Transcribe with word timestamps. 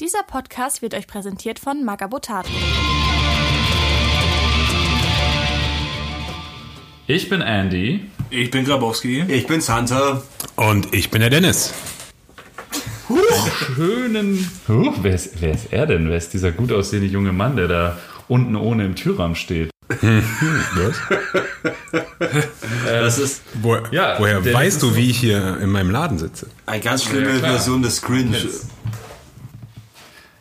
Dieser 0.00 0.22
Podcast 0.22 0.80
wird 0.80 0.94
euch 0.94 1.06
präsentiert 1.06 1.58
von 1.58 1.84
Magabotato. 1.84 2.48
Ich 7.06 7.28
bin 7.28 7.42
Andy. 7.42 8.08
Ich 8.30 8.50
bin 8.50 8.64
Grabowski. 8.64 9.24
Ich 9.28 9.46
bin 9.46 9.60
Santa. 9.60 10.22
Und 10.56 10.94
ich 10.94 11.10
bin 11.10 11.20
der 11.20 11.28
Dennis. 11.28 11.74
Schönen. 13.74 14.50
Huh, 14.68 14.94
wer, 15.02 15.14
ist, 15.14 15.40
wer 15.40 15.52
ist 15.52 15.72
er 15.72 15.86
denn? 15.86 16.08
Wer 16.08 16.16
ist 16.16 16.32
dieser 16.32 16.52
gut 16.52 16.72
aussehende 16.72 17.08
junge 17.08 17.32
Mann, 17.32 17.56
der 17.56 17.68
da 17.68 17.98
unten 18.28 18.56
ohne 18.56 18.86
im 18.86 18.94
Türrahmen 18.94 19.36
steht? 19.36 19.70
Das 22.84 23.18
ist 23.18 23.42
Wo, 23.60 23.76
Ja, 23.90 24.16
woher 24.18 24.44
weißt 24.44 24.82
du, 24.82 24.94
wie 24.94 25.10
ich 25.10 25.18
hier 25.18 25.58
in 25.60 25.70
meinem 25.70 25.90
Laden 25.90 26.18
sitze? 26.18 26.46
eine 26.66 26.80
ganz 26.82 27.04
schlimme 27.04 27.32
Ja. 27.34 27.38
Version 27.40 27.82
des 27.82 28.00
Cringe. 28.00 28.36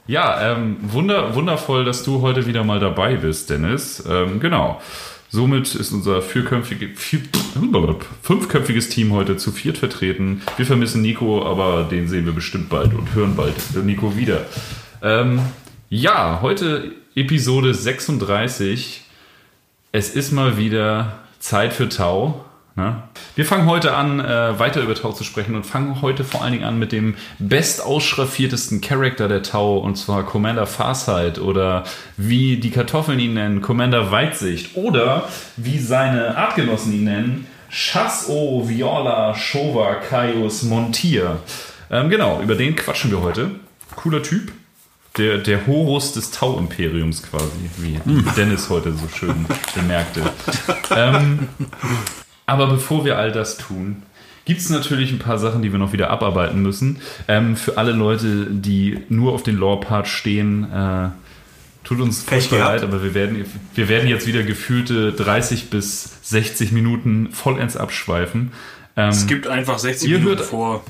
Ja, 0.10 0.54
ähm, 0.54 0.78
wunder, 0.82 1.36
wundervoll, 1.36 1.86
dass 1.86 2.02
du 2.02 2.22
heute 2.22 2.48
wieder 2.48 2.64
mal 2.64 2.80
dabei 2.80 3.18
bist, 3.18 3.52
Dennis. 3.52 4.04
Ähm, 4.10 4.40
genau. 4.40 4.82
Somit 5.30 5.76
ist 5.76 5.92
unser 5.92 6.24
vierköpfige, 6.24 6.96
vier, 6.96 7.20
fünfköpfiges 8.24 8.90
Team 8.90 9.14
heute 9.14 9.38
zu 9.38 9.52
viert 9.52 9.78
vertreten. 9.78 10.42
Wir 10.58 10.66
vermissen 10.66 11.04
Nico, 11.04 11.46
aber 11.46 11.84
den 11.84 12.08
sehen 12.08 12.26
wir 12.26 12.34
bestimmt 12.34 12.70
bald 12.70 12.96
und 12.96 13.14
hören 13.14 13.36
bald 13.36 13.54
Nico 13.86 14.18
wieder. 14.18 14.48
Ähm, 15.04 15.42
ja, 15.90 16.40
heute 16.42 16.92
Episode 17.14 17.76
36. 17.76 19.04
Es 19.92 20.10
ist 20.16 20.32
mal 20.32 20.58
wieder 20.58 21.20
Zeit 21.38 21.72
für 21.72 21.88
Tau. 21.88 22.46
Ne? 22.80 23.04
Wir 23.36 23.46
fangen 23.46 23.68
heute 23.68 23.94
an, 23.94 24.22
äh, 24.22 24.58
weiter 24.58 24.82
über 24.82 24.96
Tau 24.96 25.12
zu 25.12 25.26
sprechen 25.26 25.54
und 25.56 25.66
fangen 25.66 26.02
heute 26.02 26.24
vor 26.24 26.42
allen 26.42 26.54
Dingen 26.54 26.64
an 26.64 26.80
mit 26.80 26.94
dem 26.94 27.16
bestausschraffiertesten 27.38 28.80
Charakter 28.80 29.28
der 29.28 29.44
Tau, 29.44 29.78
und 29.80 29.98
zwar 29.98 30.24
Commander 30.26 30.66
Farsight 30.66 31.40
oder 31.40 31.84
wie 32.16 32.58
die 32.58 32.72
Kartoffeln 32.72 33.20
ihn 33.20 33.34
nennen, 33.34 33.62
Commander 33.62 34.12
Weitsicht 34.12 34.78
oder 34.78 35.28
wie 35.58 35.78
seine 35.78 36.38
Artgenossen 36.38 36.94
ihn 36.94 37.04
nennen, 37.04 37.48
Chasso 37.70 38.64
Viola 38.66 39.36
Shova 39.36 39.96
Caius 39.96 40.64
Montier. 40.64 41.40
Ähm, 41.92 42.10
genau, 42.10 42.42
über 42.42 42.56
den 42.56 42.78
quatschen 42.78 43.12
wir 43.12 43.22
heute. 43.22 43.52
Cooler 43.96 44.24
Typ. 44.24 44.54
Der, 45.18 45.40
der 45.40 45.68
Horus 45.68 46.14
des 46.14 46.32
Tau-Imperiums 46.32 47.24
quasi, 47.24 47.70
wie 47.78 48.00
Dennis 48.38 48.70
heute 48.70 48.94
so 48.94 49.08
schön 49.10 49.46
bemerkte. 49.76 50.22
Ähm, 50.96 51.48
aber 52.50 52.68
bevor 52.68 53.06
wir 53.06 53.18
all 53.18 53.32
das 53.32 53.58
tun, 53.58 54.04
gibt 54.46 54.62
es 54.62 54.70
natürlich 54.70 55.12
ein 55.12 55.20
paar 55.20 55.38
Sachen, 55.38 55.62
die 55.62 55.72
wir 55.72 55.80
noch 55.80 55.94
wieder 55.94 56.10
abarbeiten 56.10 56.62
müssen. 56.62 57.00
Ähm, 57.28 57.56
für 57.56 57.78
alle 57.78 57.92
Leute, 57.92 58.48
die 58.50 59.00
nur 59.10 59.34
auf 59.34 59.44
den 59.44 59.58
Lore-Part 59.58 60.08
stehen, 60.08 60.64
äh, 60.72 61.10
tut 61.84 62.00
uns 62.02 62.24
Pech 62.24 62.50
leid, 62.52 62.84
aber 62.84 63.04
wir 63.04 63.14
werden, 63.14 63.46
wir 63.76 63.90
werden 63.90 64.08
jetzt 64.10 64.28
wieder 64.28 64.44
gefühlte 64.44 65.12
30 65.14 65.70
bis 65.70 66.18
60 66.24 66.72
Minuten 66.72 67.30
vollends 67.32 67.78
abschweifen. 67.78 68.52
Ähm, 68.98 69.10
Es 69.10 69.28
gibt 69.28 69.48
einfach 69.48 69.80
60 69.80 70.10
Ihr 70.10 70.18
Minuten 70.20 70.38
hört- 70.40 70.48
vor. 70.48 70.84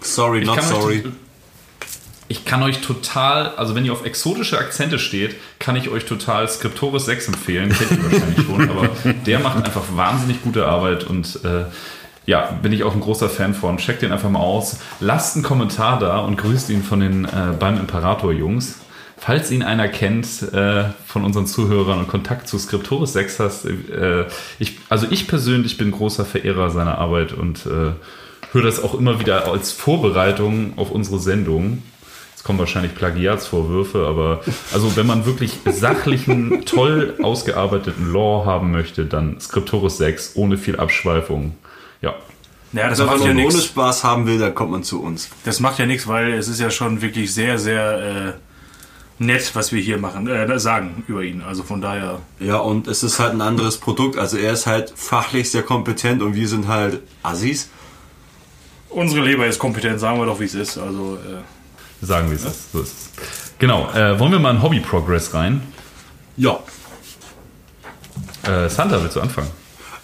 Sorry, 0.00 0.44
not 0.44 0.62
sorry. 0.62 0.98
Euch, 0.98 1.04
ich 2.28 2.44
kann 2.44 2.62
euch 2.62 2.80
total, 2.80 3.54
also 3.56 3.74
wenn 3.74 3.84
ihr 3.84 3.92
auf 3.92 4.04
exotische 4.04 4.58
Akzente 4.58 4.98
steht, 4.98 5.36
kann 5.58 5.76
ich 5.76 5.88
euch 5.88 6.04
total 6.04 6.48
Scriptoris 6.48 7.06
6 7.06 7.28
empfehlen. 7.28 7.70
Kennt 7.70 7.90
ihr 7.90 8.12
wahrscheinlich 8.12 8.46
schon, 8.46 8.70
aber 8.70 8.90
der 9.26 9.38
macht 9.40 9.64
einfach 9.64 9.84
wahnsinnig 9.94 10.42
gute 10.42 10.66
Arbeit 10.66 11.04
und 11.04 11.42
äh, 11.44 11.64
ja, 12.26 12.58
bin 12.62 12.72
ich 12.72 12.84
auch 12.84 12.94
ein 12.94 13.00
großer 13.00 13.30
Fan 13.30 13.54
von. 13.54 13.78
Checkt 13.78 14.02
den 14.02 14.12
einfach 14.12 14.28
mal 14.28 14.40
aus. 14.40 14.80
Lasst 15.00 15.36
einen 15.36 15.42
Kommentar 15.42 15.98
da 15.98 16.18
und 16.18 16.36
grüßt 16.36 16.68
ihn 16.68 16.82
von 16.82 17.00
den 17.00 17.24
äh, 17.24 17.54
beim 17.58 17.78
Imperator 17.78 18.32
Jungs. 18.32 18.80
Falls 19.16 19.50
ihn 19.50 19.62
einer 19.62 19.88
kennt 19.88 20.42
äh, 20.52 20.84
von 21.06 21.24
unseren 21.24 21.46
Zuhörern 21.46 21.98
und 21.98 22.08
Kontakt 22.08 22.46
zu 22.46 22.58
Scriptoris 22.58 23.14
6 23.14 23.40
hast, 23.40 23.64
äh, 23.64 24.26
ich, 24.58 24.78
also 24.90 25.06
ich 25.10 25.26
persönlich 25.26 25.78
bin 25.78 25.90
großer 25.90 26.26
Verehrer 26.26 26.68
seiner 26.68 26.98
Arbeit 26.98 27.32
und 27.32 27.64
äh, 27.64 27.92
höre 28.52 28.62
das 28.62 28.82
auch 28.82 28.94
immer 28.94 29.18
wieder 29.18 29.50
als 29.50 29.72
Vorbereitung 29.72 30.74
auf 30.76 30.90
unsere 30.90 31.18
Sendung. 31.18 31.82
Jetzt 32.38 32.44
kommen 32.44 32.60
wahrscheinlich 32.60 32.94
Plagiatsvorwürfe, 32.94 34.06
aber 34.06 34.42
also 34.72 34.94
wenn 34.94 35.08
man 35.08 35.26
wirklich 35.26 35.58
sachlichen, 35.68 36.64
toll 36.66 37.16
ausgearbeiteten 37.20 38.12
Lore 38.12 38.46
haben 38.46 38.70
möchte, 38.70 39.06
dann 39.06 39.40
Scriptoris 39.40 39.96
6 39.98 40.36
ohne 40.36 40.56
viel 40.56 40.76
Abschweifung. 40.76 41.56
Ja. 42.00 42.14
Ja, 42.72 42.90
das 42.90 43.00
Also, 43.00 43.06
macht 43.06 43.14
wenn 43.18 43.26
ja 43.26 43.34
man 43.34 43.44
ohne 43.46 43.54
nichts. 43.54 43.64
Spaß 43.64 44.04
haben 44.04 44.28
will, 44.28 44.38
dann 44.38 44.54
kommt 44.54 44.70
man 44.70 44.84
zu 44.84 45.02
uns. 45.02 45.30
Das 45.44 45.58
macht 45.58 45.80
ja 45.80 45.86
nichts, 45.86 46.06
weil 46.06 46.32
es 46.34 46.46
ist 46.46 46.60
ja 46.60 46.70
schon 46.70 47.02
wirklich 47.02 47.34
sehr, 47.34 47.58
sehr 47.58 48.36
äh, 49.18 49.24
nett, 49.24 49.50
was 49.54 49.72
wir 49.72 49.82
hier 49.82 49.98
machen, 49.98 50.28
äh, 50.28 50.60
sagen 50.60 51.02
über 51.08 51.24
ihn. 51.24 51.42
Also 51.42 51.64
von 51.64 51.80
daher. 51.80 52.20
Ja, 52.38 52.58
und 52.58 52.86
es 52.86 53.02
ist 53.02 53.18
halt 53.18 53.32
ein 53.32 53.40
anderes 53.40 53.78
Produkt. 53.78 54.16
Also 54.16 54.36
er 54.36 54.52
ist 54.52 54.68
halt 54.68 54.92
fachlich 54.94 55.50
sehr 55.50 55.64
kompetent 55.64 56.22
und 56.22 56.36
wir 56.36 56.46
sind 56.46 56.68
halt 56.68 57.00
Assis. 57.24 57.68
Unsere 58.90 59.24
Leber 59.24 59.44
ist 59.48 59.58
kompetent, 59.58 59.98
sagen 59.98 60.20
wir 60.20 60.26
doch, 60.26 60.38
wie 60.38 60.44
es 60.44 60.54
ist. 60.54 60.78
Also, 60.78 61.16
äh, 61.16 61.42
Sagen 62.00 62.30
wir 62.30 62.36
es. 62.36 62.44
ist. 62.44 62.72
So 62.72 62.80
ist 62.80 62.92
es. 62.92 63.52
Genau. 63.58 63.90
Äh, 63.90 64.18
wollen 64.18 64.32
wir 64.32 64.38
mal 64.38 64.54
in 64.54 64.62
Hobby 64.62 64.80
Progress 64.80 65.34
rein? 65.34 65.62
Ja. 66.36 66.60
Äh, 68.44 68.68
Santa, 68.68 69.02
willst 69.02 69.16
du 69.16 69.20
anfangen? 69.20 69.50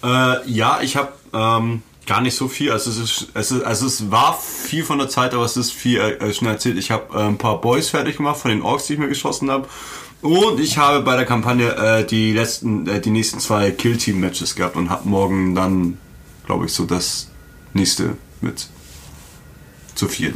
Äh, 0.03 0.49
ja, 0.49 0.79
ich 0.81 0.97
habe 0.97 1.13
ähm, 1.33 1.81
gar 2.05 2.21
nicht 2.21 2.35
so 2.35 2.47
viel. 2.47 2.71
Also 2.71 2.91
es, 2.91 2.97
ist, 2.97 3.27
es, 3.33 3.51
ist, 3.51 3.63
also 3.63 3.87
es 3.87 4.11
war 4.11 4.37
viel 4.37 4.83
von 4.83 4.99
der 4.99 5.09
Zeit, 5.09 5.33
aber 5.33 5.45
es 5.45 5.57
ist 5.57 5.71
viel 5.71 5.99
äh, 5.99 6.33
schnell 6.33 6.53
erzählt. 6.53 6.77
Ich 6.77 6.91
habe 6.91 7.17
äh, 7.17 7.23
ein 7.23 7.37
paar 7.37 7.61
Boys 7.61 7.89
fertig 7.89 8.17
gemacht 8.17 8.37
von 8.37 8.51
den 8.51 8.61
Orks, 8.61 8.87
die 8.87 8.93
ich 8.93 8.99
mir 8.99 9.07
geschossen 9.07 9.49
habe. 9.49 9.67
Und 10.21 10.59
ich 10.59 10.77
habe 10.77 11.01
bei 11.01 11.15
der 11.15 11.25
Kampagne 11.25 11.75
äh, 11.75 12.05
die 12.05 12.33
letzten, 12.33 12.87
äh, 12.87 12.99
die 12.99 13.11
nächsten 13.11 13.39
zwei 13.39 13.71
Kill-Team-Matches 13.71 14.55
gehabt 14.55 14.75
und 14.75 14.89
habe 14.89 15.07
morgen 15.07 15.55
dann, 15.55 15.97
glaube 16.45 16.65
ich, 16.65 16.73
so 16.73 16.85
das 16.85 17.29
nächste 17.73 18.17
mit 18.41 18.67
zu 19.93 20.07
viel. 20.07 20.35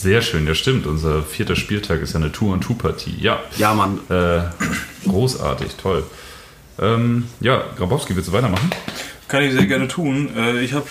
Sehr 0.00 0.22
schön, 0.22 0.46
ja 0.46 0.54
stimmt. 0.54 0.86
Unser 0.86 1.22
vierter 1.22 1.56
Spieltag 1.56 2.00
ist 2.00 2.14
ja 2.14 2.20
eine 2.20 2.32
Two-on-Two-Partie. 2.32 3.16
Ja. 3.20 3.40
Ja, 3.58 3.74
Mann. 3.74 3.98
Äh, 4.08 4.42
großartig, 5.08 5.72
toll. 5.76 6.04
Ähm, 6.80 7.24
ja, 7.40 7.62
Grabowski, 7.76 8.16
willst 8.16 8.28
du 8.28 8.32
weitermachen? 8.32 8.70
kann 9.28 9.44
ich 9.44 9.52
sehr 9.52 9.66
gerne 9.66 9.86
tun. 9.86 10.30
Äh, 10.36 10.60
ich 10.60 10.72
habe 10.72 10.86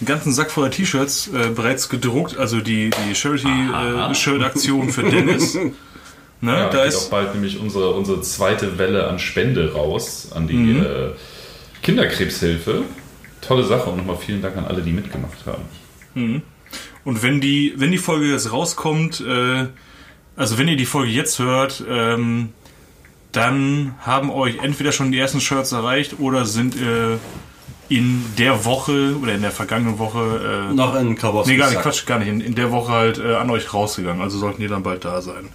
einen 0.00 0.06
ganzen 0.06 0.32
Sack 0.32 0.50
voller 0.50 0.70
T-Shirts 0.70 1.28
äh, 1.34 1.48
bereits 1.48 1.88
gedruckt. 1.88 2.36
Also 2.36 2.60
die, 2.60 2.90
die 2.90 3.14
Charity-Shirt-Aktion 3.14 4.90
für 4.90 5.02
Dennis. 5.04 5.56
Ne, 6.44 6.50
Ja, 6.50 6.64
da 6.64 6.70
geht 6.70 6.80
auch 6.80 6.98
ist 7.02 7.08
bald 7.10 7.34
nämlich 7.34 7.60
unsere, 7.60 7.90
unsere 7.92 8.20
zweite 8.20 8.76
Welle 8.76 9.06
an 9.06 9.20
Spende 9.20 9.74
raus, 9.74 10.30
an 10.34 10.48
die 10.48 10.54
Mhm. 10.54 10.82
äh, 10.82 10.86
Kinderkrebshilfe. 11.84 12.82
Tolle 13.40 13.64
Sache 13.64 13.88
und 13.90 13.98
nochmal 13.98 14.16
vielen 14.16 14.42
Dank 14.42 14.56
an 14.56 14.64
alle, 14.64 14.82
die 14.82 14.90
mitgemacht 14.90 15.38
haben. 15.46 16.42
Und 17.04 17.22
wenn 17.22 17.40
die, 17.40 17.74
wenn 17.76 17.90
die 17.90 17.98
Folge 17.98 18.26
jetzt 18.30 18.52
rauskommt, 18.52 19.20
äh, 19.20 19.66
also 20.36 20.58
wenn 20.58 20.68
ihr 20.68 20.76
die 20.76 20.86
Folge 20.86 21.10
jetzt 21.10 21.38
hört, 21.38 21.84
ähm, 21.88 22.50
dann 23.32 23.94
haben 24.00 24.30
euch 24.30 24.58
entweder 24.62 24.92
schon 24.92 25.10
die 25.10 25.18
ersten 25.18 25.40
Shirts 25.40 25.72
erreicht 25.72 26.20
oder 26.20 26.44
sind 26.44 26.76
äh, 26.76 27.16
in 27.88 28.24
der 28.38 28.64
Woche 28.64 29.16
oder 29.20 29.34
in 29.34 29.42
der 29.42 29.50
vergangenen 29.50 29.98
Woche, 29.98 30.68
äh, 30.70 30.74
Noch 30.74 30.94
ein 30.94 31.16
Krabowski. 31.16 31.52
nee, 31.52 31.58
gar 31.58 31.70
nicht, 31.70 31.82
Quatsch, 31.82 32.06
gar 32.06 32.18
nicht, 32.18 32.28
in, 32.28 32.40
in 32.40 32.54
der 32.54 32.70
Woche 32.70 32.92
halt 32.92 33.18
äh, 33.18 33.34
an 33.34 33.50
euch 33.50 33.72
rausgegangen. 33.72 34.22
Also 34.22 34.38
sollten 34.38 34.60
die 34.62 34.68
dann 34.68 34.82
bald 34.82 35.04
da 35.04 35.20
sein. 35.20 35.48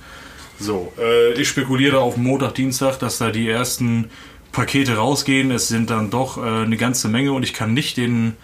So, 0.59 0.91
äh, 0.99 1.33
ich 1.33 1.47
spekuliere 1.47 1.99
auf 1.99 2.17
Montag, 2.17 2.55
Dienstag, 2.55 2.97
dass 2.99 3.17
da 3.19 3.31
die 3.31 3.47
ersten 3.47 4.09
Pakete 4.51 4.95
rausgehen. 4.95 5.51
Es 5.51 5.67
sind 5.67 5.89
dann 5.89 6.09
doch 6.09 6.37
äh, 6.37 6.63
eine 6.63 6.77
ganze 6.77 7.09
Menge 7.09 7.31
und 7.31 7.43
ich 7.43 7.53
kann 7.53 7.73
nicht 7.73 7.97
den 7.97 8.35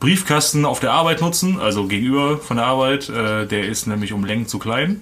Briefkasten 0.00 0.64
auf 0.64 0.80
der 0.80 0.92
Arbeit 0.92 1.20
nutzen, 1.20 1.58
also 1.58 1.86
gegenüber 1.86 2.38
von 2.38 2.58
der 2.58 2.66
Arbeit. 2.66 3.08
Äh, 3.08 3.46
der 3.46 3.66
ist 3.66 3.86
nämlich 3.86 4.12
um 4.12 4.24
Längen 4.24 4.46
zu 4.46 4.58
klein. 4.58 5.00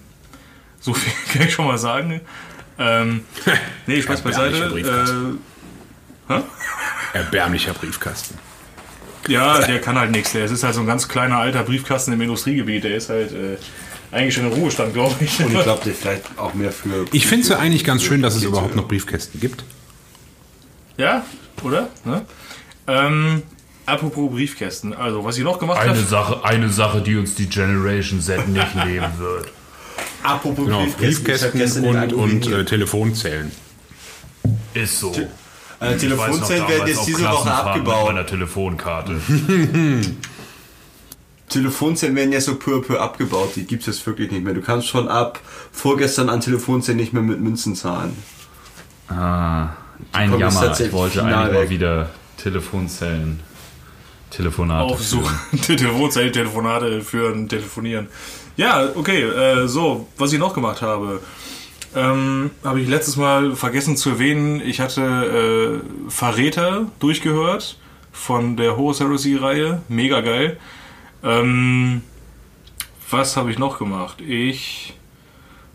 So 0.81 0.95
viel 0.95 1.13
kann 1.33 1.49
ich 1.49 1.55
schon 1.55 1.67
mal 1.67 1.79
sagen. 1.79 2.21
Ähm, 2.79 3.25
nee, 3.87 4.03
Spaß 4.03 4.21
Erbärmlicher 4.21 4.51
beiseite. 4.51 4.71
Briefkasten. 4.71 5.39
Äh, 6.29 7.19
Erbärmlicher 7.19 7.75
Briefkasten. 7.75 8.39
ja, 9.29 9.61
der 9.61 9.81
kann 9.81 9.99
halt 9.99 10.11
nichts. 10.11 10.33
Der 10.33 10.45
ist 10.45 10.63
halt 10.63 10.75
so 10.75 10.81
ein 10.81 10.87
ganz 10.87 11.09
kleiner 11.09 11.39
alter 11.39 11.63
Briefkasten 11.63 12.13
im 12.13 12.21
Industriegebiet. 12.21 12.85
Der 12.85 12.97
ist 12.97 13.11
halt 13.11 13.33
äh, 13.33 13.57
eigentlich 14.11 14.35
schon 14.35 14.47
im 14.47 14.53
Ruhestand, 14.53 14.95
glaube 14.95 15.15
ich. 15.21 15.41
Und 15.41 15.53
ich 15.53 15.63
glaube, 15.63 15.83
der 15.85 15.95
vielleicht 15.95 16.39
auch 16.39 16.55
mehr 16.55 16.73
für. 16.73 17.07
Ich 17.13 17.27
finde 17.27 17.43
es 17.43 17.49
ja 17.49 17.59
eigentlich 17.59 17.85
ganz 17.85 18.03
schön, 18.03 18.23
dass 18.23 18.35
es 18.35 18.43
überhaupt 18.43 18.75
noch 18.75 18.89
Briefkästen 18.89 19.41
gibt. 19.41 19.65
Ja, 20.97 21.25
oder? 21.63 21.89
Ne? 22.05 22.25
Ähm, 22.87 23.43
apropos 23.87 24.31
Briefkästen. 24.31 24.95
Also, 24.95 25.25
was 25.25 25.39
ich 25.39 25.45
noch 25.45 25.59
gemacht 25.59 25.81
habe. 25.87 25.99
Sache, 25.99 26.45
eine 26.45 26.69
Sache, 26.69 27.01
die 27.01 27.17
uns 27.17 27.35
die 27.35 27.49
Generation 27.49 28.21
Z 28.21 28.49
nicht 28.49 28.75
nehmen 28.85 29.19
wird. 29.19 29.49
Apropos 30.23 30.65
Genau, 30.65 30.87
Briefkästen, 30.99 31.53
Briefkästen 31.53 31.85
und, 31.85 32.13
und 32.13 32.47
äh, 32.47 32.65
Telefonzellen. 32.65 33.53
Ist 34.73 35.01
so. 35.01 35.13
Äh, 35.81 35.97
Telefonzellen 35.99 36.67
werden 36.69 36.87
jetzt 36.87 37.07
diese 37.07 37.25
Woche 37.25 37.53
abgebaut. 37.53 38.27
Telefonkarte. 38.27 39.21
Telefonzellen 41.49 42.17
werden 42.17 42.33
ja 42.33 42.41
so 42.41 42.57
peu 42.57 42.77
à 42.77 42.81
peu 42.83 42.99
abgebaut. 43.01 43.51
Die 43.57 43.65
gibt 43.65 43.87
es 43.87 44.05
wirklich 44.07 44.31
nicht 44.31 44.45
mehr. 44.45 44.55
Du 44.55 44.63
kannst 44.63 44.89
schon 44.89 45.09
ab 45.09 45.41
vorgestern 45.73 46.29
an 46.29 46.41
Telefonzellen 46.41 46.99
nicht 46.99 47.13
mehr 47.13 47.23
mit 47.23 47.41
Münzen 47.41 47.77
zahlen. 47.77 48.17
Ah, 49.09 49.69
ein 50.13 50.31
jetzt 50.33 50.41
Jammer. 50.41 50.81
Ich 50.81 50.93
wollte 50.93 51.19
final 51.21 51.35
eigentlich 51.35 51.53
mal 51.53 51.63
weg. 51.63 51.71
wieder 51.71 52.11
Telefonzellen, 52.39 53.41
Telefonate 54.37 54.93
Aufsuchen. 54.93 55.27
führen. 55.51 55.63
Telefonzelle, 55.79 56.33
Telefonate 56.33 57.01
führen, 57.03 57.49
telefonieren. 57.49 58.09
Ja, 58.57 58.89
okay, 58.95 59.23
äh, 59.23 59.67
so, 59.67 60.09
was 60.17 60.33
ich 60.33 60.39
noch 60.39 60.55
gemacht 60.55 60.83
habe. 60.83 61.21
Ähm, 61.97 62.51
habe 62.65 62.81
ich 62.81 62.89
letztes 62.89 63.17
Mal 63.17 63.55
vergessen 63.55 63.97
zu 63.97 64.11
erwähnen, 64.11 64.61
ich 64.61 64.81
hatte 64.81 65.81
äh, 65.83 66.11
Verräter 66.11 66.87
durchgehört 66.99 67.79
von 68.13 68.57
der 68.57 68.77
Horus 68.77 69.01
Heresy-Reihe. 69.01 69.83
Mega 69.89 70.21
geil. 70.21 70.57
Ähm, 71.23 72.03
was 73.11 73.37
habe 73.37 73.51
ich 73.51 73.59
noch 73.59 73.79
gemacht? 73.79 74.21
Ich 74.21 74.95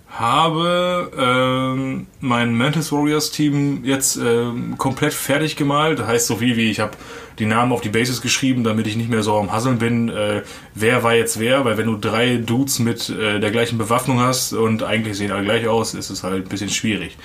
habe 0.10 1.12
ähm, 1.18 2.08
mein 2.20 2.56
Mantis 2.56 2.92
Warriors 2.92 3.32
Team 3.32 3.86
jetzt 3.86 4.18
ähm, 4.18 4.78
komplett 4.78 5.14
fertig 5.14 5.56
gemalt. 5.56 6.00
Das 6.00 6.08
heißt 6.08 6.28
so 6.28 6.38
viel 6.38 6.58
wie 6.58 6.72
ich 6.72 6.80
habe 6.80 6.94
die 7.38 7.46
Namen 7.46 7.72
auf 7.72 7.82
die 7.82 7.90
Bases 7.90 8.22
geschrieben, 8.22 8.64
damit 8.64 8.88
ich 8.88 8.98
nicht 8.98 9.10
mehr 9.10 9.24
so 9.24 9.38
am 9.38 9.52
Hasseln 9.52 9.78
bin, 9.78 10.10
äh, 10.10 10.44
wer 10.76 11.04
war 11.04 11.16
jetzt 11.16 11.40
wer, 11.40 11.64
weil 11.64 11.78
wenn 11.78 11.86
du 11.86 11.96
drei 11.96 12.36
Dudes 12.36 12.80
mit 12.80 13.10
äh, 13.10 13.40
der 13.40 13.52
gleichen 13.52 13.78
Bewaffnung 13.78 14.20
hast 14.20 14.52
und 14.54 14.84
eigentlich 14.84 15.18
sehen 15.18 15.32
alle 15.32 15.44
gleich 15.44 15.68
aus, 15.68 15.94
ist 15.94 16.10
es 16.10 16.24
halt 16.24 16.46
ein 16.46 16.50
bisschen 16.50 16.70
schwierig. 16.70 17.18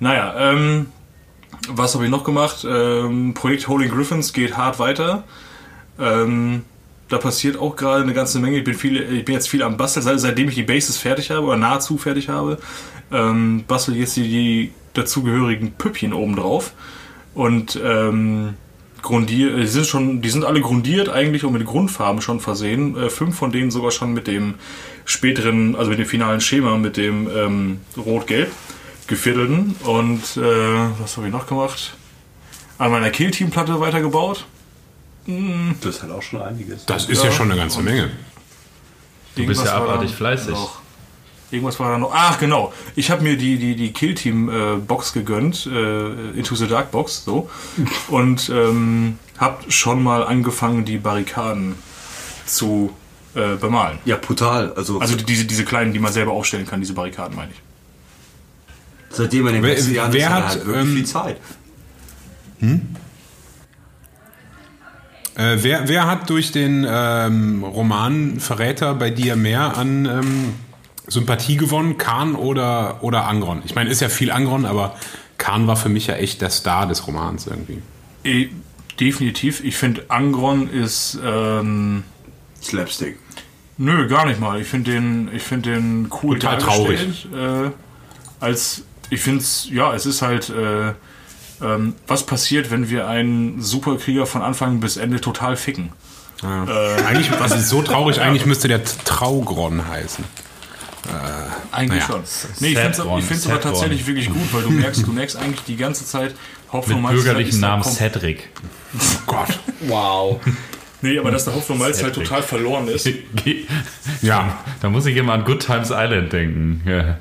Naja, 0.00 0.34
ähm, 0.52 0.86
was 1.68 1.94
habe 1.94 2.04
ich 2.04 2.10
noch 2.10 2.24
gemacht? 2.24 2.66
Ähm, 2.68 3.34
Projekt 3.34 3.68
Holy 3.68 3.88
Griffins 3.88 4.32
geht 4.32 4.56
hart 4.56 4.78
weiter. 4.78 5.24
Ähm, 6.00 6.62
da 7.10 7.18
passiert 7.18 7.58
auch 7.58 7.76
gerade 7.76 8.02
eine 8.02 8.14
ganze 8.14 8.38
Menge. 8.38 8.58
Ich 8.58 8.64
bin, 8.64 8.74
viel, 8.74 8.96
ich 8.96 9.24
bin 9.24 9.34
jetzt 9.34 9.48
viel 9.48 9.62
am 9.62 9.76
Basteln, 9.76 10.02
seit, 10.02 10.20
seitdem 10.20 10.48
ich 10.48 10.54
die 10.54 10.62
Bases 10.62 10.96
fertig 10.96 11.30
habe 11.30 11.46
oder 11.46 11.56
nahezu 11.56 11.98
fertig 11.98 12.28
habe. 12.28 12.58
Ähm, 13.12 13.64
bastel 13.66 13.96
jetzt 13.96 14.16
die, 14.16 14.28
die 14.28 14.72
dazugehörigen 14.94 15.72
Püppchen 15.72 16.12
oben 16.12 16.36
drauf. 16.36 16.72
Und 17.34 17.78
ähm, 17.84 18.54
grundier, 19.02 19.56
die 19.56 19.66
sind 19.66 19.86
schon, 19.86 20.22
die 20.22 20.30
sind 20.30 20.44
alle 20.44 20.60
grundiert 20.60 21.08
eigentlich 21.08 21.44
und 21.44 21.52
mit 21.52 21.66
Grundfarben 21.66 22.22
schon 22.22 22.38
versehen. 22.38 22.96
Äh, 22.96 23.10
fünf 23.10 23.36
von 23.36 23.50
denen 23.50 23.72
sogar 23.72 23.90
schon 23.90 24.12
mit 24.12 24.28
dem 24.28 24.54
späteren, 25.04 25.74
also 25.74 25.90
mit 25.90 25.98
dem 25.98 26.06
finalen 26.06 26.40
Schema, 26.40 26.76
mit 26.76 26.96
dem 26.96 27.28
ähm, 27.28 27.80
Rot-Gelb 27.96 28.52
geviertelten. 29.08 29.74
Und 29.82 30.36
äh, 30.36 31.00
was 31.00 31.16
habe 31.16 31.26
ich 31.26 31.32
noch 31.32 31.48
gemacht? 31.48 31.96
An 32.78 32.92
meiner 32.92 33.10
Kill-Team-Platte 33.10 33.80
weitergebaut. 33.80 34.46
Das 35.26 35.96
ist 35.96 36.02
halt 36.02 36.12
auch 36.12 36.22
schon 36.22 36.42
einiges. 36.42 36.86
Das 36.86 37.06
ist 37.06 37.22
ja, 37.22 37.30
schon 37.30 37.50
eine 37.50 37.60
ganze 37.60 37.80
Menge. 37.82 38.10
Du 39.36 39.46
bist 39.46 39.64
ja 39.64 39.74
abartig 39.74 40.14
fleißig. 40.14 40.50
Noch. 40.52 40.80
Irgendwas 41.52 41.78
war 41.80 41.90
da 41.92 41.98
noch. 41.98 42.12
Ach, 42.14 42.38
genau. 42.38 42.72
Ich 42.94 43.10
habe 43.10 43.22
mir 43.22 43.36
die, 43.36 43.58
die, 43.58 43.74
die 43.74 43.92
Kill-Team-Box 43.92 45.12
gegönnt. 45.12 45.66
Äh, 45.66 46.30
Into 46.38 46.54
the 46.54 46.68
Dark 46.68 46.90
Box, 46.92 47.24
so. 47.24 47.50
Und 48.08 48.48
ähm, 48.50 49.18
habe 49.38 49.70
schon 49.70 50.02
mal 50.02 50.24
angefangen, 50.24 50.84
die 50.84 50.98
Barrikaden 50.98 51.74
zu 52.46 52.92
äh, 53.34 53.56
bemalen. 53.56 53.98
Ja, 54.04 54.16
brutal. 54.16 54.72
Also, 54.74 55.00
Also 55.00 55.16
die- 55.16 55.24
diese, 55.24 55.44
diese 55.44 55.64
kleinen, 55.64 55.92
die 55.92 55.98
man 55.98 56.12
selber 56.12 56.32
aufstellen 56.32 56.66
kann, 56.66 56.80
diese 56.80 56.94
Barrikaden, 56.94 57.36
meine 57.36 57.50
ich. 57.52 59.16
seitdem 59.16 59.44
man 59.44 59.54
den 59.54 59.62
letzten 59.64 59.94
Jahren 59.94 60.12
wer 60.12 60.30
hat 60.30 60.38
er 60.38 60.44
hat, 60.44 60.50
halt 60.50 60.66
wirklich 60.66 60.84
ähm, 60.86 60.94
viel 60.94 61.06
Zeit. 61.06 61.36
Äh, 65.40 65.62
wer, 65.62 65.88
wer 65.88 66.06
hat 66.06 66.28
durch 66.28 66.52
den 66.52 66.86
ähm, 66.86 67.64
Roman 67.64 68.40
Verräter 68.40 68.94
bei 68.94 69.08
dir 69.08 69.36
mehr 69.36 69.78
an 69.78 70.04
ähm, 70.04 70.54
Sympathie 71.06 71.56
gewonnen? 71.56 71.96
Khan 71.96 72.34
oder, 72.34 73.02
oder 73.02 73.26
Angron? 73.26 73.62
Ich 73.64 73.74
meine, 73.74 73.88
ist 73.88 74.00
ja 74.00 74.10
viel 74.10 74.30
Angron, 74.30 74.66
aber 74.66 74.96
Khan 75.38 75.66
war 75.66 75.76
für 75.76 75.88
mich 75.88 76.08
ja 76.08 76.14
echt 76.16 76.42
der 76.42 76.50
Star 76.50 76.86
des 76.86 77.06
Romans 77.06 77.46
irgendwie. 77.46 77.80
Eh, 78.22 78.48
definitiv. 78.98 79.64
Ich 79.64 79.76
finde, 79.76 80.04
Angron 80.08 80.68
ist... 80.68 81.18
Ähm, 81.24 82.04
Slapstick. 82.62 83.18
Nö, 83.78 84.08
gar 84.08 84.26
nicht 84.26 84.40
mal. 84.40 84.60
Ich 84.60 84.68
finde 84.68 84.92
den, 84.92 85.30
ich 85.34 85.42
finde 85.42 85.70
den 85.70 86.10
cool 86.22 86.38
Total 86.38 86.58
dargestellt. 86.58 87.28
Äh, 87.34 87.70
als 88.40 88.84
ich 89.08 89.20
finde 89.20 89.40
es, 89.40 89.68
ja, 89.72 89.94
es 89.94 90.04
ist 90.04 90.20
halt, 90.20 90.50
äh, 90.50 90.92
ähm, 91.62 91.94
was 92.06 92.24
passiert, 92.24 92.70
wenn 92.70 92.88
wir 92.90 93.06
einen 93.08 93.60
Superkrieger 93.62 94.26
von 94.26 94.42
Anfang 94.42 94.80
bis 94.80 94.96
Ende 94.96 95.20
total 95.20 95.56
ficken? 95.56 95.90
Ja. 96.42 96.64
eigentlich, 97.06 97.30
was 97.38 97.52
ist 97.54 97.68
so 97.68 97.82
traurig, 97.82 98.20
eigentlich 98.22 98.46
müsste 98.46 98.66
der 98.68 98.82
Traugron 98.82 99.86
heißen. 99.86 100.24
Eigentlich 101.72 102.02
Naja. 102.08 102.12
schon. 102.12 102.22
Nee, 102.60 102.68
ich 102.68 102.76
finde 102.78 102.90
es 102.90 102.96
Sadron, 102.96 103.18
ich 103.18 103.24
find's 103.24 103.46
aber 103.46 103.60
tatsächlich 103.60 104.06
wirklich 104.06 104.28
gut, 104.28 104.52
weil 104.52 104.62
du 104.62 104.70
merkst, 104.70 105.06
du 105.06 105.12
merkst 105.12 105.36
eigentlich 105.36 105.62
die 105.64 105.76
ganze 105.76 106.04
Zeit, 106.04 106.34
Hopfen 106.72 107.02
Mit 107.02 107.10
bürgerlichen 107.10 107.60
Namen 107.60 107.82
Cedric. 107.82 108.48
Gott. 109.26 109.58
Wow. 109.80 110.40
Nee, 111.02 111.18
aber 111.18 111.30
dass 111.30 111.44
der 111.44 111.54
Hopfen 111.54 111.72
und 111.72 111.78
Malz 111.78 112.02
halt 112.02 112.14
total 112.14 112.42
verloren 112.42 112.86
ist. 112.88 113.08
Ja, 114.22 114.58
Da 114.80 114.88
muss 114.90 115.06
ich 115.06 115.16
immer 115.16 115.32
an 115.32 115.44
Good 115.44 115.66
Times 115.66 115.90
Island 115.90 116.32
denken. 116.32 116.82
Ja. 116.86 117.18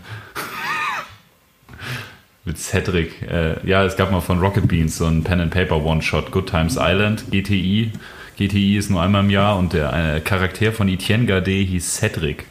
Mit 2.50 2.58
Cedric. 2.58 3.22
Äh, 3.22 3.64
ja, 3.64 3.86
es 3.86 3.96
gab 3.96 4.12
mal 4.12 4.22
von 4.22 4.40
Rocket 4.40 4.68
Beans 4.68 4.98
so 4.98 5.06
ein 5.06 5.24
Pen 5.24 5.40
and 5.40 5.54
Paper 5.54 5.86
One-Shot. 5.86 6.32
Good 6.32 6.50
Times 6.50 6.78
Island, 6.80 7.26
GTI. 7.30 7.92
GTI 8.40 8.78
ist 8.78 8.90
nur 8.90 9.04
einmal 9.04 9.24
im 9.24 9.30
Jahr 9.30 9.60
und 9.60 9.74
der 9.74 10.16
äh, 10.16 10.20
Charakter 10.20 10.72
von 10.72 10.90
Etienne 10.90 11.28
Gardet 11.28 11.68
hieß 11.68 11.98
Cedric. 11.98 12.46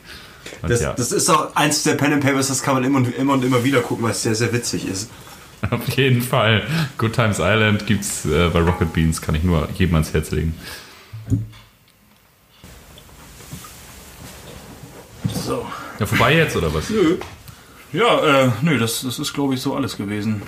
Und 0.63 0.71
Das, 0.71 0.83
ja, 0.83 0.93
das 0.93 1.11
ist 1.11 1.29
auch 1.29 1.57
eins 1.57 1.83
der 1.83 1.95
Pen 1.95 2.13
and 2.13 2.23
Papers, 2.23 2.47
das 2.47 2.63
kann 2.63 2.75
man 2.75 2.85
immer 2.85 2.99
und 2.99 3.13
immer, 3.13 3.33
und 3.33 3.45
immer 3.45 3.65
wieder 3.65 3.81
gucken, 3.81 4.05
weil 4.05 4.13
es 4.13 4.23
sehr, 4.23 4.37
sehr 4.37 4.53
witzig 4.53 4.87
ist. 4.87 5.11
auf 5.71 5.89
jeden 5.97 6.23
Fall. 6.23 6.63
Good 6.97 7.15
Times 7.15 7.41
Island 7.41 7.85
gibt's 7.89 8.25
äh, 8.25 8.51
bei 8.53 8.61
Rocket 8.61 8.93
Beans, 8.93 9.21
kann 9.21 9.35
ich 9.35 9.43
nur 9.43 9.69
jedem 9.75 9.95
ans 9.95 10.15
Herz 10.15 10.31
legen. 10.31 10.55
So. 15.45 15.67
Ja, 15.99 16.07
vorbei 16.07 16.37
jetzt 16.37 16.55
oder 16.57 16.73
was? 16.73 16.89
Ja, 17.93 18.45
äh, 18.45 18.51
nö, 18.63 18.79
das, 18.79 19.03
das 19.03 19.19
ist, 19.19 19.33
glaube 19.33 19.55
ich, 19.55 19.61
so 19.63 19.75
alles 19.75 19.97
gewesen. 19.97 20.43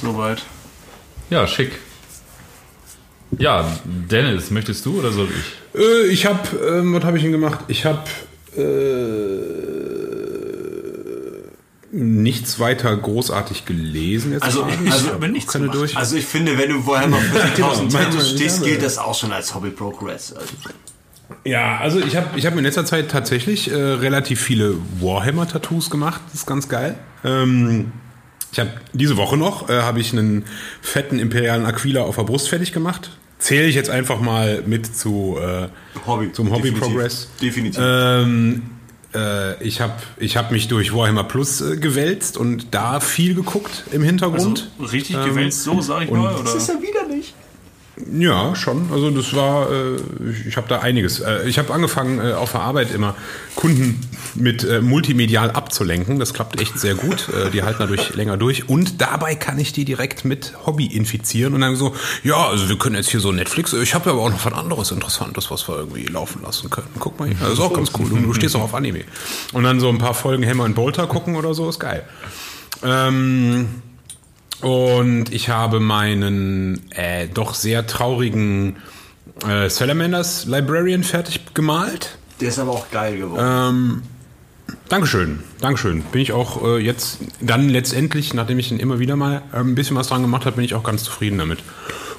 Soweit. 0.00 0.42
Ja, 1.30 1.46
schick. 1.46 1.72
Ja, 3.38 3.70
Dennis, 3.84 4.50
möchtest 4.50 4.84
du 4.86 4.98
oder 4.98 5.12
soll 5.12 5.28
ich? 5.28 5.80
Äh, 5.80 6.06
ich 6.06 6.26
habe, 6.26 6.40
ähm, 6.58 6.94
was 6.94 7.04
habe 7.04 7.16
ich 7.16 7.22
denn 7.22 7.32
gemacht? 7.32 7.60
Ich 7.68 7.84
habe 7.84 8.02
äh, 8.56 8.62
nichts 11.92 12.58
weiter 12.58 12.96
großartig 12.96 13.64
gelesen. 13.64 14.32
Jetzt 14.32 14.42
Also- 14.42 14.64
gerade. 14.64 14.78
also- 14.90 14.96
Ich 14.96 15.06
hab 15.08 15.14
aber 15.14 15.28
nichts 15.28 15.52
keine 15.52 15.64
gemacht. 15.66 15.78
durch. 15.80 15.96
Also 15.96 16.16
ich 16.16 16.26
finde, 16.26 16.58
wenn 16.58 16.70
du 16.70 16.86
Warhammer 16.86 17.18
40.000 17.18 17.88
Genau, 17.88 17.98
Tattoos 18.04 18.24
mein- 18.24 18.36
stehst, 18.36 18.64
gilt 18.64 18.82
das 18.82 18.98
auch 18.98 19.14
schon 19.14 19.32
als 19.32 19.54
Hobby 19.54 19.70
Progress. 19.70 20.32
Also, 20.32 20.52
Ja, 21.44 21.78
also 21.78 22.00
ich 22.00 22.16
habe 22.16 22.38
ich 22.38 22.46
hab 22.46 22.56
in 22.56 22.62
letzter 22.64 22.84
Zeit 22.84 23.10
tatsächlich 23.10 23.70
äh, 23.70 23.74
relativ 23.74 24.40
viele 24.40 24.76
Warhammer-Tattoos 25.00 25.90
gemacht. 25.90 26.20
Das 26.26 26.40
ist 26.40 26.46
ganz 26.46 26.68
geil. 26.68 26.96
Ähm, 27.24 27.92
ich 28.52 28.60
habe 28.60 28.70
diese 28.92 29.16
Woche 29.16 29.36
noch 29.36 29.68
äh, 29.68 29.80
habe 29.82 30.00
ich 30.00 30.12
einen 30.12 30.44
fetten 30.80 31.18
imperialen 31.18 31.66
Aquila 31.66 32.02
auf 32.02 32.16
der 32.16 32.22
Brust 32.22 32.48
fertig 32.48 32.72
gemacht. 32.72 33.10
Zähle 33.38 33.66
ich 33.66 33.74
jetzt 33.74 33.90
einfach 33.90 34.20
mal 34.20 34.62
mit 34.66 34.86
zu 34.96 35.36
äh, 35.40 35.68
Hobby. 36.06 36.32
zum 36.32 36.50
Hobby 36.50 36.70
Definitiv. 36.70 36.80
Progress. 36.88 37.28
Definitiv. 37.42 37.82
Ähm, 37.84 38.62
äh, 39.14 39.62
ich 39.62 39.80
habe 39.80 39.94
ich 40.16 40.36
hab 40.36 40.52
mich 40.52 40.68
durch 40.68 40.94
Warhammer 40.94 41.24
Plus 41.24 41.60
äh, 41.60 41.76
gewälzt 41.76 42.36
und 42.36 42.68
da 42.74 43.00
viel 43.00 43.34
geguckt 43.34 43.84
im 43.92 44.02
Hintergrund. 44.02 44.70
Also, 44.78 44.90
richtig 44.92 45.16
Ähm, 45.16 45.24
gewälzt 45.24 45.64
so, 45.64 45.80
sag 45.80 46.04
ich 46.04 46.10
mal? 46.10 46.34
Oder? 46.34 46.50
ja 46.54 46.82
wieder 46.82 47.14
nicht. 47.14 47.34
Ja, 48.12 48.54
schon. 48.54 48.90
Also 48.92 49.10
das 49.10 49.34
war, 49.34 49.70
äh, 49.70 49.96
ich, 50.46 50.56
habe 50.58 50.68
da 50.68 50.80
einiges. 50.80 51.20
Äh, 51.20 51.48
ich 51.48 51.58
habe 51.58 51.72
angefangen 51.72 52.18
äh, 52.18 52.34
auf 52.34 52.52
der 52.52 52.60
Arbeit 52.60 52.92
immer 52.92 53.14
Kunden 53.54 54.00
mit 54.34 54.64
äh, 54.64 54.82
multimedial 54.82 55.50
abzulenken. 55.50 56.18
Das 56.18 56.34
klappt 56.34 56.60
echt 56.60 56.78
sehr 56.78 56.94
gut. 56.94 57.28
Äh, 57.30 57.50
die 57.50 57.62
halten 57.62 57.78
dadurch 57.80 58.14
länger 58.14 58.36
durch. 58.36 58.68
Und 58.68 59.00
dabei 59.00 59.34
kann 59.34 59.58
ich 59.58 59.72
die 59.72 59.86
direkt 59.86 60.26
mit 60.26 60.52
Hobby 60.66 60.86
infizieren 60.86 61.54
und 61.54 61.62
dann 61.62 61.74
so, 61.74 61.94
ja, 62.22 62.46
also 62.46 62.68
wir 62.68 62.76
können 62.76 62.96
jetzt 62.96 63.08
hier 63.08 63.20
so 63.20 63.32
Netflix. 63.32 63.72
Ich 63.72 63.94
habe 63.94 64.10
aber 64.10 64.20
auch 64.20 64.30
noch 64.30 64.44
was 64.44 64.52
anderes 64.52 64.90
Interessantes, 64.90 65.50
was 65.50 65.66
wir 65.66 65.76
irgendwie 65.76 66.04
laufen 66.04 66.42
lassen 66.42 66.68
können. 66.68 66.88
Guck 66.98 67.18
mal 67.18 67.28
hier. 67.28 67.36
Das 67.40 67.54
ist 67.54 67.60
auch 67.60 67.72
ganz 67.72 67.90
cool. 67.98 68.10
Du, 68.10 68.16
du 68.16 68.34
stehst 68.34 68.54
auch 68.56 68.62
auf 68.62 68.74
Anime. 68.74 69.04
Und 69.54 69.64
dann 69.64 69.80
so 69.80 69.88
ein 69.88 69.98
paar 69.98 70.14
Folgen 70.14 70.46
Hammer 70.46 70.64
und 70.64 70.74
Bolter 70.74 71.06
gucken 71.06 71.34
oder 71.34 71.54
so, 71.54 71.66
ist 71.68 71.80
geil. 71.80 72.04
Ähm, 72.84 73.68
und 74.62 75.32
ich 75.32 75.48
habe 75.48 75.80
meinen 75.80 76.90
äh, 76.92 77.28
doch 77.28 77.54
sehr 77.54 77.86
traurigen 77.86 78.76
äh, 79.46 79.68
Salamanders 79.68 80.46
Librarian 80.46 81.04
fertig 81.04 81.40
gemalt. 81.54 82.18
Der 82.40 82.48
ist 82.48 82.58
aber 82.58 82.72
auch 82.72 82.90
geil 82.90 83.18
geworden. 83.18 84.02
Dankeschön, 84.88 85.40
Dankeschön. 85.60 86.02
Bin 86.02 86.20
ich 86.20 86.32
auch 86.32 86.62
äh, 86.62 86.78
jetzt 86.78 87.18
dann 87.40 87.68
letztendlich, 87.68 88.34
nachdem 88.34 88.58
ich 88.58 88.70
ihn 88.70 88.78
immer 88.78 88.98
wieder 88.98 89.16
mal 89.16 89.42
äh, 89.52 89.58
ein 89.58 89.74
bisschen 89.74 89.96
was 89.96 90.08
dran 90.08 90.22
gemacht 90.22 90.46
habe, 90.46 90.56
bin 90.56 90.64
ich 90.64 90.74
auch 90.74 90.84
ganz 90.84 91.02
zufrieden 91.02 91.38
damit. 91.38 91.58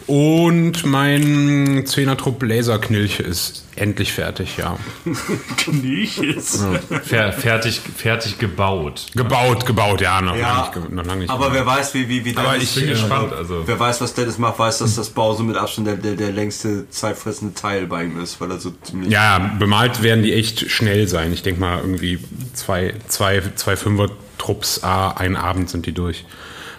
Und 0.08 0.86
mein 0.86 1.84
10er-Trupp 1.86 2.42
Laserknilch 2.42 3.20
ist 3.20 3.66
endlich 3.76 4.14
fertig, 4.14 4.56
ja. 4.58 4.78
Knilches. 5.58 6.66
Fer 7.04 7.34
fertig, 7.34 7.82
fertig 7.96 8.40
gebaut. 8.40 9.08
Gebaut, 9.16 9.66
gebaut, 9.66 10.00
ja, 10.00 10.22
noch, 10.22 10.36
Ja, 10.38 10.62
lange, 10.72 10.80
nicht, 10.80 10.92
noch 10.94 11.06
lange 11.06 11.20
nicht. 11.22 11.30
Aber 11.30 11.52
wer 11.54 11.66
weiß, 11.66 11.94
wie, 11.94 12.08
wie, 12.08 12.24
wie 12.24 12.38
Aber 12.38 12.54
Dennis- 12.54 12.76
ich 12.78 12.84
bin 12.84 12.90
gespannt. 12.92 13.34
Also, 13.34 13.64
Wer 13.68 13.78
weiß, 13.80 14.00
was 14.00 14.14
Dennis 14.14 14.38
macht, 14.38 14.58
weiß, 14.60 14.78
dass 14.78 14.96
das 14.96 15.10
Bau 15.10 15.34
so 15.36 15.44
mit 15.44 15.58
Abstand 15.58 15.88
der, 15.88 15.96
der, 15.98 16.16
der 16.16 16.32
längste 16.32 16.90
zeitfressende 16.90 17.54
Teil 17.54 17.86
bei 17.88 18.06
ihm 18.06 18.18
ist, 18.22 18.40
weil 18.40 18.50
er 18.52 18.60
so 18.60 18.74
ziemlich. 18.84 19.12
Ja, 19.12 19.56
bemalt 19.60 20.04
werden 20.04 20.24
die 20.24 20.34
echt 20.34 20.72
schnell 20.72 21.10
sein. 21.10 21.34
Ich 21.34 21.44
denke 21.44 21.60
mal, 21.60 21.80
irgendwie 21.80 22.20
zwei, 22.54 22.94
zwei, 23.10 23.42
zwei 23.56 23.76
Fünfer-Trupps, 23.76 24.84
ah, 24.84 25.10
einen 25.12 25.36
Abend 25.36 25.70
sind 25.70 25.86
die 25.86 25.92
durch. 25.92 26.24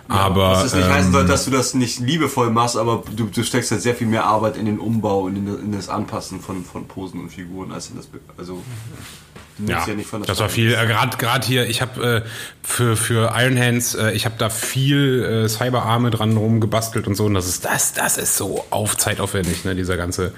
Aber 0.08 0.52
Was 0.52 0.64
es 0.64 0.74
nicht 0.74 0.86
ähm, 0.86 0.92
heißen 0.92 1.12
soll, 1.12 1.26
dass 1.26 1.44
du 1.44 1.50
das 1.50 1.74
nicht 1.74 2.00
liebevoll 2.00 2.50
machst, 2.50 2.76
aber 2.76 3.02
du, 3.14 3.26
du 3.26 3.42
steckst 3.42 3.70
halt 3.70 3.82
sehr 3.82 3.94
viel 3.94 4.06
mehr 4.06 4.24
Arbeit 4.24 4.56
in 4.56 4.64
den 4.64 4.78
Umbau 4.78 5.20
und 5.20 5.36
in, 5.36 5.46
in 5.46 5.72
das 5.72 5.90
Anpassen 5.90 6.40
von, 6.40 6.64
von 6.64 6.88
Posen 6.88 7.20
und 7.20 7.30
Figuren 7.30 7.72
als 7.72 7.90
in 7.90 7.96
das. 7.96 8.08
Also. 8.38 8.62
Ja, 9.66 9.84
nicht 9.86 10.08
von 10.08 10.20
der 10.20 10.28
das 10.28 10.38
war 10.38 10.48
viel. 10.48 10.72
Äh, 10.72 10.86
Gerade 10.86 11.16
gerade 11.16 11.46
hier, 11.46 11.68
ich 11.68 11.82
habe 11.82 12.22
äh, 12.24 12.28
für 12.62 12.96
für 12.96 13.34
Iron 13.36 13.58
Hands, 13.58 13.94
äh, 13.96 14.12
ich 14.12 14.24
habe 14.24 14.36
da 14.38 14.50
viel 14.50 15.24
äh, 15.24 15.48
Cyberarme 15.48 16.10
dran 16.10 16.36
rumgebastelt 16.36 17.08
und 17.08 17.16
so. 17.16 17.24
Und 17.24 17.34
das 17.34 17.48
ist 17.48 17.64
das, 17.64 17.92
das 17.92 18.18
ist 18.18 18.36
so 18.36 18.64
auf 18.70 18.96
zeitaufwendig, 18.96 19.64
ne? 19.64 19.74
Dieser 19.74 19.96
ganze 19.96 20.32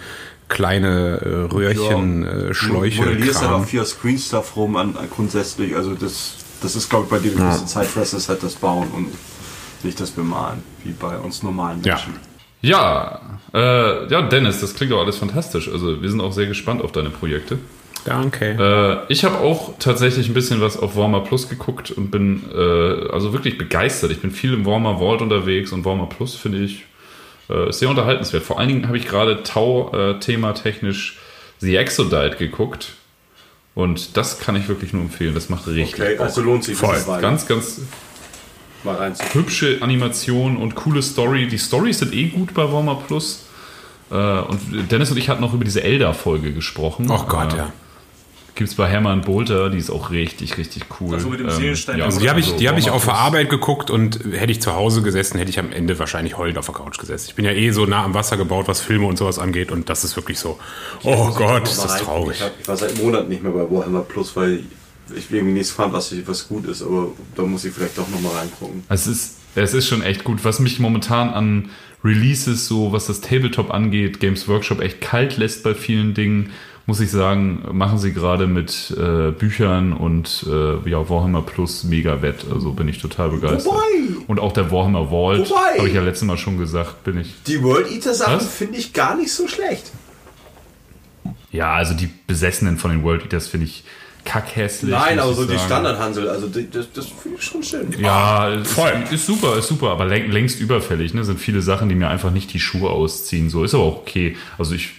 kleine 0.49 1.21
äh, 1.23 1.55
Röhrchen, 1.55 2.27
äh, 2.27 2.55
Schläuche. 2.55 3.03
Du 3.03 3.11
modellierst 3.11 3.43
halt 3.43 3.53
auch 3.53 3.65
viel 3.67 3.85
Screen 3.85 4.19
Stuff 4.19 4.57
rum 4.57 4.77
an, 4.77 4.97
an 4.97 5.09
grundsätzlich. 5.11 5.77
Also 5.77 5.95
das, 5.95 6.37
das 6.63 6.75
ist 6.75 6.89
glaube 6.89 7.05
ich 7.05 7.11
bei 7.11 7.19
dir 7.19 7.31
die 7.33 7.37
größte 7.37 7.67
Zeitfresse 7.67 8.17
ist 8.17 8.31
halt 8.31 8.43
das 8.43 8.55
Bauen 8.55 8.91
und 8.91 9.13
nicht 9.85 10.01
das 10.01 10.11
Bemalen, 10.11 10.63
wie 10.85 10.93
bei 10.93 11.17
uns 11.19 11.43
normalen 11.43 11.83
Ja. 11.85 11.95
Menschen. 11.95 12.15
ja, 12.63 13.21
äh, 13.55 14.07
ja, 14.13 14.23
Dennis, 14.23 14.61
das 14.61 14.75
klingt 14.75 14.93
auch 14.93 15.01
alles 15.01 15.17
fantastisch. 15.19 15.69
Also 15.69 16.03
wir 16.03 16.11
sind 16.11 16.21
auch 16.21 16.33
sehr 16.33 16.47
gespannt 16.47 16.83
auf 16.83 16.93
deine 16.93 17.11
Projekte. 17.11 17.59
Danke. 18.05 19.05
Äh, 19.09 19.13
ich 19.13 19.25
habe 19.25 19.39
auch 19.39 19.75
tatsächlich 19.79 20.29
ein 20.29 20.35
bisschen 20.35 20.61
was 20.61 20.79
auf 20.79 20.97
Warmer 20.97 21.21
Plus 21.21 21.49
geguckt 21.49 21.91
und 21.91 22.11
bin 22.11 22.45
äh, 22.55 23.11
also 23.11 23.33
wirklich 23.33 23.59
begeistert. 23.59 24.11
Ich 24.11 24.21
bin 24.21 24.31
viel 24.31 24.55
im 24.55 24.65
Warmer 24.65 24.99
Vault 24.99 25.21
unterwegs 25.21 25.73
und 25.73 25.85
Warmer 25.85 26.07
Plus 26.07 26.35
finde 26.35 26.59
ich 26.59 26.85
äh, 27.51 27.69
ist 27.69 27.81
sehr 27.81 27.91
unterhaltenswert. 27.91 28.43
Vor 28.43 28.59
allen 28.59 28.69
Dingen 28.69 28.87
habe 28.87 28.97
ich 28.97 29.07
gerade 29.07 29.43
Tau-Thema 29.43 30.53
technisch 30.55 31.19
The 31.59 31.77
Exodite 31.77 32.37
geguckt 32.39 32.93
und 33.75 34.17
das 34.17 34.41
kann 34.41 34.57
ich 34.57 34.69
wirklich 34.69 34.93
nur 34.95 35.03
empfehlen. 35.03 35.35
Das 35.35 35.51
macht 35.51 35.67
richtig 35.67 36.01
Okay, 36.01 36.17
also 36.19 36.41
lohnt 36.41 36.65
sich 36.65 36.79
Voll. 36.79 36.97
Ganz, 37.21 37.47
ganz 37.47 37.83
mal 38.85 38.97
rein. 38.97 39.15
hübsche 39.33 39.79
Animation 39.81 40.57
und 40.57 40.75
coole 40.75 41.03
Story. 41.03 41.49
Die 41.49 41.59
Storys 41.59 41.99
sind 41.99 42.15
eh 42.15 42.29
gut 42.29 42.55
bei 42.55 42.71
Warmer 42.73 42.97
Plus. 43.07 43.45
Äh, 44.11 44.15
und 44.15 44.91
Dennis 44.91 45.11
und 45.11 45.17
ich 45.19 45.29
hatten 45.29 45.41
noch 45.41 45.55
über 45.55 45.65
diese 45.65 45.83
Elder-Folge 45.83 46.53
gesprochen. 46.53 47.07
Oh 47.11 47.25
Gott, 47.29 47.53
äh, 47.55 47.59
ja. 47.59 47.73
Gibt's 48.57 48.75
bei 48.75 48.89
Hermann 48.89 49.23
Bolter, 49.23 49.71
die 49.71 49.79
ist 49.79 49.89
auch 49.91 50.11
richtig, 50.11 50.59
richtig 50.59 50.85
cool. 51.01 51.15
Also 51.15 51.29
mit 51.31 51.41
dem 51.41 51.49
Seelenstein- 51.49 52.03
Also 52.03 52.21
die 52.21 52.29
habe 52.29 52.41
ich, 52.41 52.57
die 52.57 52.69
hab 52.69 52.77
ich 52.77 52.91
auf 52.91 53.05
der 53.07 53.15
Arbeit 53.15 53.49
geguckt 53.49 53.91
und 53.91 54.21
hätte 54.33 54.53
ich 54.53 54.61
zu 54.61 54.75
Hause 54.75 55.01
gesessen, 55.01 55.39
hätte 55.39 55.49
ich 55.51 55.59
am 55.59 55.73
Ende 55.73 55.99
wahrscheinlich 55.99 56.37
heulend 56.37 56.59
auf 56.59 56.67
der 56.67 56.75
Couch 56.75 56.99
gesessen. 56.99 57.27
Ich 57.31 57.35
bin 57.37 57.47
ja 57.47 57.53
eh 57.53 57.71
so 57.71 57.87
nah 57.87 58.05
am 58.05 58.13
Wasser 58.13 58.37
gebaut, 58.37 58.69
was 58.69 58.81
Filme 58.81 59.07
und 59.07 59.17
sowas 59.17 59.39
angeht 59.39 59.71
und 59.73 59.89
das 59.89 60.05
ist 60.05 60.15
wirklich 60.17 60.39
so, 60.39 60.59
oh 61.05 61.31
Gott, 61.31 61.63
ist 61.69 61.83
das 61.83 62.03
traurig. 62.03 62.37
Ich, 62.39 62.43
hab, 62.43 62.61
ich 62.61 62.69
war 62.69 62.77
seit 62.77 62.99
Monaten 63.03 63.29
nicht 63.31 63.43
mehr 63.43 63.53
bei 63.53 63.71
Warhammer 63.71 64.01
Plus, 64.03 64.37
weil 64.37 64.65
ich 65.17 65.31
irgendwie 65.31 65.55
nichts 65.55 65.71
fand, 65.71 65.93
was, 65.93 66.13
ich, 66.13 66.27
was 66.27 66.49
gut 66.49 66.67
ist, 66.67 66.83
aber 66.83 67.09
da 67.35 67.43
muss 67.43 67.65
ich 67.65 67.73
vielleicht 67.73 67.99
doch 67.99 68.09
nochmal 68.09 68.33
reingucken. 68.33 68.83
Es 68.89 69.07
ist, 69.07 69.37
es 69.55 69.75
ist 69.75 69.89
schon 69.89 70.03
echt 70.03 70.25
gut. 70.25 70.45
Was 70.45 70.61
mich 70.61 70.79
momentan 70.79 71.31
an 71.31 71.71
Releases, 72.05 72.67
so 72.67 72.93
was 72.93 73.07
das 73.07 73.21
Tabletop 73.21 73.73
angeht, 73.73 74.21
Games 74.21 74.49
Workshop 74.49 74.81
echt 74.81 75.01
kalt 75.01 75.37
lässt 75.37 75.63
bei 75.63 75.75
vielen 75.75 76.15
Dingen, 76.15 76.51
muss 76.87 77.01
ich 77.01 77.11
sagen, 77.11 77.63
machen 77.73 77.99
sie 77.99 78.13
gerade 78.13 78.47
mit 78.47 78.93
äh, 78.99 79.31
Büchern 79.31 79.93
und 79.93 80.45
äh, 80.49 80.91
ja, 80.91 81.09
Warhammer 81.09 81.43
Plus 81.43 81.85
mega 81.85 82.21
wett. 82.23 82.47
Also 82.53 82.73
bin 82.73 82.89
ich 82.89 82.99
total 82.99 83.31
begeistert. 83.31 83.73
Wobei- 83.73 84.25
und 84.27 84.41
auch 84.41 84.53
der 84.53 84.71
Warhammer 84.71 85.11
Vault, 85.11 85.53
habe 85.79 85.89
ich 85.89 85.95
ja 85.95 86.03
letztes 86.03 86.27
Mal 86.27 86.37
schon 86.37 86.59
gesagt, 86.59 87.05
bin 87.05 87.19
ich. 87.21 87.35
Die 87.47 87.63
World 87.63 87.91
Eater 87.93 88.15
Sachen 88.15 88.41
finde 88.41 88.79
ich 88.79 88.93
gar 88.93 89.17
nicht 89.17 89.33
so 89.33 89.47
schlecht. 89.47 89.93
Ja, 91.53 91.75
also 91.75 91.95
die 91.95 92.09
Besessenen 92.27 92.77
von 92.77 92.91
den 92.91 93.03
World 93.03 93.23
Eaters 93.23 93.49
finde 93.49 93.67
ich 93.67 93.85
kackhässlich. 94.25 94.91
Nein, 94.91 95.19
aber 95.19 95.33
so 95.35 95.45
die. 95.45 95.59
Standardhansel, 95.59 96.29
also 96.29 96.47
die, 96.49 96.69
das, 96.71 96.87
das 96.93 97.07
finde 97.07 97.39
ich 97.39 97.45
schon 97.45 97.63
schön. 97.63 97.95
Ja, 97.99 98.49
ist, 98.49 98.73
voll. 98.73 98.93
ist 99.11 99.27
super, 99.27 99.57
ist 99.59 99.69
super, 99.69 99.91
aber 99.91 100.05
läng- 100.07 100.31
längst 100.31 100.61
überfällig. 100.61 101.15
Ne? 101.15 101.25
Sind 101.25 101.39
viele 101.41 101.63
Sachen, 101.63 101.89
die 101.89 101.95
mir 101.95 102.09
einfach 102.09 102.31
nicht 102.31 102.53
die 102.53 102.61
Schuhe 102.61 102.91
ausziehen. 102.91 103.51
So 103.51 103.65
ist 103.65 103.75
aber 103.75 103.85
auch 103.85 103.97
okay. 103.99 104.37
Also 104.59 104.75
ich 104.75 104.91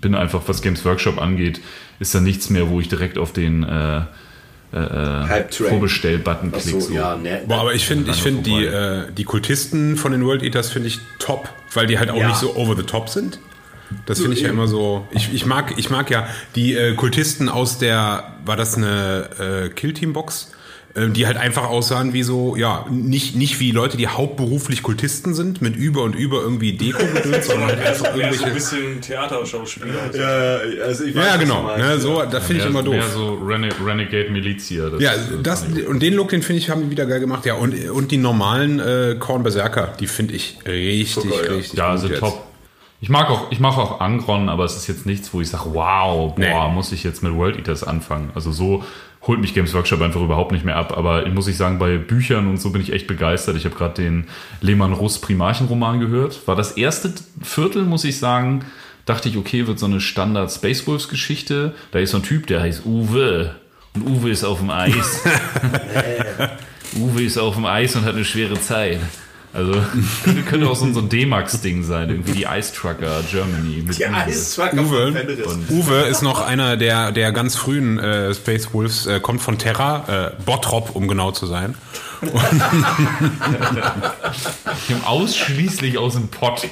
bin 0.00 0.14
einfach, 0.14 0.42
was 0.46 0.62
Games 0.62 0.84
Workshop 0.84 1.20
angeht, 1.20 1.60
ist 2.00 2.14
da 2.14 2.20
nichts 2.20 2.50
mehr, 2.50 2.68
wo 2.70 2.80
ich 2.80 2.88
direkt 2.88 3.18
auf 3.18 3.32
den 3.32 3.62
äh, 3.62 3.98
äh, 3.98 4.04
Hype-Train. 4.72 5.68
Vorbestell-Button 5.70 6.52
Ach 6.54 6.60
klicke. 6.60 6.80
so, 6.80 6.92
ja, 6.92 7.16
ne. 7.16 7.42
Boah, 7.46 7.60
aber 7.60 7.74
ich 7.74 7.86
finde 7.86 8.10
ich 8.10 8.24
Lange 8.24 8.42
find 8.42 8.46
die, 8.46 8.64
äh, 8.64 9.12
die 9.16 9.24
Kultisten 9.24 9.96
von 9.96 10.12
den 10.12 10.24
World 10.24 10.42
Eaters 10.42 10.70
finde 10.70 10.88
ich 10.88 10.98
top, 11.18 11.48
weil 11.72 11.86
die 11.86 11.98
halt 11.98 12.10
auch 12.10 12.16
Ja. 12.16 12.28
nicht 12.28 12.38
so 12.38 12.56
over 12.56 12.74
the 12.76 12.82
top 12.82 13.08
sind. 13.08 13.38
Das 14.06 14.20
finde 14.20 14.36
ich 14.36 14.42
ja 14.42 14.50
immer 14.50 14.66
so. 14.66 15.06
Ich, 15.12 15.32
ich, 15.32 15.46
mag, 15.46 15.74
ich 15.76 15.90
mag 15.90 16.10
ja 16.10 16.26
die 16.54 16.74
äh, 16.74 16.94
Kultisten 16.94 17.48
aus 17.48 17.78
der, 17.78 18.36
war 18.44 18.56
das 18.56 18.76
eine 18.76 19.28
äh, 19.38 19.68
Killteam-Box? 19.70 20.52
Äh, 20.96 21.08
die 21.08 21.26
halt 21.26 21.36
einfach 21.36 21.64
aussahen 21.64 22.12
wie 22.12 22.22
so, 22.22 22.54
ja, 22.54 22.86
nicht, 22.88 23.34
nicht 23.34 23.58
wie 23.58 23.72
Leute, 23.72 23.96
die 23.96 24.06
hauptberuflich 24.06 24.84
Kultisten 24.84 25.34
sind, 25.34 25.60
mit 25.60 25.74
über 25.74 26.02
und 26.04 26.14
über 26.14 26.40
irgendwie 26.40 26.72
Deko 26.74 27.00
sondern 27.40 27.70
halt 27.70 27.84
einfach 27.84 28.14
Mehr 28.14 28.32
so 28.32 28.44
ein 28.44 28.50
irgendwelche. 28.50 28.54
bisschen 28.54 29.00
Theaterschauspieler. 29.00 30.14
Ja, 30.16 30.84
also 30.84 31.04
ich 31.04 31.14
Ja, 31.16 31.26
ja, 31.26 31.36
genau. 31.36 31.76
Ne, 31.76 31.98
so, 31.98 32.22
das 32.22 32.46
finde 32.46 32.62
ich 32.62 32.68
immer 32.68 32.84
doof. 32.84 32.94
Mehr 32.94 33.08
so 33.08 33.34
Rene 33.44 33.70
Renegade 33.84 34.30
Milizia. 34.30 34.88
Das 34.88 35.02
Ja, 35.02 35.14
das, 35.42 35.64
und 35.64 36.00
den 36.00 36.14
Look, 36.14 36.28
den 36.28 36.42
finde 36.42 36.60
ich, 36.60 36.70
haben 36.70 36.82
die 36.84 36.90
wieder 36.90 37.06
geil 37.06 37.18
gemacht. 37.18 37.44
Ja, 37.44 37.54
und, 37.54 37.74
und 37.90 38.12
die 38.12 38.18
normalen 38.18 38.78
äh, 38.78 39.16
Korn 39.18 39.42
Berserker, 39.42 39.94
die 39.98 40.06
finde 40.06 40.34
ich 40.34 40.58
richtig, 40.64 41.10
Super, 41.10 41.44
ja. 41.44 41.52
richtig 41.54 41.72
ja, 41.72 41.86
gut 41.86 41.90
also 41.90 42.06
jetzt. 42.06 42.20
top. 42.20 42.53
Ich 43.04 43.10
mag 43.10 43.28
auch, 43.28 43.52
ich 43.52 43.60
mag 43.60 43.76
auch 43.76 44.00
Angron, 44.00 44.48
aber 44.48 44.64
es 44.64 44.76
ist 44.76 44.86
jetzt 44.86 45.04
nichts, 45.04 45.34
wo 45.34 45.42
ich 45.42 45.50
sage, 45.50 45.64
wow, 45.74 46.34
boah, 46.34 46.38
Nee. 46.38 46.72
muss 46.72 46.90
ich 46.90 47.04
jetzt 47.04 47.22
mit 47.22 47.34
World 47.34 47.58
Eaters 47.58 47.84
anfangen. 47.84 48.30
Also 48.34 48.50
so 48.50 48.82
holt 49.26 49.40
mich 49.42 49.52
Games 49.52 49.74
Workshop 49.74 50.00
einfach 50.00 50.22
überhaupt 50.22 50.52
nicht 50.52 50.64
mehr 50.64 50.76
ab. 50.76 50.96
Aber 50.96 51.28
muss 51.28 51.46
ich 51.46 51.58
sagen, 51.58 51.78
bei 51.78 51.98
Büchern 51.98 52.48
und 52.48 52.56
so 52.56 52.70
bin 52.70 52.80
ich 52.80 52.94
echt 52.94 53.06
begeistert. 53.06 53.56
Ich 53.56 53.66
habe 53.66 53.74
gerade 53.74 53.92
den 54.02 54.28
Lehmann 54.62 54.94
Russ 54.94 55.20
Primarchenroman 55.20 56.00
gehört. 56.00 56.48
War 56.48 56.56
das 56.56 56.78
erste 56.78 57.12
Viertel, 57.42 57.84
muss 57.84 58.04
ich 58.04 58.18
sagen, 58.18 58.64
dachte 59.04 59.28
ich, 59.28 59.36
okay, 59.36 59.66
wird 59.66 59.78
so 59.78 59.84
eine 59.84 60.00
Standard 60.00 60.50
Space 60.50 60.86
Wolves 60.86 61.10
Geschichte. 61.10 61.74
Da 61.90 61.98
ist 61.98 62.12
so 62.12 62.16
ein 62.16 62.22
Typ, 62.22 62.46
der 62.46 62.62
heißt 62.62 62.86
Uwe. 62.86 63.54
Und 63.94 64.08
Uwe 64.08 64.30
ist 64.30 64.44
auf 64.44 64.60
dem 64.60 64.70
Eis. 64.70 65.22
Uwe 66.96 67.22
ist 67.22 67.36
auf 67.36 67.54
dem 67.56 67.66
Eis 67.66 67.94
und 67.96 68.06
hat 68.06 68.14
eine 68.14 68.24
schwere 68.24 68.58
Zeit. 68.58 69.00
Also 69.54 69.72
könnte, 70.24 70.42
könnte 70.42 70.66
auch 70.68 70.74
so 70.74 70.84
ein, 70.84 70.94
so 70.94 71.00
ein 71.00 71.08
D-Max-Ding 71.08 71.84
sein, 71.84 72.10
irgendwie 72.10 72.32
die 72.32 72.42
Ice 72.42 72.72
Trucker 72.74 73.22
Germany. 73.30 73.84
Mit 73.86 73.96
Die 73.98 74.04
Uwe. 74.04 74.14
Eistrucker 74.14 74.82
Uwe. 74.82 75.14
Uwe 75.70 75.94
ist 76.10 76.22
noch 76.22 76.40
einer 76.44 76.76
der, 76.76 77.12
der 77.12 77.30
ganz 77.30 77.54
frühen 77.54 77.98
äh, 78.00 78.34
Space 78.34 78.74
Wolves, 78.74 79.06
äh, 79.06 79.20
kommt 79.20 79.40
von 79.42 79.56
Terra, 79.56 80.32
äh, 80.36 80.42
Bottrop, 80.44 80.96
um 80.96 81.06
genau 81.06 81.30
zu 81.30 81.46
sein. 81.46 81.76
Die 84.88 84.94
haben 84.94 85.04
ausschließlich 85.04 85.98
aus 85.98 86.14
dem 86.14 86.28
Pott 86.28 86.66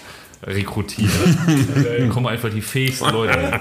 rekrutiert. 0.45 1.11
Da 2.01 2.07
kommen 2.09 2.27
einfach 2.27 2.51
die 2.51 2.63
fähigsten 2.63 3.11
Leute. 3.11 3.61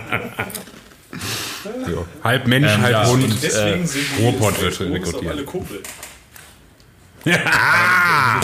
So. 1.87 2.07
Halb 2.23 2.47
Mensch, 2.47 2.71
Ähm, 2.71 2.81
halb 2.81 2.91
ja, 2.91 3.05
Hund. 3.07 3.23
und- 3.25 3.43
Deswegen 3.43 3.85
sind 3.85 4.03
die 4.17 4.23
Ruhrpott 4.23 4.61
wird 4.61 4.79
rekrutiert. 4.79 5.31
alle 5.31 5.43
Kumpel. 5.43 5.81
Ja, 7.25 8.41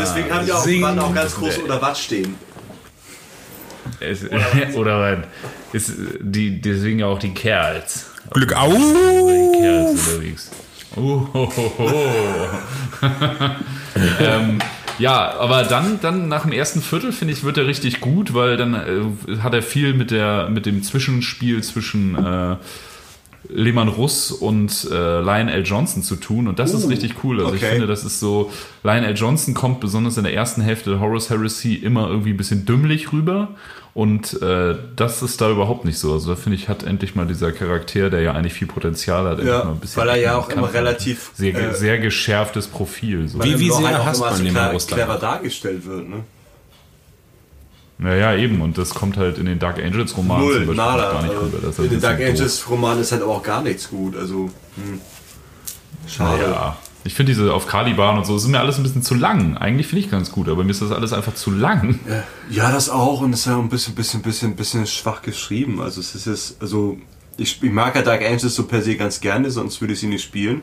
deswegen 0.00 0.32
haben 0.32 0.46
die 0.46 0.52
auch, 0.52 0.66
waren 0.66 0.98
auch 0.98 1.14
ganz 1.14 1.36
groß 1.36 1.60
oder 1.60 1.80
was 1.80 2.00
stehen. 2.00 2.34
Es, 4.00 4.24
oder 4.74 5.00
was? 5.00 5.18
Ist, 5.72 5.92
die, 6.20 6.60
deswegen 6.60 6.98
ja 7.00 7.06
auch 7.06 7.18
die 7.18 7.34
Kerls. 7.34 8.06
Glück 8.30 8.52
auf! 8.54 8.74
Die 8.74 9.58
Kerls 9.60 9.90
unterwegs. 9.90 10.50
Oh, 10.96 11.28
ho, 11.32 11.52
ho, 11.56 11.72
ho. 11.78 12.02
ähm, 14.20 14.58
ja, 14.98 15.34
aber 15.38 15.64
dann, 15.64 16.00
dann 16.00 16.28
nach 16.28 16.42
dem 16.42 16.52
ersten 16.52 16.80
Viertel, 16.80 17.12
finde 17.12 17.34
ich, 17.34 17.44
wird 17.44 17.58
er 17.58 17.66
richtig 17.66 18.00
gut, 18.00 18.32
weil 18.32 18.56
dann 18.56 18.74
äh, 18.74 19.38
hat 19.42 19.52
er 19.52 19.62
viel 19.62 19.92
mit, 19.92 20.10
der, 20.10 20.48
mit 20.48 20.64
dem 20.64 20.82
Zwischenspiel 20.82 21.62
zwischen 21.62 22.16
äh, 22.16 22.56
Lehmann 23.48 23.88
Russ 23.88 24.30
und 24.32 24.88
äh, 24.90 25.20
Lionel 25.20 25.62
Johnson 25.64 26.02
zu 26.02 26.16
tun 26.16 26.48
und 26.48 26.58
das 26.58 26.74
ist 26.74 26.88
richtig 26.88 27.14
cool. 27.24 27.40
Also 27.40 27.54
ich 27.54 27.62
okay. 27.62 27.72
finde, 27.72 27.86
das 27.86 28.04
ist 28.04 28.20
so, 28.20 28.50
Lionel 28.82 29.14
Johnson 29.16 29.54
kommt 29.54 29.80
besonders 29.80 30.16
in 30.16 30.24
der 30.24 30.34
ersten 30.34 30.60
Hälfte 30.62 30.90
der 30.90 31.00
Horus 31.00 31.30
Heresy 31.30 31.74
immer 31.74 32.08
irgendwie 32.08 32.30
ein 32.30 32.36
bisschen 32.36 32.64
dümmlich 32.66 33.12
rüber 33.12 33.48
und 33.94 34.40
äh, 34.42 34.74
das 34.94 35.22
ist 35.22 35.40
da 35.40 35.50
überhaupt 35.50 35.84
nicht 35.86 35.98
so. 35.98 36.12
Also 36.12 36.30
da 36.30 36.36
finde 36.36 36.56
ich, 36.56 36.68
hat 36.68 36.82
endlich 36.82 37.14
mal 37.14 37.26
dieser 37.26 37.50
Charakter, 37.52 38.10
der 38.10 38.20
ja 38.20 38.32
eigentlich 38.32 38.52
viel 38.52 38.66
Potenzial 38.68 39.24
hat, 39.24 39.38
endlich 39.38 39.48
Ja, 39.48 39.64
mal 39.64 39.72
ein 39.72 39.78
bisschen 39.80 40.02
weil 40.02 40.08
er 40.10 40.16
ja 40.16 40.36
auch 40.36 40.50
immer 40.50 40.72
relativ, 40.74 41.30
sehr, 41.34 41.54
äh, 41.54 41.74
sehr 41.74 41.98
geschärftes 41.98 42.66
Profil. 42.66 43.26
So. 43.28 43.42
Wie- 43.42 43.58
wie 43.58 43.70
sehr 43.70 43.88
halt 43.94 44.04
hasst 44.04 44.20
man 44.20 44.34
so 44.34 44.42
den 44.44 44.52
klar- 44.52 44.72
Russland? 44.72 45.02
clever 45.02 45.18
dargestellt 45.18 45.86
wird, 45.86 46.08
ne? 46.08 46.16
Naja, 47.98 48.34
eben. 48.36 48.60
Und 48.60 48.76
das 48.78 48.94
kommt 48.94 49.16
halt 49.16 49.38
in 49.38 49.46
den 49.46 49.58
Dark 49.58 49.78
Angels 49.78 50.16
Romanen 50.16 50.44
Null, 50.44 50.52
zum 50.52 50.66
Beispiel 50.66 50.76
nada. 50.76 51.12
gar 51.12 51.22
nicht 51.22 51.30
Also, 51.32 51.44
rüber. 51.44 51.58
Das 51.62 51.76
in 51.76 51.82
halt 51.82 51.92
den 51.92 52.00
Dark 52.00 52.16
bisschen 52.18 52.32
doof. 52.34 52.40
Angels 52.40 52.70
Roman 52.70 53.00
ist 53.00 53.12
halt 53.12 53.22
auch 53.22 53.42
gar 53.42 53.62
nichts 53.62 53.88
gut. 53.88 54.16
Also, 54.16 54.50
hm. 54.76 55.00
schade. 56.06 56.42
Ja. 56.42 56.76
Ich 57.04 57.14
finde 57.14 57.32
diese 57.32 57.54
auf 57.54 57.68
Caliban 57.68 58.18
und 58.18 58.26
so, 58.26 58.34
das 58.34 58.42
ist 58.42 58.48
mir 58.48 58.58
alles 58.58 58.78
ein 58.78 58.82
bisschen 58.82 59.02
zu 59.02 59.14
lang. 59.14 59.56
Eigentlich 59.56 59.86
finde 59.86 60.04
ich 60.04 60.10
ganz 60.10 60.32
gut, 60.32 60.48
aber 60.48 60.64
mir 60.64 60.72
ist 60.72 60.82
das 60.82 60.90
alles 60.90 61.12
einfach 61.12 61.34
zu 61.34 61.52
lang. 61.52 62.00
Ja, 62.50 62.72
das 62.72 62.90
auch 62.90 63.20
und 63.20 63.32
es 63.32 63.40
ist 63.40 63.46
ja 63.46 63.56
ein 63.56 63.68
bisschen, 63.68 63.94
bisschen, 63.94 64.22
bisschen, 64.22 64.56
bisschen 64.56 64.86
schwach 64.88 65.22
geschrieben. 65.22 65.80
Also 65.80 66.00
es 66.00 66.16
ist 66.16 66.26
jetzt, 66.26 66.56
also 66.60 66.98
ich, 67.36 67.62
ich 67.62 67.70
mag 67.70 67.94
ja 67.94 68.02
Dark 68.02 68.22
Angels 68.22 68.56
so 68.56 68.64
per 68.64 68.82
se 68.82 68.96
ganz 68.96 69.20
gerne, 69.20 69.52
sonst 69.52 69.80
würde 69.80 69.92
ich 69.92 70.00
sie 70.00 70.08
nicht 70.08 70.24
spielen. 70.24 70.62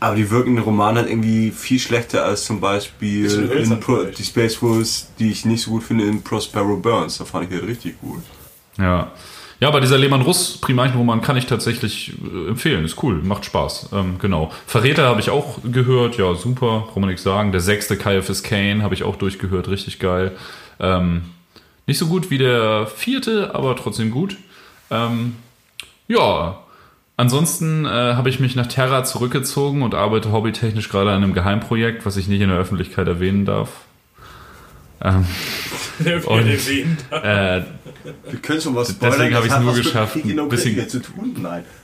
Aber 0.00 0.14
die 0.14 0.30
wirken 0.30 0.56
in 0.56 0.62
Roman 0.62 0.96
halt 0.96 1.08
irgendwie 1.08 1.50
viel 1.50 1.78
schlechter 1.78 2.24
als 2.24 2.44
zum 2.44 2.60
Beispiel 2.60 3.28
in 3.50 3.80
Pro, 3.80 4.04
die 4.04 4.22
Space 4.22 4.62
Wolves, 4.62 5.08
die 5.18 5.30
ich 5.30 5.44
nicht 5.44 5.62
so 5.62 5.72
gut 5.72 5.82
finde, 5.82 6.04
in 6.04 6.22
Prospero 6.22 6.76
Burns. 6.76 7.18
Da 7.18 7.24
fand 7.24 7.50
ich 7.50 7.58
halt 7.58 7.68
richtig 7.68 8.00
gut. 8.00 8.22
Ja. 8.78 9.10
Ja, 9.60 9.66
aber 9.66 9.80
dieser 9.80 9.98
Lehmann 9.98 10.22
Russ 10.22 10.58
Primarchenroman 10.60 11.20
kann 11.20 11.36
ich 11.36 11.46
tatsächlich 11.46 12.12
äh, 12.22 12.50
empfehlen. 12.50 12.84
Ist 12.84 13.02
cool, 13.02 13.20
macht 13.24 13.44
Spaß. 13.44 13.88
Ähm, 13.92 14.18
genau. 14.20 14.52
Verräter 14.66 15.06
habe 15.06 15.20
ich 15.20 15.30
auch 15.30 15.58
gehört, 15.64 16.16
ja, 16.16 16.34
super, 16.36 16.86
kann 16.92 17.00
man 17.00 17.10
nichts 17.10 17.24
sagen. 17.24 17.50
Der 17.50 17.60
sechste 17.60 17.96
Caiaphas 17.96 18.44
Kane 18.44 18.84
habe 18.84 18.94
ich 18.94 19.02
auch 19.02 19.16
durchgehört, 19.16 19.66
richtig 19.66 19.98
geil. 19.98 20.36
Ähm, 20.78 21.22
nicht 21.88 21.98
so 21.98 22.06
gut 22.06 22.30
wie 22.30 22.38
der 22.38 22.86
vierte, 22.86 23.52
aber 23.52 23.74
trotzdem 23.74 24.12
gut. 24.12 24.36
Ähm, 24.92 25.34
ja, 26.06 26.60
ansonsten 27.18 27.84
äh, 27.84 27.88
habe 27.88 28.30
ich 28.30 28.40
mich 28.40 28.56
nach 28.56 28.66
Terra 28.66 29.04
zurückgezogen 29.04 29.82
und 29.82 29.94
arbeite 29.94 30.32
hobbytechnisch 30.32 30.88
gerade 30.88 31.10
an 31.10 31.22
einem 31.22 31.34
Geheimprojekt, 31.34 32.06
was 32.06 32.16
ich 32.16 32.28
nicht 32.28 32.40
in 32.40 32.48
der 32.48 32.58
Öffentlichkeit 32.58 33.06
erwähnen 33.06 33.44
darf. 33.44 33.68
Ähm, 35.02 35.26
Und- 36.26 36.46
erwähnt. 36.48 37.04
äh, 37.10 37.62
Wir 38.30 38.38
können 38.40 38.60
schon 38.62 38.74
was 38.74 38.98
Deswegen 38.98 39.34
habe 39.34 39.46
ich 39.46 39.52
hat 39.52 39.62
nur 39.62 39.74
geschafft, 39.74 40.16
ein 40.16 40.48
bisschen- 40.48 40.88
zu 40.88 41.00
tun. 41.02 41.36
Nein. 41.42 41.64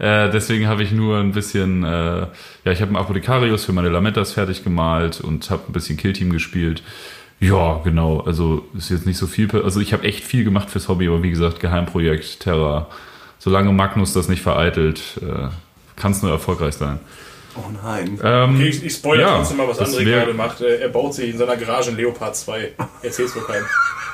Äh, 0.00 0.28
deswegen 0.30 0.66
habe 0.66 0.82
ich 0.82 0.90
nur 0.90 1.18
ein 1.20 1.30
bisschen, 1.30 1.84
äh, 1.84 1.86
ja, 2.22 2.26
ich 2.64 2.80
habe 2.80 2.88
einen 2.88 2.96
Apothekarius 2.96 3.64
für 3.64 3.72
meine 3.72 3.90
Lamentas 3.90 4.32
fertig 4.32 4.64
gemalt 4.64 5.20
und 5.20 5.48
habe 5.50 5.62
ein 5.68 5.72
bisschen 5.72 5.96
Killteam 5.96 6.30
gespielt. 6.30 6.82
Ja, 7.38 7.80
genau, 7.84 8.18
also 8.20 8.66
ist 8.76 8.90
jetzt 8.90 9.06
nicht 9.06 9.18
so 9.18 9.28
viel, 9.28 9.48
also 9.62 9.78
ich 9.78 9.92
habe 9.92 10.02
echt 10.02 10.24
viel 10.24 10.42
gemacht 10.42 10.68
fürs 10.68 10.88
Hobby, 10.88 11.06
aber 11.06 11.22
wie 11.22 11.30
gesagt, 11.30 11.60
Geheimprojekt 11.60 12.40
Terra. 12.40 12.88
Solange 13.44 13.72
Magnus 13.72 14.14
das 14.14 14.28
nicht 14.30 14.40
vereitelt, 14.40 15.02
äh, 15.20 15.48
kann 15.96 16.12
es 16.12 16.22
nur 16.22 16.30
erfolgreich 16.32 16.72
sein. 16.76 16.98
Oh 17.56 17.60
nein. 17.84 18.18
Ähm, 18.24 18.54
Okay, 18.54 18.68
ich, 18.68 18.82
ich 18.82 18.94
spoilere 18.94 19.28
ja, 19.28 19.36
trotzdem 19.36 19.58
mal, 19.58 19.68
was 19.68 19.78
André 19.80 20.06
wär- 20.06 20.20
gerade 20.20 20.32
macht. 20.32 20.62
Äh, 20.62 20.78
Er 20.80 20.88
baut 20.88 21.12
sich 21.12 21.28
in 21.30 21.36
seiner 21.36 21.56
Garage 21.58 21.90
ein 21.90 21.96
Leopard 21.98 22.34
2. 22.34 22.72
Erzähl's 23.02 23.36
wohl 23.36 23.42
keinem. 23.44 23.66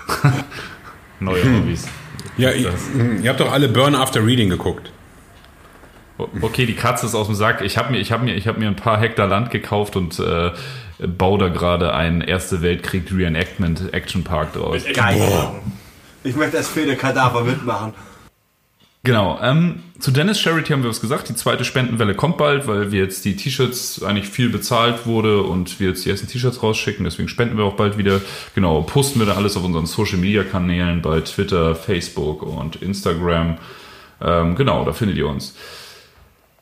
Neue 1.21 1.45
Hobbys. 1.45 1.87
Ja, 2.37 2.51
ihr, 2.51 2.73
ihr 3.23 3.31
habt 3.31 3.39
doch 3.39 3.53
alle 3.53 3.69
Burn 3.69 3.95
After 3.95 4.27
Reading 4.27 4.49
geguckt. 4.51 4.91
Okay, 6.43 6.67
die 6.67 6.75
Katze 6.75 7.07
ist 7.07 7.15
aus 7.15 7.27
dem 7.29 7.35
Sack. 7.37 7.63
Ich 7.63 7.79
habe 7.79 7.93
mir, 7.93 7.99
ich 7.99 8.11
habe 8.13 8.25
mir, 8.25 8.35
ich 8.35 8.49
habe 8.49 8.59
mir 8.59 8.67
ein 8.69 8.77
paar 8.77 8.99
Hektar 8.99 9.29
Land 9.29 9.51
gekauft 9.53 9.95
und 9.97 10.19
äh, 10.19 10.51
baue 11.07 11.39
da 11.39 11.49
gerade 11.49 11.95
einen 11.95 12.21
Erste 12.21 12.63
Weltkrieg 12.63 13.11
Reenactment 13.13 13.95
Action 13.95 14.25
Park 14.25 14.55
draus. 14.55 14.83
Geil. 14.93 15.21
Ecken. 15.23 15.73
Ich 16.25 16.35
möchte 16.37 16.59
als 16.59 16.69
Fede 16.69 16.97
Kadaver 16.97 17.45
mitmachen. 17.45 17.95
Genau. 19.03 19.39
Ähm, 19.43 19.83
zu 19.99 20.11
Dennis 20.11 20.39
Charity 20.41 20.73
haben 20.73 20.83
wir 20.83 20.91
was 20.91 21.01
gesagt. 21.01 21.29
Die 21.31 21.35
zweite 21.35 21.65
Spendenwelle 21.65 22.15
kommt 22.15 22.37
bald, 22.37 22.67
weil 22.67 22.93
wir 22.93 23.01
jetzt 23.01 23.25
die 23.25 23.35
T-Shirts 23.35 24.03
eigentlich 24.03 24.29
viel 24.29 24.51
bezahlt 24.51 25.07
wurde 25.07 25.43
und 25.43 25.81
wir 25.81 25.89
jetzt 25.89 26.05
die 26.05 26.11
ersten 26.11 26.29
T-Shirts 26.29 26.63
rausschicken. 26.63 27.05
Deswegen 27.05 27.29
spenden 27.29 27.57
wir 27.57 27.65
auch 27.65 27.77
bald 27.77 27.97
wieder. 27.97 28.21
Genau. 28.55 28.83
Posten 28.83 29.19
wir 29.19 29.27
dann 29.27 29.39
alles 29.39 29.57
auf 29.57 29.65
unseren 29.65 29.87
Social 29.87 30.19
Media 30.19 30.45
Kanälen 30.45 31.01
bei 31.01 31.21
Twitter, 31.23 31.75
Facebook 31.75 32.43
und 32.43 32.77
Instagram. 32.83 33.57
Ähm, 34.21 34.55
genau, 34.55 34.85
da 34.85 34.93
findet 34.93 35.17
ihr 35.17 35.29
uns. 35.29 35.55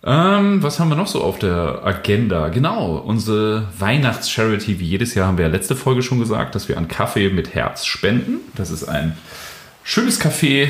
Ähm, 0.04 0.62
was 0.62 0.78
haben 0.78 0.90
wir 0.90 0.96
noch 0.96 1.08
so 1.08 1.22
auf 1.22 1.40
der 1.40 1.80
Agenda? 1.84 2.50
Genau, 2.50 2.98
unsere 2.98 3.66
Weihnachts-Charity, 3.80 4.78
wie 4.78 4.86
jedes 4.86 5.16
Jahr 5.16 5.26
haben 5.26 5.38
wir 5.38 5.46
ja 5.46 5.50
letzte 5.50 5.74
Folge 5.74 6.02
schon 6.02 6.20
gesagt, 6.20 6.54
dass 6.54 6.68
wir 6.68 6.78
an 6.78 6.86
Kaffee 6.86 7.30
mit 7.30 7.52
Herz 7.54 7.84
spenden. 7.84 8.36
Das 8.54 8.70
ist 8.70 8.84
ein 8.84 9.18
schönes 9.82 10.20
Café. 10.20 10.68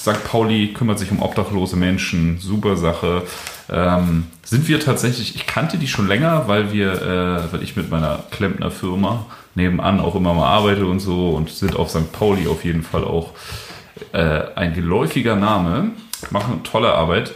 St. 0.00 0.24
Pauli 0.24 0.72
kümmert 0.72 0.98
sich 0.98 1.10
um 1.10 1.20
obdachlose 1.20 1.76
Menschen. 1.76 2.38
Super 2.38 2.76
Sache. 2.76 3.24
Ähm, 3.68 4.28
sind 4.42 4.66
wir 4.66 4.80
tatsächlich, 4.80 5.36
ich 5.36 5.46
kannte 5.46 5.76
die 5.76 5.88
schon 5.88 6.08
länger, 6.08 6.48
weil 6.48 6.72
wir, 6.72 6.92
äh, 6.92 7.52
weil 7.52 7.62
ich 7.62 7.76
mit 7.76 7.90
meiner 7.90 8.24
Klempnerfirma 8.30 9.26
nebenan 9.54 10.00
auch 10.00 10.14
immer 10.14 10.32
mal 10.32 10.48
arbeite 10.48 10.86
und 10.86 11.00
so 11.00 11.30
und 11.30 11.50
sind 11.50 11.76
auf 11.76 11.90
St. 11.90 12.12
Pauli 12.12 12.48
auf 12.48 12.64
jeden 12.64 12.82
Fall 12.82 13.04
auch 13.04 13.34
äh, 14.12 14.42
ein 14.54 14.72
geläufiger 14.72 15.36
Name. 15.36 15.90
Machen 16.30 16.64
tolle 16.64 16.94
Arbeit. 16.94 17.32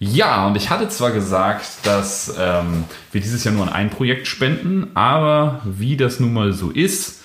Ja, 0.00 0.48
und 0.48 0.56
ich 0.56 0.70
hatte 0.70 0.88
zwar 0.88 1.12
gesagt, 1.12 1.64
dass 1.84 2.34
ähm, 2.40 2.84
wir 3.12 3.20
dieses 3.20 3.44
Jahr 3.44 3.54
nur 3.54 3.68
an 3.68 3.72
ein 3.72 3.90
Projekt 3.90 4.26
spenden, 4.26 4.90
aber 4.94 5.60
wie 5.64 5.96
das 5.96 6.18
nun 6.18 6.32
mal 6.32 6.52
so 6.52 6.70
ist, 6.70 7.19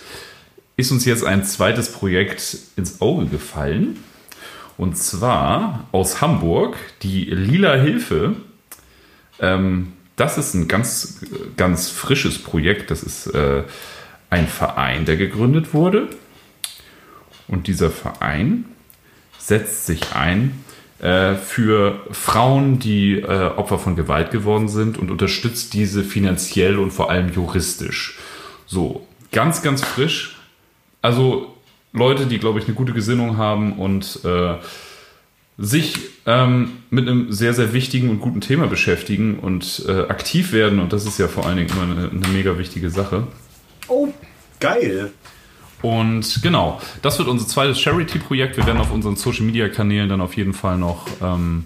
ist 0.78 0.92
uns 0.92 1.06
jetzt 1.06 1.24
ein 1.24 1.44
zweites 1.44 1.92
Projekt 1.92 2.58
ins 2.76 3.02
Auge 3.02 3.28
gefallen. 3.28 4.04
Und 4.78 4.98
zwar 4.98 5.88
aus 5.92 6.22
Hamburg, 6.22 6.76
die 7.02 7.26
Lila 7.26 7.76
Hilfe. 7.76 8.36
Ähm, 9.40 9.94
das 10.16 10.38
ist 10.38 10.54
ein 10.54 10.68
ganz, 10.68 11.22
ganz 11.56 11.90
frisches 11.90 12.40
Projekt. 12.40 12.92
Das 12.92 13.04
ist 13.04 13.28
äh, 13.28 13.64
ein 14.30 14.48
Verein, 14.48 15.06
der 15.06 15.18
gegründet 15.18 15.74
wurde. 15.74 16.10
Und 17.48 17.68
dieser 17.68 17.92
Verein 17.92 18.66
setzt 19.38 19.86
sich 19.86 20.14
ein 20.14 20.64
äh, 21.00 21.36
für 21.36 22.00
Frauen, 22.12 22.80
die 22.80 23.20
äh, 23.20 23.52
Opfer 23.56 23.78
von 23.78 23.96
Gewalt 23.96 24.32
geworden 24.32 24.68
sind 24.68 24.98
und 24.98 25.12
unterstützt 25.12 25.74
diese 25.74 26.04
finanziell 26.04 26.80
und 26.80 26.92
vor 26.92 27.10
allem 27.10 27.32
juristisch. 27.32 28.18
So, 28.66 29.06
ganz, 29.32 29.62
ganz 29.62 29.84
frisch. 29.84 30.35
Also 31.06 31.54
Leute, 31.94 32.26
die, 32.26 32.40
glaube 32.40 32.58
ich, 32.58 32.66
eine 32.66 32.74
gute 32.74 32.92
Gesinnung 32.92 33.38
haben 33.38 33.74
und 33.74 34.22
äh, 34.26 34.56
sich 35.56 36.00
ähm, 36.26 36.78
mit 36.90 37.08
einem 37.08 37.32
sehr, 37.32 37.54
sehr 37.54 37.74
wichtigen 37.74 38.10
und 38.10 38.22
guten 38.22 38.42
Thema 38.42 38.66
beschäftigen 38.66 39.38
und 39.38 39.86
äh, 39.88 39.92
aktiv 40.10 40.52
werden. 40.52 40.80
Und 40.80 40.94
das 40.94 41.06
ist 41.06 41.20
ja 41.20 41.28
vor 41.28 41.46
allen 41.46 41.58
Dingen 41.58 41.70
immer 41.70 41.84
eine, 41.84 42.10
eine 42.10 42.28
mega 42.30 42.58
wichtige 42.58 42.90
Sache. 42.90 43.28
Oh, 43.88 44.08
geil. 44.60 45.12
Und 45.84 46.42
genau, 46.42 46.82
das 47.04 47.20
wird 47.20 47.28
unser 47.28 47.46
zweites 47.46 47.80
Charity-Projekt. 47.80 48.58
Wir 48.58 48.66
werden 48.66 48.80
auf 48.80 48.92
unseren 48.92 49.16
Social-Media-Kanälen 49.16 50.10
dann 50.10 50.22
auf 50.22 50.36
jeden 50.36 50.56
Fall 50.56 50.80
noch 50.80 51.06
ähm, 51.22 51.66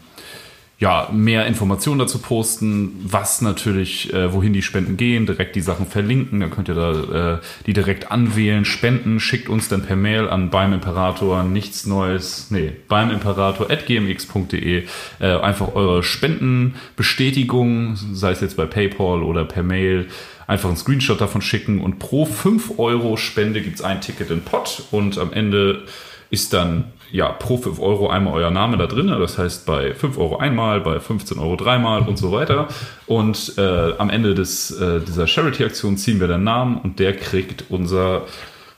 ja, 0.80 1.10
mehr 1.12 1.46
Informationen 1.46 2.00
dazu 2.00 2.20
posten, 2.20 2.96
was 3.04 3.42
natürlich, 3.42 4.14
äh, 4.14 4.34
wohin 4.34 4.54
die 4.54 4.62
Spenden 4.62 4.96
gehen, 4.96 5.26
direkt 5.26 5.58
die 5.58 5.62
Sachen 5.62 5.86
verlinken. 5.86 6.40
Dann 6.40 6.52
könnt 6.52 6.70
ihr 6.70 6.76
da 6.76 7.36
äh, 7.36 7.40
die 7.66 7.74
direkt 7.74 8.12
anwählen, 8.12 8.64
spenden, 8.64 9.20
schickt 9.20 9.50
uns 9.50 9.68
dann 9.68 9.86
per 9.86 9.98
Mail 9.98 10.30
an 10.30 10.50
beim 10.50 10.72
Imperator 10.72 11.44
nichts 11.44 11.86
Neues, 11.86 12.48
nee, 12.50 12.72
beim 12.88 13.12
Imperator 13.12 13.70
at 13.70 13.88
gmx.de 13.88 14.86
äh, 15.20 15.26
einfach 15.26 15.76
eure 15.76 16.02
Spendenbestätigung, 16.02 17.98
sei 18.14 18.32
es 18.32 18.40
jetzt 18.40 18.56
bei 18.56 18.66
PayPal 18.66 19.22
oder 19.22 19.44
per 19.44 19.64
Mail, 19.64 20.08
einfach 20.48 20.70
einen 20.70 20.78
Screenshot 20.78 21.20
davon 21.20 21.42
schicken 21.42 21.82
und 21.82 22.00
pro 22.00 22.24
5 22.24 22.80
Euro 22.80 23.18
Spende 23.18 23.62
gibt 23.62 23.76
es 23.76 23.82
ein 23.82 24.00
Ticket 24.00 24.32
in 24.32 24.44
Pot 24.44 24.84
und 24.92 25.18
am 25.18 25.34
Ende 25.34 25.84
ist 26.30 26.54
dann 26.54 26.86
ja 27.12 27.30
pro 27.30 27.58
5 27.58 27.80
Euro 27.80 28.10
einmal 28.10 28.34
euer 28.34 28.52
Name 28.52 28.78
da 28.78 28.88
drin. 28.88 29.08
Das 29.08 29.38
heißt 29.38 29.66
bei 29.66 29.94
5 29.94 30.18
Euro 30.18 30.38
einmal, 30.38 30.82
bei 30.82 31.00
15 31.00 31.40
Euro 31.40 31.56
dreimal 31.56 32.02
und 32.02 32.18
so 32.18 32.32
weiter. 32.32 32.68
Und 33.06 33.54
äh, 33.58 33.94
am 33.98 34.10
Ende 34.10 34.36
des, 34.36 34.72
äh, 34.72 35.02
dieser 35.02 35.28
Charity-Aktion 35.28 35.98
ziehen 35.98 36.20
wir 36.20 36.28
den 36.28 36.44
Namen 36.44 36.78
und 36.78 37.00
der 37.00 37.16
kriegt 37.16 37.66
unser 37.70 38.24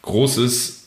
großes 0.02 0.82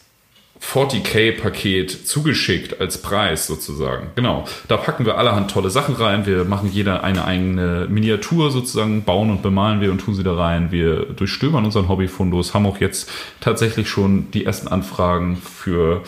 40k-Paket 0.60 2.06
zugeschickt 2.06 2.80
als 2.80 2.98
Preis 2.98 3.46
sozusagen. 3.46 4.08
Genau. 4.14 4.44
Da 4.66 4.76
packen 4.76 5.04
wir 5.04 5.18
allerhand 5.18 5.50
tolle 5.50 5.68
Sachen 5.68 5.94
rein. 5.94 6.26
Wir 6.26 6.44
machen 6.44 6.70
jeder 6.72 7.04
eine 7.04 7.24
eigene 7.24 7.86
Miniatur 7.88 8.50
sozusagen, 8.50 9.04
bauen 9.04 9.30
und 9.30 9.42
bemalen 9.42 9.80
wir 9.80 9.90
und 9.90 9.98
tun 9.98 10.14
sie 10.14 10.22
da 10.22 10.34
rein. 10.34 10.72
Wir 10.72 11.04
durchstöbern 11.04 11.64
unseren 11.64 11.88
Hobbyfundus, 11.88 12.54
haben 12.54 12.66
auch 12.66 12.80
jetzt 12.80 13.10
tatsächlich 13.40 13.88
schon 13.88 14.30
die 14.30 14.46
ersten 14.46 14.68
Anfragen 14.68 15.36
für 15.36 16.02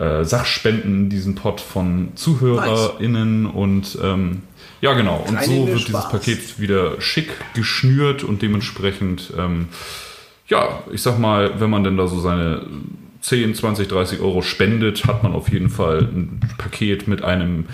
äh, 0.00 0.24
Sachspenden 0.24 0.94
in 0.94 1.10
diesen 1.10 1.34
Pot 1.34 1.60
von 1.60 2.12
ZuhörerInnen 2.14 3.44
und 3.46 3.98
ähm, 4.02 4.42
ja, 4.80 4.94
genau. 4.94 5.22
Und 5.28 5.36
Rein 5.36 5.44
so 5.44 5.66
wird 5.66 5.88
dieses. 5.88 6.08
Paket 6.08 6.58
wieder 6.58 7.00
schick 7.00 7.28
geschnürt 7.54 8.24
und 8.24 8.40
dementsprechend, 8.40 9.32
ähm, 9.36 9.68
ja, 10.48 10.82
ich 10.90 11.02
sag 11.02 11.18
mal, 11.18 11.60
wenn 11.60 11.68
man 11.68 11.84
denn 11.84 11.98
da 11.98 12.06
so 12.06 12.18
seine 12.18 12.62
10, 13.20 13.54
20, 13.54 13.88
30 13.88 14.20
Euro 14.20 14.40
spendet, 14.40 15.04
hat 15.04 15.22
man 15.22 15.34
auf 15.34 15.52
jeden 15.52 15.68
Fall 15.68 16.00
ein 16.00 16.40
Paket 16.56 17.06
mit 17.06 17.22
einem 17.22 17.66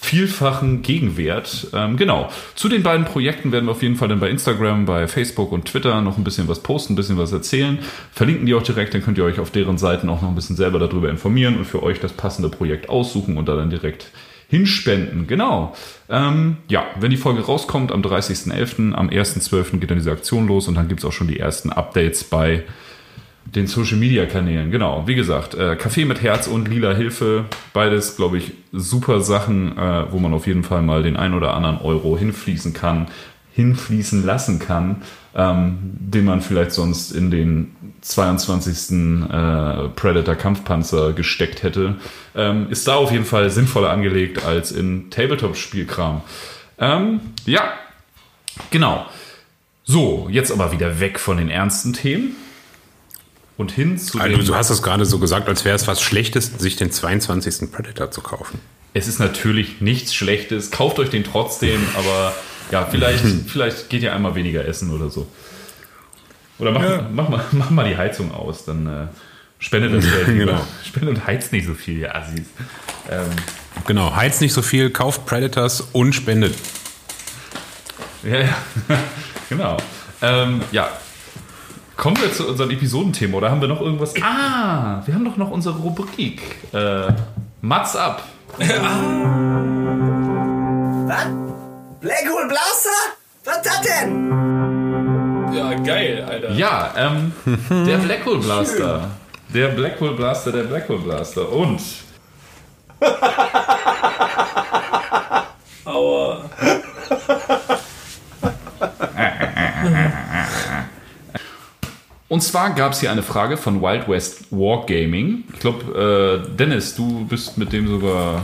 vielfachen 0.00 0.82
Gegenwert. 0.82 1.68
Ähm, 1.74 1.96
genau. 1.96 2.30
Zu 2.54 2.68
den 2.68 2.82
beiden 2.82 3.04
Projekten 3.04 3.52
werden 3.52 3.66
wir 3.66 3.72
auf 3.72 3.82
jeden 3.82 3.96
Fall 3.96 4.08
dann 4.08 4.20
bei 4.20 4.30
Instagram, 4.30 4.86
bei 4.86 5.06
Facebook 5.06 5.52
und 5.52 5.66
Twitter 5.66 6.00
noch 6.00 6.16
ein 6.16 6.24
bisschen 6.24 6.48
was 6.48 6.60
posten, 6.60 6.94
ein 6.94 6.96
bisschen 6.96 7.18
was 7.18 7.32
erzählen. 7.32 7.78
Verlinken 8.12 8.46
die 8.46 8.54
auch 8.54 8.62
direkt, 8.62 8.94
dann 8.94 9.02
könnt 9.02 9.18
ihr 9.18 9.24
euch 9.24 9.38
auf 9.38 9.50
deren 9.50 9.76
Seiten 9.76 10.08
auch 10.08 10.22
noch 10.22 10.28
ein 10.28 10.34
bisschen 10.34 10.56
selber 10.56 10.78
darüber 10.78 11.10
informieren 11.10 11.56
und 11.56 11.66
für 11.66 11.82
euch 11.82 12.00
das 12.00 12.12
passende 12.12 12.48
Projekt 12.48 12.88
aussuchen 12.88 13.36
und 13.36 13.48
da 13.48 13.56
dann 13.56 13.70
direkt 13.70 14.10
hinspenden. 14.48 15.26
Genau. 15.26 15.74
Ähm, 16.08 16.58
ja, 16.68 16.86
wenn 16.98 17.10
die 17.10 17.16
Folge 17.16 17.42
rauskommt 17.42 17.92
am 17.92 18.00
30.11., 18.00 18.94
am 18.94 19.08
1.12. 19.08 19.78
geht 19.78 19.90
dann 19.90 19.98
diese 19.98 20.12
Aktion 20.12 20.46
los 20.46 20.68
und 20.68 20.76
dann 20.76 20.88
gibt's 20.88 21.04
auch 21.04 21.12
schon 21.12 21.28
die 21.28 21.38
ersten 21.38 21.70
Updates 21.70 22.24
bei 22.24 22.64
den 23.54 23.66
Social 23.66 23.96
Media 23.96 24.26
Kanälen. 24.26 24.70
Genau, 24.70 25.06
wie 25.06 25.14
gesagt, 25.14 25.54
äh, 25.54 25.76
Kaffee 25.76 26.04
mit 26.04 26.22
Herz 26.22 26.46
und 26.46 26.68
lila 26.68 26.94
Hilfe, 26.94 27.44
beides, 27.72 28.16
glaube 28.16 28.38
ich, 28.38 28.52
super 28.72 29.20
Sachen, 29.20 29.76
äh, 29.78 30.10
wo 30.10 30.18
man 30.18 30.34
auf 30.34 30.46
jeden 30.46 30.64
Fall 30.64 30.82
mal 30.82 31.02
den 31.02 31.16
ein 31.16 31.34
oder 31.34 31.54
anderen 31.54 31.78
Euro 31.78 32.18
hinfließen 32.18 32.72
kann, 32.72 33.06
hinfließen 33.54 34.24
lassen 34.24 34.58
kann, 34.58 35.02
ähm, 35.34 35.78
den 35.82 36.24
man 36.24 36.42
vielleicht 36.42 36.72
sonst 36.72 37.12
in 37.12 37.30
den 37.30 37.74
22. 38.02 39.30
Äh, 39.30 39.88
Predator 39.94 40.34
Kampfpanzer 40.34 41.12
gesteckt 41.12 41.62
hätte, 41.62 41.94
ähm, 42.34 42.68
ist 42.70 42.86
da 42.86 42.96
auf 42.96 43.12
jeden 43.12 43.24
Fall 43.24 43.50
sinnvoller 43.50 43.90
angelegt 43.90 44.44
als 44.44 44.72
in 44.72 45.10
Tabletop-Spielkram. 45.10 46.20
Ähm, 46.78 47.20
ja, 47.46 47.62
genau. 48.70 49.06
So, 49.84 50.28
jetzt 50.30 50.50
aber 50.50 50.72
wieder 50.72 51.00
weg 51.00 51.18
von 51.18 51.36
den 51.36 51.48
ernsten 51.48 51.92
Themen 51.92 52.36
und 53.56 53.72
hin 53.72 53.98
zu 53.98 54.18
Also, 54.18 54.42
du 54.42 54.54
hast 54.54 54.70
es 54.70 54.82
gerade 54.82 55.04
so 55.04 55.18
gesagt, 55.18 55.48
als 55.48 55.64
wäre 55.64 55.76
es 55.76 55.86
was 55.86 56.02
Schlechtes, 56.02 56.52
sich 56.58 56.76
den 56.76 56.90
22. 56.90 57.70
Predator 57.72 58.10
zu 58.10 58.20
kaufen. 58.20 58.60
Es 58.94 59.08
ist 59.08 59.18
natürlich 59.18 59.80
nichts 59.80 60.14
Schlechtes. 60.14 60.70
Kauft 60.70 60.98
euch 60.98 61.10
den 61.10 61.24
trotzdem, 61.24 61.80
aber 61.96 62.34
ja, 62.70 62.84
vielleicht, 62.84 63.24
vielleicht 63.46 63.88
geht 63.88 64.02
ihr 64.02 64.14
einmal 64.14 64.34
weniger 64.34 64.64
essen 64.66 64.90
oder 64.90 65.10
so. 65.10 65.26
Oder 66.58 66.72
mach, 66.72 67.10
mach, 67.12 67.28
mal, 67.28 67.44
mach 67.52 67.70
mal 67.70 67.88
die 67.88 67.96
Heizung 67.96 68.32
aus, 68.32 68.64
dann 68.64 68.86
äh, 68.86 69.06
spendet 69.58 69.94
das 69.94 70.10
Geld. 70.10 70.26
Genau. 70.38 70.66
Spendet 70.84 71.16
und 71.16 71.26
heizt 71.26 71.52
nicht 71.52 71.66
so 71.66 71.74
viel, 71.74 71.98
ihr 71.98 72.14
Assis. 72.14 72.46
Ähm, 73.10 73.26
Genau, 73.86 74.14
heizt 74.16 74.40
nicht 74.40 74.52
so 74.52 74.62
viel, 74.62 74.90
kauft 74.90 75.26
Predators 75.26 75.80
und 75.92 76.12
spendet. 76.14 76.54
ja, 78.24 78.40
ja, 78.40 78.56
genau. 79.48 79.76
Ähm, 80.22 80.62
ja, 80.72 80.88
kommen 81.96 82.16
wir 82.20 82.32
zu 82.32 82.48
unserem 82.48 82.70
Episodenthema 82.70 83.38
oder 83.38 83.50
haben 83.50 83.60
wir 83.60 83.68
noch 83.68 83.80
irgendwas? 83.80 84.14
Ah, 84.22 85.02
wir 85.04 85.14
haben 85.14 85.24
doch 85.24 85.36
noch 85.36 85.50
unsere 85.50 85.76
Rubrik. 85.76 86.40
Äh, 86.72 87.12
Mats 87.60 87.96
ab. 87.96 88.22
Was? 88.58 88.68
Blackhole 92.00 92.48
Blaster? 92.48 92.90
Was 93.44 93.62
das 93.62 93.80
denn? 93.82 94.30
Ja, 95.54 95.74
geil, 95.74 96.24
Alter. 96.28 96.52
Ja, 96.52 96.92
ähm, 96.96 97.32
der 97.70 97.98
Blackhole 97.98 98.38
Blaster. 98.38 99.10
Der 99.54 99.68
Blackhole 99.68 100.12
Blaster, 100.12 100.52
der 100.52 100.64
Blackhole 100.64 100.98
Blaster. 101.00 101.50
Und 101.50 101.80
Aua. 105.84 106.50
Und 112.28 112.42
zwar 112.42 112.70
gab 112.70 112.92
es 112.92 113.00
hier 113.00 113.12
eine 113.12 113.22
Frage 113.22 113.56
von 113.56 113.80
Wild 113.80 114.08
West 114.08 114.46
Wargaming. 114.50 115.44
Ich 115.52 115.60
glaube, 115.60 116.42
äh, 116.44 116.56
Dennis, 116.56 116.94
du 116.96 117.24
bist 117.24 117.56
mit 117.56 117.72
dem 117.72 117.88
sogar. 117.88 118.42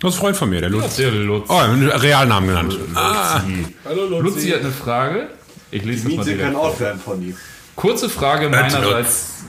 Das 0.00 0.10
ist 0.10 0.16
ein 0.16 0.20
Freund 0.20 0.36
von 0.36 0.50
mir, 0.50 0.60
der 0.60 0.68
Lutz. 0.68 0.96
Der 0.96 1.10
Lutz. 1.10 1.46
Oh, 1.48 1.56
einen 1.56 1.88
Realnamen 1.88 2.48
genannt. 2.50 2.72
Luzi. 2.72 3.74
Hallo, 3.86 4.06
Luzi. 4.08 4.22
Luzi 4.22 4.50
hat 4.50 4.60
eine 4.60 4.72
Frage. 4.72 5.28
Ich 5.70 5.84
lese 5.84 6.08
das 6.08 6.16
mal 6.16 6.24
direkt 6.24 6.42
kann 6.42 6.56
auch 6.56 6.78
werden 6.78 7.00
von 7.00 7.22
ihm. 7.22 7.36
Kurze 7.74 8.10
Frage 8.10 8.50
meinerseits. 8.50 9.44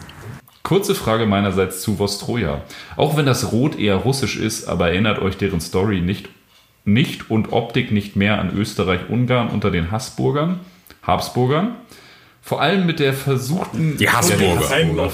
Kurze 0.63 0.95
Frage 0.95 1.25
meinerseits 1.25 1.81
zu 1.81 1.99
Vostroja. 1.99 2.61
Auch 2.95 3.17
wenn 3.17 3.25
das 3.25 3.51
Rot 3.51 3.77
eher 3.77 3.95
russisch 3.95 4.37
ist, 4.37 4.67
aber 4.67 4.89
erinnert 4.89 5.19
euch 5.19 5.37
deren 5.37 5.61
Story 5.61 6.01
nicht, 6.01 6.29
nicht 6.85 7.29
und 7.29 7.51
Optik 7.51 7.91
nicht 7.91 8.15
mehr 8.15 8.39
an 8.39 8.57
Österreich-Ungarn 8.57 9.49
unter 9.49 9.69
den 9.69 9.91
Habsburgern? 9.91 10.59
Habsburgern? 11.03 11.75
Vor 12.47 12.61
allem 12.61 12.85
mit 12.85 13.01
der 13.01 13.13
versuchten. 13.13 13.97
Die 13.97 14.09
Habsburger. 14.09 15.09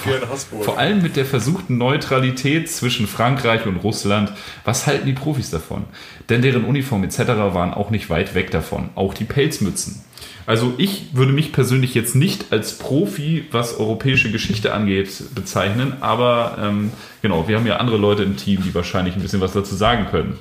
Vor 0.62 0.78
allem 0.78 1.02
mit 1.02 1.16
der 1.16 1.26
versuchten 1.26 1.80
Neutralität 1.80 2.70
zwischen 2.70 3.08
Frankreich 3.08 3.66
und 3.66 3.78
Russland. 3.78 4.32
Was 4.66 4.86
halten 4.86 5.08
die 5.08 5.14
Profis 5.14 5.50
davon? 5.50 5.86
Denn 6.30 6.44
deren 6.44 6.64
Uniformen 6.64 7.06
etc. 7.06 7.18
waren 7.56 7.74
auch 7.74 7.90
nicht 7.90 8.12
weit 8.12 8.36
weg 8.36 8.52
davon. 8.52 8.90
Auch 8.94 9.16
die 9.16 9.24
Pelzmützen. 9.24 10.04
Also 10.46 10.76
ich 10.78 11.08
würde 11.14 11.34
mich 11.34 11.52
persönlich 11.52 11.96
jetzt 11.96 12.14
nicht 12.14 12.52
als 12.54 12.78
Profi, 12.78 13.46
was 13.50 13.80
europäische 13.80 14.32
Geschichte 14.32 14.72
angeht, 14.72 15.24
bezeichnen. 15.34 15.94
Aber 16.02 16.60
ähm, 16.62 16.92
genau, 17.24 17.48
wir 17.48 17.58
haben 17.58 17.66
ja 17.66 17.78
andere 17.78 17.98
Leute 17.98 18.22
im 18.22 18.38
Team, 18.38 18.62
die 18.62 18.76
wahrscheinlich 18.76 19.16
ein 19.16 19.24
bisschen 19.24 19.42
was 19.42 19.54
dazu 19.54 19.74
sagen 19.74 20.06
können. 20.12 20.38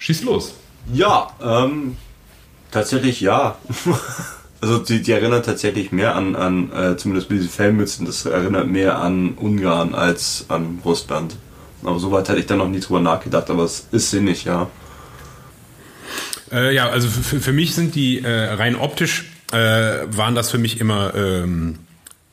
Schieß 0.00 0.24
los. 0.24 0.56
Ja, 0.92 1.28
ähm, 1.40 1.96
tatsächlich 2.72 3.20
ja. 3.20 3.58
also 4.64 4.78
die, 4.78 5.02
die 5.02 5.12
erinnern 5.12 5.42
tatsächlich 5.42 5.92
mehr 5.92 6.16
an, 6.16 6.36
an 6.36 6.72
äh, 6.72 6.96
zumindest 6.96 7.28
mit 7.28 7.40
diesen 7.40 7.50
Fellmützen, 7.50 8.06
das 8.06 8.24
erinnert 8.24 8.66
mehr 8.66 8.98
an 8.98 9.34
Ungarn 9.34 9.94
als 9.94 10.46
an 10.48 10.80
Russland. 10.84 11.36
Aber 11.82 11.98
soweit 11.98 12.30
hätte 12.30 12.38
ich 12.38 12.46
da 12.46 12.56
noch 12.56 12.68
nie 12.68 12.80
drüber 12.80 13.00
nachgedacht, 13.00 13.50
aber 13.50 13.64
es 13.64 13.88
ist 13.92 14.10
sinnig, 14.10 14.44
ja. 14.44 14.70
Äh, 16.50 16.74
ja, 16.74 16.88
also 16.88 17.08
für, 17.08 17.40
für 17.40 17.52
mich 17.52 17.74
sind 17.74 17.94
die 17.94 18.24
äh, 18.24 18.54
rein 18.54 18.74
optisch, 18.74 19.26
äh, 19.52 19.56
waren 19.56 20.34
das 20.34 20.50
für 20.50 20.56
mich 20.56 20.80
immer 20.80 21.14
ähm, 21.14 21.80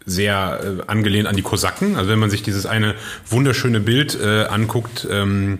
sehr 0.06 0.62
äh, 0.64 0.90
angelehnt 0.90 1.28
an 1.28 1.36
die 1.36 1.42
Kosaken. 1.42 1.98
Also 1.98 2.12
wenn 2.12 2.20
man 2.20 2.30
sich 2.30 2.44
dieses 2.44 2.66
eine 2.66 2.96
wunderschöne 3.30 3.82
Bild 3.82 4.18
äh, 4.18 4.46
anguckt, 4.46 5.06
ähm, 5.12 5.60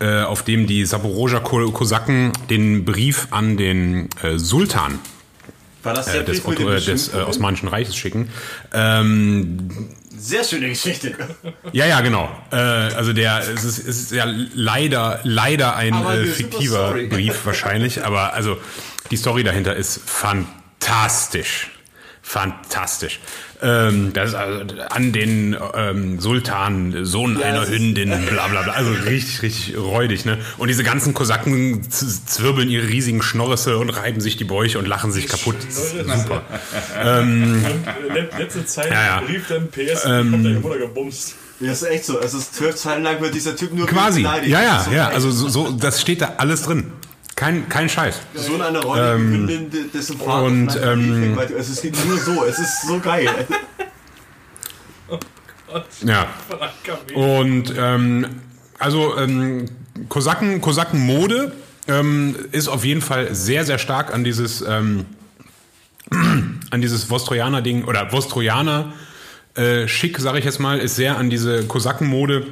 äh, 0.00 0.22
auf 0.22 0.42
dem 0.42 0.66
die 0.66 0.84
Saporoja 0.84 1.38
Kosaken 1.38 2.32
den 2.48 2.84
Brief 2.84 3.28
an 3.30 3.56
den 3.56 4.08
Sultan 4.36 4.98
War 5.82 5.94
das 5.94 6.14
äh, 6.14 6.24
des, 6.24 6.44
Otto, 6.44 6.68
äh, 6.68 6.80
des 6.80 7.14
äh, 7.14 7.18
Osmanischen 7.18 7.68
Reiches 7.68 7.96
schicken. 7.96 8.28
Ähm, 8.72 9.88
Sehr 10.16 10.44
schöne 10.44 10.68
Geschichte. 10.68 11.14
ja, 11.72 11.86
ja, 11.86 12.00
genau. 12.00 12.28
Äh, 12.52 12.56
also 12.56 13.12
der, 13.12 13.38
es 13.40 13.64
ist, 13.64 13.78
es 13.78 14.00
ist 14.00 14.12
ja 14.12 14.26
leider, 14.54 15.20
leider 15.24 15.76
ein 15.76 15.94
äh, 15.94 16.24
fiktiver. 16.26 16.92
Brief 17.08 17.46
wahrscheinlich, 17.46 18.04
aber 18.04 18.34
also 18.34 18.58
die 19.10 19.16
Story 19.16 19.42
dahinter 19.42 19.74
ist 19.74 20.00
fantastisch. 20.04 21.70
Fantastisch. 22.30 23.18
Ähm, 23.60 24.12
das 24.12 24.28
ist 24.28 24.34
also 24.36 24.64
an 24.90 25.12
den 25.12 25.56
ähm, 25.74 26.20
Sultan, 26.20 27.04
Sohn 27.04 27.42
einer 27.42 27.62
es 27.62 27.68
ist- 27.70 27.74
Hündin, 27.74 28.10
bla 28.30 28.46
bla 28.46 28.62
bla. 28.62 28.72
Also 28.72 28.92
richtig, 28.92 29.42
richtig 29.42 29.76
räudig, 29.76 30.24
ne? 30.26 30.38
Und 30.56 30.68
diese 30.68 30.84
ganzen 30.84 31.12
Kosaken 31.12 31.82
zwirbeln 31.90 32.68
ihre 32.70 32.86
riesigen 32.86 33.20
Schnorrisse 33.20 33.78
und 33.78 33.90
reiben 33.90 34.20
sich 34.20 34.36
die 34.36 34.44
Bäuche 34.44 34.78
und 34.78 34.86
lachen 34.86 35.10
sich 35.10 35.26
kaputt. 35.26 35.56
Das 35.66 35.92
ist 35.92 36.22
Super. 36.22 36.42
Und, 37.20 37.64
äh, 38.14 38.38
letzte 38.38 38.64
Zeit 38.64 38.92
Ja, 38.92 39.04
ja. 39.04 39.18
rief 39.18 39.48
dann 39.48 39.68
PS, 39.68 40.04
ähm, 40.06 40.32
hab 40.32 40.42
deine 40.44 40.60
Mutter 40.60 40.78
gebumst. 40.78 41.34
Ja, 41.58 41.72
ist 41.72 41.82
echt 41.82 42.04
so. 42.04 42.20
Es 42.20 42.32
ist 42.32 42.54
zwölf 42.54 42.76
Zeilen 42.76 43.02
lang 43.02 43.20
wird 43.20 43.34
dieser 43.34 43.56
Typ 43.56 43.72
nur 43.74 43.86
Quasi. 43.88 44.22
Ja, 44.22 44.38
ja, 44.62 44.86
ja. 44.92 45.08
Also 45.08 45.30
so, 45.32 45.48
so, 45.48 45.70
das 45.72 46.00
steht 46.00 46.20
da 46.22 46.34
alles 46.38 46.62
drin. 46.62 46.92
Kein, 47.40 47.70
kein 47.70 47.88
Scheiß. 47.88 48.20
so 48.34 48.54
in 48.54 48.60
einer 48.60 48.82
Hündin, 49.16 49.70
de- 49.70 49.88
dessen 49.88 50.18
Vater 50.18 50.42
und, 50.42 50.78
ähm. 50.82 51.38
Es 51.58 51.70
ist 51.70 51.84
nur 52.06 52.18
so, 52.18 52.44
es 52.44 52.58
ist 52.58 52.86
so 52.86 53.00
geil. 53.00 53.28
Ja. 56.04 56.26
Und 57.14 57.72
ähm, 57.78 58.26
also 58.80 59.16
ähm, 59.16 59.66
Kosaken, 60.08 60.60
Kosakenmode 60.60 61.52
ähm, 61.86 62.34
ist 62.50 62.66
auf 62.66 62.84
jeden 62.84 63.00
Fall 63.00 63.32
sehr, 63.36 63.64
sehr 63.64 63.78
stark 63.78 64.12
an 64.12 64.24
dieses 64.24 64.62
ähm, 64.62 65.06
an 66.10 66.80
dieses 66.80 67.08
Vostrojaner-Ding 67.08 67.84
oder 67.84 68.10
Vostrojaner 68.10 68.92
äh, 69.54 69.86
schick, 69.86 70.18
sage 70.18 70.40
ich 70.40 70.44
jetzt 70.44 70.58
mal, 70.58 70.80
ist 70.80 70.96
sehr 70.96 71.16
an 71.16 71.30
diese 71.30 71.64
Kosakenmode 71.66 72.48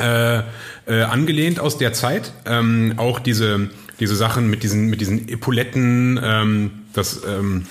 äh, 0.00 0.38
äh, 0.86 1.02
angelehnt 1.02 1.60
aus 1.60 1.76
der 1.76 1.92
Zeit. 1.92 2.32
Ähm, 2.46 2.94
auch 2.96 3.18
diese, 3.18 3.68
diese 4.00 4.16
Sachen 4.16 4.48
mit 4.48 4.62
diesen, 4.62 4.86
mit 4.88 5.00
diesen 5.00 5.28
Epauletten, 5.28 6.20
ähm, 6.22 6.70
das 6.92 7.22
ähm, 7.26 7.66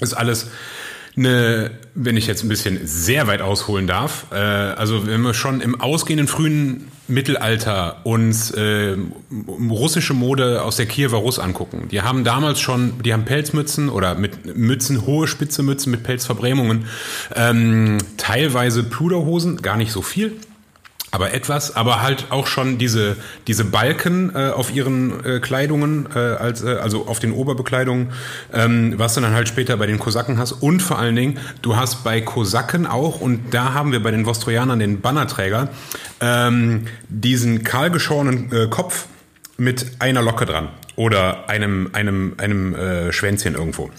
ist 0.00 0.14
alles 0.14 0.48
eine, 1.16 1.70
wenn 1.94 2.16
ich 2.16 2.26
jetzt 2.26 2.44
ein 2.44 2.48
bisschen 2.48 2.78
sehr 2.84 3.26
weit 3.26 3.40
ausholen 3.40 3.86
darf, 3.86 4.26
äh, 4.32 4.36
also 4.36 5.06
wenn 5.06 5.22
wir 5.22 5.32
schon 5.32 5.62
im 5.62 5.80
ausgehenden 5.80 6.28
frühen 6.28 6.88
Mittelalter 7.08 8.04
uns 8.04 8.50
äh, 8.50 8.96
russische 9.48 10.12
Mode 10.12 10.62
aus 10.62 10.76
der 10.76 10.86
Kiewer 10.86 11.18
Russ 11.18 11.38
angucken, 11.38 11.88
die 11.90 12.02
haben 12.02 12.24
damals 12.24 12.60
schon, 12.60 13.02
die 13.02 13.14
haben 13.14 13.24
Pelzmützen 13.24 13.88
oder 13.88 14.14
mit 14.14 14.56
Mützen, 14.56 15.06
hohe 15.06 15.26
spitze 15.26 15.62
Mützen 15.62 15.90
mit 15.90 16.02
Pelzverbrämungen, 16.02 16.84
ähm, 17.34 17.96
teilweise 18.18 18.82
Pluderhosen, 18.82 19.62
gar 19.62 19.78
nicht 19.78 19.92
so 19.92 20.02
viel, 20.02 20.36
aber 21.12 21.32
etwas, 21.32 21.76
aber 21.76 22.02
halt 22.02 22.26
auch 22.30 22.46
schon 22.46 22.78
diese 22.78 23.16
diese 23.46 23.64
Balken 23.64 24.34
äh, 24.34 24.50
auf 24.50 24.74
ihren 24.74 25.24
äh, 25.24 25.40
Kleidungen, 25.40 26.08
äh, 26.14 26.18
als 26.18 26.62
äh, 26.62 26.76
also 26.76 27.06
auf 27.06 27.20
den 27.20 27.32
Oberbekleidungen, 27.32 28.12
ähm, 28.52 28.94
was 28.96 29.14
du 29.14 29.20
dann 29.20 29.32
halt 29.32 29.48
später 29.48 29.76
bei 29.76 29.86
den 29.86 29.98
Kosaken 29.98 30.38
hast 30.38 30.52
und 30.52 30.80
vor 30.80 30.98
allen 30.98 31.16
Dingen 31.16 31.38
du 31.62 31.76
hast 31.76 32.04
bei 32.04 32.20
Kosaken 32.20 32.86
auch 32.86 33.20
und 33.20 33.54
da 33.54 33.72
haben 33.72 33.92
wir 33.92 34.02
bei 34.02 34.10
den 34.10 34.26
Vostrojanern 34.26 34.78
den 34.78 35.00
Bannerträger 35.00 35.68
ähm, 36.20 36.86
diesen 37.08 37.62
kahlgeschorenen 37.62 38.52
äh, 38.52 38.66
Kopf 38.68 39.06
mit 39.56 39.86
einer 40.00 40.22
Locke 40.22 40.44
dran 40.44 40.68
oder 40.96 41.48
einem 41.48 41.90
einem 41.92 42.34
einem 42.38 42.74
äh, 42.74 43.12
Schwänzchen 43.12 43.54
irgendwo. 43.54 43.90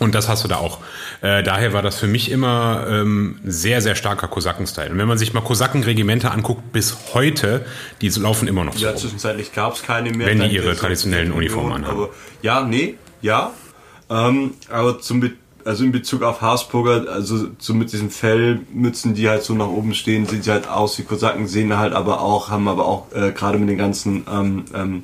Und 0.00 0.14
das 0.14 0.28
hast 0.28 0.42
du 0.42 0.48
da 0.48 0.56
auch. 0.56 0.78
Äh, 1.20 1.42
daher 1.42 1.72
war 1.74 1.82
das 1.82 1.98
für 1.98 2.06
mich 2.06 2.30
immer 2.30 2.86
ähm, 2.88 3.38
sehr, 3.44 3.82
sehr 3.82 3.94
starker 3.94 4.28
Kosaken-Style. 4.28 4.90
Und 4.90 4.98
wenn 4.98 5.06
man 5.06 5.18
sich 5.18 5.34
mal 5.34 5.42
Kosakenregimenter 5.42 6.32
anguckt, 6.32 6.72
bis 6.72 6.96
heute, 7.12 7.66
die 8.00 8.08
laufen 8.08 8.48
immer 8.48 8.64
noch 8.64 8.74
so. 8.74 8.84
Ja, 8.84 8.96
zwischenzeitlich 8.96 9.52
gab 9.52 9.74
es 9.74 9.82
keine 9.82 10.10
mehr. 10.10 10.26
Wenn 10.26 10.40
die 10.40 10.46
ihre 10.46 10.74
traditionellen 10.74 11.32
Uniformen 11.32 11.72
anhaben. 11.72 11.98
Aber 11.98 12.08
ja, 12.40 12.62
nee, 12.62 12.94
ja. 13.20 13.52
Ähm, 14.08 14.54
aber 14.70 15.00
zum 15.00 15.20
Be 15.20 15.32
also 15.62 15.84
in 15.84 15.92
Bezug 15.92 16.22
auf 16.22 16.40
Habsburger, 16.40 17.12
also 17.12 17.48
so 17.58 17.74
mit 17.74 17.92
diesen 17.92 18.10
Fellmützen, 18.10 19.14
die 19.14 19.28
halt 19.28 19.42
so 19.42 19.52
nach 19.52 19.68
oben 19.68 19.92
stehen, 19.92 20.24
sehen 20.24 20.42
sie 20.42 20.50
halt 20.50 20.66
aus 20.66 20.98
wie 20.98 21.02
Kosaken, 21.02 21.46
sehen 21.46 21.76
halt 21.76 21.92
aber 21.92 22.22
auch, 22.22 22.48
haben 22.48 22.66
aber 22.66 22.86
auch 22.86 23.12
äh, 23.12 23.32
gerade 23.32 23.58
mit 23.58 23.68
den 23.68 23.76
ganzen 23.76 24.26
ähm, 24.32 24.64
ähm, 24.74 25.02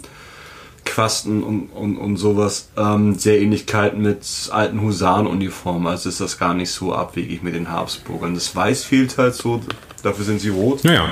Quasten 0.86 1.42
und, 1.42 1.68
und, 1.68 1.98
und 1.98 2.16
sowas 2.16 2.70
ähm, 2.76 3.14
sehr 3.16 3.40
Ähnlichkeiten 3.40 4.00
mit 4.00 4.24
alten 4.50 4.80
Husarenuniformen. 4.80 5.86
Also 5.86 6.08
ist 6.08 6.20
das 6.20 6.38
gar 6.38 6.54
nicht 6.54 6.70
so 6.70 6.94
abwegig 6.94 7.42
mit 7.42 7.54
den 7.54 7.70
Habsburgern. 7.70 8.34
Das 8.34 8.56
Weiß 8.56 8.84
fehlt 8.84 9.18
halt 9.18 9.34
so, 9.34 9.60
dafür 10.02 10.24
sind 10.24 10.40
sie 10.40 10.48
rot. 10.48 10.84
Naja, 10.84 11.08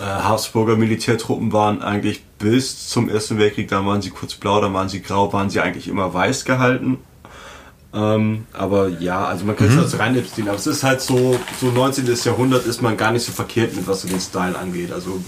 Äh, 0.00 0.04
Habsburger 0.04 0.76
Militärtruppen 0.76 1.52
waren 1.52 1.82
eigentlich 1.82 2.22
bis 2.38 2.88
zum 2.88 3.08
Ersten 3.08 3.38
Weltkrieg, 3.38 3.68
dann 3.68 3.84
waren 3.86 4.00
sie 4.00 4.10
kurz 4.10 4.34
blau, 4.34 4.60
dann 4.60 4.72
waren 4.72 4.88
sie 4.88 5.02
grau, 5.02 5.32
waren 5.32 5.50
sie 5.50 5.60
eigentlich 5.60 5.88
immer 5.88 6.12
weiß 6.14 6.44
gehalten. 6.44 6.98
Ähm, 7.92 8.46
aber 8.52 8.88
ja, 8.88 9.24
also 9.24 9.44
man 9.44 9.56
kann 9.56 9.68
es 9.68 9.78
als 9.78 9.98
rein 9.98 10.22
aber 10.42 10.54
es 10.54 10.66
ist 10.66 10.84
halt 10.84 11.00
so, 11.00 11.40
so 11.58 11.70
19. 11.70 12.06
Jahrhundert 12.22 12.66
ist 12.66 12.82
man 12.82 12.96
gar 12.96 13.12
nicht 13.12 13.24
so 13.24 13.32
verkehrt 13.32 13.74
mit, 13.74 13.88
was 13.88 14.02
so 14.02 14.08
den 14.08 14.20
Style 14.20 14.56
angeht. 14.58 14.92
Also 14.92 15.20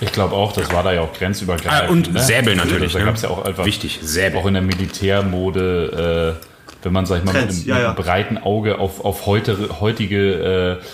Ich 0.00 0.12
glaube 0.12 0.34
auch, 0.34 0.52
das 0.52 0.70
war 0.72 0.82
da 0.82 0.92
ja 0.92 1.00
auch 1.00 1.12
grenzübergreifend. 1.12 1.88
Ah, 1.88 1.92
und 1.92 2.12
ne? 2.12 2.20
Säbel 2.20 2.54
natürlich, 2.56 2.92
Da 2.92 2.98
ne? 2.98 3.04
gab 3.06 3.14
es 3.16 3.22
ja 3.22 3.30
auch 3.30 3.44
einfach 3.44 3.64
Wichtig, 3.64 4.00
Säbel. 4.02 4.38
auch 4.38 4.46
in 4.46 4.54
der 4.54 4.62
Militärmode, 4.62 6.36
äh, 6.38 6.46
wenn 6.82 6.92
man, 6.92 7.06
sag 7.06 7.18
ich 7.18 7.24
mal, 7.24 7.32
Trends, 7.32 7.64
mit 7.64 7.72
einem, 7.72 7.82
ja, 7.82 7.88
ja. 7.88 7.92
breiten 7.92 8.38
Auge 8.38 8.78
auf, 8.78 9.04
auf 9.04 9.26
heute, 9.26 9.80
heutige 9.80 10.78
äh, 10.80 10.84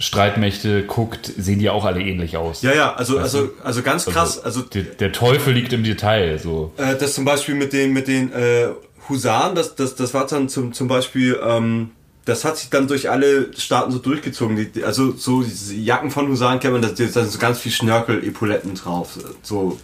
Streitmächte 0.00 0.82
guckt, 0.84 1.30
sehen 1.36 1.58
die 1.58 1.70
auch 1.70 1.84
alle 1.84 2.00
ähnlich 2.00 2.36
aus. 2.36 2.62
ja, 2.62 2.72
ja, 2.74 2.94
also, 2.94 3.14
Weißt 3.16 3.22
also, 3.36 3.50
also 3.62 3.82
ganz 3.82 4.06
krass, 4.06 4.42
also 4.42 4.62
Der, 4.62 4.82
der 4.82 5.12
Teufel 5.12 5.52
liegt 5.52 5.72
im 5.72 5.84
Detail. 5.84 6.38
So. 6.38 6.72
Äh, 6.78 6.96
das 6.96 7.14
zum 7.14 7.24
Beispiel 7.24 7.54
mit 7.54 7.72
den, 7.72 7.92
mit 7.92 8.08
den 8.08 8.32
äh, 8.32 8.68
Husaren, 9.08 9.54
das, 9.54 9.74
das, 9.76 9.94
das 9.94 10.14
war 10.14 10.26
dann 10.26 10.48
zum, 10.48 10.72
zum 10.72 10.88
Beispiel, 10.88 11.38
ähm, 11.46 11.90
das 12.24 12.44
hat 12.44 12.56
sich 12.56 12.70
dann 12.70 12.86
durch 12.86 13.10
alle 13.10 13.50
Staaten 13.56 13.90
so 13.90 13.98
durchgezogen. 13.98 14.56
Die, 14.72 14.84
also 14.84 15.12
so 15.12 15.42
diese 15.42 15.74
Jacken 15.74 16.10
von 16.10 16.28
Husaren 16.28 16.60
kennt 16.60 16.74
man, 16.74 16.82
da 16.82 16.94
sind 16.94 17.12
so 17.12 17.38
ganz 17.38 17.58
viel 17.58 17.72
Schnörkel, 17.72 18.22
Epauletten 18.24 18.74
drauf. 18.74 19.18
So. 19.42 19.78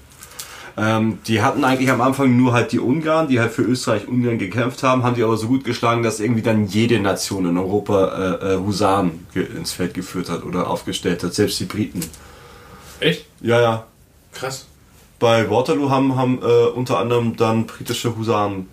Ähm, 0.76 1.18
die 1.26 1.42
hatten 1.42 1.64
eigentlich 1.64 1.90
am 1.90 2.00
Anfang 2.00 2.36
nur 2.36 2.52
halt 2.52 2.70
die 2.70 2.78
Ungarn, 2.78 3.26
die 3.26 3.40
halt 3.40 3.50
für 3.50 3.62
Österreich-Ungarn 3.62 4.38
gekämpft 4.38 4.84
haben, 4.84 5.02
haben 5.02 5.16
die 5.16 5.24
aber 5.24 5.36
so 5.36 5.48
gut 5.48 5.64
geschlagen, 5.64 6.04
dass 6.04 6.20
irgendwie 6.20 6.42
dann 6.42 6.68
jede 6.68 7.00
Nation 7.00 7.46
in 7.46 7.58
Europa 7.58 8.38
äh, 8.40 8.54
äh, 8.54 8.58
Husaren 8.58 9.26
ins 9.34 9.72
Feld 9.72 9.94
geführt 9.94 10.30
hat 10.30 10.44
oder 10.44 10.70
aufgestellt 10.70 11.24
hat, 11.24 11.34
selbst 11.34 11.58
die 11.58 11.64
Briten. 11.64 12.00
Echt? 13.00 13.26
Ja, 13.40 13.60
ja. 13.60 13.86
Krass. 14.32 14.66
Bei 15.18 15.50
Waterloo 15.50 15.90
haben, 15.90 16.14
haben 16.14 16.38
äh, 16.42 16.66
unter 16.68 16.98
anderem 16.98 17.36
dann 17.36 17.66
britische 17.66 18.16
Husaren 18.16 18.68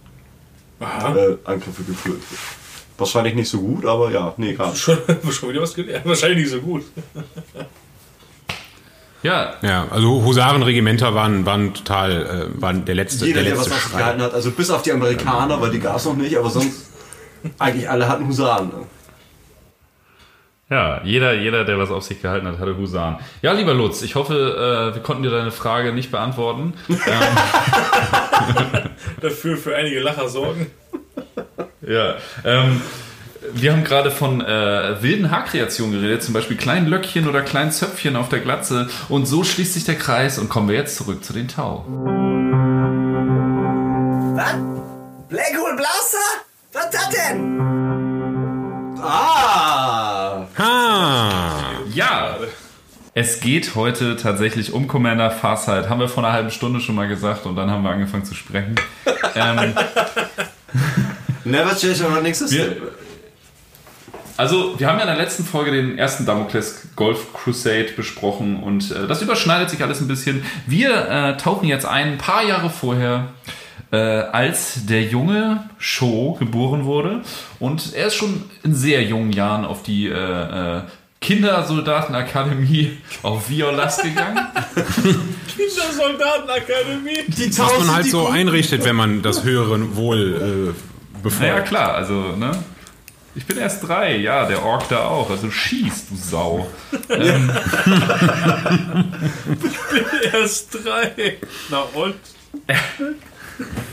äh, 0.80 1.38
Angriffe 1.43 1.84
geführt. 1.88 2.21
Wahrscheinlich 2.97 3.36
nicht 3.36 3.49
so 3.49 3.60
gut, 3.60 3.86
aber 3.86 4.12
ja, 4.12 4.34
nee, 4.38 4.51
egal. 4.51 4.73
Schon, 4.75 4.97
schon 5.31 5.49
wieder 5.49 5.62
was 5.62 5.73
gelernt. 5.73 6.05
Wahrscheinlich 6.05 6.39
nicht 6.39 6.51
so 6.51 6.62
gut. 6.62 6.84
Ja, 9.21 9.55
ja, 9.63 9.88
also 9.89 10.23
Husarenregimenter 10.23 11.13
waren, 11.15 11.45
waren 11.45 11.73
total, 11.73 12.12
äh, 12.55 12.62
waren 12.62 12.86
der 12.86 12.93
letzte, 12.95 13.25
Jeder, 13.25 13.41
der 13.41 13.51
der 13.51 13.60
was 13.60 13.65
letzte 13.67 13.75
auf 13.75 13.81
sich 13.81 13.91
Schrei. 13.91 13.99
gehalten 13.99 14.21
hat, 14.21 14.34
also 14.36 14.51
bis 14.51 14.69
auf 14.69 14.84
die 14.84 14.91
Amerikaner, 14.91 15.60
weil 15.60 15.71
die 15.71 15.79
gab 15.79 15.95
es 15.97 16.05
noch 16.05 16.15
nicht, 16.15 16.38
aber 16.38 16.49
sonst 16.49 16.91
eigentlich 17.60 17.89
alle 17.89 18.08
hatten 18.08 18.27
Husaren. 18.27 18.67
Ne? 18.67 18.86
ja, 20.69 21.01
jeder, 21.03 21.34
jeder, 21.34 21.65
der 21.65 21.79
was 21.79 21.89
auf 21.89 22.03
sich 22.03 22.21
gehalten 22.21 22.47
hat, 22.47 22.60
hatte 22.60 22.77
Husaren. 22.77 23.17
Ja, 23.41 23.51
lieber 23.53 23.73
Lutz, 23.73 24.03
ich 24.03 24.13
hoffe, 24.15 24.91
äh, 24.91 24.95
wir 24.95 25.01
konnten 25.01 25.23
dir 25.23 25.31
deine 25.31 25.51
Frage 25.51 25.91
nicht 25.91 26.12
beantworten. 26.12 26.73
Dafür 29.21 29.58
für 29.58 29.75
einige 29.75 30.01
Lacher 30.01 30.29
sorgen. 30.29 30.67
Ja, 31.88 32.15
ähm, 32.43 32.82
wir 33.54 33.74
haben 33.74 33.84
gerade 33.84 34.10
von 34.10 34.41
äh, 34.41 35.02
wilden 35.02 35.30
Haarkreationen 35.30 35.93
geredet, 36.00 36.24
zum 36.24 36.34
Beispiel 36.34 36.58
kleinen 36.58 36.88
Löckchen 36.88 37.28
oder 37.28 37.41
kleinen 37.41 37.71
Zöpfchen 37.71 38.15
auf 38.15 38.30
der 38.30 38.39
Glatze. 38.39 38.89
Und 39.08 39.28
so 39.28 39.43
schließt 39.43 39.74
sich 39.74 39.86
der 39.86 39.95
Kreis 39.95 40.39
und 40.39 40.50
kommen 40.50 40.67
wir 40.67 40.76
jetzt 40.76 40.95
zurück 40.95 41.24
zu 41.24 41.34
den 41.34 41.48
Tau. 41.48 41.86
Was? 44.36 44.56
Blackhole 45.30 45.76
Blaster? 45.76 46.17
Was 46.74 46.89
das 46.89 47.10
denn? 47.10 47.60
Ah! 49.02 50.48
Ah, 50.58 51.62
Ja, 51.93 52.38
es 53.13 53.39
geht 53.39 53.76
heute 53.76 54.17
tatsächlich 54.17 54.74
um 54.74 54.88
Commander 54.88 55.30
Farsight. 55.32 55.88
Haben 55.89 56.00
wir 56.00 56.10
vor 56.10 56.24
einer 56.24 56.34
halben 56.34 56.52
Stunde 56.52 56.82
schon 56.82 56.95
mal 56.95 57.08
gesagt 57.08 57.45
und 57.45 57.56
dann 57.56 57.69
haben 57.69 57.84
wir 57.84 57.91
angefangen 57.91 58.26
zu 58.26 58.34
sprechen. 58.34 58.76
ähm, 59.36 59.74
Never 61.45 61.75
change 61.75 62.03
our 62.03 62.21
next 62.21 62.39
system. 62.39 62.60
Wir- 62.60 62.77
Also, 64.38 64.77
wir 64.77 64.88
haben 64.88 64.97
ja 64.97 65.03
in 65.05 65.10
der 65.15 65.17
letzten 65.17 65.45
Folge 65.45 65.71
den 65.71 65.97
ersten 65.97 66.25
Damocles 66.25 66.89
Golf 66.97 67.31
Crusade 67.34 67.93
besprochen 67.95 68.62
und 68.62 68.91
äh, 68.91 69.08
das 69.08 69.21
überschneidet 69.21 69.69
sich 69.69 69.81
alles 69.81 70.01
ein 70.01 70.10
bisschen. 70.10 70.43
Wir 70.67 71.08
äh, 71.10 71.38
tauchen 71.38 71.69
jetzt 71.69 71.86
ein, 71.86 72.13
ein 72.13 72.17
paar 72.17 72.43
Jahre 72.43 72.69
vorher, 72.69 73.29
äh, 73.91 73.95
als 73.97 74.86
der 74.88 75.03
junge 75.03 75.69
Sho 75.77 76.34
geboren 76.38 76.84
wurde 76.84 77.21
und 77.62 77.93
er 77.93 78.08
ist 78.08 78.15
schon 78.15 78.43
in 78.63 78.75
sehr 78.75 79.03
jungen 79.03 79.31
Jahren 79.31 79.63
auf 79.63 79.84
die 79.84 80.08
äh, 80.08 80.12
äh, 80.79 80.81
Kindersoldatenakademie 81.21 82.97
auf 83.23 83.49
Violas 83.49 84.01
gegangen. 84.01 84.38
Kindersoldatenakademie. 85.55 87.23
Die 87.27 87.58
was 87.58 87.77
man 87.79 87.95
halt 87.95 88.08
so 88.08 88.27
einrichtet, 88.27 88.84
wenn 88.84 88.97
man 88.97 89.21
das 89.21 89.43
höhere 89.45 89.95
Wohl 89.95 90.73
äh, 91.25 91.29
befeuert. 91.29 91.51
Naja, 91.51 91.61
klar, 91.61 91.95
also, 91.95 92.35
ne? 92.35 92.51
Ich 93.38 93.45
bin 93.45 93.57
erst 93.57 93.85
drei, 93.85 94.15
ja, 94.15 94.45
der 94.45 94.63
Ork 94.63 94.88
da 94.88 95.07
auch. 95.07 95.29
Also 95.29 95.51
schieß, 95.51 96.07
du 96.07 96.15
Sau. 96.15 96.67
Erst 100.31 100.73
drei. 100.73 101.38
Na 101.69 101.81
und? 101.93 102.15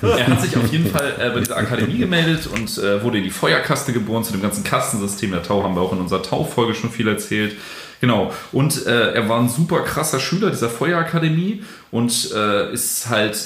Er 0.03 0.27
hat 0.27 0.43
sich 0.43 0.57
auf 0.57 0.73
jeden 0.73 0.91
Fall 0.91 1.15
äh, 1.21 1.31
bei 1.31 1.39
dieser 1.39 1.57
Akademie 1.57 1.99
gemeldet 1.99 2.49
und 2.49 2.79
äh, 2.79 3.01
wurde 3.05 3.19
in 3.19 3.25
die 3.25 3.31
Feuerkaste 3.31 3.93
geboren. 3.93 4.25
Zu 4.25 4.33
dem 4.33 4.43
ganzen 4.43 4.65
Kastensystem 4.65 5.31
der 5.31 5.45
Tau 5.45 5.63
haben 5.63 5.77
wir 5.77 5.83
auch 5.83 5.93
in 5.93 6.01
unserer 6.01 6.21
Tau-Folge 6.21 6.75
schon 6.75 6.91
viel 6.91 7.07
erzählt. 7.07 7.57
Genau. 8.01 8.33
Und 8.51 8.87
äh, 8.87 9.13
er 9.13 9.29
war 9.29 9.39
ein 9.39 9.49
super 9.49 9.83
krasser 9.83 10.19
Schüler 10.19 10.51
dieser 10.51 10.69
Feuerakademie 10.69 11.63
und 11.93 12.11
ist 12.25 13.09
halt 13.09 13.39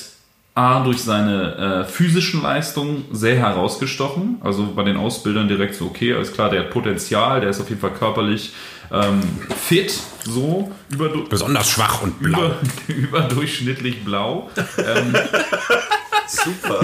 A, 0.57 0.81
durch 0.81 1.03
seine 1.03 1.85
äh, 1.85 1.85
physischen 1.85 2.43
Leistungen 2.43 3.05
sehr 3.13 3.37
herausgestochen. 3.37 4.39
Also 4.43 4.73
bei 4.75 4.85
den 4.85 4.97
Ausbildern 4.97 5.49
direkt 5.49 5.75
so, 5.75 5.85
okay, 5.85 6.15
alles 6.15 6.33
klar, 6.33 6.49
der 6.49 6.61
hat 6.61 6.71
Potenzial, 6.71 7.43
der 7.43 7.51
ist 7.51 7.61
auf 7.61 7.69
jeden 7.69 7.83
Fall 7.83 7.93
körperlich 7.93 8.55
ähm, 8.91 9.21
fit, 9.67 10.01
so 10.25 10.73
über, 10.89 11.11
Besonders 11.29 11.69
schwach 11.69 12.01
und 12.01 12.19
blau. 12.21 12.39
über, 12.39 12.57
überdurchschnittlich 12.89 14.03
blau. 14.03 14.51
Ähm, 14.79 15.15
Super. 16.27 16.81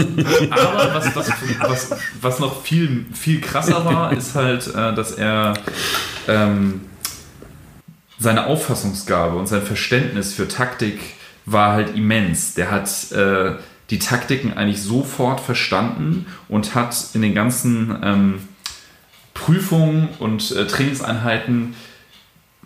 aber 0.50 0.94
was, 0.94 1.16
was, 1.16 1.32
was, 1.61 1.90
was 2.20 2.38
noch 2.40 2.62
viel, 2.62 3.06
viel 3.14 3.40
krasser 3.40 3.87
war, 3.87 4.12
ist 4.12 4.35
halt, 4.35 4.66
äh, 4.66 4.94
dass 4.94 5.12
er 5.12 5.54
ähm, 6.28 6.82
seine 8.18 8.48
Auffassungsgabe 8.48 9.35
und 9.38 9.46
sein 9.46 9.62
Verständnis 9.62 10.35
für 10.35 10.46
Taktik 10.46 11.00
war 11.46 11.72
halt 11.72 11.96
immens. 11.96 12.55
Der 12.55 12.70
hat 12.70 13.12
äh, 13.12 13.57
die 13.90 13.98
Taktiken 13.98 14.55
eigentlich 14.55 14.83
sofort 14.83 15.40
verstanden 15.40 16.26
und 16.48 16.74
hat 16.74 16.96
in 17.14 17.22
den 17.22 17.35
ganzen 17.35 17.96
ähm, 18.02 18.35
Prüfungen 19.35 20.09
und 20.18 20.50
äh, 20.52 20.66
Trainingseinheiten 20.66 21.74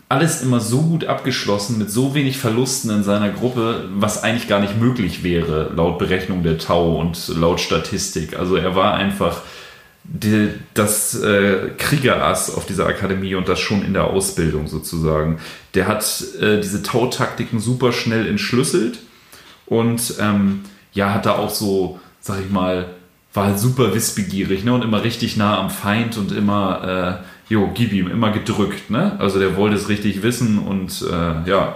alles 0.08 0.40
immer 0.40 0.60
so 0.60 0.82
gut 0.82 1.06
abgeschlossen, 1.06 1.78
mit 1.78 1.90
so 1.90 2.14
wenig 2.14 2.38
Verlusten 2.38 2.90
in 2.90 3.02
seiner 3.02 3.30
Gruppe, 3.30 3.88
was 3.94 4.22
eigentlich 4.22 4.46
gar 4.46 4.60
nicht 4.60 4.80
möglich 4.80 5.24
wäre, 5.24 5.72
laut 5.74 5.98
Berechnung 5.98 6.44
der 6.44 6.58
Tau 6.58 6.96
und 6.96 7.28
laut 7.28 7.60
Statistik. 7.60 8.38
Also 8.38 8.54
er 8.54 8.76
war 8.76 8.94
einfach 8.94 9.42
die, 10.08 10.50
das 10.74 11.20
äh, 11.20 11.70
Kriegerass 11.78 12.54
auf 12.54 12.66
dieser 12.66 12.86
Akademie 12.86 13.34
und 13.34 13.48
das 13.48 13.60
schon 13.60 13.84
in 13.84 13.92
der 13.92 14.04
Ausbildung 14.04 14.68
sozusagen. 14.68 15.38
Der 15.74 15.86
hat 15.88 16.24
äh, 16.40 16.60
diese 16.60 16.82
Tautaktiken 16.82 17.60
super 17.60 17.92
schnell 17.92 18.26
entschlüsselt 18.26 18.98
und 19.66 20.14
ähm, 20.20 20.62
ja, 20.92 21.12
hat 21.12 21.26
da 21.26 21.32
auch 21.32 21.50
so, 21.50 22.00
sag 22.20 22.40
ich 22.40 22.50
mal, 22.50 22.86
war 23.34 23.46
halt 23.46 23.58
super 23.58 23.94
wissbegierig 23.94 24.64
ne? 24.64 24.72
und 24.72 24.82
immer 24.82 25.02
richtig 25.04 25.36
nah 25.36 25.58
am 25.58 25.70
Feind 25.70 26.16
und 26.16 26.32
immer, 26.32 27.20
äh, 27.50 27.52
jo, 27.52 27.70
gib 27.74 27.92
ihm, 27.92 28.08
immer 28.08 28.30
gedrückt. 28.30 28.90
Ne? 28.90 29.16
Also 29.18 29.38
der 29.38 29.56
wollte 29.56 29.76
es 29.76 29.88
richtig 29.88 30.22
wissen 30.22 30.58
und 30.58 31.02
äh, 31.02 31.48
ja, 31.48 31.74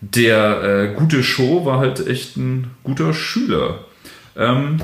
der 0.00 0.62
äh, 0.62 0.94
gute 0.94 1.22
Show 1.22 1.64
war 1.64 1.78
halt 1.78 2.06
echt 2.06 2.36
ein 2.36 2.70
guter 2.84 3.14
Schüler. 3.14 3.84
Ähm, 4.36 4.82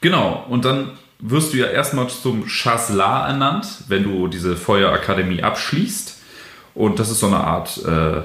genau, 0.00 0.46
und 0.48 0.64
dann 0.64 0.92
wirst 1.18 1.52
du 1.52 1.58
ja 1.58 1.66
erstmal 1.66 2.08
zum 2.08 2.46
Chasselar 2.46 3.28
ernannt, 3.28 3.66
wenn 3.88 4.04
du 4.04 4.28
diese 4.28 4.56
Feuerakademie 4.56 5.42
abschließt. 5.42 6.16
Und 6.74 6.98
das 6.98 7.10
ist 7.10 7.20
so 7.20 7.26
eine 7.26 7.38
Art 7.38 7.80
äh, 7.86 8.18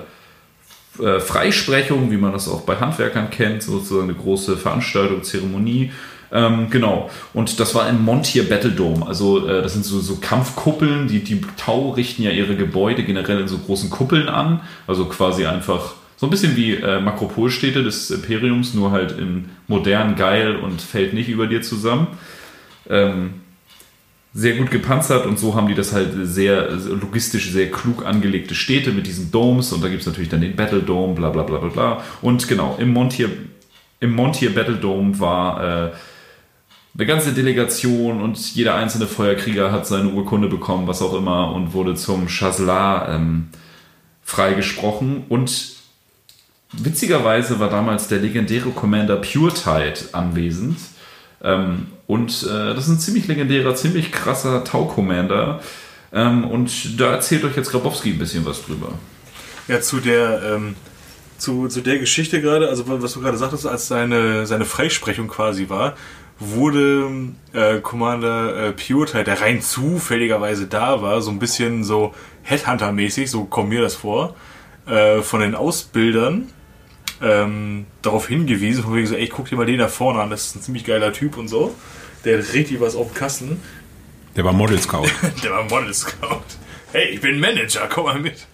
äh, 1.01 1.19
Freisprechung, 1.19 2.11
wie 2.11 2.17
man 2.17 2.33
das 2.33 2.49
auch 2.49 2.61
bei 2.61 2.75
Handwerkern 2.75 3.29
kennt, 3.29 3.63
sozusagen 3.63 4.09
eine 4.09 4.13
große 4.13 4.57
Veranstaltung, 4.57 5.23
Zeremonie. 5.23 5.91
Ähm, 6.33 6.69
genau. 6.69 7.09
Und 7.33 7.59
das 7.59 7.75
war 7.75 7.89
im 7.89 8.03
Montier 8.03 8.47
Battle 8.47 8.71
Dome. 8.71 9.05
Also 9.05 9.47
äh, 9.47 9.61
das 9.61 9.73
sind 9.73 9.85
so, 9.85 9.99
so 9.99 10.17
Kampfkuppeln. 10.17 11.07
Die, 11.07 11.23
die 11.23 11.41
Tau 11.57 11.91
richten 11.91 12.23
ja 12.23 12.31
ihre 12.31 12.55
Gebäude 12.55 13.03
generell 13.03 13.39
in 13.39 13.47
so 13.47 13.57
großen 13.57 13.89
Kuppeln 13.89 14.27
an. 14.29 14.61
Also 14.87 15.05
quasi 15.05 15.45
einfach 15.45 15.93
so 16.17 16.27
ein 16.27 16.29
bisschen 16.29 16.55
wie 16.55 16.75
äh, 16.75 16.99
Makropolstädte 16.99 17.83
des 17.83 18.11
Imperiums, 18.11 18.73
nur 18.73 18.91
halt 18.91 19.17
in 19.17 19.49
modern, 19.67 20.15
geil 20.15 20.55
und 20.55 20.81
fällt 20.81 21.13
nicht 21.13 21.29
über 21.29 21.47
dir 21.47 21.61
zusammen. 21.61 22.07
Ähm, 22.89 23.41
sehr 24.33 24.55
gut 24.55 24.71
gepanzert 24.71 25.25
und 25.25 25.37
so 25.37 25.55
haben 25.55 25.67
die 25.67 25.75
das 25.75 25.91
halt 25.91 26.13
sehr 26.23 26.71
logistisch 26.71 27.51
sehr 27.51 27.69
klug 27.69 28.05
angelegte 28.05 28.55
Städte 28.55 28.91
mit 28.91 29.05
diesen 29.05 29.29
Domes 29.29 29.73
und 29.73 29.83
da 29.83 29.89
gibt 29.89 30.01
es 30.01 30.07
natürlich 30.07 30.29
dann 30.29 30.39
den 30.39 30.55
Battle 30.55 30.81
Dome, 30.81 31.15
bla 31.15 31.29
bla 31.29 31.43
bla 31.43 31.57
bla 31.57 31.69
bla. 31.69 32.03
Und 32.21 32.47
genau, 32.47 32.77
im 32.79 32.93
Montier, 32.93 33.29
im 33.99 34.11
Montier 34.11 34.55
Battle 34.55 34.77
Dome 34.77 35.19
war 35.19 35.87
äh, 35.87 35.91
eine 36.93 37.05
ganze 37.05 37.33
Delegation 37.33 38.21
und 38.21 38.37
jeder 38.55 38.75
einzelne 38.75 39.07
Feuerkrieger 39.07 39.71
hat 39.71 39.87
seine 39.87 40.09
Urkunde 40.09 40.47
bekommen, 40.47 40.87
was 40.87 41.01
auch 41.01 41.13
immer, 41.13 41.53
und 41.53 41.73
wurde 41.73 41.95
zum 41.95 42.27
Chasselar 42.27 43.09
ähm, 43.09 43.49
freigesprochen. 44.23 45.23
Und 45.29 45.73
witzigerweise 46.73 47.59
war 47.59 47.69
damals 47.69 48.07
der 48.07 48.19
legendäre 48.19 48.69
Commander 48.71 49.17
Pure 49.17 49.53
Tide 49.53 50.09
anwesend. 50.13 50.77
Ähm, 51.43 51.87
und 52.11 52.43
äh, 52.43 52.73
das 52.73 52.87
ist 52.87 52.89
ein 52.89 52.99
ziemlich 52.99 53.27
legendärer, 53.29 53.73
ziemlich 53.73 54.11
krasser 54.11 54.65
Tau-Commander. 54.65 55.61
Ähm, 56.11 56.43
und 56.43 56.99
da 56.99 57.13
erzählt 57.13 57.45
euch 57.45 57.55
jetzt 57.55 57.71
Grabowski 57.71 58.09
ein 58.09 58.19
bisschen 58.19 58.45
was 58.45 58.65
drüber. 58.65 58.89
Ja, 59.69 59.79
zu 59.79 60.01
der, 60.01 60.41
ähm, 60.43 60.75
zu, 61.37 61.69
zu 61.69 61.79
der 61.79 61.99
Geschichte 61.99 62.41
gerade, 62.41 62.67
also 62.67 62.83
was 62.85 63.13
du 63.13 63.21
gerade 63.21 63.37
sagtest, 63.37 63.65
als 63.65 63.87
seine, 63.87 64.45
seine 64.45 64.65
Freisprechung 64.65 65.29
quasi 65.29 65.69
war, 65.69 65.95
wurde 66.37 67.09
äh, 67.53 67.79
Commander 67.79 68.57
äh, 68.57 68.71
Pure, 68.73 69.23
der 69.23 69.39
rein 69.39 69.61
zufälligerweise 69.61 70.67
da 70.67 71.01
war, 71.01 71.21
so 71.21 71.31
ein 71.31 71.39
bisschen 71.39 71.85
so 71.85 72.13
Headhunter-mäßig, 72.43 73.27
so 73.27 73.45
kommt 73.45 73.69
mir 73.69 73.81
das 73.81 73.95
vor, 73.95 74.35
äh, 74.85 75.21
von 75.21 75.39
den 75.39 75.55
Ausbildern 75.55 76.49
ähm, 77.21 77.85
darauf 78.01 78.27
hingewiesen, 78.27 78.83
von 78.83 78.95
wegen 78.97 79.07
so, 79.07 79.15
ey, 79.15 79.29
guck 79.29 79.47
dir 79.47 79.55
mal 79.55 79.65
den 79.65 79.79
da 79.79 79.87
vorne 79.87 80.21
an, 80.21 80.29
das 80.29 80.47
ist 80.47 80.55
ein 80.57 80.61
ziemlich 80.61 80.83
geiler 80.83 81.13
Typ 81.13 81.37
und 81.37 81.47
so. 81.47 81.73
Der 82.25 82.37
hat 82.37 82.53
richtig 82.53 82.79
was 82.79 82.95
auf 82.95 83.07
dem 83.07 83.15
Kasten. 83.15 83.61
Der 84.35 84.45
war 84.45 84.53
Model 84.53 84.79
Scout. 84.79 85.07
der 85.43 85.51
war 85.51 85.63
Model 85.63 85.93
Scout. 85.93 86.43
Hey, 86.91 87.09
ich 87.09 87.21
bin 87.21 87.39
Manager, 87.39 87.87
komm 87.89 88.05
mal 88.05 88.19
mit. 88.19 88.47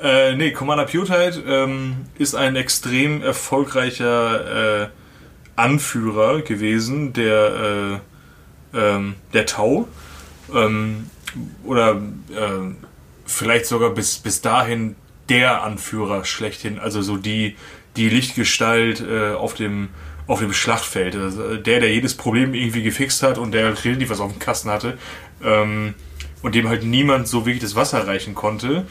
Äh, 0.00 0.36
nee, 0.36 0.52
Commander 0.52 0.84
Pewtide 0.84 1.42
ähm, 1.46 2.06
ist 2.18 2.34
ein 2.34 2.54
extrem 2.54 3.20
erfolgreicher 3.20 4.84
äh, 4.84 4.88
Anführer 5.56 6.42
gewesen, 6.42 7.12
der, 7.12 8.00
äh, 8.74 8.78
ähm, 8.78 9.14
der 9.32 9.46
Tau. 9.46 9.88
Ähm, 10.54 11.10
oder 11.64 12.00
äh, 12.30 12.74
vielleicht 13.26 13.66
sogar 13.66 13.90
bis, 13.90 14.18
bis 14.18 14.40
dahin 14.40 14.94
der 15.28 15.62
Anführer 15.62 16.24
schlechthin. 16.24 16.78
Also 16.78 17.02
so 17.02 17.16
die, 17.16 17.56
die 17.96 18.08
Lichtgestalt 18.08 19.00
äh, 19.00 19.32
auf, 19.32 19.54
dem, 19.54 19.88
auf 20.28 20.38
dem 20.38 20.52
Schlachtfeld. 20.52 21.16
Also 21.16 21.56
der, 21.56 21.80
der 21.80 21.92
jedes 21.92 22.14
Problem 22.14 22.54
irgendwie 22.54 22.84
gefixt 22.84 23.24
hat 23.24 23.38
und 23.38 23.52
der 23.52 23.84
relativ 23.84 24.10
was 24.10 24.20
auf 24.20 24.30
dem 24.30 24.38
Kasten 24.38 24.70
hatte. 24.70 24.96
Ähm, 25.42 25.94
und 26.42 26.54
dem 26.54 26.68
halt 26.68 26.84
niemand 26.84 27.26
so 27.26 27.46
wirklich 27.46 27.62
das 27.62 27.74
Wasser 27.74 28.06
reichen 28.06 28.36
konnte. 28.36 28.86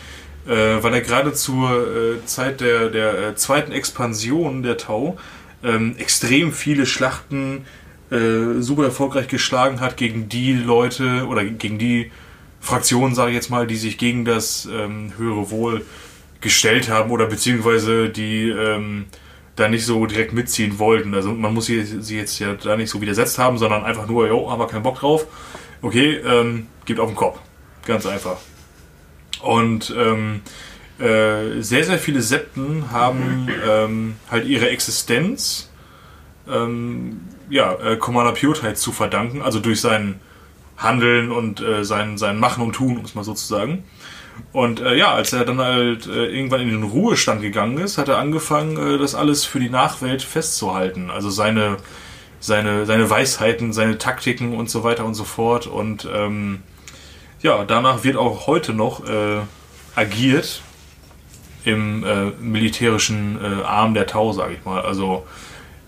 Äh, 0.45 0.81
weil 0.81 0.93
er 0.93 1.01
gerade 1.01 1.33
zur 1.33 1.71
äh, 1.71 2.25
Zeit 2.25 2.59
der, 2.59 2.89
der 2.89 3.19
äh, 3.19 3.35
zweiten 3.35 3.71
Expansion 3.71 4.63
der 4.63 4.77
Tau 4.77 5.17
ähm, 5.63 5.95
extrem 5.97 6.51
viele 6.53 6.85
Schlachten 6.85 7.65
äh, 8.11 8.61
super 8.61 8.85
erfolgreich 8.85 9.27
geschlagen 9.27 9.79
hat 9.81 9.97
gegen 9.97 10.29
die 10.29 10.53
Leute 10.53 11.27
oder 11.27 11.43
gegen 11.43 11.77
die 11.77 12.11
Fraktionen, 12.61 13.13
sage 13.13 13.31
ich 13.31 13.35
jetzt 13.35 13.49
mal, 13.49 13.67
die 13.67 13.75
sich 13.75 13.97
gegen 13.97 14.25
das 14.25 14.67
ähm, 14.71 15.13
höhere 15.17 15.51
Wohl 15.51 15.85
gestellt 16.41 16.89
haben 16.89 17.11
oder 17.11 17.25
beziehungsweise 17.25 18.09
die 18.09 18.49
ähm, 18.49 19.05
da 19.57 19.67
nicht 19.67 19.85
so 19.85 20.05
direkt 20.05 20.31
mitziehen 20.33 20.79
wollten. 20.79 21.13
Also 21.13 21.33
man 21.33 21.53
muss 21.53 21.65
sie, 21.65 21.83
sie 21.83 22.15
jetzt 22.15 22.39
ja 22.39 22.53
da 22.53 22.77
nicht 22.77 22.89
so 22.89 23.01
widersetzt 23.01 23.37
haben, 23.37 23.57
sondern 23.57 23.83
einfach 23.83 24.07
nur, 24.07 24.27
jo, 24.27 24.49
haben 24.49 24.59
wir 24.59 24.67
keinen 24.67 24.83
Bock 24.83 24.99
drauf. 24.99 25.25
Okay, 25.81 26.15
ähm, 26.25 26.67
gibt 26.85 26.99
auf 26.99 27.09
den 27.09 27.15
Kopf. 27.15 27.39
Ganz 27.85 28.05
einfach. 28.05 28.37
Und 29.41 29.93
ähm, 29.97 30.41
äh, 30.99 31.61
sehr, 31.61 31.83
sehr 31.83 31.99
viele 31.99 32.21
Septen 32.21 32.91
haben 32.91 33.47
ähm, 33.67 34.15
halt 34.31 34.45
ihre 34.45 34.69
Existenz 34.69 35.69
ähm, 36.49 37.21
ja, 37.49 37.73
äh, 37.73 37.97
Commander 37.97 38.33
Pure 38.33 38.73
zu 38.75 38.91
verdanken, 38.91 39.41
also 39.41 39.59
durch 39.59 39.81
sein 39.81 40.19
Handeln 40.77 41.31
und 41.31 41.61
äh, 41.61 41.83
sein, 41.83 42.17
sein 42.17 42.39
Machen 42.39 42.63
und 42.63 42.73
Tun, 42.73 42.97
um 42.97 43.05
es 43.05 43.15
mal 43.15 43.23
so 43.23 43.33
zu 43.33 43.45
sagen. 43.45 43.83
Und 44.53 44.79
äh, 44.79 44.95
ja, 44.95 45.13
als 45.13 45.33
er 45.33 45.45
dann 45.45 45.59
halt 45.59 46.07
äh, 46.07 46.25
irgendwann 46.25 46.61
in 46.61 46.69
den 46.69 46.83
Ruhestand 46.83 47.41
gegangen 47.41 47.77
ist, 47.77 47.97
hat 47.97 48.07
er 48.07 48.17
angefangen, 48.17 48.77
äh, 48.77 48.97
das 48.97 49.15
alles 49.15 49.45
für 49.45 49.59
die 49.59 49.69
Nachwelt 49.69 50.21
festzuhalten. 50.21 51.09
Also 51.09 51.29
seine, 51.29 51.77
seine, 52.39 52.85
seine 52.85 53.09
Weisheiten, 53.09 53.73
seine 53.73 53.97
Taktiken 53.97 54.55
und 54.55 54.69
so 54.69 54.83
weiter 54.83 55.05
und 55.05 55.13
so 55.13 55.23
fort. 55.23 55.67
Und 55.67 56.07
ähm, 56.13 56.63
ja, 57.41 57.63
danach 57.65 58.03
wird 58.03 58.17
auch 58.17 58.47
heute 58.47 58.73
noch 58.73 59.07
äh, 59.07 59.41
agiert 59.95 60.61
im 61.63 62.03
äh, 62.03 62.31
militärischen 62.39 63.39
äh, 63.41 63.63
Arm 63.63 63.93
der 63.93 64.07
Tau, 64.07 64.31
sage 64.31 64.53
ich 64.53 64.65
mal. 64.65 64.81
Also 64.81 65.25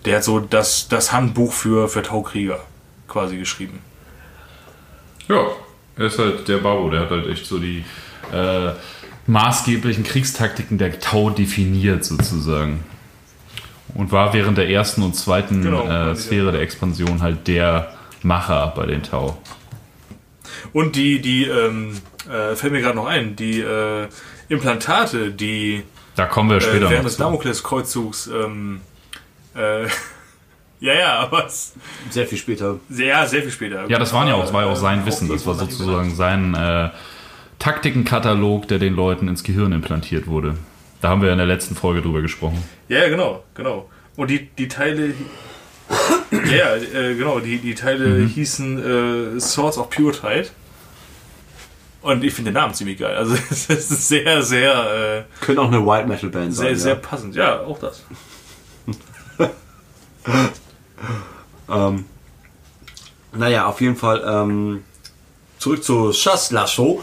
der 0.04 0.16
hat 0.16 0.24
so 0.24 0.40
das, 0.40 0.88
das 0.88 1.12
Handbuch 1.12 1.52
für, 1.52 1.88
für 1.88 2.02
Taukrieger 2.02 2.60
quasi 3.08 3.36
geschrieben. 3.36 3.80
Ja, 5.28 5.46
er 5.96 6.06
ist 6.06 6.18
halt 6.18 6.48
der 6.48 6.58
Babo, 6.58 6.90
der 6.90 7.00
hat 7.00 7.10
halt 7.10 7.26
echt 7.28 7.46
so 7.46 7.58
die 7.58 7.84
äh, 8.32 8.72
maßgeblichen 9.26 10.04
Kriegstaktiken 10.04 10.78
der 10.78 11.00
Tau 11.00 11.30
definiert 11.30 12.04
sozusagen. 12.04 12.84
Und 13.94 14.12
war 14.12 14.32
während 14.32 14.56
der 14.58 14.68
ersten 14.68 15.02
und 15.02 15.16
zweiten 15.16 15.62
Genau, 15.62 15.86
äh, 15.86 16.14
Sphäre 16.14 16.52
der 16.52 16.60
Expansion 16.60 17.22
halt 17.22 17.48
der 17.48 17.92
Macher 18.22 18.72
bei 18.76 18.86
den 18.86 19.02
Tau. 19.02 19.38
Und 20.72 20.96
die, 20.96 21.20
die, 21.20 21.44
ähm, 21.44 21.96
äh, 22.28 22.54
fällt 22.54 22.72
mir 22.72 22.80
gerade 22.80 22.96
noch 22.96 23.06
ein, 23.06 23.36
die 23.36 23.60
äh, 23.60 24.08
Implantate, 24.48 25.30
die 25.30 25.82
Da 26.16 26.26
kommen 26.26 26.50
wir 26.50 26.58
äh, 26.58 26.60
später 26.60 26.90
während 26.90 26.98
noch 26.98 27.04
des 27.04 27.16
zu. 27.16 27.22
Damokleskreuzugs, 27.22 28.26
ähm, 28.28 28.80
äh, 29.54 29.84
ja, 30.80 30.94
ja, 30.94 31.18
aber 31.18 31.46
es, 31.46 31.74
Sehr 32.10 32.26
viel 32.26 32.38
später. 32.38 32.78
sehr, 32.88 33.26
sehr 33.26 33.42
viel 33.42 33.50
später. 33.50 33.88
Ja, 33.88 33.98
das 33.98 34.12
waren 34.12 34.28
ja 34.28 34.34
auch, 34.34 34.42
das 34.42 34.52
war 34.52 34.62
ja 34.62 34.68
auch 34.68 34.76
Äh, 34.76 34.80
sein 34.80 35.06
Wissen. 35.06 35.28
Das 35.28 35.46
war 35.46 35.54
sozusagen 35.54 36.14
sein 36.14 36.54
äh, 36.54 36.90
Taktikenkatalog, 37.60 38.66
der 38.66 38.78
den 38.80 38.94
Leuten 38.94 39.28
ins 39.28 39.44
Gehirn 39.44 39.70
implantiert 39.72 40.26
wurde. 40.26 40.56
Da 41.00 41.08
haben 41.10 41.22
wir 41.22 41.30
in 41.30 41.38
der 41.38 41.46
letzten 41.46 41.76
Folge 41.76 42.02
drüber 42.02 42.20
gesprochen. 42.22 42.62
Ja, 42.88 43.08
genau, 43.08 43.44
genau. 43.54 43.88
Und 44.16 44.28
die, 44.30 44.48
die 44.58 44.66
Teile. 44.66 45.14
ja, 46.50 46.74
äh, 46.76 47.14
genau, 47.14 47.38
die, 47.38 47.58
die 47.58 47.74
Teile 47.74 48.06
Mhm. 48.08 48.26
hießen 48.28 49.36
äh, 49.36 49.40
Swords 49.40 49.78
of 49.78 49.88
Pure 49.90 50.12
Tide. 50.12 50.48
Und 52.02 52.24
ich 52.24 52.32
finde 52.32 52.50
den 52.50 52.54
Namen 52.54 52.72
ziemlich 52.74 52.98
geil. 52.98 53.14
Also 53.16 53.34
es 53.50 53.68
ist 53.68 54.08
sehr, 54.08 54.42
sehr, 54.42 55.26
äh, 55.40 55.44
Könnte 55.44 55.60
auch 55.62 55.68
eine 55.68 55.84
White 55.86 56.08
Metal 56.08 56.30
Band 56.30 56.54
sehr, 56.54 56.68
sein. 56.70 56.76
sehr 56.76 56.94
ja. 56.94 57.00
passend. 57.00 57.34
Ja, 57.36 57.60
auch 57.60 57.78
das. 57.78 58.02
Ähm, 61.72 62.04
naja, 63.32 63.66
auf 63.66 63.80
jeden 63.80 63.94
Fall 63.96 64.22
ähm, 64.26 64.82
zurück 65.58 65.84
zu 65.84 66.10
Chas 66.10 66.50
Lasso. 66.50 67.02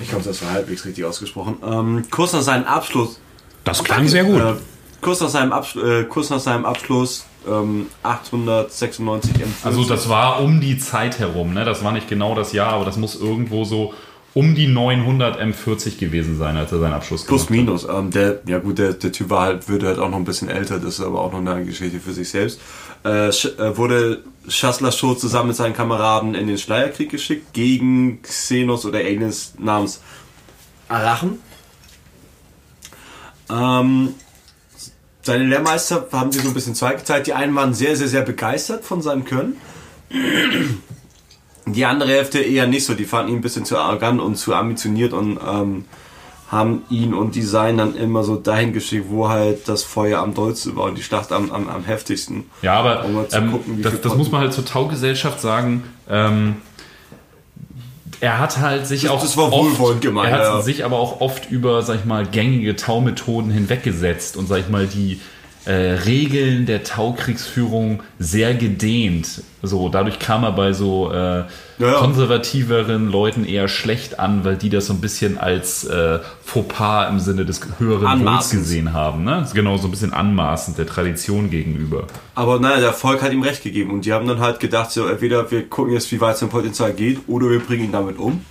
Ich 0.00 0.08
glaube, 0.08 0.24
das 0.24 0.42
war 0.42 0.50
halbwegs 0.50 0.84
richtig 0.84 1.04
ausgesprochen. 1.04 1.56
Ähm, 1.64 2.04
kurz 2.10 2.32
nach 2.32 2.42
seinem 2.42 2.64
Abschluss. 2.64 3.20
Das 3.64 3.82
klang 3.82 4.08
sehr 4.08 4.24
gut. 4.24 4.40
Äh, 4.40 4.54
kurz, 5.00 5.20
nach 5.20 5.28
seinem 5.28 5.52
Absch 5.52 5.76
äh, 5.76 6.04
kurz 6.04 6.30
nach 6.30 6.40
seinem 6.40 6.64
Abschluss 6.66 7.26
ähm, 7.46 7.86
896 8.02 9.32
M40. 9.34 9.44
Also 9.64 9.84
das 9.84 10.08
war 10.08 10.40
um 10.40 10.60
die 10.60 10.78
Zeit 10.78 11.18
herum, 11.18 11.54
ne? 11.54 11.64
Das 11.64 11.84
war 11.84 11.92
nicht 11.92 12.08
genau 12.08 12.34
das 12.34 12.52
Jahr, 12.52 12.72
aber 12.72 12.84
das 12.84 12.96
muss 12.96 13.14
irgendwo 13.20 13.64
so 13.64 13.94
um 14.34 14.56
die 14.56 14.66
900 14.66 15.40
M40 15.40 15.96
gewesen 15.96 16.36
sein, 16.36 16.56
als 16.56 16.72
er 16.72 16.80
seinen 16.80 16.92
Abschluss 16.92 17.24
Plus 17.24 17.46
gemacht 17.46 17.50
minus. 17.50 17.84
Ähm, 17.88 18.10
der, 18.10 18.40
ja 18.46 18.58
gut, 18.58 18.78
der, 18.78 18.92
der 18.92 19.12
Typ 19.12 19.30
war 19.30 19.42
halt, 19.42 19.68
würde 19.68 19.86
halt 19.86 19.98
auch 19.98 20.10
noch 20.10 20.18
ein 20.18 20.24
bisschen 20.24 20.48
älter, 20.48 20.80
das 20.80 20.98
ist 20.98 21.00
aber 21.00 21.20
auch 21.20 21.32
noch 21.32 21.38
eine 21.38 21.64
Geschichte 21.64 22.00
für 22.00 22.12
sich 22.12 22.28
selbst. 22.28 22.60
Äh, 23.04 23.28
äh, 23.28 23.76
wurde 23.76 24.24
Chaslashow 24.48 25.14
zusammen 25.14 25.48
mit 25.48 25.56
seinen 25.56 25.74
Kameraden 25.74 26.34
in 26.34 26.48
den 26.48 26.58
Schleierkrieg 26.58 27.10
geschickt 27.10 27.52
gegen 27.52 28.22
Xenos 28.22 28.84
oder 28.84 28.98
Aliens 28.98 29.54
namens 29.58 30.00
Arachen. 30.88 31.38
Ähm, 33.50 34.14
seine 35.22 35.44
Lehrmeister 35.44 36.08
haben 36.12 36.32
sie 36.32 36.40
so 36.40 36.48
ein 36.48 36.54
bisschen 36.54 36.74
zweigeteilt. 36.74 37.26
Die 37.26 37.34
einen 37.34 37.54
waren 37.54 37.72
sehr, 37.72 37.96
sehr, 37.96 38.08
sehr 38.08 38.22
begeistert 38.22 38.84
von 38.84 39.00
seinem 39.00 39.24
Können. 39.24 39.56
Die 41.66 41.84
andere 41.86 42.10
Hälfte 42.10 42.40
eher 42.40 42.66
nicht 42.66 42.84
so. 42.84 42.94
Die 42.94 43.04
fanden 43.04 43.30
ihn 43.32 43.38
ein 43.38 43.42
bisschen 43.42 43.64
zu 43.64 43.78
arrogant 43.78 44.20
und 44.20 44.36
zu 44.36 44.54
ambitioniert 44.54 45.12
und 45.12 45.38
ähm, 45.46 45.84
haben 46.50 46.82
ihn 46.90 47.14
und 47.14 47.34
die 47.34 47.42
Sein 47.42 47.78
dann 47.78 47.96
immer 47.96 48.22
so 48.22 48.36
dahin 48.36 48.72
geschickt, 48.72 49.06
wo 49.08 49.28
halt 49.28 49.66
das 49.68 49.82
Feuer 49.82 50.20
am 50.20 50.34
dollsten 50.34 50.76
war 50.76 50.84
und 50.84 50.98
die 50.98 51.02
Schlacht 51.02 51.32
am, 51.32 51.50
am, 51.50 51.68
am 51.68 51.84
heftigsten. 51.84 52.44
Ja, 52.62 52.74
aber 52.74 53.04
Um 53.06 53.24
ähm, 53.32 53.50
gucken, 53.50 53.82
das, 53.82 54.00
das 54.00 54.14
muss 54.14 54.30
man 54.30 54.42
halt 54.42 54.52
zur 54.52 54.64
Taugesellschaft 54.66 55.40
sagen. 55.40 55.84
Ähm, 56.08 56.56
er 58.20 58.38
hat 58.38 58.58
halt 58.58 58.86
sich 58.86 59.02
Das- 59.02 59.10
auch 59.10 59.22
das 59.22 59.36
oft, 59.36 60.00
gemeint, 60.00 60.30
er 60.30 60.38
hat 60.38 60.42
ja. 60.44 60.60
sich 60.62 60.84
aber 60.84 60.98
auch 60.98 61.20
oft 61.20 61.50
über, 61.50 61.82
sag 61.82 61.96
ich 62.00 62.04
mal, 62.04 62.26
gängige 62.26 62.76
Taumethoden 62.76 63.50
hinweggesetzt 63.50 64.36
und, 64.36 64.46
sag 64.46 64.60
ich 64.60 64.68
mal, 64.68 64.86
die 64.86 65.20
äh, 65.66 65.72
Regeln 65.72 66.66
der 66.66 66.84
Taukriegsführung 66.84 68.02
sehr 68.18 68.54
gedehnt. 68.54 69.42
So, 69.62 69.88
dadurch 69.88 70.18
kam 70.18 70.44
er 70.44 70.52
bei 70.52 70.72
so 70.74 71.10
äh, 71.10 71.44
ja. 71.78 71.92
konservativeren 71.94 73.10
Leuten 73.10 73.46
eher 73.46 73.68
schlecht 73.68 74.18
an, 74.18 74.44
weil 74.44 74.56
die 74.56 74.68
das 74.68 74.86
so 74.86 74.92
ein 74.92 75.00
bisschen 75.00 75.38
als 75.38 75.84
äh, 75.84 76.18
Fauxpas 76.42 77.08
im 77.08 77.18
Sinne 77.18 77.46
des 77.46 77.62
höheren 77.78 78.02
Wohls 78.02 78.10
Anmaßend. 78.10 78.62
gesehen 78.62 78.92
haben. 78.92 79.24
Ne? 79.24 79.46
Genau, 79.54 79.78
so 79.78 79.88
ein 79.88 79.90
bisschen 79.90 80.12
anmaßend 80.12 80.76
der 80.76 80.86
Tradition 80.86 81.48
gegenüber. 81.50 82.06
Aber 82.34 82.60
naja, 82.60 82.80
der 82.80 82.92
Volk 82.92 83.22
hat 83.22 83.32
ihm 83.32 83.42
recht 83.42 83.62
gegeben 83.62 83.90
und 83.90 84.04
die 84.04 84.12
haben 84.12 84.28
dann 84.28 84.40
halt 84.40 84.60
gedacht, 84.60 84.90
so 84.90 85.06
entweder 85.06 85.50
wir 85.50 85.68
gucken 85.68 85.94
jetzt, 85.94 86.12
wie 86.12 86.20
weit 86.20 86.36
sein 86.36 86.50
Potenzial 86.50 86.92
geht, 86.92 87.20
oder 87.26 87.48
wir 87.48 87.60
bringen 87.60 87.84
ihn 87.84 87.92
damit 87.92 88.18
um. 88.18 88.44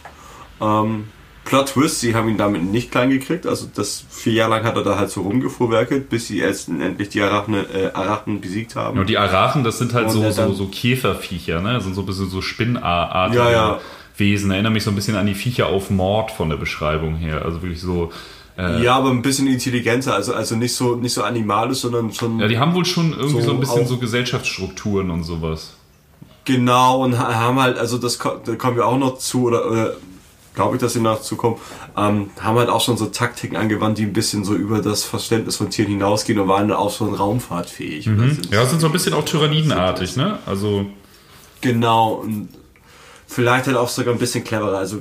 Ähm, 0.62 1.10
Plot 1.46 1.68
Twist, 1.70 2.00
sie 2.00 2.16
haben 2.16 2.30
ihn 2.30 2.38
damit 2.38 2.64
nicht 2.64 2.90
klein 2.92 3.10
gekriegt, 3.10 3.46
also 3.46 3.68
das 3.74 4.06
vier 4.10 4.34
Jahre 4.34 4.52
lang 4.52 4.64
hat 4.64 4.76
er 4.78 4.84
da 4.84 4.98
halt 4.98 5.10
so 5.10 5.22
rumgefuhrwerkelt, 5.22 6.10
bis 6.10 6.28
sie 6.28 6.40
erst 6.40 6.70
endlich 6.70 7.10
die 7.10 7.22
Arachne, 7.22 7.66
äh, 7.74 7.92
Arachen 7.94 8.40
besiegt 8.40 8.76
haben. 8.76 8.98
Und 8.98 9.10
die 9.10 9.18
Arachen, 9.18 9.64
das 9.64 9.78
sind 9.78 9.94
halt 9.94 10.06
Und 10.06 10.12
so, 10.12 10.32
so, 10.32 10.54
so 10.54 10.68
Käferviecher, 10.68 11.60
ne? 11.60 11.74
Das 11.74 11.84
sind 11.84 11.96
so 11.96 12.02
ein 12.02 12.06
bisschen 12.06 12.30
so 12.30 12.42
spinnartige 12.42 13.38
Ja, 13.44 13.52
ja. 13.52 13.80
Wesen. 14.16 14.52
Erinnert 14.52 14.74
mich 14.74 14.84
so 14.84 14.92
ein 14.92 14.96
bisschen 14.96 15.16
an 15.16 15.26
die 15.26 15.34
Viecher 15.34 15.68
auf 15.68 15.90
Mord 15.90 16.32
von 16.32 16.50
der 16.50 16.58
Beschreibung 16.58 17.16
her. 17.16 17.44
Also 17.44 17.62
wirklich 17.62 17.82
so. 17.82 18.12
Äh, 18.58 18.84
ja, 18.84 18.96
aber 18.96 19.10
ein 19.10 19.24
bisschen 19.24 19.48
intelligenter, 19.48 20.14
also, 20.14 20.34
also 20.36 20.56
nicht 20.56 20.76
so 20.76 20.96
nicht 20.96 21.14
so 21.14 21.24
animalisch, 21.24 21.80
sondern 21.80 22.14
schon 22.14 22.40
ja, 22.40 22.48
die 22.48 22.60
haben 22.60 22.76
wohl 22.76 22.86
schon 22.86 23.12
irgendwie 23.12 23.42
so, 23.42 23.48
So 23.48 23.52
ein 23.56 23.60
bisschen 23.60 23.88
so 23.88 23.98
Gesellschaftsstrukturen 23.98 25.10
und 25.10 25.24
sowas. 25.24 25.74
Genau, 26.46 27.04
und 27.04 27.18
ha- 27.18 27.34
haben 27.34 27.60
halt, 27.60 27.80
also 27.80 27.98
das 27.98 28.18
da 28.20 28.56
kommen 28.56 28.76
wir 28.78 28.86
auch 28.86 28.98
noch 29.00 29.18
zu, 29.18 29.46
oder, 29.46 29.72
oder 29.72 29.94
glaube 30.54 30.76
ich, 30.76 30.82
dass 30.82 30.94
sie 30.94 31.00
noch 31.02 31.22
zukommen, 31.22 31.58
ähm, 31.98 32.30
haben 32.40 32.58
halt 32.58 32.70
auch 32.70 32.82
schon 32.82 32.96
so 32.98 33.08
Taktiken 33.08 33.56
angewandt, 33.56 33.98
die 33.98 34.04
ein 34.04 34.14
bisschen 34.14 34.44
so 34.46 34.54
über 34.56 34.82
das 34.82 35.04
Verständnis 35.04 35.56
von 35.58 35.70
Tieren 35.70 35.90
hinausgehen 35.92 36.40
und 36.40 36.48
waren 36.48 36.68
dann 36.68 36.78
auch 36.78 36.96
schon 36.96 37.14
raumfahrtfähig. 37.14 38.08
Oder 38.10 38.30
sind- 38.30 38.52
Ja, 38.52 38.62
das 38.62 38.70
sind 38.70 38.80
so 38.80 38.88
ein 38.88 38.94
bisschen 38.94 39.14
auch 39.14 39.26
tyrannidenartig, 39.26 40.16
ne? 40.16 40.40
Also. 40.46 40.86
Genau, 41.62 42.14
und 42.16 42.50
vielleicht 43.28 43.68
halt 43.68 43.78
auch 43.78 43.90
sogar 43.90 44.14
ein 44.14 44.20
bisschen 44.20 44.44
cleverer, 44.44 44.78
also 44.78 45.00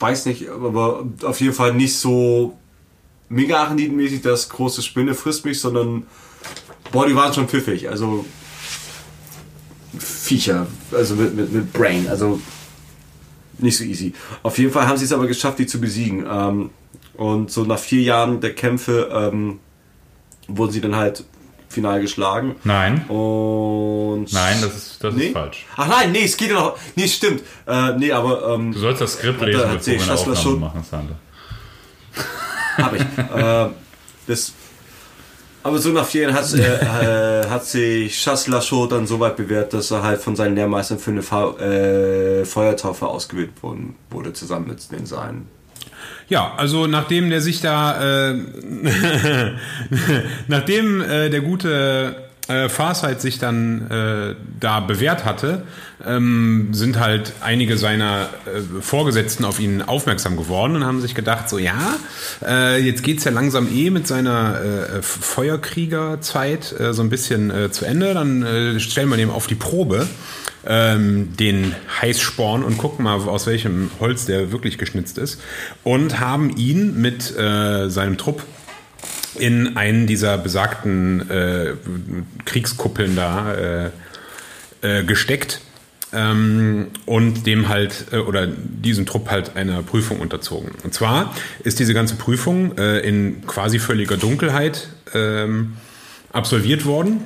weiß 0.00 0.26
nicht, 0.26 0.48
aber 0.48 1.04
auf 1.22 1.40
jeden 1.40 1.52
Fall 1.54 1.74
nicht 1.74 1.96
so 1.98 2.56
mega 3.28 3.62
Arachniden-mäßig, 3.62 4.22
das 4.22 4.48
große 4.48 4.80
Spinne 4.82 5.14
frisst 5.14 5.44
mich, 5.44 5.60
sondern 5.60 6.06
boah, 6.92 7.06
die 7.06 7.14
waren 7.16 7.32
schon 7.34 7.48
pfiffig, 7.48 7.88
also 7.88 8.24
Viecher, 9.98 10.66
also 10.92 11.14
mit, 11.14 11.34
mit, 11.36 11.52
mit 11.52 11.72
Brain, 11.72 12.08
also 12.08 12.40
nicht 13.58 13.76
so 13.76 13.84
easy. 13.84 14.12
Auf 14.42 14.58
jeden 14.58 14.72
Fall 14.72 14.86
haben 14.86 14.96
sie 14.96 15.04
es 15.04 15.12
aber 15.12 15.26
geschafft, 15.26 15.58
die 15.58 15.66
zu 15.66 15.80
besiegen. 15.80 16.24
Ähm, 16.30 16.70
und 17.16 17.50
so 17.50 17.64
nach 17.64 17.78
vier 17.78 18.02
Jahren 18.02 18.40
der 18.40 18.54
Kämpfe 18.54 19.08
ähm, 19.12 19.60
wurden 20.48 20.72
sie 20.72 20.80
dann 20.80 20.96
halt 20.96 21.24
final 21.68 22.00
geschlagen. 22.00 22.56
Nein. 22.64 23.04
Und 23.08 24.32
Nein, 24.32 24.58
das 24.60 24.76
ist, 24.76 25.02
das 25.04 25.14
Nee? 25.14 25.26
ist 25.26 25.32
falsch. 25.32 25.66
Ach 25.76 25.88
nein, 25.88 26.12
nee, 26.12 26.24
es 26.24 26.36
geht 26.36 26.48
ja 26.50 26.54
noch. 26.54 26.76
Nee, 26.96 27.08
stimmt. 27.08 27.42
Äh, 27.66 27.96
nee, 27.96 28.12
aber 28.12 28.54
ähm, 28.54 28.72
Du 28.72 28.78
sollst 28.78 29.00
das 29.00 29.14
Skript 29.14 29.40
lesen, 29.40 29.60
bevor 29.62 29.86
wir 29.86 30.02
eine 30.02 30.12
Aufnahme 30.12 30.36
schon- 30.36 30.60
machen, 30.60 30.84
Sander. 30.88 31.16
habe 32.76 32.96
ich. 32.96 33.02
äh, 33.02 33.68
das, 34.26 34.52
aber 35.64 35.78
so 35.78 35.88
nach 35.90 36.06
vier 36.06 36.22
Jahren 36.22 36.34
hat, 36.34 36.52
äh, 36.52 37.40
äh, 37.40 37.48
hat 37.48 37.64
sich 37.64 38.22
Chaslaschaud 38.22 38.92
dann 38.92 39.06
so 39.06 39.18
weit 39.18 39.36
bewährt, 39.36 39.72
dass 39.72 39.90
er 39.90 40.02
halt 40.02 40.20
von 40.20 40.36
seinen 40.36 40.54
Lehrmeistern 40.54 40.98
für 40.98 41.10
eine 41.10 41.22
Fa 41.22 41.56
äh, 41.58 42.44
Feuertaufe 42.44 43.06
ausgewählt 43.06 43.62
worden, 43.62 43.96
wurde, 44.10 44.34
zusammen 44.34 44.68
mit 44.68 44.92
den 44.92 45.06
Seinen. 45.06 45.48
Ja, 46.28 46.52
also 46.56 46.86
nachdem 46.86 47.30
der 47.30 47.40
sich 47.40 47.62
da, 47.62 48.30
äh, 48.30 48.34
nachdem 50.48 51.00
äh, 51.00 51.30
der 51.30 51.40
gute 51.40 52.14
äh, 52.48 52.68
Farsight 52.68 53.20
sich 53.20 53.38
dann 53.38 53.90
äh, 53.90 54.34
da 54.60 54.80
bewährt 54.80 55.24
hatte, 55.24 55.62
ähm, 56.04 56.68
sind 56.72 57.00
halt 57.00 57.32
einige 57.40 57.78
seiner 57.78 58.28
äh, 58.44 58.82
Vorgesetzten 58.82 59.44
auf 59.44 59.60
ihn 59.60 59.80
aufmerksam 59.80 60.36
geworden 60.36 60.76
und 60.76 60.84
haben 60.84 61.00
sich 61.00 61.14
gedacht, 61.14 61.48
so 61.48 61.58
ja, 61.58 61.96
äh, 62.46 62.80
jetzt 62.82 63.02
geht's 63.02 63.24
ja 63.24 63.30
langsam 63.30 63.68
eh 63.74 63.90
mit 63.90 64.06
seiner 64.06 64.60
äh, 64.60 65.02
Feuerkriegerzeit 65.02 66.78
äh, 66.78 66.92
so 66.92 67.02
ein 67.02 67.08
bisschen 67.08 67.50
äh, 67.50 67.70
zu 67.70 67.86
Ende, 67.86 68.12
dann 68.12 68.42
äh, 68.42 68.80
stellen 68.80 69.08
wir 69.08 69.16
dem 69.16 69.30
auf 69.30 69.46
die 69.46 69.54
Probe 69.54 70.06
ähm, 70.66 71.36
den 71.36 71.74
Heißsporn 72.00 72.62
und 72.62 72.78
gucken 72.78 73.04
mal, 73.04 73.20
aus 73.20 73.46
welchem 73.46 73.90
Holz 74.00 74.26
der 74.26 74.52
wirklich 74.52 74.78
geschnitzt 74.78 75.18
ist. 75.18 75.40
Und 75.82 76.20
haben 76.20 76.56
ihn 76.56 77.00
mit 77.00 77.36
äh, 77.36 77.88
seinem 77.88 78.18
Trupp 78.18 78.42
in 79.38 79.76
einen 79.76 80.06
dieser 80.06 80.38
besagten 80.38 81.28
äh, 81.30 81.72
Kriegskuppeln 82.44 83.16
da 83.16 83.54
äh, 83.54 83.90
äh, 84.82 85.04
gesteckt 85.04 85.60
ähm, 86.12 86.88
und 87.06 87.46
dem 87.46 87.68
halt 87.68 88.06
äh, 88.12 88.18
oder 88.18 88.46
diesem 88.46 89.06
Trupp 89.06 89.30
halt 89.30 89.56
einer 89.56 89.82
Prüfung 89.82 90.20
unterzogen. 90.20 90.72
Und 90.84 90.94
zwar 90.94 91.34
ist 91.62 91.78
diese 91.78 91.94
ganze 91.94 92.14
Prüfung 92.16 92.78
äh, 92.78 93.00
in 93.00 93.46
quasi 93.46 93.78
völliger 93.78 94.16
Dunkelheit 94.16 94.88
ähm, 95.12 95.74
absolviert 96.32 96.86
worden. 96.86 97.22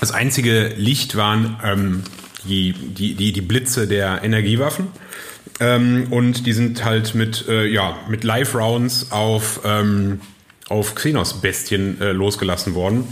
Das 0.00 0.10
einzige 0.10 0.68
Licht 0.76 1.16
waren 1.16 1.56
ähm, 1.64 2.02
die, 2.44 2.72
die, 2.72 3.14
die, 3.14 3.32
die 3.32 3.40
Blitze 3.40 3.86
der 3.86 4.24
Energiewaffen. 4.24 4.88
Ähm, 5.60 6.08
und 6.10 6.46
die 6.46 6.52
sind 6.52 6.84
halt 6.84 7.14
mit, 7.14 7.46
äh, 7.48 7.66
ja, 7.66 7.96
mit 8.08 8.24
Live-Rounds 8.24 9.12
auf, 9.12 9.60
ähm, 9.64 10.20
auf 10.68 10.94
Xenos-Bestien 10.94 12.00
äh, 12.00 12.12
losgelassen 12.12 12.74
worden. 12.74 13.04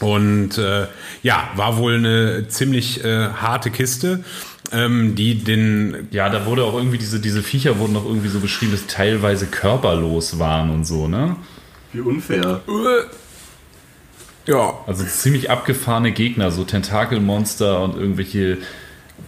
Und 0.00 0.56
äh, 0.56 0.86
ja, 1.22 1.50
war 1.56 1.76
wohl 1.76 1.96
eine 1.96 2.48
ziemlich 2.48 3.04
äh, 3.04 3.28
harte 3.28 3.70
Kiste, 3.70 4.24
ähm, 4.72 5.14
die 5.14 5.34
den 5.44 6.08
Ja, 6.10 6.30
da 6.30 6.46
wurde 6.46 6.64
auch 6.64 6.74
irgendwie 6.74 6.96
diese, 6.96 7.20
diese 7.20 7.42
Viecher 7.42 7.78
wurden 7.78 7.96
auch 7.96 8.06
irgendwie 8.06 8.28
so 8.28 8.40
beschrieben, 8.40 8.72
dass 8.72 8.86
teilweise 8.86 9.46
körperlos 9.46 10.38
waren 10.38 10.70
und 10.70 10.84
so, 10.86 11.06
ne? 11.06 11.36
Wie 11.92 12.00
unfair. 12.00 12.62
ja, 14.46 14.74
Also 14.86 15.04
ziemlich 15.04 15.50
abgefahrene 15.50 16.12
Gegner, 16.12 16.50
so 16.50 16.64
Tentakelmonster 16.64 17.82
und 17.82 17.96
irgendwelche 17.96 18.58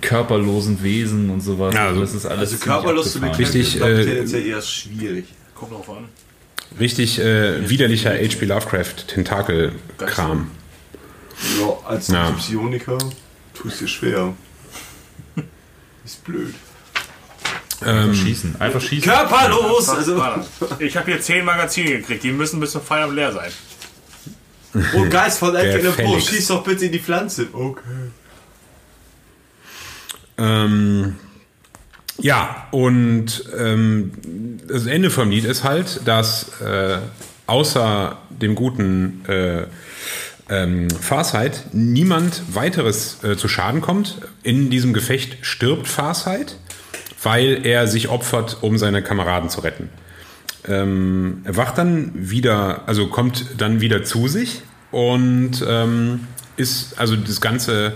körperlosen 0.01 0.83
Wesen 0.83 1.29
und 1.31 1.41
sowas. 1.43 1.75
Ja, 1.75 1.89
also- 1.89 2.01
das 2.01 2.15
ist 2.15 2.25
alles 2.27 2.53
Also 2.53 2.65
körperlos 2.65 3.13
zu 3.13 3.21
bekämpfen, 3.21 3.45
Richtig, 3.45 3.77
ist, 3.77 3.83
äh, 3.83 4.05
tendenziell 4.05 4.47
eher 4.47 4.63
schwierig. 4.63 5.27
Kommt 5.55 5.73
drauf 5.73 5.91
an. 5.91 6.05
Richtig 6.81 7.19
äh, 7.19 7.69
widerlicher 7.69 8.11
H.P. 8.11 8.45
Lovecraft-Tentakel-Kram. 8.47 10.51
Ja, 11.61 11.77
als 11.89 12.09
Ja. 12.09 12.31
Psioniker 12.33 12.99
tust 13.55 13.81
dir 13.81 13.89
schwer. 13.89 14.35
Ist 16.05 16.25
blöd. 16.25 16.55
Einfach 17.81 18.15
schießen, 18.15 18.61
einfach 18.61 18.81
schießen. 18.81 19.11
Körperlos! 19.11 19.89
Also. 19.89 20.23
Ich 20.79 20.97
habe 20.97 21.11
hier 21.11 21.21
zehn 21.21 21.45
Magazine 21.45 21.91
gekriegt, 21.99 22.23
die 22.23 22.31
müssen 22.31 22.61
bis 22.61 22.71
zum 22.73 22.83
Feierabend 22.83 23.17
leer 23.17 23.33
sein. 23.33 23.51
oh, 24.95 25.05
Geist 25.09 25.39
von 25.41 25.53
Der 25.53 25.75
Edgar 25.75 25.93
Pro, 25.93 26.11
Felix. 26.13 26.27
schieß 26.29 26.47
doch 26.49 26.63
bitte 26.63 26.85
in 26.87 26.93
die 26.93 27.01
Pflanze. 27.01 27.49
Okay. 27.53 27.83
Ähm, 30.39 31.17
ja, 32.23 32.69
und 32.71 33.45
ähm, 33.59 34.13
das 34.67 34.87
Ende 34.87 35.11
vom 35.11 35.31
Lied 35.31 35.45
ist 35.45 35.65
halt, 35.65 36.01
dass 36.07 36.61
äh, 36.61 36.99
außer 37.47 38.17
dem 38.31 38.55
guten 38.55 39.25
äh, 39.27 39.65
ähm, 40.49 40.89
Farsight 40.89 41.65
niemand 41.73 42.43
weiteres 42.55 43.23
äh, 43.25 43.37
zu 43.37 43.49
Schaden 43.49 43.81
kommt. 43.81 44.19
In 44.45 44.71
diesem 44.71 44.93
Gefecht 44.93 45.39
stirbt 45.45 45.89
Farsight, 45.89 46.57
weil 47.23 47.67
er 47.67 47.89
sich 47.89 48.09
opfert, 48.09 48.59
um 48.61 48.79
seine 48.79 49.03
Kameraden 49.03 49.51
zu 49.51 49.61
retten. 49.61 49.89
Ähm, 50.69 51.43
er 51.45 51.57
wacht 51.57 51.77
dann 51.77 52.13
wieder, 52.15 52.87
also 52.87 53.09
kommt 53.09 53.47
dann 53.59 53.81
wieder 53.81 54.05
zu 54.05 54.29
sich 54.29 54.63
und 54.93 55.65
ähm, 55.67 56.29
ist, 56.57 57.01
also 57.01 57.17
das 57.17 57.41
ganze 57.41 57.95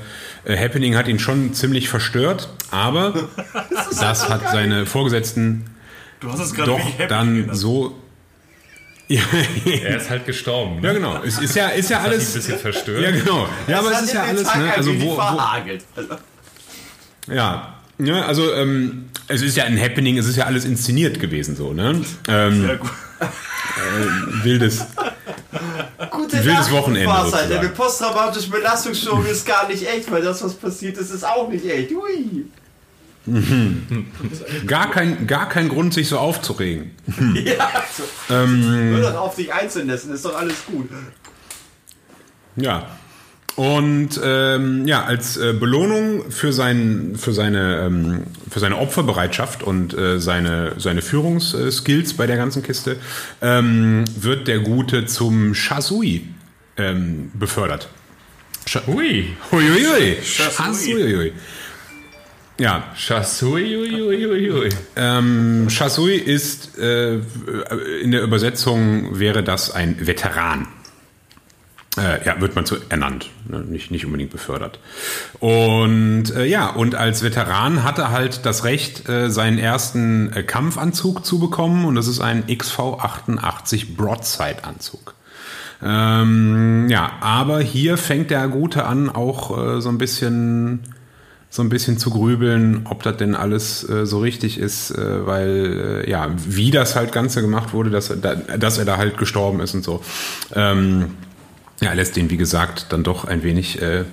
Happening 0.48 0.94
hat 0.96 1.08
ihn 1.08 1.18
schon 1.18 1.54
ziemlich 1.54 1.88
verstört, 1.88 2.48
aber 2.70 3.12
das 4.00 4.28
hat 4.28 4.42
seine 4.52 4.86
Vorgesetzten 4.86 5.66
Du 6.20 6.30
hast 6.32 6.40
es 6.40 6.54
gerade 6.54 6.70
doch 6.70 7.06
dann 7.08 7.50
so. 7.54 7.96
Ja, 9.08 9.22
Er 9.66 9.98
ist 9.98 10.10
halt 10.10 10.26
gestorben. 10.26 10.76
ja, 10.82 10.88
Ne? 10.92 10.94
genau. 10.94 11.22
Es 11.22 11.38
ist 11.38 11.54
ja, 11.54 11.68
ist 11.68 11.90
ja 11.90 11.98
Hat 11.98 12.06
ihn 12.06 12.12
ein 12.12 12.12
alles. 12.14 12.32
bisschen 12.34 12.58
verstört. 12.58 13.02
Ja, 13.02 13.10
genau. 13.12 13.48
Ja, 13.68 13.78
aber 13.80 13.92
es 13.92 14.02
ist 14.02 14.14
ja 14.14 14.22
alles, 14.24 14.42
ne? 14.54 14.72
Also 14.76 15.00
wo, 15.00 15.10
wo, 15.10 15.14
verhagelt. 15.14 15.84
ja. 17.28 17.72
Ja, 17.98 18.26
also 18.26 18.52
ähm, 18.54 19.06
es 19.28 19.42
ist 19.42 19.56
ja 19.56 19.64
ein 19.64 19.80
Happening, 19.80 20.18
es 20.18 20.26
ist 20.26 20.36
ja 20.36 20.44
alles 20.46 20.64
inszeniert 20.64 21.18
gewesen 21.20 21.56
so, 21.56 21.72
ne? 21.72 22.00
Ähm, 22.28 22.64
Ja, 22.66 22.74
gut. 22.76 22.90
wildes. 24.42 24.86
Gute 26.10 26.44
Wildes 26.44 26.70
Wochenende 26.70 27.14
sozusagen. 27.16 27.52
Eine 27.52 27.68
posttraumatische 27.70 28.50
Belastungsstörung 28.50 29.26
ist 29.26 29.46
gar 29.46 29.68
nicht 29.68 29.86
echt, 29.86 30.10
weil 30.10 30.22
das, 30.22 30.42
was 30.42 30.54
passiert 30.54 30.96
ist, 30.98 31.10
ist 31.10 31.24
auch 31.24 31.48
nicht 31.48 31.64
echt. 31.64 31.90
Ui. 31.92 32.46
Gar 34.66 34.90
kein, 34.90 35.26
gar 35.26 35.48
kein 35.48 35.68
Grund, 35.68 35.92
sich 35.92 36.08
so 36.08 36.18
aufzuregen. 36.18 36.92
Ja, 37.34 37.70
also, 38.28 38.52
nur 38.54 39.00
noch 39.00 39.14
auf 39.16 39.34
dich 39.34 39.52
einzulassen, 39.52 40.14
ist 40.14 40.24
doch 40.24 40.36
alles 40.36 40.64
gut. 40.66 40.88
Ja. 42.56 42.86
Und 43.56 44.20
ähm, 44.22 44.86
ja, 44.86 45.04
als 45.04 45.38
äh, 45.38 45.54
Belohnung 45.54 46.30
für, 46.30 46.52
sein, 46.52 47.14
für, 47.16 47.32
seine, 47.32 47.86
ähm, 47.86 48.24
für 48.50 48.60
seine 48.60 48.76
Opferbereitschaft 48.76 49.62
und 49.62 49.96
äh, 49.96 50.20
seine, 50.20 50.74
seine 50.76 51.00
Führungsskills 51.00 52.14
bei 52.14 52.26
der 52.26 52.36
ganzen 52.36 52.62
Kiste 52.62 52.96
ähm, 53.40 54.04
wird 54.14 54.46
der 54.46 54.58
Gute 54.58 55.06
zum 55.06 55.54
Shasui 55.54 56.28
ähm, 56.76 57.30
befördert. 57.32 57.88
Scha 58.66 58.82
Hui. 58.86 59.28
Huiuiui. 59.50 60.18
Shasui. 60.22 60.92
Shasui. 60.92 61.32
Ja, 62.58 62.84
Chassui, 62.94 63.76
ui, 63.76 64.02
ui, 64.02 64.26
ui, 64.26 64.50
ui. 64.50 64.68
ähm, 64.96 65.68
Shasui 65.68 66.16
ist, 66.16 66.78
äh, 66.78 67.20
in 68.02 68.10
der 68.10 68.22
Übersetzung 68.22 69.18
wäre 69.18 69.42
das 69.42 69.70
ein 69.70 70.06
Veteran. 70.06 70.66
Äh, 71.98 72.26
ja, 72.26 72.40
wird 72.40 72.54
man 72.54 72.66
zu 72.66 72.76
ernannt, 72.90 73.30
ne? 73.48 73.60
nicht, 73.60 73.90
nicht 73.90 74.04
unbedingt 74.04 74.30
befördert. 74.30 74.78
Und 75.40 76.24
äh, 76.34 76.44
ja, 76.44 76.68
und 76.68 76.94
als 76.94 77.22
Veteran 77.22 77.84
hat 77.84 77.98
er 77.98 78.10
halt 78.10 78.44
das 78.44 78.64
Recht, 78.64 79.08
äh, 79.08 79.30
seinen 79.30 79.58
ersten 79.58 80.30
äh, 80.32 80.42
Kampfanzug 80.42 81.24
zu 81.24 81.38
bekommen 81.38 81.86
und 81.86 81.94
das 81.94 82.06
ist 82.06 82.20
ein 82.20 82.44
XV88 82.44 83.96
Broadside-Anzug. 83.96 85.14
Ähm, 85.82 86.88
ja, 86.90 87.12
aber 87.20 87.60
hier 87.60 87.96
fängt 87.96 88.30
der 88.30 88.48
Gute 88.48 88.84
an, 88.84 89.08
auch 89.08 89.76
äh, 89.76 89.80
so 89.80 89.88
ein 89.88 89.98
bisschen 89.98 90.80
so 91.48 91.62
ein 91.62 91.68
bisschen 91.70 91.96
zu 91.96 92.10
grübeln, 92.10 92.82
ob 92.84 93.02
das 93.02 93.16
denn 93.16 93.34
alles 93.34 93.88
äh, 93.88 94.04
so 94.04 94.18
richtig 94.18 94.58
ist, 94.58 94.90
äh, 94.90 95.26
weil 95.26 96.02
äh, 96.04 96.10
ja, 96.10 96.28
wie 96.36 96.70
das 96.70 96.96
halt 96.96 97.12
Ganze 97.12 97.40
gemacht 97.40 97.72
wurde, 97.72 97.88
dass, 97.88 98.10
er 98.10 98.16
da, 98.16 98.34
dass 98.34 98.76
er 98.76 98.84
da 98.84 98.98
halt 98.98 99.16
gestorben 99.16 99.60
ist 99.60 99.72
und 99.74 99.82
so. 99.82 100.02
Ähm, 100.54 101.12
ja, 101.80 101.92
lässt 101.92 102.16
ihn, 102.16 102.30
wie 102.30 102.36
gesagt, 102.36 102.86
dann 102.90 103.02
doch 103.02 103.24
ein 103.24 103.42
wenig 103.42 103.82
äh, 103.82 104.04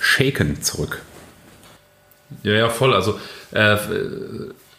shaken 0.00 0.62
zurück. 0.62 1.02
Ja, 2.42 2.52
ja, 2.52 2.68
voll. 2.68 2.94
Also, 2.94 3.20
äh, 3.52 3.76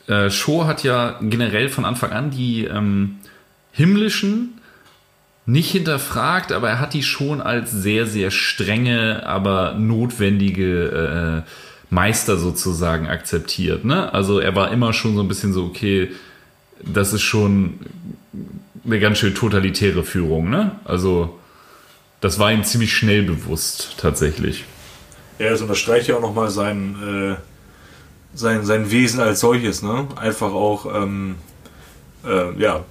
äh, 0.08 0.30
Shaw 0.30 0.66
hat 0.66 0.84
ja 0.84 1.20
generell 1.22 1.70
von 1.70 1.86
Anfang 1.86 2.12
an 2.12 2.32
die 2.32 2.66
ähm, 2.66 3.20
himmlischen 3.72 4.60
nicht 5.46 5.72
hinterfragt, 5.72 6.52
aber 6.52 6.70
er 6.70 6.80
hat 6.80 6.94
die 6.94 7.04
schon 7.04 7.42
als 7.42 7.72
sehr, 7.72 8.08
sehr 8.08 8.32
strenge, 8.32 9.26
aber 9.26 9.74
notwendige 9.74 11.44
äh, 11.46 11.50
Meister 11.94 12.38
sozusagen 12.38 13.08
akzeptiert. 13.08 13.84
Ne? 13.84 14.14
Also 14.14 14.40
er 14.40 14.56
war 14.56 14.72
immer 14.72 14.94
schon 14.94 15.16
so 15.16 15.22
ein 15.22 15.28
bisschen 15.28 15.52
so, 15.52 15.66
okay, 15.66 16.12
das 16.82 17.14
ist 17.14 17.22
schon 17.22 17.80
eine 18.86 19.00
ganz 19.00 19.18
schön 19.18 19.36
totalitäre 19.36 20.04
Führung. 20.04 20.50
Ne? 20.50 20.72
Also 20.86 21.40
das 22.24 22.40
war 22.40 22.54
ihm 22.54 22.64
ziemlich 22.64 22.94
schnell 22.94 23.24
bewusst, 23.24 23.96
tatsächlich. 23.98 24.64
Ja, 25.40 25.50
das 25.50 25.62
unterstreicht 25.62 26.08
ja 26.08 26.16
auch 26.16 26.22
nochmal 26.22 26.50
sein, 26.50 27.36
äh, 27.36 27.36
sein, 28.34 28.64
sein 28.64 28.90
Wesen 28.90 29.20
als 29.20 29.42
solches, 29.42 29.82
ne? 29.82 30.08
Einfach 30.16 30.54
auch, 30.54 30.86
ähm, 30.86 31.36
äh, 32.26 32.58
ja, 32.58 32.86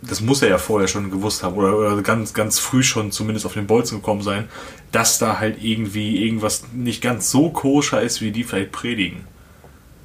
das 0.00 0.22
muss 0.22 0.40
er 0.40 0.48
ja 0.48 0.56
vorher 0.56 0.88
schon 0.88 1.10
gewusst 1.10 1.42
haben 1.42 1.54
oder, 1.54 1.76
oder 1.76 2.00
ganz, 2.00 2.32
ganz 2.32 2.58
früh 2.58 2.82
schon 2.82 3.12
zumindest 3.12 3.44
auf 3.44 3.52
den 3.52 3.66
Bolzen 3.66 3.98
gekommen 3.98 4.22
sein, 4.22 4.48
dass 4.90 5.18
da 5.18 5.38
halt 5.38 5.62
irgendwie 5.62 6.24
irgendwas 6.24 6.64
nicht 6.72 7.02
ganz 7.02 7.30
so 7.30 7.50
koscher 7.50 8.00
ist, 8.00 8.22
wie 8.22 8.30
die 8.30 8.42
vielleicht 8.42 8.72
predigen. 8.72 9.26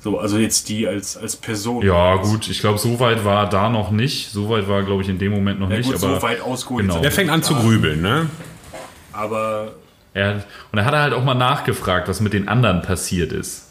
So, 0.02 0.18
also 0.18 0.38
jetzt 0.38 0.70
die 0.70 0.88
als, 0.88 1.18
als 1.18 1.36
Person. 1.36 1.84
Ja, 1.86 2.16
gut, 2.16 2.47
ich 2.50 2.60
glaube, 2.62 2.80
so 2.80 3.00
weit 3.02 3.26
war 3.26 3.50
da 3.50 3.70
noch 3.70 3.91
nicht. 3.91 4.32
So 4.32 4.47
weit 4.50 4.68
war, 4.70 4.84
glaube 4.84 5.02
ich, 5.04 5.10
in 5.10 5.20
dem 5.20 5.32
Moment 5.34 5.60
noch 5.60 5.70
Ja, 5.70 5.78
nicht. 5.78 5.88
gut, 5.91 6.02
aber 6.02 6.16
so 6.16 6.22
weit 6.22 6.39
ausgeholt. 6.41 6.84
genau. 6.84 6.95
Der 6.95 7.04
wir 7.04 7.12
fängt 7.12 7.30
an 7.30 7.43
zu 7.43 7.54
grübeln, 7.56 8.02
ne? 8.02 8.28
Aber 9.12 9.74
Er, 10.14 10.36
und 10.72 10.78
da 10.78 10.86
hat 10.86 10.93
er 10.93 11.02
halt 11.02 11.14
auch 11.14 11.24
mal 11.24 11.34
nachgefragt, 11.36 12.08
was 12.08 12.22
mit 12.22 12.32
den 12.34 12.47
anderen 12.47 12.82
passiert 12.82 13.32
ist. 13.34 13.66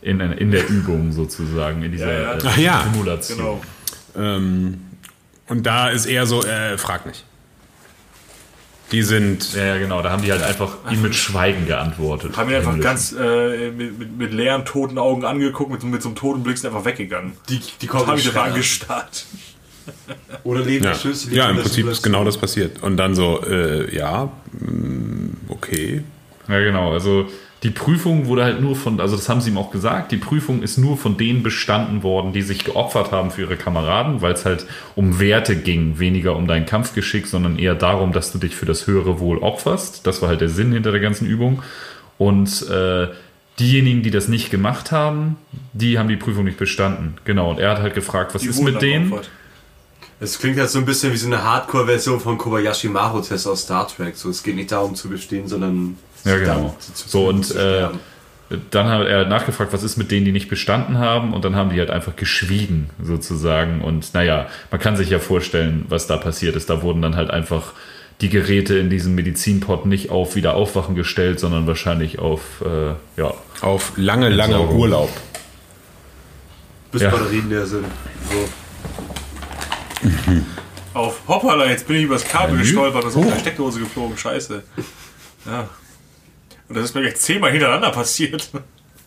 In, 0.00 0.20
in 0.20 0.52
der 0.52 0.68
Übung 0.68 1.12
sozusagen, 1.12 1.82
in 1.82 1.92
dieser 1.92 2.12
Ja, 2.12 2.20
ja. 2.22 2.34
äh, 2.34 2.38
Ach 2.46 2.56
ja. 2.56 2.84
Simulation. 2.92 3.38
genau. 3.38 3.60
Ähm, 4.16 4.80
und 5.48 5.66
da 5.66 5.88
ist 5.90 6.06
eher 6.06 6.24
so, 6.24 6.42
äh, 6.44 6.78
frag 6.78 7.04
nicht. 7.04 7.24
Die 8.92 9.02
sind, 9.02 9.52
Ja, 9.54 9.64
ja, 9.66 9.78
genau. 9.78 10.00
Da 10.02 10.10
haben 10.10 10.22
die 10.22 10.32
halt 10.32 10.42
einfach 10.42 10.76
ihm 10.90 11.02
mit 11.02 11.14
Schweigen 11.14 11.66
geantwortet. 11.66 12.36
Haben 12.36 12.48
ihn 12.50 12.56
einfach 12.56 12.80
ganz 12.80 13.12
äh, 13.18 13.70
mit, 13.70 13.98
mit, 13.98 14.16
mit 14.18 14.32
leeren, 14.32 14.64
toten 14.64 14.96
Augen 14.98 15.24
angeguckt, 15.24 15.70
mit, 15.70 15.80
so- 15.82 15.86
mit 15.86 16.00
so 16.02 16.08
einem 16.08 16.16
toten 16.16 16.42
Blick 16.42 16.56
sind 16.56 16.70
einfach 16.70 16.84
weggegangen. 16.86 17.32
Die, 17.48 17.60
die 17.82 17.88
Haben 17.88 18.04
kommen 18.06 18.14
mich 18.16 18.26
einfach 18.28 18.44
angestarrt. 18.46 19.26
Oder 20.44 20.60
leben 20.60 20.84
ja, 20.84 20.94
Schlüssel, 20.94 21.32
ja 21.34 21.48
im 21.50 21.56
Prinzip 21.56 21.86
ist 21.88 22.02
genau 22.02 22.24
das 22.24 22.36
passiert. 22.38 22.82
Und 22.82 22.96
dann 22.98 23.14
so, 23.14 23.42
äh, 23.46 23.94
ja, 23.94 24.30
mm, 24.52 25.28
okay. 25.48 26.02
Ja, 26.46 26.60
genau. 26.60 26.92
Also 26.92 27.26
die 27.64 27.70
Prüfung 27.70 28.26
wurde 28.26 28.44
halt 28.44 28.60
nur 28.60 28.76
von, 28.76 29.00
also 29.00 29.16
das 29.16 29.28
haben 29.28 29.40
sie 29.40 29.50
ihm 29.50 29.58
auch 29.58 29.72
gesagt, 29.72 30.12
die 30.12 30.16
Prüfung 30.16 30.62
ist 30.62 30.78
nur 30.78 30.96
von 30.96 31.16
denen 31.16 31.42
bestanden 31.42 32.04
worden, 32.04 32.32
die 32.32 32.42
sich 32.42 32.64
geopfert 32.64 33.10
haben 33.10 33.32
für 33.32 33.42
ihre 33.42 33.56
Kameraden, 33.56 34.22
weil 34.22 34.32
es 34.32 34.44
halt 34.44 34.66
um 34.94 35.18
Werte 35.18 35.56
ging, 35.56 35.98
weniger 35.98 36.36
um 36.36 36.46
dein 36.46 36.66
Kampfgeschick, 36.66 37.26
sondern 37.26 37.58
eher 37.58 37.74
darum, 37.74 38.12
dass 38.12 38.30
du 38.30 38.38
dich 38.38 38.54
für 38.54 38.66
das 38.66 38.86
höhere 38.86 39.18
Wohl 39.18 39.38
opferst. 39.38 40.06
Das 40.06 40.22
war 40.22 40.28
halt 40.28 40.40
der 40.40 40.48
Sinn 40.48 40.72
hinter 40.72 40.92
der 40.92 41.00
ganzen 41.00 41.26
Übung. 41.26 41.62
Und 42.16 42.68
äh, 42.68 43.08
diejenigen, 43.58 44.02
die 44.04 44.12
das 44.12 44.28
nicht 44.28 44.50
gemacht 44.50 44.92
haben, 44.92 45.36
die 45.72 45.98
haben 45.98 46.08
die 46.08 46.16
Prüfung 46.16 46.44
nicht 46.44 46.58
bestanden. 46.58 47.16
Genau. 47.24 47.50
Und 47.50 47.58
er 47.58 47.70
hat 47.70 47.78
halt 47.80 47.94
gefragt, 47.94 48.34
was 48.36 48.42
Die 48.42 48.48
ist 48.48 48.62
mit 48.62 48.80
denen? 48.80 49.12
Es 50.20 50.38
klingt 50.38 50.58
halt 50.58 50.70
so 50.70 50.78
ein 50.78 50.84
bisschen 50.84 51.12
wie 51.12 51.16
so 51.16 51.26
eine 51.26 51.44
Hardcore-Version 51.44 52.20
von 52.20 52.38
Kobayashi 52.38 52.88
Maru-Test 52.88 53.46
aus 53.46 53.62
Star 53.62 53.86
Trek. 53.86 54.16
So, 54.16 54.30
es 54.30 54.42
geht 54.42 54.56
nicht 54.56 54.72
darum 54.72 54.94
zu 54.96 55.08
bestehen, 55.08 55.46
sondern 55.46 55.96
Ja, 56.24 56.36
genau. 56.36 56.76
So, 56.94 57.28
und 57.28 57.54
äh, 57.54 57.88
dann 58.70 58.88
hat 58.88 59.06
er 59.06 59.26
nachgefragt, 59.26 59.72
was 59.72 59.82
ist 59.82 59.96
mit 59.96 60.10
denen, 60.10 60.24
die 60.24 60.32
nicht 60.32 60.48
bestanden 60.48 60.98
haben, 60.98 61.34
und 61.34 61.44
dann 61.44 61.54
haben 61.54 61.70
die 61.70 61.78
halt 61.78 61.90
einfach 61.90 62.16
geschwiegen, 62.16 62.90
sozusagen. 63.02 63.82
Und 63.82 64.14
naja, 64.14 64.46
man 64.70 64.80
kann 64.80 64.96
sich 64.96 65.10
ja 65.10 65.18
vorstellen, 65.18 65.84
was 65.88 66.06
da 66.06 66.16
passiert 66.16 66.56
ist. 66.56 66.70
Da 66.70 66.82
wurden 66.82 67.02
dann 67.02 67.16
halt 67.16 67.30
einfach 67.30 67.72
die 68.20 68.30
Geräte 68.30 68.76
in 68.78 68.90
diesem 68.90 69.14
Medizinpot 69.14 69.86
nicht 69.86 70.10
auf 70.10 70.34
Wiederaufwachen 70.34 70.94
gestellt, 70.94 71.38
sondern 71.38 71.66
wahrscheinlich 71.66 72.18
auf, 72.18 72.40
äh, 72.64 73.20
ja, 73.20 73.34
Auf 73.60 73.92
lange, 73.96 74.28
lange 74.28 74.54
Entsorgung. 74.54 74.80
Urlaub. 74.80 75.10
bis 76.90 77.02
ja. 77.02 77.10
Batterien 77.10 77.48
leer 77.48 77.66
sind. 77.66 77.84
So. 78.30 78.48
Auf 80.94 81.20
Hoppala, 81.28 81.66
jetzt 81.66 81.86
bin 81.86 81.96
ich 81.96 82.04
übers 82.04 82.24
Kabel 82.24 82.58
gestolpert 82.58 83.04
und 83.04 83.10
ist 83.10 83.16
aus 83.16 83.26
der 83.26 83.38
Steckdose 83.38 83.80
geflogen. 83.80 84.16
Scheiße. 84.16 84.62
Ja. 85.46 85.68
Und 86.68 86.76
das 86.76 86.84
ist 86.84 86.94
mir 86.94 87.02
gleich 87.02 87.16
zehnmal 87.16 87.50
hintereinander 87.50 87.90
passiert. 87.90 88.50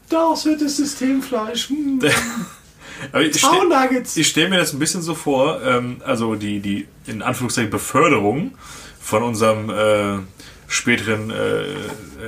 Das 0.09 0.45
wird 0.45 0.61
das 0.61 0.77
Systemfleisch. 0.77 1.69
Hm. 1.69 1.99
Aber 3.11 3.21
ich 3.21 3.39
stell, 3.39 4.23
stelle 4.23 4.49
mir 4.49 4.57
das 4.57 4.73
ein 4.73 4.79
bisschen 4.79 5.01
so 5.01 5.15
vor, 5.15 5.61
ähm, 5.63 6.01
also 6.05 6.35
die, 6.35 6.59
die 6.59 6.87
in 7.07 7.21
Anführungszeichen 7.21 7.71
Beförderung 7.71 8.55
von 8.99 9.23
unserem 9.23 9.69
äh, 9.69 10.19
späteren 10.67 11.31
äh, 11.31 11.63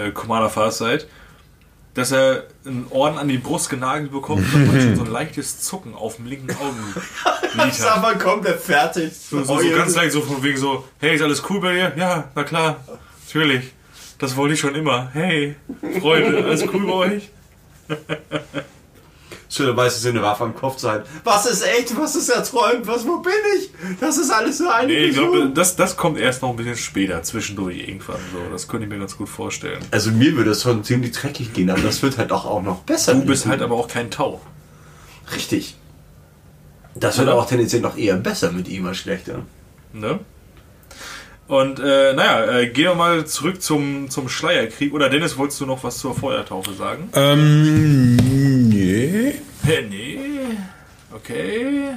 äh, 0.08 0.12
Commander 0.14 0.50
Farsight, 0.50 1.08
dass 1.94 2.12
er 2.12 2.46
einen 2.66 2.88
Orden 2.90 3.18
an 3.20 3.28
die 3.28 3.38
Brust 3.38 3.70
genagelt 3.70 4.12
bekommt 4.12 4.52
und 4.54 4.68
man 4.68 4.82
schon 4.82 4.96
so 4.96 5.04
ein 5.04 5.12
leichtes 5.12 5.62
Zucken 5.62 5.94
auf 5.94 6.16
dem 6.16 6.26
linken 6.26 6.56
Augenlid 6.56 7.74
Sag 7.74 7.96
hat. 7.98 8.02
mal, 8.02 8.18
komplett 8.18 8.60
fertig. 8.60 9.14
So, 9.16 9.44
so, 9.44 9.60
so 9.60 9.70
ganz 9.70 9.96
leicht 9.96 10.12
so 10.12 10.22
von 10.22 10.42
wegen 10.42 10.58
so, 10.58 10.86
hey, 11.00 11.16
ist 11.16 11.22
alles 11.22 11.44
cool 11.50 11.62
bei 11.62 11.74
dir? 11.74 11.94
Ja, 11.96 12.32
na 12.34 12.44
klar. 12.44 12.84
Natürlich. 13.28 13.72
Das 14.24 14.38
wollte 14.38 14.54
ich 14.54 14.62
schon 14.62 14.74
immer. 14.74 15.10
Hey, 15.12 15.58
Freunde, 16.00 16.46
alles 16.46 16.64
cool 16.74 16.88
bei 16.88 16.94
euch? 16.94 17.30
Schöne 19.50 19.76
weiße 19.76 20.00
so 20.00 20.08
eine 20.08 20.22
Waffe 20.22 20.46
am 20.46 20.56
Kopf 20.56 20.80
sein. 20.80 21.02
Was 21.26 21.46
ist 21.46 21.62
echt? 21.62 21.94
Was 21.98 22.16
ist 22.16 22.30
erträumt? 22.30 22.88
Was, 22.88 23.06
wo 23.06 23.18
bin 23.18 23.34
ich? 23.58 23.70
Das 24.00 24.18
ist 24.18 24.32
alles 24.32 24.60
so 24.60 24.70
eine 24.70 24.88
Nee, 24.88 25.08
ich 25.08 25.16
glaube, 25.16 25.50
das, 25.54 25.76
das 25.76 25.98
kommt 25.98 26.18
erst 26.18 26.42
noch 26.42 26.52
ein 26.52 26.56
bisschen 26.56 26.78
später, 26.78 27.22
zwischendurch 27.22 27.78
irgendwann. 27.78 28.16
So, 28.32 28.40
das 28.50 28.70
könnte 28.70 28.86
ich 28.86 28.94
mir 28.94 29.00
ganz 29.00 29.18
gut 29.18 29.28
vorstellen. 29.28 29.84
Also 29.92 30.10
mir 30.12 30.38
würde 30.38 30.52
es 30.52 30.62
schon 30.62 30.86
ziemlich 30.86 31.12
dreckig 31.12 31.52
gehen, 31.52 31.70
aber 31.70 31.82
das 31.82 32.02
wird 32.02 32.18
halt 32.18 32.32
auch, 32.32 32.46
auch 32.46 32.64
noch 32.64 32.84
besser. 32.84 33.16
Du 33.16 33.26
bist 33.26 33.46
halt 33.46 33.62
aber 33.62 33.76
auch 33.76 33.90
kein 33.90 34.10
Tau. 34.10 34.40
Richtig. 35.36 35.76
Das 36.96 37.18
wird 37.18 37.28
Oder? 37.28 37.38
auch 37.38 37.46
tendenziell 37.46 37.82
noch 37.82 37.98
eher 37.98 38.16
besser 38.16 38.54
mit 38.54 38.70
ihm 38.70 38.86
als 38.86 39.00
schlechter. 39.00 39.40
Ne? 39.92 40.22
Und 41.54 41.80
äh, 41.80 42.14
naja, 42.14 42.62
äh, 42.62 42.68
gehen 42.68 42.86
wir 42.86 42.96
mal 42.96 43.28
zurück 43.28 43.62
zum, 43.62 44.10
zum 44.10 44.28
Schleierkrieg. 44.28 44.92
Oder 44.92 45.08
Dennis, 45.08 45.38
wolltest 45.38 45.62
du 45.62 45.68
noch 45.68 45.84
was 45.84 46.00
zur 46.00 46.16
Feuertaufe 46.16 46.74
sagen? 46.74 47.10
Ähm, 47.14 48.16
nee. 48.70 49.36
Nee. 49.64 50.20
Okay. 51.14 51.90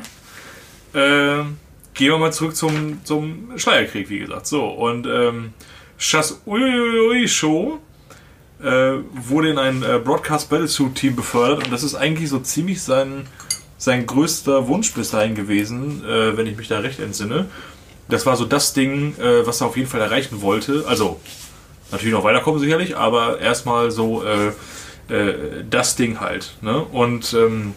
Ähm, 0.92 1.56
gehen 1.94 2.10
wir 2.10 2.18
mal 2.18 2.34
zurück 2.34 2.54
zum, 2.54 3.02
zum 3.02 3.52
Schleierkrieg, 3.56 4.10
wie 4.10 4.18
gesagt. 4.18 4.46
So, 4.46 4.66
und 4.66 5.06
ähm, 5.06 5.54
Chas 5.96 6.42
Uiuiui 6.44 7.26
Show 7.26 7.78
äh, 8.62 8.66
wurde 9.14 9.48
in 9.48 9.58
ein 9.58 9.82
äh, 9.82 9.98
Broadcast 10.04 10.50
Battlesuit 10.50 10.96
Team 10.96 11.16
befördert 11.16 11.64
und 11.64 11.72
das 11.72 11.82
ist 11.82 11.94
eigentlich 11.94 12.28
so 12.28 12.40
ziemlich 12.40 12.82
sein, 12.82 13.26
sein 13.78 14.04
größter 14.04 14.68
Wunsch 14.68 14.92
bis 14.92 15.12
dahin 15.12 15.34
gewesen, 15.34 16.04
äh, 16.04 16.36
wenn 16.36 16.46
ich 16.46 16.58
mich 16.58 16.68
da 16.68 16.80
recht 16.80 17.00
entsinne. 17.00 17.46
Das 18.08 18.26
war 18.26 18.36
so 18.36 18.44
das 18.44 18.72
Ding, 18.72 19.18
äh, 19.18 19.46
was 19.46 19.60
er 19.60 19.68
auf 19.68 19.76
jeden 19.76 19.88
Fall 19.88 20.00
erreichen 20.00 20.42
wollte. 20.42 20.84
Also, 20.86 21.20
natürlich 21.90 22.14
noch 22.14 22.24
weiterkommen 22.24 22.60
sicherlich, 22.60 22.96
aber 22.96 23.40
erstmal 23.40 23.90
so 23.90 24.22
äh, 24.22 24.52
äh, 25.08 25.64
das 25.68 25.96
Ding 25.96 26.20
halt. 26.20 26.56
Ne? 26.60 26.80
Und 26.80 27.34
ähm, 27.34 27.74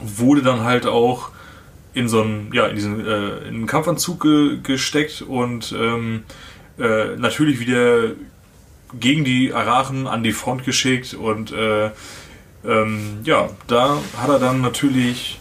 wurde 0.00 0.42
dann 0.42 0.64
halt 0.64 0.86
auch 0.86 1.30
in 1.94 2.08
so 2.08 2.20
einen, 2.20 2.50
ja, 2.52 2.66
in 2.66 2.74
diesen 2.74 3.06
äh, 3.06 3.38
in 3.38 3.54
einen 3.54 3.66
Kampfanzug 3.66 4.20
ge 4.20 4.58
gesteckt 4.62 5.22
und 5.22 5.72
ähm, 5.72 6.24
äh, 6.78 7.16
natürlich 7.16 7.58
wieder 7.58 8.10
gegen 9.00 9.24
die 9.24 9.52
Arachen 9.52 10.06
an 10.06 10.22
die 10.22 10.32
Front 10.32 10.64
geschickt 10.64 11.14
und 11.14 11.52
äh, 11.52 11.90
ähm, 12.66 13.20
ja, 13.24 13.48
da 13.66 13.98
hat 14.18 14.28
er 14.28 14.38
dann 14.38 14.60
natürlich 14.60 15.38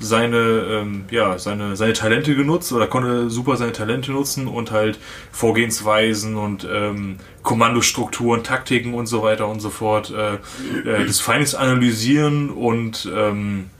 seine, 0.00 0.36
ähm, 0.70 1.04
ja, 1.10 1.38
seine, 1.38 1.76
seine 1.76 1.92
Talente 1.92 2.34
genutzt 2.34 2.72
oder 2.72 2.86
konnte 2.86 3.30
super 3.30 3.56
seine 3.56 3.72
Talente 3.72 4.12
nutzen 4.12 4.46
und 4.46 4.70
halt 4.70 4.98
Vorgehensweisen 5.32 6.36
und 6.36 6.66
ähm, 6.70 7.16
Kommandostrukturen, 7.42 8.44
Taktiken 8.44 8.94
und 8.94 9.06
so 9.06 9.22
weiter 9.22 9.48
und 9.48 9.60
so 9.60 9.70
fort 9.70 10.12
äh, 10.12 10.34
äh, 10.88 11.04
des 11.04 11.20
Feindes 11.20 11.54
analysieren 11.54 12.50
und 12.50 13.10
ähm, 13.14 13.70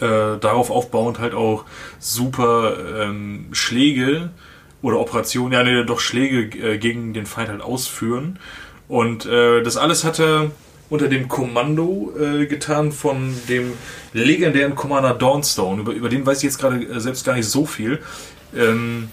äh, 0.00 0.38
darauf 0.40 0.70
aufbauend 0.70 1.18
halt 1.18 1.34
auch 1.34 1.64
super 1.98 2.76
ähm, 3.02 3.46
Schläge 3.52 4.30
oder 4.82 4.98
Operationen, 4.98 5.52
ja, 5.52 5.62
nee, 5.62 5.84
doch 5.84 6.00
Schläge 6.00 6.58
äh, 6.58 6.78
gegen 6.78 7.14
den 7.14 7.26
Feind 7.26 7.48
halt 7.48 7.62
ausführen. 7.62 8.38
Und 8.88 9.24
äh, 9.24 9.62
das 9.62 9.76
alles 9.76 10.04
hat 10.04 10.20
er 10.20 10.50
unter 10.90 11.08
dem 11.08 11.28
Kommando 11.28 12.12
äh, 12.18 12.46
getan 12.46 12.92
von 12.92 13.34
dem 13.48 13.72
legendären 14.12 14.74
Commander 14.74 15.14
Dawnstone. 15.14 15.80
Über, 15.82 15.92
über 15.92 16.08
den 16.08 16.24
weiß 16.26 16.38
ich 16.38 16.44
jetzt 16.44 16.58
gerade 16.58 16.76
äh, 16.84 17.00
selbst 17.00 17.24
gar 17.24 17.34
nicht 17.34 17.48
so 17.48 17.64
viel. 17.66 18.00
Ähm, 18.56 19.08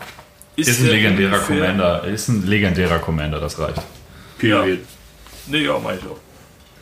Ist 0.56 0.80
ein 0.80 0.86
der 0.86 0.94
legendärer 0.96 1.34
ungefähr- 1.34 1.58
Commander. 1.58 2.04
Ist 2.06 2.28
ein 2.28 2.46
legendärer 2.46 3.00
Commander, 3.00 3.40
das 3.40 3.58
reicht. 3.58 3.82
Period. 4.38 4.80
Nee, 5.48 5.64
ja, 5.66 5.78
meine 5.80 5.98
ich 6.00 6.06
auch. 6.06 6.18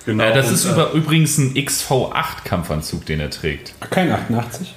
Genau. 0.05 0.23
Äh, 0.23 0.33
das 0.33 0.47
Und, 0.47 0.53
ist 0.55 0.65
über, 0.65 0.91
übrigens 0.91 1.37
ein 1.37 1.53
XV8-Kampfanzug, 1.53 3.05
den 3.05 3.19
er 3.19 3.29
trägt. 3.29 3.73
Kein 3.89 4.11
88? 4.11 4.75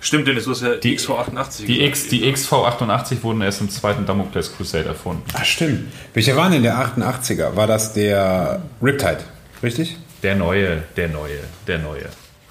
Stimmt, 0.00 0.28
Dennis, 0.28 0.44
du 0.44 0.50
hast 0.50 0.62
ja 0.62 0.74
Die- 0.74 0.98
XV88 0.98 1.64
Die. 1.64 1.82
X, 1.82 2.08
die 2.08 2.24
XV88 2.30 3.22
wurden 3.22 3.40
erst 3.40 3.62
im 3.62 3.70
zweiten 3.70 4.04
Damocles 4.04 4.54
Crusade 4.54 4.84
erfunden. 4.88 5.22
Ach, 5.32 5.44
stimmt. 5.44 5.90
Welcher 6.12 6.36
war 6.36 6.50
denn 6.50 6.62
der 6.62 6.76
88er? 6.76 7.56
War 7.56 7.66
das 7.66 7.94
der 7.94 8.60
Riptide? 8.82 9.20
Richtig? 9.64 9.96
Der 10.22 10.34
neue, 10.36 10.82
der 10.96 11.08
neue, 11.08 11.38
der 11.66 11.78
neue. 11.78 12.04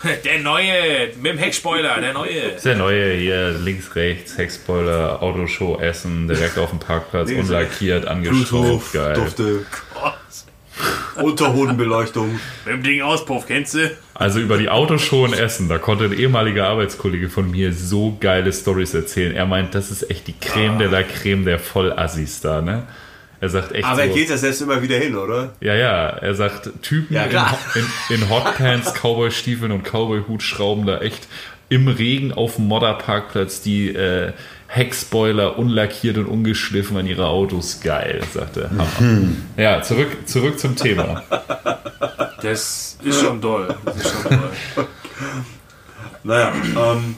Der 0.26 0.40
neue, 0.40 1.14
mit 1.22 1.32
dem 1.32 1.38
Heckspoiler, 1.38 2.02
der 2.02 2.12
neue. 2.12 2.58
Der 2.62 2.76
neue 2.76 3.14
hier, 3.14 3.52
links, 3.52 3.96
rechts, 3.96 4.38
Heckspoiler, 4.38 5.24
Autoshow, 5.24 5.80
Essen, 5.80 6.28
direkt 6.28 6.58
auf 6.58 6.72
dem 6.72 6.80
Parkplatz, 6.80 7.32
unlackiert, 7.32 8.06
angeschraubt. 8.06 8.50
Bluetooth, 8.50 8.92
Geil. 8.92 9.14
Dufte, 9.14 9.66
Unterhodenbeleuchtung. 11.22 12.32
Mit 12.66 12.74
dem 12.74 12.84
Ding 12.84 13.02
Auspuff, 13.02 13.48
kennst 13.48 13.76
du? 13.76 13.92
Also 14.14 14.40
über 14.40 14.58
die 14.58 14.68
Autoshow 14.68 15.26
in 15.26 15.32
Essen, 15.34 15.70
da 15.70 15.78
konnte 15.78 16.06
ein 16.06 16.14
ehemaliger 16.14 16.68
Arbeitskollege 16.68 17.30
von 17.30 17.50
mir 17.50 17.72
so 17.72 18.18
geile 18.20 18.52
Stories 18.52 18.94
erzählen. 18.94 19.34
Er 19.34 19.46
meint, 19.46 19.74
das 19.74 19.90
ist 19.90 20.10
echt 20.10 20.28
die 20.28 20.36
Creme 20.38 20.80
de 20.80 20.88
la 20.90 21.04
Creme 21.04 21.46
der 21.46 21.60
Vollassis 21.60 22.42
da, 22.42 22.62
ne? 22.62 22.84
Er 23.44 23.50
sagt 23.50 23.74
echt 23.74 23.84
Aber 23.84 24.02
er 24.02 24.08
so, 24.08 24.14
geht 24.14 24.30
ja 24.30 24.38
selbst 24.38 24.62
immer 24.62 24.82
wieder 24.82 24.96
hin, 24.96 25.18
oder? 25.18 25.52
Ja, 25.60 25.76
ja, 25.76 26.08
er 26.08 26.34
sagt, 26.34 26.70
Typen 26.82 27.14
Ja, 27.14 27.26
in, 27.26 27.82
in, 28.10 28.22
in 28.22 28.30
Hotpants, 28.30 28.94
Cowboy-Stiefeln 29.02 29.74
und 29.74 29.84
Cowboy-Hut 29.84 30.42
schrauben 30.42 30.86
da 30.86 31.00
echt 31.00 31.28
im 31.68 31.90
Regen 31.90 32.32
auf 32.32 32.56
dem 32.56 32.70
Modderparkplatz 32.70 33.60
die 33.62 33.90
äh, 33.90 34.32
Heckspoiler 34.68 35.60
unlackiert 35.60 36.18
und 36.20 36.28
ungeschliffen 36.28 36.96
an 36.96 37.06
ihre 37.06 37.28
Autos. 37.28 37.82
Geil, 37.82 38.24
sagt 38.34 38.56
er. 38.56 38.70
Hammer. 38.70 38.88
Ja, 39.58 39.82
zurück, 39.82 40.26
zurück 40.26 40.58
zum 40.58 40.78
Thema. 40.78 41.22
Das 42.42 42.98
ist 43.04 43.20
schon 43.22 43.42
doll. 43.42 43.76
Das 43.84 43.98
ist 43.98 44.10
schon 44.10 44.32
doll. 44.32 44.88
Naja, 46.24 46.54
ähm, 46.78 47.16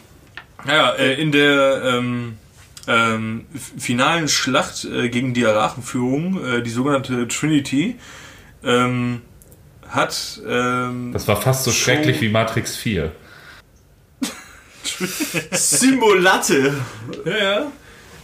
Naja, 0.65 0.93
äh, 0.93 1.21
in 1.21 1.31
der 1.31 1.83
ähm, 1.83 2.39
ähm, 2.87 3.45
finalen 3.77 4.27
Schlacht 4.27 4.85
äh, 4.85 5.09
gegen 5.09 5.33
die 5.33 5.45
Arachenführung, 5.45 6.43
äh, 6.43 6.61
die 6.61 6.69
sogenannte 6.69 7.27
Trinity, 7.27 7.97
ähm, 8.63 9.21
hat 9.87 10.41
ähm, 10.47 11.11
Das 11.13 11.27
war 11.27 11.41
fast 11.41 11.63
so 11.63 11.71
schrecklich 11.71 12.21
wie 12.21 12.29
Matrix 12.29 12.75
4. 12.75 13.11
Simulatte. 15.51 16.73
Ja, 17.25 17.37
ja. 17.37 17.71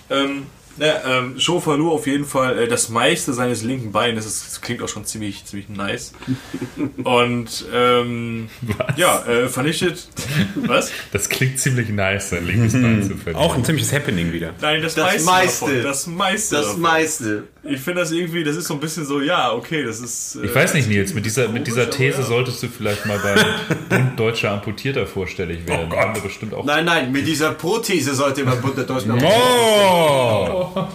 Ähm, 0.09 0.47
ja, 0.77 1.19
ähm, 1.19 1.39
Show 1.39 1.59
verlor 1.59 1.93
auf 1.93 2.07
jeden 2.07 2.25
Fall 2.25 2.57
äh, 2.59 2.67
das 2.67 2.89
meiste 2.89 3.33
seines 3.33 3.61
linken 3.63 3.91
Beines. 3.91 4.25
Das, 4.25 4.43
das 4.45 4.61
klingt 4.61 4.81
auch 4.81 4.87
schon 4.87 5.05
ziemlich, 5.05 5.45
ziemlich 5.45 5.69
nice. 5.69 6.13
Und 7.03 7.65
ähm, 7.73 8.49
ja, 8.95 9.23
äh, 9.25 9.47
vernichtet. 9.47 10.07
Was? 10.55 10.91
Das 11.11 11.29
klingt 11.29 11.59
ziemlich 11.59 11.89
nice, 11.89 12.29
sein 12.29 12.45
linkes 12.45 12.73
Bein 12.73 13.03
zu 13.03 13.15
verlieren. 13.17 13.35
Auch 13.35 13.55
ein 13.55 13.65
ziemliches 13.65 13.91
Happening 13.93 14.31
wieder. 14.31 14.53
Nein, 14.61 14.81
das, 14.81 14.95
Das 14.95 15.05
meiste. 15.25 15.25
meiste. 15.25 15.65
Davon, 15.65 15.83
das 15.83 16.07
meiste. 16.07 16.55
Das 16.55 16.65
davon. 16.67 16.81
meiste. 16.81 17.43
Ich 17.63 17.79
finde 17.79 18.01
das 18.01 18.11
irgendwie, 18.11 18.43
das 18.43 18.55
ist 18.55 18.65
so 18.67 18.73
ein 18.73 18.79
bisschen 18.79 19.05
so, 19.05 19.21
ja, 19.21 19.53
okay, 19.53 19.83
das 19.83 19.99
ist. 19.99 20.35
äh, 20.37 20.45
Ich 20.45 20.55
weiß 20.55 20.73
nicht, 20.73 20.87
Nils, 20.87 21.13
mit 21.13 21.25
dieser, 21.25 21.47
mit 21.49 21.67
dieser 21.67 21.89
These 21.89 22.19
ja. 22.21 22.23
solltest 22.23 22.63
du 22.63 22.67
vielleicht 22.69 23.05
mal 23.05 23.19
beim 23.19 23.77
Bund 23.89 24.19
Deutscher 24.19 24.51
Amputierter 24.51 25.05
vorstellig 25.05 25.67
werden. 25.67 25.91
Haben 25.91 26.15
wir 26.15 26.21
bestimmt 26.23 26.53
auch 26.53 26.65
Nein, 26.65 26.85
nein, 26.85 27.11
mit 27.11 27.27
dieser 27.27 27.51
Prothese 27.51 28.15
sollte 28.15 28.43
man 28.43 28.59
Bund 28.61 28.77
der 28.77 28.85
Deutschen 28.85 29.11
Oh! 29.11 30.70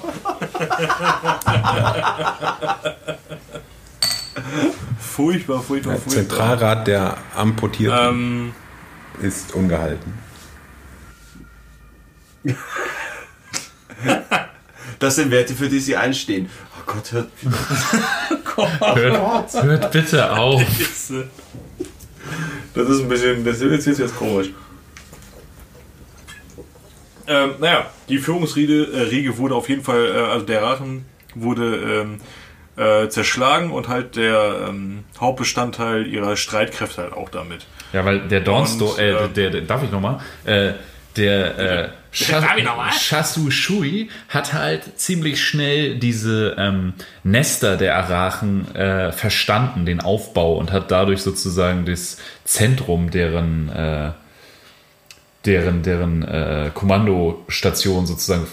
Furchtbar, 5.01 5.63
furchtbar, 5.63 5.93
Der 5.95 6.01
furchtbar. 6.03 6.11
Zentralrat 6.29 6.87
der 6.87 7.17
Amputierten 7.35 7.99
Ähm, 8.09 8.53
ist 9.23 9.55
ungehalten. 9.55 10.13
Das 14.99 15.17
sind 15.17 15.31
Werte, 15.31 15.55
für 15.55 15.69
die 15.69 15.79
sie 15.79 15.95
einstehen. 15.95 16.49
Oh 16.79 16.83
Gott, 16.87 17.13
hört. 17.13 17.29
Hört, 18.95 19.53
hört 19.63 19.93
bitte 19.93 20.33
auf. 20.35 20.63
das 20.63 21.11
ist 21.11 23.01
ein 23.03 23.09
bisschen, 23.09 23.45
das 23.45 23.61
ist 23.61 23.87
jetzt, 23.87 23.99
jetzt 23.99 24.17
komisch. 24.17 24.49
Ähm, 27.29 27.51
naja, 27.61 27.87
die 28.09 28.19
Führungsriege 28.19 28.89
äh, 28.93 29.01
Riege 29.03 29.39
wurde 29.39 29.55
auf 29.55 29.69
jeden 29.69 29.83
Fall, 29.83 30.07
äh, 30.07 30.19
also 30.19 30.47
der 30.47 30.63
Rachen 30.63 31.05
wurde 31.35 32.05
ähm, 32.05 32.21
äh, 32.77 33.09
zerschlagen 33.09 33.71
und 33.71 33.89
halt 33.89 34.17
der 34.17 34.67
ähm, 34.69 35.05
Hauptbestandteil 35.19 36.07
ihrer 36.07 36.37
Streitkräfte 36.37 37.03
halt 37.03 37.13
auch 37.13 37.31
damit. 37.31 37.67
Ja, 37.93 38.05
weil 38.05 38.21
der 38.29 38.47
Und, 38.47 38.99
äh, 38.99 39.11
äh, 39.11 39.29
der, 39.29 39.51
der, 39.51 39.61
darf 39.63 39.83
ich 39.83 39.91
nochmal? 39.91 40.21
Äh, 40.45 40.73
der 41.17 41.59
äh? 41.59 41.89
Shasu 42.13 43.51
Shui 43.51 44.09
hat 44.29 44.55
halt 44.55 44.99
ziemlich 44.99 45.43
schnell 45.43 45.99
diese 45.99 46.57
ähm, 46.59 46.95
Nester 47.25 47.77
der 47.77 47.97
Arachen 47.97 48.75
äh, 48.75 49.13
verstanden, 49.13 49.85
den 49.85 50.01
Aufbau 50.01 50.57
und 50.57 50.73
hat 50.73 50.91
dadurch 50.91 51.21
sozusagen 51.21 51.85
das 51.85 52.19
Zentrum 52.45 53.11
deren 53.11 53.69
äh, 53.69 54.13
deren 55.47 55.83
deren 55.83 56.23
äh, 56.23 56.71
Kommandostation 56.75 58.07
sozusagen 58.07 58.47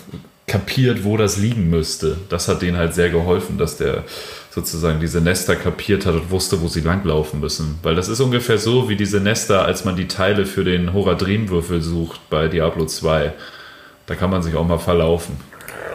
kapiert, 0.48 1.04
wo 1.04 1.18
das 1.18 1.38
liegen 1.38 1.70
müsste. 1.70 2.18
Das 2.30 2.48
hat 2.48 2.62
denen 2.62 2.78
halt 2.78 2.94
sehr 2.94 3.10
geholfen, 3.10 3.58
dass 3.58 3.78
der 3.78 4.04
sozusagen 4.52 5.00
diese 5.00 5.20
Nester 5.20 5.56
kapiert 5.56 6.06
hat 6.06 6.14
und 6.14 6.30
wusste, 6.30 6.62
wo 6.62 6.68
sie 6.68 6.82
langlaufen 6.82 7.40
müssen. 7.40 7.80
Weil 7.82 7.96
das 7.96 8.08
ist 8.08 8.20
ungefähr 8.20 8.58
so 8.58 8.88
wie 8.88 8.96
diese 8.96 9.20
Nester, 9.20 9.66
als 9.66 9.84
man 9.84 9.96
die 9.96 10.08
Teile 10.08 10.46
für 10.46 10.64
den 10.64 10.94
Horadrim-Würfel 10.94 11.82
sucht 11.82 12.30
bei 12.30 12.48
Diablo 12.50 12.86
2. 12.86 13.34
Da 14.06 14.16
kann 14.16 14.30
man 14.30 14.44
sich 14.44 14.56
auch 14.56 14.68
mal 14.68 14.78
verlaufen. 14.78 15.38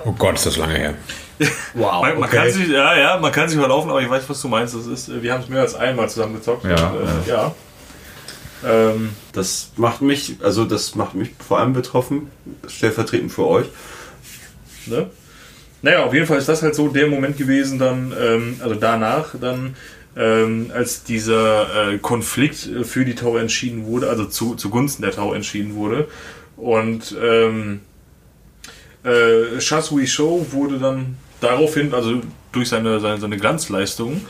Oh 0.05 0.13
Gott, 0.13 0.35
ist 0.35 0.47
das 0.47 0.57
lange 0.57 0.75
her. 0.75 0.95
Wow. 1.75 2.03
Man, 2.03 2.15
man 2.19 2.25
okay. 2.25 2.37
kann 2.37 2.51
sich, 2.51 2.69
ja, 2.69 2.99
ja, 2.99 3.17
man 3.17 3.31
kann 3.31 3.49
sich 3.49 3.57
verlaufen, 3.57 3.91
aber 3.91 4.03
ich 4.03 4.11
weiß, 4.11 4.29
was 4.29 4.43
du 4.43 4.49
meinst. 4.49 4.75
Das 4.75 4.87
ist, 4.87 5.23
wir 5.23 5.33
haben 5.33 5.45
es 5.45 5.49
mehr 5.49 5.61
als 5.61 5.77
einmal 5.77 6.09
zusammen 6.09 6.35
gezockt. 6.35 6.65
Ja, 6.65 6.89
und, 6.89 7.29
äh, 7.29 7.31
ja. 7.31 7.55
Ähm, 8.65 9.11
Das 9.33 9.71
macht 9.77 10.03
mich, 10.03 10.37
also 10.43 10.65
das 10.65 10.95
macht 10.95 11.15
mich 11.15 11.31
vor 11.47 11.59
allem 11.59 11.73
betroffen, 11.73 12.31
stellvertretend 12.67 13.33
für 13.33 13.47
euch. 13.47 13.67
ne? 14.87 15.09
Naja, 15.81 16.05
auf 16.05 16.13
jeden 16.13 16.27
Fall 16.27 16.39
ist 16.39 16.49
das 16.49 16.63
halt 16.63 16.75
so 16.75 16.89
der 16.89 17.07
Moment 17.07 17.37
gewesen, 17.37 17.79
dann, 17.79 18.13
ähm, 18.19 18.57
also 18.61 18.75
danach, 18.75 19.35
dann, 19.41 19.77
ähm, 20.17 20.73
als 20.75 21.05
dieser 21.05 21.93
äh, 21.93 21.99
Konflikt 21.99 22.67
äh, 22.67 22.83
für 22.83 23.05
die 23.05 23.15
Tau 23.15 23.37
entschieden 23.37 23.87
wurde, 23.87 24.09
also 24.09 24.25
zu, 24.25 24.57
zugunsten 24.57 25.03
der 25.03 25.13
Tau 25.13 25.35
entschieden 25.35 25.77
wurde. 25.77 26.09
Und 26.57 27.15
ähm, 27.23 27.81
äh, 29.05 29.61
Shasui 29.61 30.09
Show 30.09 30.45
wurde 30.51 30.79
dann 30.81 31.17
daraufhin, 31.41 31.95
also 31.95 32.23
durch 32.51 32.69
seine, 32.69 32.99
seine, 32.99 33.21
seine 33.21 33.37
Glanzleistung, 33.37 34.23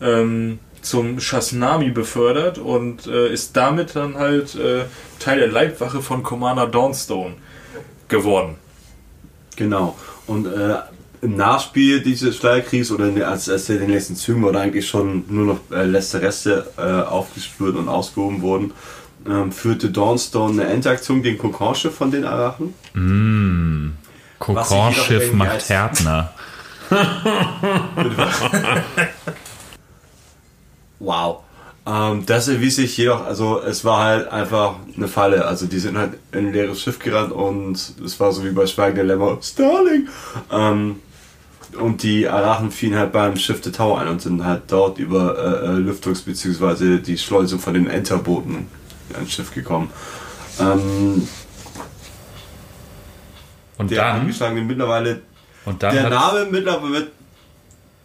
ähm, 0.00 0.58
zum 0.82 1.20
Shasnami 1.20 1.90
befördert 1.90 2.58
und 2.58 3.06
äh, 3.06 3.32
ist 3.32 3.56
damit 3.56 3.96
dann 3.96 4.16
halt 4.16 4.54
äh, 4.54 4.84
Teil 5.18 5.38
der 5.38 5.48
Leibwache 5.48 6.02
von 6.02 6.22
Commander 6.22 6.66
Dawnstone 6.66 7.34
geworden. 8.08 8.56
Genau. 9.56 9.96
Und 10.26 10.46
äh, 10.46 10.76
im 11.20 11.36
Nachspiel 11.36 12.00
dieses 12.00 12.36
Schleierkriegs 12.36 12.90
oder 12.90 13.08
in 13.08 13.16
der, 13.16 13.28
als, 13.28 13.48
als 13.48 13.68
er 13.68 13.76
in 13.76 13.82
den 13.82 13.90
letzten 13.90 14.16
Zügen 14.16 14.42
wurde 14.42 14.60
eigentlich 14.60 14.88
schon 14.88 15.24
nur 15.28 15.46
noch 15.46 15.76
äh, 15.76 15.84
letzte 15.84 16.22
Reste 16.22 16.70
äh, 16.76 16.82
aufgespürt 16.82 17.76
und 17.76 17.88
ausgehoben 17.88 18.42
wurden, 18.42 18.72
ähm, 19.28 19.50
führte 19.50 19.90
Dawnstone 19.90 20.62
eine 20.62 20.72
Endaktion 20.72 21.22
gegen 21.22 21.38
Kokorsche 21.38 21.90
von 21.90 22.10
den 22.10 22.24
Arachen. 22.24 22.74
Kokorschiff 24.38 25.10
irgendwie 25.10 25.36
macht 25.36 25.68
Härtner. 25.68 26.32
Wow. 31.00 31.42
Ähm, 31.86 32.26
das 32.26 32.48
erwies 32.48 32.76
sich 32.76 32.96
jedoch, 32.96 33.24
also 33.24 33.62
es 33.62 33.84
war 33.84 34.04
halt 34.04 34.28
einfach 34.28 34.74
eine 34.96 35.08
Falle. 35.08 35.46
Also 35.46 35.66
die 35.66 35.78
sind 35.78 35.96
halt 35.96 36.14
in 36.32 36.48
ein 36.48 36.52
leeres 36.52 36.82
Schiff 36.82 36.98
gerannt 36.98 37.32
und 37.32 37.76
es 38.04 38.20
war 38.20 38.32
so 38.32 38.44
wie 38.44 38.50
bei 38.50 38.66
Schweigen 38.66 38.96
der 38.96 39.04
Lämmer, 39.04 39.38
Starling! 39.40 40.08
Ähm, 40.52 41.00
und 41.78 42.02
die 42.02 42.26
Arachen 42.28 42.70
fielen 42.70 42.96
halt 42.96 43.12
beim 43.12 43.36
Schiff 43.36 43.60
der 43.60 43.72
Tower 43.72 43.98
ein 44.00 44.08
und 44.08 44.22
sind 44.22 44.44
halt 44.44 44.62
dort 44.68 44.98
über 44.98 45.36
äh, 45.38 45.66
äh, 45.66 45.78
Lüftungs- 45.78 46.24
bzw. 46.24 46.98
die 46.98 47.18
Schleusung 47.18 47.58
von 47.58 47.74
den 47.74 47.88
Enterbooten 47.88 48.66
ans 49.14 49.32
Schiff 49.32 49.52
gekommen. 49.54 49.90
Ähm, 50.60 51.28
Und 53.76 53.90
der 53.90 54.02
dann, 54.02 54.66
mittlerweile, 54.66 55.20
und 55.64 55.82
dann 55.82 55.94
der 55.94 56.10
Name 56.10 56.46
mittlerweile 56.50 56.92
wird 56.92 57.12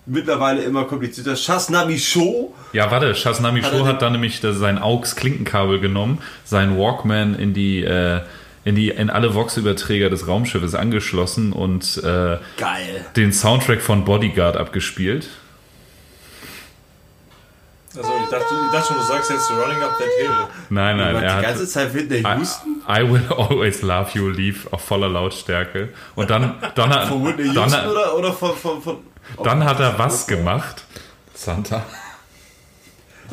mittlerweile 0.06 0.62
immer 0.64 0.86
komplizierter. 0.86 1.36
Shasnami 1.36 1.98
Show 2.00 2.54
Ja, 2.74 2.92
warte, 2.92 3.16
Shasnami 3.16 3.62
Hat 3.62 3.72
Show 3.72 3.86
hat 3.86 4.02
dann 4.02 4.14
nämlich 4.14 4.42
sein 4.42 4.78
AUX-Klinkenkabel 4.78 5.80
genommen, 5.80 6.20
seinen 6.44 6.78
Walkman 6.78 7.36
in 7.36 7.54
die, 7.54 7.84
äh, 7.84 8.22
in 8.66 8.76
die, 8.76 8.90
in 8.90 9.10
alle 9.10 9.34
Vox-Überträger 9.36 10.10
des 10.10 10.28
Raumschiffes 10.28 10.76
angeschlossen 10.76 11.54
und 11.54 11.98
äh, 12.04 12.38
Geil. 12.58 13.06
den 13.16 13.32
Soundtrack 13.34 13.82
von 13.82 14.06
Bodyguard 14.06 14.58
abgespielt. 14.58 15.28
Also 17.96 18.10
ich 18.24 18.30
dachte, 18.30 18.46
ich 18.66 18.72
dachte 18.72 18.88
schon, 18.88 18.98
du 18.98 19.04
sagst 19.04 19.30
jetzt 19.30 19.52
Running 19.52 19.84
Up 19.84 19.98
That 20.00 20.08
Hill. 20.20 20.30
Nein, 20.72 20.98
nein, 20.98 21.16
die 21.16 21.24
er 21.24 21.36
hat 21.36 21.44
ganze 21.44 21.68
Zeit 21.68 21.94
wird 21.94 22.10
der 22.10 22.22
I, 22.22 22.38
Houston. 22.40 22.82
I 22.90 23.08
will 23.08 23.22
always 23.30 23.84
love 23.84 24.10
you 24.16 24.30
lief 24.30 24.68
auf 24.72 24.82
voller 24.82 25.10
Lautstärke. 25.10 25.90
Und 26.16 26.32
dann, 26.32 26.56
dann, 26.74 26.90
hat- 26.90 27.08
Von 27.10 27.24
Whitney 27.24 27.54
dann, 27.54 27.70
Houston 27.70 27.88
oder, 27.88 28.18
oder 28.18 28.34
von, 28.34 28.56
von, 28.56 28.82
von 28.82 28.98
dann 29.44 29.64
hat 29.66 29.80
er 29.80 29.98
was 30.00 30.28
gemacht? 30.28 30.84
Santa. 31.34 31.84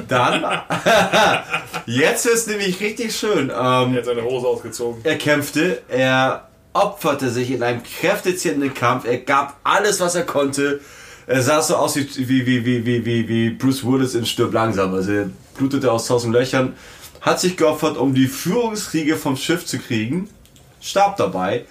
Dann, 0.09 0.45
jetzt 1.87 2.25
ist 2.27 2.49
nämlich 2.49 2.81
richtig 2.81 3.15
schön. 3.15 3.51
Ähm, 3.51 3.53
Er 3.53 3.99
hat 3.99 4.05
seine 4.05 4.23
Hose 4.23 4.47
ausgezogen. 4.47 5.01
er 5.05 5.19
kämpfte, 5.19 5.83
er 5.89 6.49
opferte 6.73 7.29
sich 7.31 7.51
in 7.51 7.63
einem 7.63 7.83
kräftezehrenden 7.83 8.73
Kampf, 8.73 9.05
er 9.05 9.19
gab 9.19 9.57
alles, 9.65 10.01
was 10.01 10.15
er 10.15 10.25
konnte. 10.25 10.81
Er 11.27 11.43
sah 11.43 11.61
so 11.61 11.77
aus 11.77 11.97
wie, 11.97 12.07
wie, 12.17 12.47
wie, 12.47 12.65
wie, 12.65 12.87
wie, 12.87 13.05
wie, 13.05 13.29
wie 13.29 13.51
Bruce 13.51 13.85
Willis 13.85 14.15
in 14.15 14.25
Stirb 14.27 14.53
langsam. 14.53 14.95
Also 14.95 15.13
er 15.13 15.31
blutete 15.57 15.91
aus 15.93 16.07
tausend 16.07 16.33
Löchern, 16.33 16.75
hat 17.21 17.39
sich 17.41 17.57
geopfert, 17.57 17.97
um 17.97 18.15
die 18.15 18.27
Führungsriege 18.27 19.17
vom 19.17 19.37
Schiff 19.37 19.67
zu 19.67 19.79
kriegen, 19.79 20.29
starb 20.81 21.17
dabei. 21.19 21.67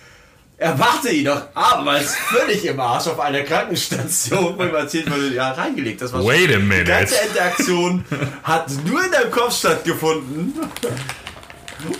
Er 0.61 0.77
wachte 0.77 1.09
jedoch 1.09 1.41
abermals 1.53 2.15
völlig 2.15 2.65
im 2.65 2.79
Arsch 2.81 3.07
auf 3.07 3.17
einer 3.19 3.43
Krankenstation, 3.43 4.57
wo 4.57 4.63
ihm 4.63 4.75
erzählt 4.75 5.09
wurde, 5.09 5.33
ja, 5.33 5.51
reingelegt. 5.53 6.01
Das 6.01 6.11
war 6.11 6.21
Wait 6.25 6.49
a 6.49 6.57
Die 6.57 6.63
minute. 6.63 6.83
ganze 6.83 7.15
Interaktion 7.27 8.03
hat 8.43 8.67
nur 8.85 9.03
in 9.05 9.09
deinem 9.11 9.31
Kopf 9.31 9.57
stattgefunden. 9.57 10.53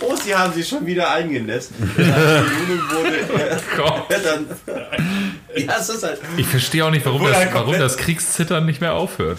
Oh, 0.02 0.14
sie 0.14 0.34
haben 0.36 0.52
sich 0.52 0.68
schon 0.68 0.84
wieder 0.84 1.10
eingenässt. 1.10 1.70
Die 1.96 2.02
wurde. 2.02 3.20
Ja, 5.56 5.74
halt. 6.02 6.20
Ich 6.36 6.46
verstehe 6.46 6.84
auch 6.84 6.90
nicht, 6.90 7.04
warum 7.06 7.24
das, 7.24 7.36
er 7.38 7.54
warum 7.54 7.78
das 7.78 7.96
Kriegszittern 7.96 8.66
nicht 8.66 8.80
mehr 8.80 8.92
aufhört. 8.94 9.38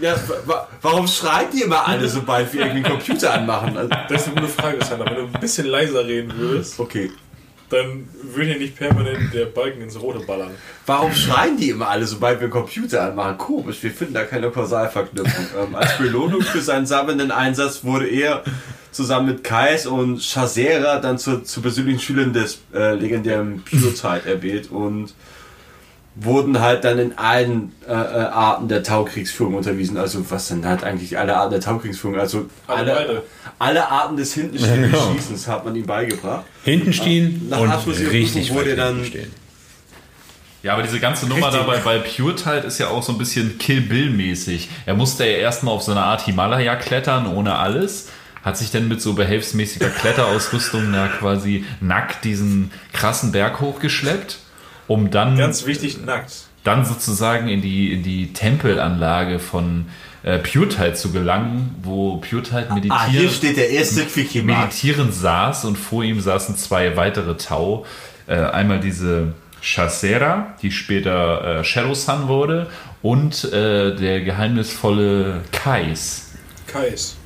Ja, 0.00 0.14
wa- 0.46 0.66
warum 0.80 1.06
schreien 1.06 1.48
die 1.52 1.62
immer 1.62 1.86
alle, 1.86 2.08
sobald 2.08 2.52
wir 2.52 2.62
irgendwie 2.66 2.84
einen 2.86 2.96
Computer 2.96 3.34
anmachen? 3.34 3.76
Also, 3.76 3.90
Das 4.08 4.22
ist 4.22 4.28
eine 4.28 4.40
gute 4.40 4.52
Frage, 4.52 4.82
Sandra. 4.84 5.06
Wenn 5.06 5.16
du 5.16 5.22
ein 5.34 5.40
bisschen 5.40 5.66
leiser 5.66 6.06
reden 6.06 6.32
würdest, 6.38 6.78
okay. 6.80 7.10
Dann 7.70 8.08
würde 8.22 8.50
hier 8.50 8.58
nicht 8.58 8.76
permanent 8.76 9.32
der 9.32 9.46
Balken 9.46 9.80
ins 9.80 10.00
Rote 10.00 10.20
ballern. 10.20 10.50
Warum 10.86 11.12
schreien 11.14 11.56
die 11.56 11.70
immer 11.70 11.88
alle, 11.88 12.04
sobald 12.06 12.40
wir 12.40 12.44
einen 12.44 12.52
Computer 12.52 13.02
anmachen? 13.02 13.38
Komisch, 13.38 13.82
wir 13.82 13.90
finden 13.90 14.14
da 14.14 14.24
keine 14.24 14.50
Kausalverknüpfung. 14.50 15.46
ähm, 15.68 15.74
als 15.74 15.96
Belohnung 15.98 16.42
für 16.42 16.60
seinen 16.60 16.86
sammelnden 16.86 17.30
Einsatz 17.30 17.84
wurde 17.84 18.08
er 18.08 18.42
zusammen 18.90 19.28
mit 19.28 19.44
Kais 19.44 19.86
und 19.86 20.20
Shazera 20.22 20.98
dann 20.98 21.16
zu, 21.16 21.42
zu 21.42 21.62
persönlichen 21.62 22.00
Schülern 22.00 22.32
des 22.32 22.60
äh, 22.74 22.94
legendären 22.94 23.62
Pure-Tide 23.62 24.28
erwählt 24.28 24.70
und 24.70 25.14
wurden 26.22 26.60
halt 26.60 26.84
dann 26.84 26.98
in 26.98 27.16
allen 27.18 27.72
äh, 27.88 27.92
äh, 27.92 27.94
Arten 27.94 28.68
der 28.68 28.82
Taukriegsführung 28.82 29.54
unterwiesen. 29.54 29.96
Also 29.96 30.30
was 30.30 30.48
sind 30.48 30.66
halt 30.66 30.84
eigentlich 30.84 31.18
alle 31.18 31.36
Arten 31.36 31.52
der 31.52 31.60
Taukriegsführung? 31.60 32.18
Also 32.20 32.46
Alle 32.66 32.94
alle, 32.96 33.22
alle 33.58 33.88
Arten 33.88 34.16
des 34.16 34.34
Hintenstehens 34.34 34.90
Genau. 34.92 35.12
Schießens 35.14 35.48
hat 35.48 35.64
man 35.64 35.74
ihm 35.76 35.86
beigebracht. 35.86 36.44
Hinten 36.64 36.92
stehen 36.92 37.48
Nach 37.48 37.58
und 37.60 37.70
richtig 38.10 38.52
wurde 38.52 38.70
weit 38.72 38.78
dann- 38.78 39.04
stehen. 39.04 39.32
Ja, 40.62 40.74
aber 40.74 40.82
diese 40.82 41.00
ganze 41.00 41.26
Nummer 41.26 41.46
Richtig. 41.46 41.60
dabei 41.66 41.78
bei 41.78 41.98
Pure 42.00 42.34
Tide 42.34 42.66
ist 42.66 42.78
ja 42.78 42.88
auch 42.88 43.02
so 43.02 43.12
ein 43.12 43.18
bisschen 43.18 43.56
Kill 43.56 43.80
Bill 43.80 44.10
mäßig. 44.10 44.68
Er 44.84 44.92
musste 44.92 45.24
ja 45.24 45.38
erstmal 45.38 45.74
auf 45.74 45.80
so 45.82 45.92
eine 45.92 46.02
Art 46.02 46.20
Himalaya 46.26 46.76
klettern 46.76 47.26
ohne 47.34 47.56
alles. 47.56 48.08
Hat 48.44 48.58
sich 48.58 48.70
dann 48.70 48.86
mit 48.86 49.00
so 49.00 49.14
behelfsmäßiger 49.14 49.88
Kletterausrüstung 49.88 50.92
da 50.92 51.08
quasi 51.08 51.64
nackt 51.80 52.24
diesen 52.26 52.70
krassen 52.92 53.32
Berg 53.32 53.60
hochgeschleppt, 53.60 54.38
um 54.90 55.08
dann, 55.12 55.36
Ganz 55.38 55.66
wichtig, 55.66 56.04
nackt. 56.04 56.32
dann 56.64 56.84
sozusagen 56.84 57.46
in 57.46 57.62
die, 57.62 57.92
in 57.92 58.02
die 58.02 58.32
Tempelanlage 58.32 59.38
von 59.38 59.86
äh, 60.24 60.38
Pure 60.38 60.68
Tide 60.68 60.94
zu 60.94 61.12
gelangen, 61.12 61.76
wo 61.84 62.16
Pure 62.16 62.42
Tide 62.42 62.66
meditieren, 62.70 62.98
Ah, 62.98 63.06
hier 63.06 63.30
steht 63.30 63.56
der 63.56 63.70
erste 63.70 64.04
meditierend 64.42 65.14
saß 65.14 65.64
und 65.66 65.78
vor 65.78 66.02
ihm 66.02 66.20
saßen 66.20 66.56
zwei 66.56 66.96
weitere 66.96 67.36
Tau. 67.36 67.86
Äh, 68.26 68.34
einmal 68.34 68.80
diese 68.80 69.34
Chasera, 69.62 70.54
die 70.60 70.72
später 70.72 71.60
äh, 71.60 71.64
Shadow 71.64 71.94
Sun 71.94 72.26
wurde, 72.26 72.66
und 73.00 73.44
äh, 73.44 73.94
der 73.94 74.22
geheimnisvolle 74.22 75.42
Kais. 75.52 76.32
Kais. 76.66 77.16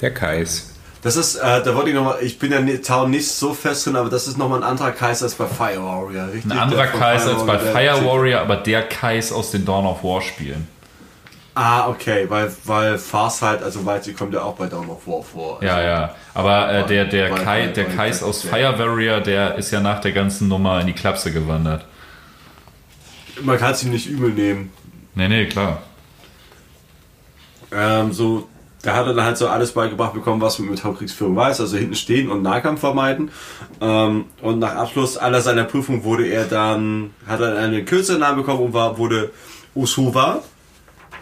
Der 0.00 0.14
Kais. 0.14 0.71
Das 1.02 1.16
ist, 1.16 1.34
äh, 1.34 1.62
da 1.62 1.74
wollte 1.74 1.90
ich 1.90 1.96
nochmal, 1.96 2.18
ich 2.22 2.38
bin 2.38 2.52
ja 2.52 2.60
nicht, 2.60 2.86
Town 2.86 3.10
nicht 3.10 3.28
so 3.28 3.54
fest 3.54 3.86
drin, 3.86 3.96
aber 3.96 4.08
das 4.08 4.28
ist 4.28 4.38
nochmal 4.38 4.60
ein 4.62 4.68
anderer 4.68 4.92
Kais 4.92 5.22
als 5.22 5.34
bei 5.34 5.46
Fire 5.46 5.82
Warrior, 5.82 6.28
richtig? 6.32 6.50
Ein 6.52 6.58
anderer 6.58 6.86
Kais 6.86 7.26
als 7.26 7.44
bei 7.44 7.58
Fire 7.58 8.04
Warrior, 8.04 8.40
aber 8.40 8.56
der 8.56 8.82
Kais 8.88 9.32
aus 9.32 9.50
den 9.50 9.64
Dawn 9.64 9.84
of 9.84 10.04
War 10.04 10.22
Spielen. 10.22 10.68
Ah, 11.54 11.88
okay, 11.88 12.26
weil, 12.30 12.50
weil 12.64 12.98
Farsight, 12.98 13.62
also 13.62 13.84
weil 13.84 14.02
sie 14.02 14.14
kommt 14.14 14.32
ja 14.32 14.42
auch 14.42 14.54
bei 14.54 14.68
Dawn 14.68 14.88
of 14.88 15.06
War 15.06 15.22
vor. 15.22 15.54
Also, 15.60 15.66
Ja, 15.66 15.82
ja. 15.82 16.14
Aber 16.34 16.72
äh, 16.72 16.86
der, 16.86 17.04
der, 17.06 17.28
Bei- 17.30 17.38
Kai, 17.44 17.66
der 17.66 17.84
Kais 17.86 18.22
aus 18.22 18.42
Fire 18.42 18.78
Warrior, 18.78 19.20
der 19.20 19.56
ist 19.56 19.70
ja 19.72 19.80
nach 19.80 20.00
der 20.00 20.12
ganzen 20.12 20.46
Nummer 20.48 20.80
in 20.80 20.86
die 20.86 20.92
Klapse 20.94 21.32
gewandert. 21.32 21.84
Man 23.42 23.58
kann 23.58 23.72
es 23.72 23.82
ihm 23.82 23.90
nicht 23.90 24.06
übel 24.06 24.30
nehmen. 24.30 24.72
Nee, 25.14 25.28
nee, 25.28 25.46
klar. 25.46 25.82
Ähm, 27.72 28.12
so 28.12 28.48
da 28.82 28.96
hat 28.96 29.06
er 29.06 29.14
dann 29.14 29.24
halt 29.24 29.38
so 29.38 29.48
alles 29.48 29.72
beigebracht 29.72 30.12
bekommen, 30.12 30.40
was 30.40 30.58
man 30.58 30.70
mit 30.70 30.82
Hauptkriegsführung 30.82 31.36
weiß, 31.36 31.60
also 31.60 31.76
hinten 31.76 31.94
stehen 31.94 32.30
und 32.30 32.42
Nahkampf 32.42 32.80
vermeiden. 32.80 33.30
Ähm, 33.80 34.24
und 34.42 34.58
nach 34.58 34.74
Abschluss 34.74 35.16
aller 35.16 35.40
seiner 35.40 35.64
Prüfung 35.64 36.04
wurde 36.04 36.26
er 36.26 36.44
dann, 36.44 37.10
hat 37.26 37.40
er 37.40 37.56
einen 37.56 37.84
kürzeren 37.84 38.20
Namen 38.20 38.38
bekommen 38.38 38.60
und 38.60 38.72
war, 38.72 38.98
wurde 38.98 39.30
Usuwa. 39.74 40.42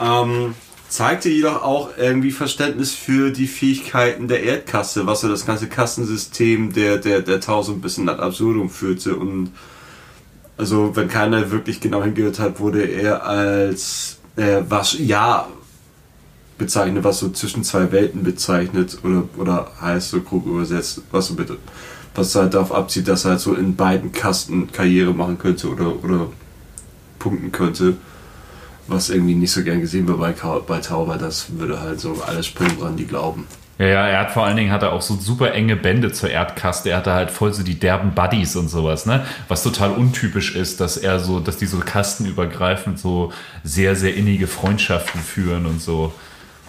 Ähm, 0.00 0.54
zeigte 0.88 1.28
jedoch 1.28 1.62
auch 1.62 1.90
irgendwie 1.98 2.32
Verständnis 2.32 2.94
für 2.94 3.30
die 3.30 3.46
Fähigkeiten 3.46 4.26
der 4.26 4.42
Erdkasse, 4.42 5.06
was 5.06 5.20
so 5.20 5.28
das 5.28 5.46
ganze 5.46 5.68
Kastensystem 5.68 6.72
der, 6.72 6.96
der, 6.96 7.20
der 7.20 7.40
Tau 7.40 7.62
so 7.62 7.72
ein 7.72 7.80
bisschen 7.80 8.08
ad 8.08 8.20
absurdum 8.20 8.70
führte 8.70 9.14
und 9.14 9.52
also 10.56 10.94
wenn 10.94 11.08
keiner 11.08 11.50
wirklich 11.50 11.80
genau 11.80 12.02
hingehört 12.02 12.38
hat, 12.38 12.58
wurde 12.60 12.82
er 12.84 13.24
als 13.24 14.18
äh, 14.36 14.62
was 14.68 14.96
ja 14.98 15.48
bezeichnet, 16.60 17.02
was 17.02 17.18
so 17.18 17.30
zwischen 17.30 17.64
zwei 17.64 17.90
Welten 17.90 18.22
bezeichnet 18.22 18.98
oder, 19.02 19.24
oder 19.36 19.72
heißt 19.80 20.10
so 20.10 20.20
grob 20.20 20.46
übersetzt, 20.46 21.02
was 21.10 21.26
so 21.26 21.34
bitte, 21.34 21.56
was 22.14 22.34
halt 22.34 22.54
darauf 22.54 22.72
abzieht, 22.72 23.08
dass 23.08 23.24
er 23.24 23.32
halt 23.32 23.40
so 23.40 23.54
in 23.54 23.74
beiden 23.74 24.12
Kasten 24.12 24.70
Karriere 24.70 25.12
machen 25.12 25.38
könnte 25.38 25.68
oder, 25.68 26.04
oder 26.04 26.26
punkten 27.18 27.50
könnte. 27.50 27.96
Was 28.86 29.08
irgendwie 29.08 29.34
nicht 29.34 29.52
so 29.52 29.62
gern 29.62 29.80
gesehen 29.80 30.06
wird 30.06 30.18
bei, 30.18 30.32
bei 30.66 30.80
Tau, 30.80 31.06
das 31.16 31.46
würde 31.58 31.80
halt 31.80 32.00
so 32.00 32.20
alles 32.26 32.46
springen, 32.46 32.76
woran 32.78 32.96
die 32.96 33.06
glauben. 33.06 33.46
Ja, 33.78 33.86
ja, 33.86 34.08
er 34.08 34.20
hat 34.20 34.32
vor 34.32 34.44
allen 34.44 34.56
Dingen 34.56 34.72
hat 34.72 34.82
er 34.82 34.92
auch 34.92 35.00
so 35.00 35.14
super 35.14 35.52
enge 35.54 35.74
Bände 35.74 36.12
zur 36.12 36.28
Erdkaste. 36.28 36.90
Er 36.90 36.98
hatte 36.98 37.14
halt 37.14 37.30
voll 37.30 37.54
so 37.54 37.62
die 37.62 37.78
derben 37.78 38.14
Buddies 38.14 38.54
und 38.56 38.68
sowas, 38.68 39.06
ne? 39.06 39.24
Was 39.48 39.62
total 39.62 39.92
untypisch 39.92 40.54
ist, 40.54 40.80
dass 40.80 40.98
er 40.98 41.18
so, 41.20 41.40
dass 41.40 41.56
die 41.56 41.66
so 41.66 41.78
kastenübergreifend 41.78 42.98
so 42.98 43.32
sehr, 43.64 43.96
sehr 43.96 44.14
innige 44.14 44.48
Freundschaften 44.48 45.22
führen 45.22 45.64
und 45.64 45.80
so. 45.80 46.12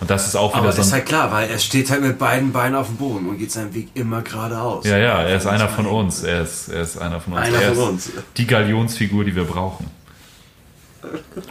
Und 0.02 0.10
das 0.10 0.28
ist 0.28 0.36
auch 0.36 0.50
wieder 0.52 0.64
Aber 0.64 0.72
so 0.72 0.78
das 0.80 0.88
ist 0.88 0.94
halt 0.94 1.06
klar, 1.06 1.32
weil 1.32 1.50
er 1.50 1.60
steht 1.60 1.90
halt 1.92 2.02
mit 2.02 2.18
beiden 2.18 2.52
Beinen 2.52 2.76
auf 2.76 2.88
dem 2.88 2.98
Boden 2.98 3.30
und 3.30 3.38
geht 3.38 3.52
seinen 3.52 3.74
Weg 3.74 3.90
immer 3.94 4.22
geradeaus. 4.24 4.86
Ja, 4.86 4.98
ja, 4.98 5.22
er 5.22 5.38
ist 5.38 5.46
einer 5.46 5.70
von 5.70 5.86
uns. 5.86 6.24
Er 6.24 6.42
ist, 6.42 6.68
er 6.70 6.82
ist 6.82 6.98
einer 6.98 7.20
von 7.22 7.34
uns. 7.34 7.42
Einer 7.44 7.62
er 7.62 7.74
von 7.76 7.84
ist 7.84 7.90
uns. 7.90 8.12
Die 8.36 8.48
Galionsfigur, 8.48 9.24
die 9.24 9.36
wir 9.36 9.44
brauchen. 9.46 9.86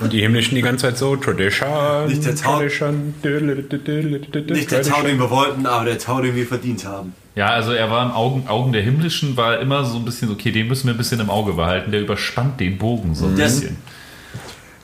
Und 0.01 0.13
die 0.13 0.21
himmlischen 0.21 0.55
die 0.55 0.63
ganze 0.63 0.87
Zeit 0.87 0.99
so 0.99 1.17
Tradition. 1.17 2.07
Nicht 2.07 2.25
der 2.25 2.37
Tau- 2.37 2.59
Tradition. 2.59 3.15
Nicht 3.23 4.71
der 4.71 4.83
Tau, 4.83 5.03
den 5.03 5.19
wir 5.19 5.31
wollten, 5.31 5.67
aber 5.67 5.85
der 5.87 5.99
Tau, 5.99 6.21
den 6.21 6.35
wir 6.37 6.47
verdient 6.47 6.85
haben. 6.85 7.15
Ja, 7.35 7.51
also 7.51 7.73
er 7.73 7.91
war 7.91 8.05
im 8.05 8.13
Augen, 8.13 8.49
Augen 8.49 8.73
der 8.73 8.83
Himmlischen, 8.83 9.37
war 9.37 9.59
immer 9.61 9.85
so 9.85 9.97
ein 9.99 10.05
bisschen, 10.05 10.31
okay, 10.31 10.51
den 10.53 10.69
müssen 10.69 10.87
wir 10.87 10.95
ein 10.95 10.99
bisschen 10.99 11.21
im 11.21 11.31
Auge 11.31 11.53
behalten. 11.53 11.91
Der 11.93 12.01
überspannt 12.01 12.59
den 12.61 12.79
Bogen 12.79 13.15
so 13.15 13.27
ein 13.27 13.37
Das- 13.37 13.61
bisschen. 13.61 13.77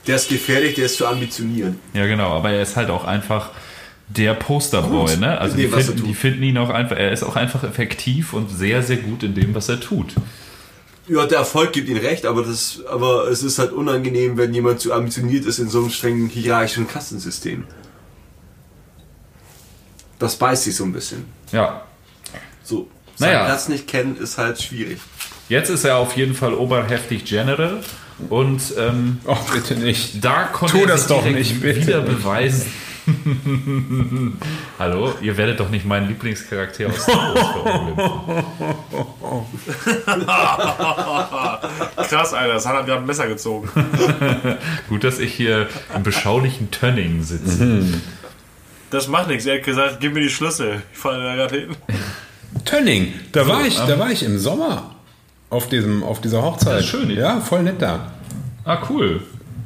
Der 0.07 0.15
ist 0.15 0.29
gefährlich, 0.29 0.75
der 0.75 0.85
ist 0.85 0.97
zu 0.97 1.05
ambitionieren. 1.05 1.79
Ja, 1.93 2.07
genau, 2.07 2.31
aber 2.31 2.51
er 2.51 2.61
ist 2.61 2.75
halt 2.75 2.89
auch 2.89 3.03
einfach 3.03 3.51
der 4.07 4.33
Posterboy, 4.33 5.11
Gut 5.11 5.19
ne? 5.19 5.37
Also 5.37 5.57
in 5.57 5.61
die 5.61 5.67
finden, 5.67 6.03
die 6.05 6.13
finden 6.13 6.43
ihn 6.43 6.57
auch 6.57 6.69
einfach, 6.69 6.95
er 6.95 7.11
ist 7.11 7.23
auch 7.23 7.35
einfach 7.35 7.63
effektiv 7.63 8.33
und 8.33 8.49
sehr, 8.49 8.81
sehr 8.81 8.97
gut 8.97 9.23
in 9.23 9.35
dem, 9.35 9.53
was 9.53 9.67
er 9.67 9.79
tut. 9.79 10.13
Ja, 11.09 11.25
der 11.25 11.39
Erfolg 11.39 11.73
gibt 11.73 11.87
ihm 11.89 11.97
recht, 11.97 12.25
aber, 12.25 12.43
das, 12.43 12.81
aber 12.89 13.27
es 13.29 13.43
ist 13.43 13.59
halt 13.59 13.71
unangenehm, 13.71 14.37
wenn 14.37 14.53
jemand 14.53 14.79
zu 14.79 14.93
ambitioniert 14.93 15.45
ist 15.45 15.59
in 15.59 15.69
so 15.69 15.79
einem 15.79 15.89
strengen 15.89 16.27
hierarchischen 16.27 16.87
Kastensystem. 16.87 17.65
Das 20.19 20.35
beißt 20.35 20.63
sich 20.63 20.75
so 20.75 20.83
ein 20.83 20.93
bisschen. 20.93 21.25
Ja. 21.51 21.83
So. 22.63 22.89
Seinen 23.15 23.33
Naja. 23.33 23.45
Platz 23.45 23.67
nicht 23.67 23.87
kennen 23.87 24.17
ist 24.17 24.37
halt 24.37 24.61
schwierig. 24.61 24.99
Jetzt 25.49 25.69
ist 25.69 25.85
er 25.85 25.97
auf 25.97 26.15
jeden 26.17 26.33
Fall 26.35 26.53
oberheftig 26.53 27.23
General 27.25 27.79
und 28.29 28.61
ähm, 28.77 29.19
Oh, 29.25 29.35
bitte 29.53 29.75
nicht. 29.75 30.23
da 30.23 30.43
konnte 30.43 30.73
Tu 30.73 30.81
er 30.81 30.87
das 30.87 31.07
sich 31.07 31.23
nicht, 31.33 31.61
bitte 31.61 31.81
wieder 31.87 32.01
nicht. 32.01 32.17
beweisen. 32.17 32.65
Hallo, 34.79 35.13
ihr 35.21 35.37
werdet 35.37 35.61
doch 35.61 35.69
nicht 35.69 35.85
meinen 35.85 36.09
Lieblingscharakter 36.09 36.87
aus 36.87 37.03
Star 37.03 37.33
Wars 37.33 37.47
verunglimpfen. 37.63 38.43
Krass, 42.09 42.33
Alter, 42.33 42.53
das 42.55 42.65
hat 42.65 42.75
er 42.75 42.83
gerade 42.83 42.99
ein 42.99 43.05
Messer 43.05 43.27
gezogen. 43.27 43.69
Gut, 44.89 45.05
dass 45.05 45.19
ich 45.19 45.33
hier 45.33 45.67
im 45.95 46.03
beschaulichen 46.03 46.69
Tönning 46.71 47.23
sitze. 47.23 47.83
Das 48.89 49.07
macht 49.07 49.29
nichts. 49.29 49.45
Er 49.45 49.55
hat 49.59 49.63
gesagt, 49.63 49.97
gib 50.01 50.13
mir 50.13 50.21
die 50.21 50.29
Schlüssel. 50.29 50.81
Ich 50.91 50.97
falle 50.99 51.23
da 51.23 51.35
gerade 51.35 51.57
hin. 51.59 51.75
Tönning, 52.65 53.13
da 53.31 53.47
war 53.47 53.65
ich, 53.65 53.79
ähm, 53.79 53.87
da 53.87 53.99
war 53.99 54.11
ich 54.11 54.23
im 54.23 54.37
Sommer 54.37 54.95
auf 55.49 55.69
diesem, 55.69 56.03
auf 56.03 56.21
dieser 56.21 56.41
Hochzeit. 56.41 56.75
Das 56.75 56.81
ist 56.81 56.89
schön, 56.89 57.09
Ja, 57.09 57.39
voll 57.39 57.63
nett 57.63 57.81
da. 57.81 58.11
Ah, 58.63 58.79
cool. 58.89 59.21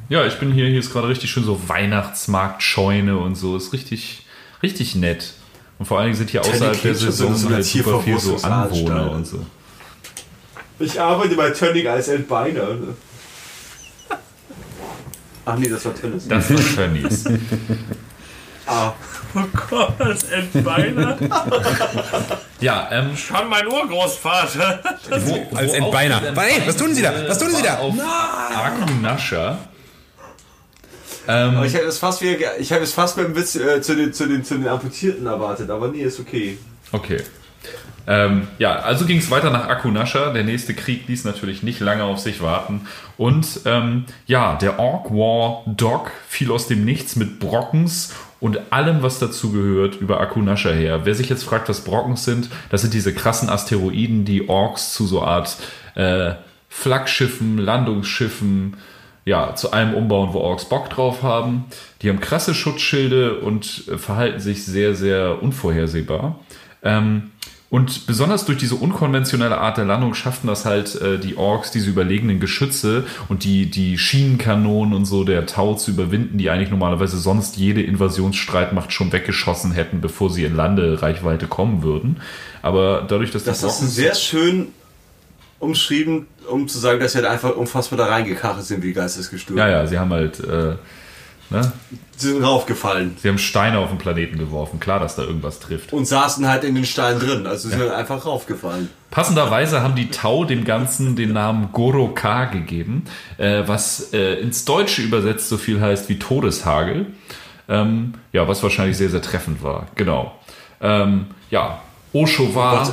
Ja, 0.08 0.26
ich 0.26 0.38
bin 0.38 0.52
hier, 0.52 0.66
hier 0.66 0.78
ist 0.78 0.92
gerade 0.92 1.08
richtig 1.08 1.30
schön 1.30 1.44
so 1.44 1.58
Weihnachtsmarkt, 1.68 2.62
Scheune 2.62 3.18
und 3.18 3.34
so. 3.34 3.56
Ist 3.56 3.72
richtig, 3.72 4.26
richtig 4.62 4.94
nett. 4.94 5.32
Und 5.78 5.86
vor 5.86 5.98
allen 5.98 6.06
Dingen 6.06 6.18
sind 6.18 6.30
hier 6.30 6.42
außerhalb 6.42 6.80
der 6.80 6.94
Saison 6.94 7.34
du 7.40 7.54
halt 7.54 7.64
super 7.64 8.00
viel 8.00 8.18
so 8.18 8.36
Anwohner 8.36 9.10
und 9.10 9.26
so. 9.26 9.44
Ich 10.78 11.00
arbeite 11.00 11.34
bei 11.34 11.50
Tönning 11.50 11.86
als 11.86 12.08
Entbeiner. 12.08 12.68
Ach 15.44 15.56
nee, 15.58 15.68
das 15.68 15.84
war 15.84 15.94
Tennis. 15.94 16.28
Das 16.28 16.50
war 16.50 16.76
Tönnies. 16.76 17.24
Ah, 18.66 18.92
Oh 19.34 19.40
Gott, 19.70 19.98
als 19.98 20.24
Entbeiner. 20.24 21.16
Ja, 22.60 22.88
ähm, 22.92 23.16
Schon 23.16 23.48
mein 23.48 23.66
Urgroßvater. 23.66 24.80
wo, 25.10 25.56
Als 25.56 25.72
wo 25.72 25.76
Entbeiner. 25.76 26.16
auch 26.16 26.20
die 26.20 26.40
Hey, 26.40 26.62
was 26.66 26.76
tun 26.76 26.94
Sie 26.94 27.00
da? 27.02 27.12
Was 27.28 27.38
tun 27.38 27.50
Sie 27.50 27.62
da? 27.62 27.76
Aku 27.78 28.92
Nascha. 29.00 29.58
aber 31.26 31.64
ich 31.64 31.72
hätte 31.74 31.86
es 31.86 31.98
fast 31.98 32.20
ich 32.22 32.72
habe 32.72 32.82
es 32.82 32.92
fast 32.92 33.16
beim 33.16 33.34
Witz 33.34 33.56
äh, 33.56 33.80
zu, 33.80 33.96
den, 33.96 34.12
zu, 34.12 34.26
den, 34.26 34.44
zu 34.44 34.54
den 34.58 34.68
Amputierten 34.68 35.26
erwartet, 35.26 35.70
aber 35.70 35.88
nee, 35.88 36.02
ist 36.02 36.20
okay. 36.20 36.58
Okay. 36.90 37.22
Ähm, 38.06 38.48
ja, 38.58 38.80
also 38.80 39.06
ging 39.06 39.18
es 39.18 39.30
weiter 39.30 39.50
nach 39.50 39.68
Akunascha. 39.68 40.32
Der 40.32 40.42
nächste 40.42 40.74
Krieg 40.74 41.06
ließ 41.06 41.24
natürlich 41.24 41.62
nicht 41.62 41.78
lange 41.80 42.02
auf 42.04 42.18
sich 42.18 42.42
warten. 42.42 42.86
Und 43.16 43.60
ähm, 43.64 44.04
ja, 44.26 44.56
der 44.56 44.78
Orc 44.80 45.10
War 45.12 45.62
Dog 45.66 46.10
fiel 46.28 46.50
aus 46.50 46.66
dem 46.66 46.84
Nichts 46.84 47.14
mit 47.16 47.38
Brockens 47.38 48.12
und 48.42 48.72
allem, 48.72 49.02
was 49.02 49.20
dazu 49.20 49.52
gehört, 49.52 49.94
über 49.94 50.20
Akunascha 50.20 50.70
her. 50.70 51.02
Wer 51.04 51.14
sich 51.14 51.28
jetzt 51.28 51.44
fragt, 51.44 51.68
was 51.68 51.84
Brockens 51.84 52.24
sind, 52.24 52.50
das 52.70 52.80
sind 52.80 52.92
diese 52.92 53.14
krassen 53.14 53.48
Asteroiden, 53.48 54.24
die 54.24 54.48
Orks 54.48 54.92
zu 54.92 55.06
so 55.06 55.22
Art 55.22 55.58
äh, 55.94 56.32
Flaggschiffen, 56.68 57.56
Landungsschiffen, 57.56 58.78
ja, 59.24 59.54
zu 59.54 59.72
allem 59.72 59.94
umbauen, 59.94 60.30
wo 60.32 60.40
Orks 60.40 60.64
Bock 60.64 60.90
drauf 60.90 61.22
haben. 61.22 61.66
Die 62.02 62.08
haben 62.08 62.18
krasse 62.18 62.52
Schutzschilde 62.52 63.38
und 63.38 63.64
verhalten 63.96 64.40
sich 64.40 64.64
sehr, 64.64 64.96
sehr 64.96 65.40
unvorhersehbar. 65.40 66.40
Ähm, 66.82 67.30
und 67.72 68.06
besonders 68.06 68.44
durch 68.44 68.58
diese 68.58 68.74
unkonventionelle 68.74 69.56
Art 69.56 69.78
der 69.78 69.86
Landung 69.86 70.12
schafften 70.12 70.46
das 70.46 70.66
halt 70.66 70.94
äh, 71.00 71.18
die 71.18 71.38
Orks, 71.38 71.70
diese 71.70 71.88
überlegenen 71.88 72.38
Geschütze 72.38 73.04
und 73.30 73.44
die, 73.44 73.70
die 73.70 73.96
Schienenkanonen 73.96 74.92
und 74.92 75.06
so 75.06 75.24
der 75.24 75.46
Tau 75.46 75.72
zu 75.72 75.92
überwinden, 75.92 76.36
die 76.36 76.50
eigentlich 76.50 76.68
normalerweise 76.68 77.16
sonst 77.16 77.56
jede 77.56 77.80
Invasionsstreitmacht 77.80 78.92
schon 78.92 79.10
weggeschossen 79.10 79.72
hätten, 79.72 80.02
bevor 80.02 80.28
sie 80.28 80.44
in 80.44 80.54
Landereichweite 80.54 81.46
kommen 81.46 81.82
würden. 81.82 82.20
Aber 82.60 83.06
dadurch, 83.08 83.30
dass 83.30 83.44
Das 83.44 83.60
die 83.60 83.66
ist 83.66 83.94
sehr 83.94 84.14
schön 84.16 84.68
umschrieben, 85.58 86.26
um 86.50 86.68
zu 86.68 86.78
sagen, 86.78 87.00
dass 87.00 87.12
sie 87.12 87.20
halt 87.20 87.28
einfach 87.28 87.56
unfassbar 87.56 87.96
da 87.96 88.04
reingekachelt 88.04 88.66
sind 88.66 88.82
wie 88.82 88.92
geistesgestört. 88.92 89.58
ja, 89.58 89.70
ja, 89.70 89.86
sie 89.86 89.98
haben 89.98 90.10
halt, 90.12 90.40
äh, 90.40 90.74
ne? 91.52 91.72
Sie 92.16 92.28
sind 92.28 92.42
raufgefallen 92.42 93.16
sie 93.20 93.28
haben 93.28 93.38
Steine 93.38 93.78
auf 93.78 93.88
den 93.88 93.98
Planeten 93.98 94.38
geworfen. 94.38 94.80
Klar, 94.80 95.00
dass 95.00 95.16
da 95.16 95.22
irgendwas 95.22 95.60
trifft. 95.60 95.92
und 95.92 96.06
saßen 96.06 96.48
halt 96.48 96.64
in 96.64 96.74
den 96.74 96.84
Steinen 96.84 97.20
drin, 97.20 97.46
also 97.46 97.68
sie 97.68 97.76
sind 97.76 97.80
halt 97.80 97.92
einfach 97.92 98.26
raufgefallen. 98.26 98.88
Passenderweise 99.10 99.82
haben 99.82 99.94
die 99.94 100.10
Tau 100.10 100.44
dem 100.44 100.64
Ganzen 100.64 101.16
den 101.16 101.32
Namen 101.32 101.70
Goroka 101.72 102.46
gegeben, 102.46 103.04
äh, 103.38 103.62
was 103.66 104.12
äh, 104.12 104.34
ins 104.40 104.64
Deutsche 104.64 105.02
übersetzt 105.02 105.48
so 105.48 105.58
viel 105.58 105.80
heißt 105.80 106.08
wie 106.08 106.18
Todeshagel. 106.18 107.06
Ähm, 107.68 108.14
ja, 108.32 108.48
was 108.48 108.62
wahrscheinlich 108.62 108.96
sehr, 108.96 109.10
sehr 109.10 109.22
treffend 109.22 109.62
war. 109.62 109.86
Genau. 109.94 110.34
Ähm, 110.80 111.26
ja, 111.50 111.80
Osho 112.12 112.54
war. 112.54 112.86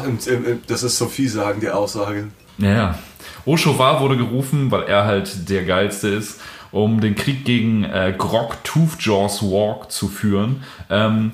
Das 0.68 0.84
ist 0.84 0.98
so 0.98 1.08
viel 1.08 1.30
sagen, 1.30 1.60
die 1.60 1.70
Aussage. 1.70 2.28
Ja, 2.58 2.72
ja. 2.72 3.00
Oshowar 3.46 4.02
wurde 4.02 4.18
gerufen, 4.18 4.70
weil 4.72 4.84
er 4.84 5.06
halt 5.06 5.50
der 5.50 5.66
Geilste 5.66 6.10
ist, 6.10 6.40
um 6.72 7.02
den 7.02 7.16
Krieg 7.16 7.46
gegen 7.46 7.84
äh, 7.84 8.14
Grog 8.18 8.64
Toothjaws 8.64 9.42
Walk 9.44 9.92
zu 9.92 10.08
führen. 10.08 10.64
Ähm, 10.90 11.32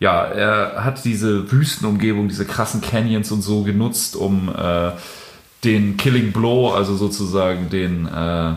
ja, 0.00 0.24
er 0.24 0.84
hat 0.84 1.04
diese 1.04 1.50
Wüstenumgebung, 1.50 2.28
diese 2.28 2.44
krassen 2.44 2.80
Canyons 2.80 3.30
und 3.32 3.42
so 3.42 3.62
genutzt, 3.62 4.16
um 4.16 4.48
äh, 4.54 4.90
den 5.64 5.96
Killing 5.96 6.32
Blow, 6.32 6.74
also 6.74 6.96
sozusagen 6.96 7.70
den, 7.70 8.06
äh, 8.06 8.52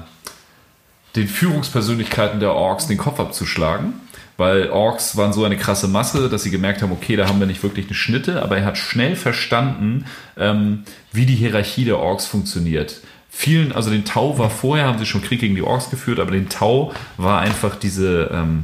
den 1.16 1.28
Führungspersönlichkeiten 1.28 2.40
der 2.40 2.54
Orks 2.54 2.88
den 2.88 2.98
Kopf 2.98 3.20
abzuschlagen. 3.20 3.94
Weil 4.36 4.70
Orks 4.70 5.18
waren 5.18 5.34
so 5.34 5.46
eine 5.46 5.58
krasse 5.58 5.88
Masse, 5.88 6.30
dass 6.30 6.44
sie 6.44 6.52
gemerkt 6.52 6.84
haben, 6.84 6.92
okay, 6.92 7.16
da 7.16 7.28
haben 7.28 7.40
wir 7.40 7.48
nicht 7.48 7.64
wirklich 7.64 7.88
eine 7.88 7.96
Schnitte, 7.96 8.44
aber 8.44 8.58
er 8.58 8.66
hat 8.66 8.78
schnell 8.78 9.16
verstanden, 9.16 10.06
ähm, 10.38 10.84
wie 11.12 11.26
die 11.26 11.36
Hierarchie 11.36 11.86
der 11.86 11.98
Orks 11.98 12.28
funktioniert. 12.28 13.02
Vielen, 13.40 13.72
also 13.72 13.92
den 13.92 14.04
Tau 14.04 14.40
war 14.40 14.50
vorher, 14.50 14.88
haben 14.88 14.98
sie 14.98 15.06
schon 15.06 15.22
Krieg 15.22 15.40
gegen 15.40 15.54
die 15.54 15.62
Orks 15.62 15.92
geführt, 15.92 16.20
aber 16.20 16.32
den 16.32 16.50
Tau 16.50 16.92
war 17.18 17.40
einfach 17.40 17.76
diese, 17.76 18.32
ähm, 18.34 18.64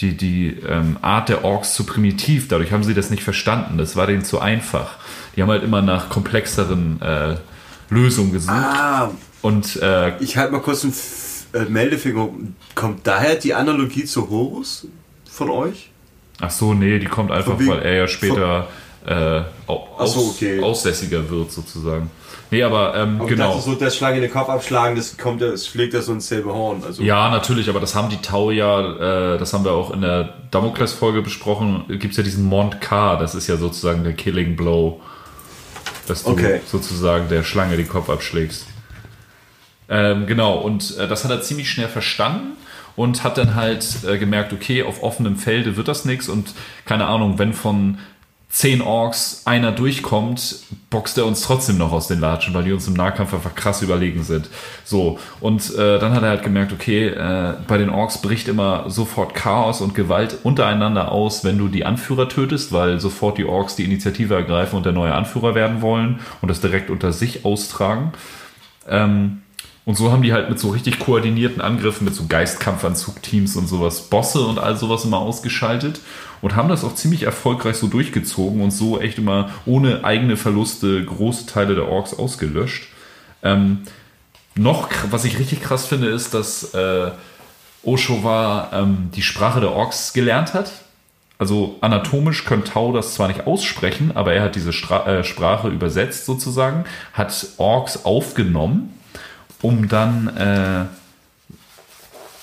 die, 0.00 0.16
die 0.16 0.56
ähm, 0.66 0.96
Art 1.02 1.28
der 1.28 1.44
Orks 1.44 1.74
zu 1.74 1.84
primitiv. 1.84 2.48
Dadurch 2.48 2.72
haben 2.72 2.84
sie 2.84 2.94
das 2.94 3.10
nicht 3.10 3.22
verstanden. 3.22 3.76
Das 3.76 3.94
war 3.94 4.06
denen 4.06 4.24
zu 4.24 4.40
einfach. 4.40 4.96
Die 5.36 5.42
haben 5.42 5.50
halt 5.50 5.62
immer 5.62 5.82
nach 5.82 6.08
komplexeren 6.08 7.02
äh, 7.02 7.36
Lösungen 7.90 8.32
gesucht. 8.32 8.54
Ah, 8.54 9.10
Und 9.42 9.76
äh, 9.82 10.16
ich 10.22 10.38
halte 10.38 10.52
mal 10.52 10.62
kurz 10.62 10.84
einen 10.84 10.94
F 10.94 11.44
äh, 11.52 11.66
Meldefinger. 11.66 12.30
Kommt 12.74 13.06
daher 13.06 13.34
die 13.34 13.52
Analogie 13.52 14.06
zu 14.06 14.30
Horus 14.30 14.86
von 15.30 15.50
euch? 15.50 15.90
ach 16.40 16.50
so, 16.50 16.72
nee, 16.74 16.98
die 16.98 17.06
kommt 17.06 17.30
einfach, 17.30 17.52
Von 17.52 17.60
wegen- 17.60 17.70
weil 17.70 17.82
er 17.82 17.94
ja 17.94 18.08
später 18.08 18.66
äh, 19.06 19.42
au- 19.66 19.88
Ach 19.98 20.06
so, 20.06 20.20
aus, 20.20 20.34
okay. 20.36 20.60
aussässiger 20.62 21.28
wird 21.30 21.50
sozusagen. 21.52 22.10
Nee, 22.50 22.62
aber 22.62 22.94
ähm, 22.94 23.20
Und 23.20 23.28
genau. 23.28 23.56
ist 23.56 23.64
so, 23.64 23.74
das 23.74 23.96
Schlange 23.96 24.16
in 24.16 24.22
den 24.22 24.30
Kopf 24.30 24.48
abschlagen, 24.50 24.94
das 24.94 25.16
kommt, 25.16 25.40
das 25.40 25.66
schlägt 25.66 25.94
ja 25.94 26.02
so 26.02 26.12
ins 26.12 26.28
selbe 26.28 26.52
Horn. 26.52 26.82
Also, 26.86 27.02
Ja, 27.02 27.30
natürlich, 27.30 27.68
aber 27.70 27.80
das 27.80 27.94
haben 27.94 28.10
die 28.10 28.18
Tau 28.18 28.50
ja, 28.50 29.34
äh, 29.34 29.38
das 29.38 29.54
haben 29.54 29.64
wir 29.64 29.72
auch 29.72 29.90
in 29.92 30.02
der 30.02 30.34
Damokles-Folge 30.50 31.22
besprochen, 31.22 31.84
gibt 31.88 32.10
es 32.12 32.16
ja 32.18 32.22
diesen 32.22 32.44
Mont 32.44 32.80
K, 32.82 33.16
das 33.16 33.34
ist 33.34 33.46
ja 33.46 33.56
sozusagen 33.56 34.04
der 34.04 34.12
Killing 34.12 34.54
Blow, 34.56 35.00
dass 36.06 36.24
du 36.24 36.32
Okay. 36.32 36.60
sozusagen 36.66 37.28
der 37.30 37.42
Schlange 37.42 37.76
den 37.78 37.88
Kopf 37.88 38.10
abschlägst. 38.10 38.66
Ähm, 39.88 40.26
genau, 40.26 40.58
und 40.58 40.96
äh, 40.98 41.08
das 41.08 41.24
hat 41.24 41.30
er 41.30 41.40
ziemlich 41.42 41.70
schnell 41.70 41.88
verstanden 41.88 42.52
und 42.96 43.24
hat 43.24 43.38
dann 43.38 43.54
halt 43.54 43.86
äh, 44.06 44.18
gemerkt, 44.18 44.52
okay, 44.52 44.82
auf 44.82 45.02
offenem 45.02 45.36
Felde 45.36 45.76
wird 45.76 45.88
das 45.88 46.04
nichts 46.04 46.28
und 46.28 46.52
keine 46.84 47.06
Ahnung, 47.06 47.38
wenn 47.38 47.52
von 47.52 47.98
zehn 48.52 48.82
Orks 48.82 49.42
einer 49.46 49.72
durchkommt, 49.72 50.56
boxt 50.90 51.16
er 51.16 51.24
uns 51.24 51.40
trotzdem 51.40 51.78
noch 51.78 51.90
aus 51.90 52.06
den 52.06 52.20
Latschen, 52.20 52.52
weil 52.52 52.64
die 52.64 52.72
uns 52.72 52.86
im 52.86 52.92
Nahkampf 52.92 53.32
einfach 53.32 53.54
krass 53.54 53.80
überlegen 53.80 54.24
sind. 54.24 54.50
So, 54.84 55.18
und 55.40 55.74
äh, 55.74 55.98
dann 55.98 56.12
hat 56.12 56.22
er 56.22 56.28
halt 56.28 56.42
gemerkt, 56.42 56.70
okay, 56.70 57.08
äh, 57.08 57.54
bei 57.66 57.78
den 57.78 57.88
Orks 57.88 58.18
bricht 58.18 58.48
immer 58.48 58.90
sofort 58.90 59.34
Chaos 59.34 59.80
und 59.80 59.94
Gewalt 59.94 60.36
untereinander 60.42 61.10
aus, 61.12 61.44
wenn 61.44 61.56
du 61.56 61.68
die 61.68 61.86
Anführer 61.86 62.28
tötest, 62.28 62.72
weil 62.72 63.00
sofort 63.00 63.38
die 63.38 63.46
Orks 63.46 63.74
die 63.74 63.84
Initiative 63.84 64.34
ergreifen 64.34 64.76
und 64.76 64.84
der 64.84 64.92
neue 64.92 65.14
Anführer 65.14 65.54
werden 65.54 65.80
wollen 65.80 66.20
und 66.42 66.50
das 66.50 66.60
direkt 66.60 66.90
unter 66.90 67.14
sich 67.14 67.46
austragen. 67.46 68.12
Ähm, 68.86 69.41
und 69.84 69.96
so 69.96 70.12
haben 70.12 70.22
die 70.22 70.32
halt 70.32 70.48
mit 70.48 70.60
so 70.60 70.70
richtig 70.70 71.00
koordinierten 71.00 71.60
Angriffen, 71.60 72.04
mit 72.04 72.14
so 72.14 72.26
Geistkampfanzugteams 72.28 73.56
und 73.56 73.66
sowas, 73.66 74.02
Bosse 74.02 74.46
und 74.46 74.58
all 74.58 74.76
sowas 74.76 75.04
immer 75.04 75.18
ausgeschaltet 75.18 76.00
und 76.40 76.54
haben 76.54 76.68
das 76.68 76.84
auch 76.84 76.94
ziemlich 76.94 77.24
erfolgreich 77.24 77.76
so 77.76 77.88
durchgezogen 77.88 78.60
und 78.60 78.70
so 78.70 79.00
echt 79.00 79.18
immer 79.18 79.50
ohne 79.66 80.04
eigene 80.04 80.36
Verluste 80.36 81.04
große 81.04 81.46
Teile 81.46 81.74
der 81.74 81.88
Orks 81.88 82.14
ausgelöscht. 82.14 82.88
Ähm, 83.42 83.82
noch, 84.54 84.88
was 85.10 85.24
ich 85.24 85.38
richtig 85.38 85.62
krass 85.62 85.86
finde, 85.86 86.08
ist, 86.08 86.34
dass 86.34 86.74
äh, 86.74 87.10
Oshowa 87.82 88.70
ähm, 88.72 89.10
die 89.14 89.22
Sprache 89.22 89.60
der 89.60 89.72
Orks 89.72 90.12
gelernt 90.12 90.54
hat. 90.54 90.72
Also 91.38 91.76
anatomisch 91.80 92.44
könnte 92.44 92.70
Tau 92.70 92.92
das 92.92 93.14
zwar 93.14 93.26
nicht 93.26 93.48
aussprechen, 93.48 94.12
aber 94.14 94.32
er 94.32 94.44
hat 94.44 94.54
diese 94.54 94.72
Stra 94.72 95.06
äh, 95.06 95.24
Sprache 95.24 95.68
übersetzt 95.68 96.24
sozusagen, 96.24 96.84
hat 97.14 97.46
Orks 97.56 98.04
aufgenommen, 98.04 98.94
um 99.62 99.88
dann 99.88 100.28
äh, 100.36 100.84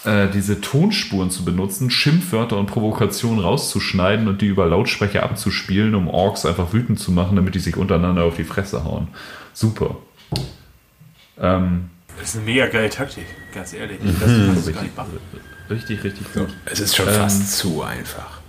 äh, 0.05 0.29
diese 0.31 0.61
Tonspuren 0.61 1.29
zu 1.29 1.43
benutzen, 1.45 1.91
Schimpfwörter 1.91 2.57
und 2.57 2.67
Provokationen 2.67 3.39
rauszuschneiden 3.43 4.27
und 4.27 4.41
die 4.41 4.47
über 4.47 4.65
Lautsprecher 4.65 5.23
abzuspielen, 5.23 5.93
um 5.95 6.07
Orks 6.07 6.45
einfach 6.45 6.73
wütend 6.73 6.99
zu 6.99 7.11
machen, 7.11 7.35
damit 7.35 7.53
die 7.55 7.59
sich 7.59 7.75
untereinander 7.77 8.23
auf 8.23 8.35
die 8.37 8.45
Fresse 8.45 8.83
hauen. 8.85 9.09
Super. 9.53 9.97
Ähm, 11.39 11.89
Das 12.17 12.29
ist 12.29 12.35
eine 12.37 12.45
mega 12.45 12.67
geile 12.67 12.89
Taktik, 12.89 13.25
ganz 13.53 13.73
ehrlich. 13.73 14.01
Mhm. 14.01 14.15
Das 14.19 14.29
kannst 14.29 14.67
du 14.67 14.73
gar 14.73 14.83
nicht 14.83 14.97
machen. 14.97 15.17
richtig, 15.69 16.03
richtig 16.03 16.33
gut. 16.33 16.47
Es 16.65 16.79
ist 16.79 16.95
schon 16.95 17.07
Ähm, 17.07 17.13
fast 17.15 17.57
zu 17.57 17.83
einfach. 17.83 18.39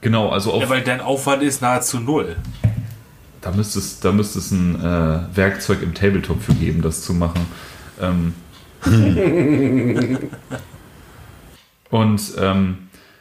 Genau, 0.00 0.28
also 0.30 0.52
auf 0.52 0.62
Ja, 0.62 0.68
weil 0.68 0.82
dein 0.82 1.00
Aufwand 1.00 1.42
ist 1.42 1.62
nahezu 1.62 1.98
null. 2.00 2.36
Da 3.44 3.50
müsste 3.50 3.78
es, 3.78 4.00
da 4.00 4.10
müsste 4.10 4.38
es 4.38 4.50
ein 4.52 4.80
äh, 4.80 5.36
Werkzeug 5.36 5.82
im 5.82 5.92
Tabletop 5.92 6.40
für 6.40 6.54
geben, 6.54 6.80
das 6.80 7.02
zu 7.02 7.12
machen. 7.12 7.42
Ähm. 8.00 8.32
und 11.90 12.22
ähm, 12.40 12.78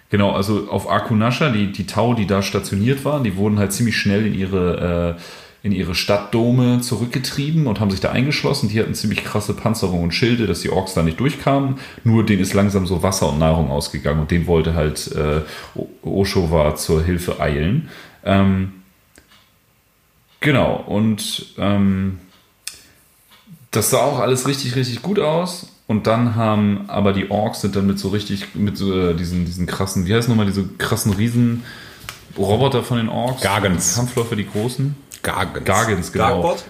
genau, 0.09 0.31
also 0.31 0.69
auf 0.69 0.89
Akunasha, 0.89 1.49
die, 1.49 1.73
die 1.73 1.85
Tau, 1.87 2.13
die 2.13 2.25
da 2.25 2.41
stationiert 2.41 3.03
waren, 3.03 3.25
die 3.25 3.35
wurden 3.35 3.59
halt 3.59 3.73
ziemlich 3.73 3.97
schnell 3.97 4.25
in 4.25 4.33
ihre, 4.33 5.17
äh, 5.17 5.67
in 5.67 5.73
ihre 5.73 5.93
Stadtdome 5.93 6.79
zurückgetrieben 6.79 7.67
und 7.67 7.81
haben 7.81 7.91
sich 7.91 7.99
da 7.99 8.11
eingeschlossen. 8.11 8.69
Die 8.69 8.79
hatten 8.79 8.93
ziemlich 8.93 9.25
krasse 9.25 9.53
Panzerung 9.53 10.03
und 10.03 10.13
Schilde, 10.13 10.47
dass 10.47 10.61
die 10.61 10.69
Orks 10.69 10.93
da 10.93 11.03
nicht 11.03 11.19
durchkamen. 11.19 11.79
Nur 12.05 12.25
denen 12.25 12.41
ist 12.41 12.53
langsam 12.53 12.87
so 12.87 13.03
Wasser 13.03 13.29
und 13.29 13.39
Nahrung 13.39 13.69
ausgegangen 13.69 14.21
und 14.21 14.31
den 14.31 14.47
wollte 14.47 14.73
halt 14.73 15.11
äh, 15.11 15.41
Oshowa 16.01 16.77
zur 16.77 17.03
Hilfe 17.03 17.41
eilen. 17.41 17.89
Ähm, 18.23 18.82
Genau, 20.43 20.83
und 20.87 21.45
ähm, 21.57 22.19
das 23.71 23.91
sah 23.91 24.01
auch 24.01 24.19
alles 24.19 24.45
richtig, 24.45 24.75
richtig 24.75 25.01
gut 25.01 25.17
aus. 25.17 25.67
Und 25.87 26.05
dann 26.05 26.35
haben 26.35 26.83
aber 26.89 27.13
die 27.13 27.31
Orks 27.31 27.61
sind 27.61 27.77
dann 27.77 27.87
mit 27.87 27.97
so 27.97 28.09
richtig, 28.09 28.53
mit 28.53 28.77
so 28.77 28.93
äh, 28.93 29.13
diesen, 29.13 29.45
diesen 29.45 29.67
krassen, 29.67 30.05
wie 30.05 30.13
heißt 30.13 30.27
nochmal, 30.27 30.45
diese 30.45 30.67
krassen 30.77 31.13
Riesen 31.13 31.63
Roboter 32.37 32.83
von 32.83 32.97
den 32.97 33.07
Orks? 33.07 33.41
Gargants. 33.41 33.95
Kampfläufer, 33.95 34.35
die 34.35 34.45
großen? 34.45 34.95
Gargans. 35.21 35.65
Gargants, 35.65 36.11
genau. 36.11 36.41
Darkbot? 36.41 36.63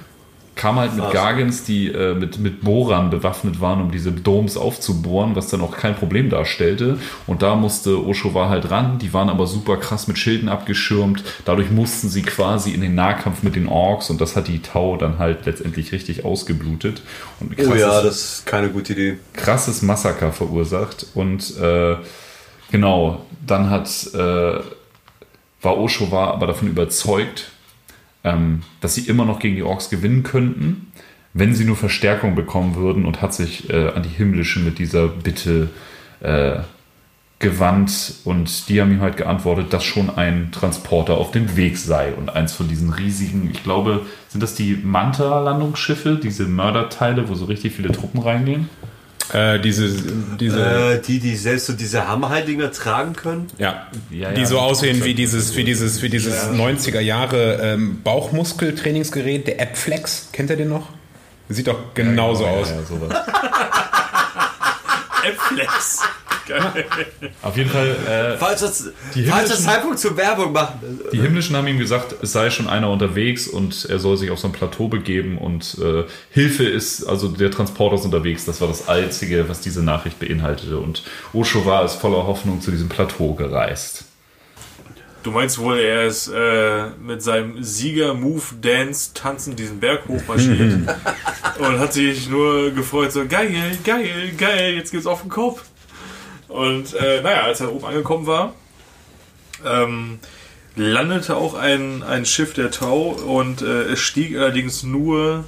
Kam 0.56 0.76
halt 0.78 0.94
mit 0.96 1.04
so. 1.04 1.12
Gargants, 1.12 1.64
die 1.64 1.88
äh, 1.88 2.14
mit, 2.14 2.38
mit 2.38 2.62
Bohrern 2.62 3.10
bewaffnet 3.10 3.60
waren, 3.60 3.82
um 3.82 3.90
diese 3.92 4.12
Domes 4.12 4.56
aufzubohren, 4.56 5.36
was 5.36 5.48
dann 5.50 5.62
auch 5.62 5.76
kein 5.76 5.96
Problem 5.96 6.30
darstellte. 6.30 7.00
Und 7.26 7.42
da 7.42 7.56
musste 7.56 8.06
Oshowa 8.06 8.50
halt 8.50 8.70
ran. 8.70 9.00
Die 9.00 9.14
waren 9.14 9.30
aber 9.30 9.48
super 9.48 9.78
krass 9.78 10.08
mit 10.08 10.20
Schilden 10.20 10.50
abgeschirmt. 10.50 11.24
Dadurch 11.46 11.72
mussten 11.72 12.08
sie 12.08 12.22
quasi 12.22 12.70
in 12.72 12.82
den 12.82 12.94
Nahkampf 12.94 13.42
mit 13.42 13.56
den 13.56 13.68
Orks 13.68 14.12
und 14.12 14.22
das 14.22 14.36
hat 14.36 14.48
die 14.48 14.62
Tau 14.62 14.96
dann 14.96 15.18
halt 15.18 15.46
letztendlich 15.48 15.92
richtig 15.92 16.24
ausgeblutet. 16.24 17.02
Und 17.40 17.58
ein 17.58 17.68
Oh 17.68 17.74
ja, 17.74 17.88
krasses- 17.90 18.04
das 18.04 18.16
ist 18.16 18.46
keine 18.46 18.70
gute 18.70 18.94
Idee. 18.94 19.18
krasses 19.34 19.82
Massaker 19.82 20.32
verursacht. 20.32 21.08
Und 21.16 21.58
äh, 21.60 21.96
genau, 22.72 23.26
dann 23.46 23.70
hat 23.72 23.90
äh, 24.14 24.60
war 25.62 25.78
Oshowa 25.78 26.28
aber 26.32 26.46
davon 26.48 26.68
überzeugt, 26.68 27.50
ähm, 28.24 28.62
dass 28.82 28.96
sie 28.96 29.08
immer 29.08 29.26
noch 29.26 29.40
gegen 29.40 29.56
die 29.56 29.64
Orks 29.64 29.90
gewinnen 29.90 30.24
könnten, 30.24 30.92
wenn 31.34 31.54
sie 31.54 31.66
nur 31.66 31.76
Verstärkung 31.76 32.36
bekommen 32.36 32.76
würden 32.76 33.06
und 33.06 33.22
hat 33.22 33.34
sich 33.34 33.70
äh, 33.70 33.90
an 33.90 34.04
die 34.04 34.10
Himmlischen 34.10 34.64
mit 34.66 34.78
dieser 34.80 35.08
Bitte 35.08 35.70
äh, 36.22 36.60
gewandt 37.40 38.16
und 38.24 38.70
die 38.70 38.80
haben 38.80 38.92
ihm 38.92 39.02
halt 39.02 39.18
geantwortet, 39.18 39.74
dass 39.74 39.84
schon 39.84 40.10
ein 40.10 40.52
Transporter 40.52 41.18
auf 41.18 41.32
dem 41.32 41.58
Weg 41.58 41.78
sei 41.78 42.14
und 42.14 42.30
eins 42.30 42.54
von 42.54 42.70
diesen 42.70 42.92
riesigen, 42.92 43.50
ich 43.52 43.64
glaube, 43.64 44.06
sind 44.30 44.42
das 44.42 44.56
die 44.56 44.80
Manta-Landungsschiffe, 44.82 46.20
diese 46.22 46.46
Mörderteile, 46.46 47.28
wo 47.28 47.36
so 47.36 47.46
richtig 47.46 47.74
viele 47.74 47.92
Truppen 47.92 48.22
reingehen? 48.22 48.70
Äh, 49.32 49.60
diese, 49.60 49.90
diese, 50.40 50.96
Äh, 50.96 51.02
die, 51.02 51.20
die 51.20 51.36
selbst 51.36 51.68
so 51.68 51.74
diese 51.74 52.08
Hammerheilinger 52.08 52.72
tragen 52.72 53.14
können. 53.14 53.48
ja, 53.58 53.88
Ja, 54.10 54.32
die 54.32 54.42
ja, 54.42 54.48
so 54.48 54.60
aussehen 54.60 55.04
wie 55.04 55.14
dieses, 55.14 55.56
wie 55.56 55.64
dieses, 55.64 56.02
wie 56.02 56.10
dieses 56.10 56.50
90er 56.50 57.00
Jahre 57.00 57.60
ähm, 57.62 58.02
Bauchmuskeltrainingsgerät, 58.04 59.48
der 59.48 59.62
Appflex. 59.62 60.30
Kennt 60.32 60.50
ihr 60.50 60.58
den 60.58 60.70
noch? 60.70 60.90
Sieht 61.50 61.68
doch 61.68 61.94
genauso 61.94 62.46
aus. 62.46 62.70
Ja, 62.70 62.76
ja, 62.78 62.84
sowas. 62.84 63.18
Flex. 66.46 66.90
Auf 67.42 67.58
jeden 67.58 67.70
Fall, 67.70 67.88
äh, 68.08 68.38
Falls 68.38 68.62
das, 68.62 68.90
Die 69.16 69.24
falls 69.26 69.50
das 69.50 69.64
Zeitpunkt 69.64 70.00
zur 70.00 70.18
Werbung 70.18 70.52
machen. 70.52 71.00
die 71.12 71.22
Himmlischen 71.22 71.56
haben 71.56 71.68
ihm 71.68 71.80
gesagt, 71.80 72.16
es 72.22 72.32
sei 72.32 72.50
schon 72.50 72.68
einer 72.68 72.90
unterwegs 72.90 73.48
und 73.48 73.86
er 73.90 74.00
soll 74.00 74.18
sich 74.18 74.30
auf 74.32 74.40
so 74.40 74.48
ein 74.48 74.54
Plateau 74.54 74.88
begeben 74.88 75.38
und 75.38 75.78
äh, 75.82 76.04
Hilfe 76.32 76.64
ist, 76.66 77.06
also 77.06 77.28
der 77.30 77.52
Transporter 77.52 77.96
ist 77.96 78.06
unterwegs. 78.06 78.46
Das 78.46 78.62
war 78.62 78.68
das 78.68 78.88
Einzige, 78.88 79.48
was 79.50 79.62
diese 79.62 79.84
Nachricht 79.84 80.20
beinhaltete. 80.20 80.78
Und 80.78 81.04
Oshowa 81.34 81.84
ist 81.84 81.96
voller 81.96 82.26
Hoffnung 82.28 82.62
zu 82.62 82.72
diesem 82.72 82.90
Plateau 82.90 83.34
gereist. 83.34 84.06
Du 85.24 85.32
meinst 85.32 85.58
wohl, 85.58 85.80
er 85.80 86.06
ist 86.06 86.28
äh, 86.28 86.90
mit 87.02 87.24
seinem 87.24 87.64
Sieger-Move-Dance 87.64 89.12
tanzen 89.14 89.56
diesen 89.56 89.80
Berg 89.80 90.02
hochmarschiert 90.10 90.80
und 91.60 91.80
hat 91.80 91.94
sich 91.94 92.28
nur 92.28 92.72
gefreut, 92.72 93.14
so 93.14 93.26
geil, 93.26 93.50
geil, 93.86 94.34
geil, 94.38 94.74
jetzt 94.74 94.92
geht's 94.92 95.06
auf 95.06 95.22
den 95.22 95.30
Kopf. 95.30 95.64
Und 96.54 96.94
äh, 96.94 97.22
naja, 97.22 97.42
als 97.44 97.62
er 97.62 97.74
oben 97.74 97.86
angekommen 97.86 98.28
war, 98.28 98.54
ähm, 99.66 100.20
landete 100.76 101.36
auch 101.36 101.56
ein, 101.56 102.04
ein 102.04 102.26
Schiff 102.26 102.54
der 102.54 102.70
Tau 102.72 103.10
und 103.10 103.62
äh, 103.62 103.84
es 103.94 104.00
stieg 104.00 104.38
allerdings 104.38 104.84
nur 104.84 105.46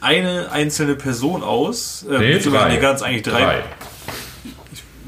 eine 0.00 0.50
einzelne 0.52 0.94
Person 0.94 1.42
aus. 1.42 2.06
Äh, 2.08 2.18
Nee, 2.18 2.38
drei. 2.38 2.68
nee, 2.74 2.80
ganz 2.80 3.02
eigentlich 3.02 3.22
drei. 3.24 3.62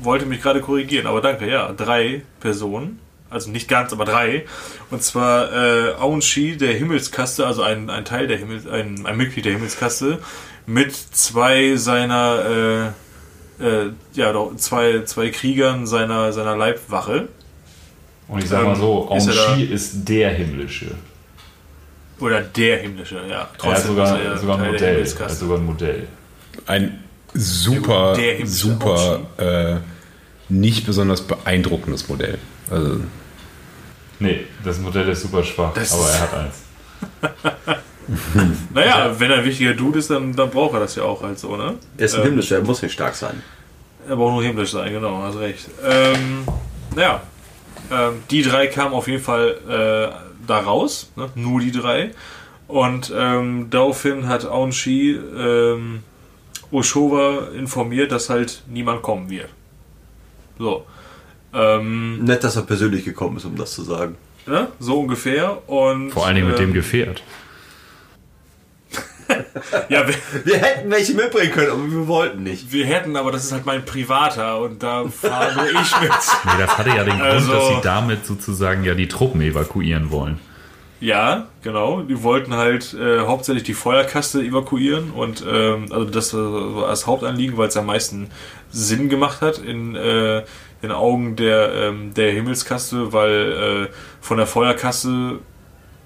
wollte 0.02 0.26
mich 0.26 0.42
gerade 0.42 0.60
korrigieren, 0.60 1.06
aber 1.06 1.20
danke, 1.20 1.48
ja, 1.48 1.72
drei 1.72 2.22
Personen. 2.40 2.98
Also 3.28 3.50
nicht 3.50 3.68
ganz, 3.68 3.92
aber 3.92 4.04
drei. 4.04 4.46
Und 4.90 5.04
zwar 5.04 5.52
äh, 5.52 5.92
Aunshi, 5.94 6.56
der 6.56 6.72
Himmelskaste, 6.74 7.46
also 7.46 7.62
ein, 7.62 7.88
ein 7.88 8.04
Teil 8.04 8.26
der 8.26 8.38
Himmels, 8.38 8.66
ein, 8.66 9.06
ein 9.06 9.16
Mitglied 9.16 9.44
der 9.44 9.52
Himmelskaste, 9.52 10.18
mit 10.66 10.92
zwei 10.96 11.76
seiner 11.76 12.44
äh, 12.88 13.09
ja, 14.14 14.32
doch, 14.32 14.56
zwei, 14.56 15.02
zwei 15.04 15.30
Kriegern 15.30 15.86
seiner, 15.86 16.32
seiner 16.32 16.56
Leibwache. 16.56 17.28
Und 18.28 18.42
ich 18.42 18.48
sag 18.48 18.64
mal 18.64 18.76
so, 18.76 19.08
Ähm, 19.10 19.18
ist 19.18 19.70
ist 19.70 20.08
der 20.08 20.30
himmlische. 20.30 20.92
Oder 22.20 22.42
der 22.42 22.78
himmlische, 22.78 23.16
ja. 23.16 23.22
Er 23.32 23.40
hat 23.40 23.58
Trotzdem 23.58 23.86
sogar, 23.88 24.20
ist 24.20 24.24
er 24.26 24.38
sogar 24.38 24.58
ein 24.58 24.72
Modell. 24.72 25.06
Er 25.06 25.24
hat 25.24 25.30
sogar 25.30 25.58
ein 25.58 25.64
Modell. 25.66 26.06
Ein 26.66 27.04
super, 27.34 28.16
super, 28.44 29.20
äh, 29.38 29.76
nicht 30.48 30.86
besonders 30.86 31.22
beeindruckendes 31.22 32.08
Modell. 32.08 32.38
Also, 32.70 33.00
Nee, 34.18 34.44
das 34.62 34.78
Modell 34.78 35.08
ist 35.08 35.22
super 35.22 35.42
schwach, 35.42 35.72
Das 35.72 35.94
aber 35.94 36.10
er 36.10 36.20
hat 36.20 36.34
eins. 36.34 37.80
Naja, 38.74 39.14
wenn 39.18 39.30
er 39.30 39.38
ein 39.38 39.44
wichtiger 39.44 39.74
Dude 39.74 39.98
ist, 39.98 40.10
dann, 40.10 40.34
dann 40.34 40.50
braucht 40.50 40.74
er 40.74 40.80
das 40.80 40.94
ja 40.96 41.04
auch 41.04 41.22
halt 41.22 41.38
so, 41.38 41.56
ne? 41.56 41.74
Er 41.96 42.04
ist 42.04 42.14
ein 42.14 42.20
Ähm, 42.20 42.26
himmlischer, 42.28 42.56
er 42.56 42.62
muss 42.64 42.82
nicht 42.82 42.92
stark 42.92 43.14
sein. 43.14 43.42
Er 44.08 44.16
braucht 44.16 44.32
nur 44.32 44.42
himmlisch 44.42 44.72
sein, 44.72 44.92
genau, 44.92 45.22
hast 45.22 45.38
recht. 45.38 45.68
Ähm, 45.84 46.44
naja, 46.96 47.22
ähm, 47.90 48.14
die 48.30 48.42
drei 48.42 48.66
kamen 48.66 48.94
auf 48.94 49.06
jeden 49.08 49.22
Fall 49.22 49.56
äh, 49.68 50.46
da 50.46 50.58
raus, 50.60 51.10
ne? 51.16 51.28
nur 51.34 51.60
die 51.60 51.72
drei. 51.72 52.10
Und 52.66 53.12
ähm, 53.16 53.66
daraufhin 53.70 54.28
hat 54.28 54.44
Aounchi 54.44 55.12
ähm, 55.36 56.00
Oshowa 56.70 57.48
informiert, 57.56 58.12
dass 58.12 58.30
halt 58.30 58.62
niemand 58.68 59.02
kommen 59.02 59.28
wird. 59.28 59.48
So. 60.58 60.86
Ähm, 61.52 62.24
Nett, 62.24 62.44
dass 62.44 62.54
er 62.56 62.62
persönlich 62.62 63.04
gekommen 63.04 63.36
ist, 63.38 63.44
um 63.44 63.56
das 63.56 63.72
zu 63.72 63.82
sagen. 63.82 64.14
ne? 64.46 64.68
So 64.78 65.00
ungefähr. 65.00 65.68
Und, 65.68 66.12
Vor 66.12 66.26
allen 66.26 66.36
Dingen 66.36 66.48
mit 66.48 66.58
dem 66.58 66.68
ähm, 66.68 66.74
Gefährt. 66.74 67.22
Ja, 69.88 70.06
wir, 70.06 70.14
Wir 70.44 70.58
hätten 70.58 70.90
welche 70.90 71.14
mitbringen 71.14 71.52
können, 71.52 71.70
aber 71.70 71.90
wir 71.90 72.06
wollten 72.08 72.42
nicht. 72.42 72.72
wir 72.72 72.86
hätten, 72.86 73.16
aber 73.16 73.32
das 73.32 73.44
ist 73.44 73.52
halt 73.52 73.66
mein 73.66 73.84
privater 73.84 74.60
und 74.60 74.82
da 74.82 75.04
fahre 75.08 75.54
nur 75.54 75.66
ich 75.82 76.00
mit. 76.00 76.10
Nee, 76.44 76.52
das 76.58 76.78
hatte 76.78 76.90
ja 76.90 77.04
den 77.04 77.18
Grund, 77.18 77.22
Also- 77.22 77.52
dass 77.52 77.68
sie 77.68 77.80
damit 77.82 78.26
sozusagen 78.26 78.84
ja 78.84 78.94
die 78.94 79.08
Truppen 79.08 79.40
evakuieren 79.40 80.10
wollen. 80.10 80.38
Ja, 81.02 81.46
genau. 81.62 82.02
Die 82.02 82.22
wollten 82.22 82.54
halt 82.54 82.92
äh, 82.92 83.20
hauptsächlich 83.20 83.64
die 83.64 83.72
Feuerkaste 83.72 84.42
evakuieren 84.42 85.12
und 85.12 85.42
ähm, 85.50 85.86
also 85.90 86.04
das 86.04 86.34
war 86.34 86.88
das 86.88 87.06
Hauptanliegen, 87.06 87.56
weil 87.56 87.68
es 87.68 87.76
am 87.78 87.86
meisten 87.86 88.28
Sinn 88.70 89.08
gemacht 89.08 89.40
hat 89.40 89.56
in 89.58 89.96
äh, 89.96 90.42
den 90.82 90.92
Augen 90.92 91.36
der, 91.36 91.72
ähm, 91.74 92.12
der 92.12 92.32
Himmelskaste, 92.32 93.14
weil 93.14 93.88
äh, 93.88 93.94
von 94.20 94.36
der 94.36 94.46
Feuerkaste 94.46 95.38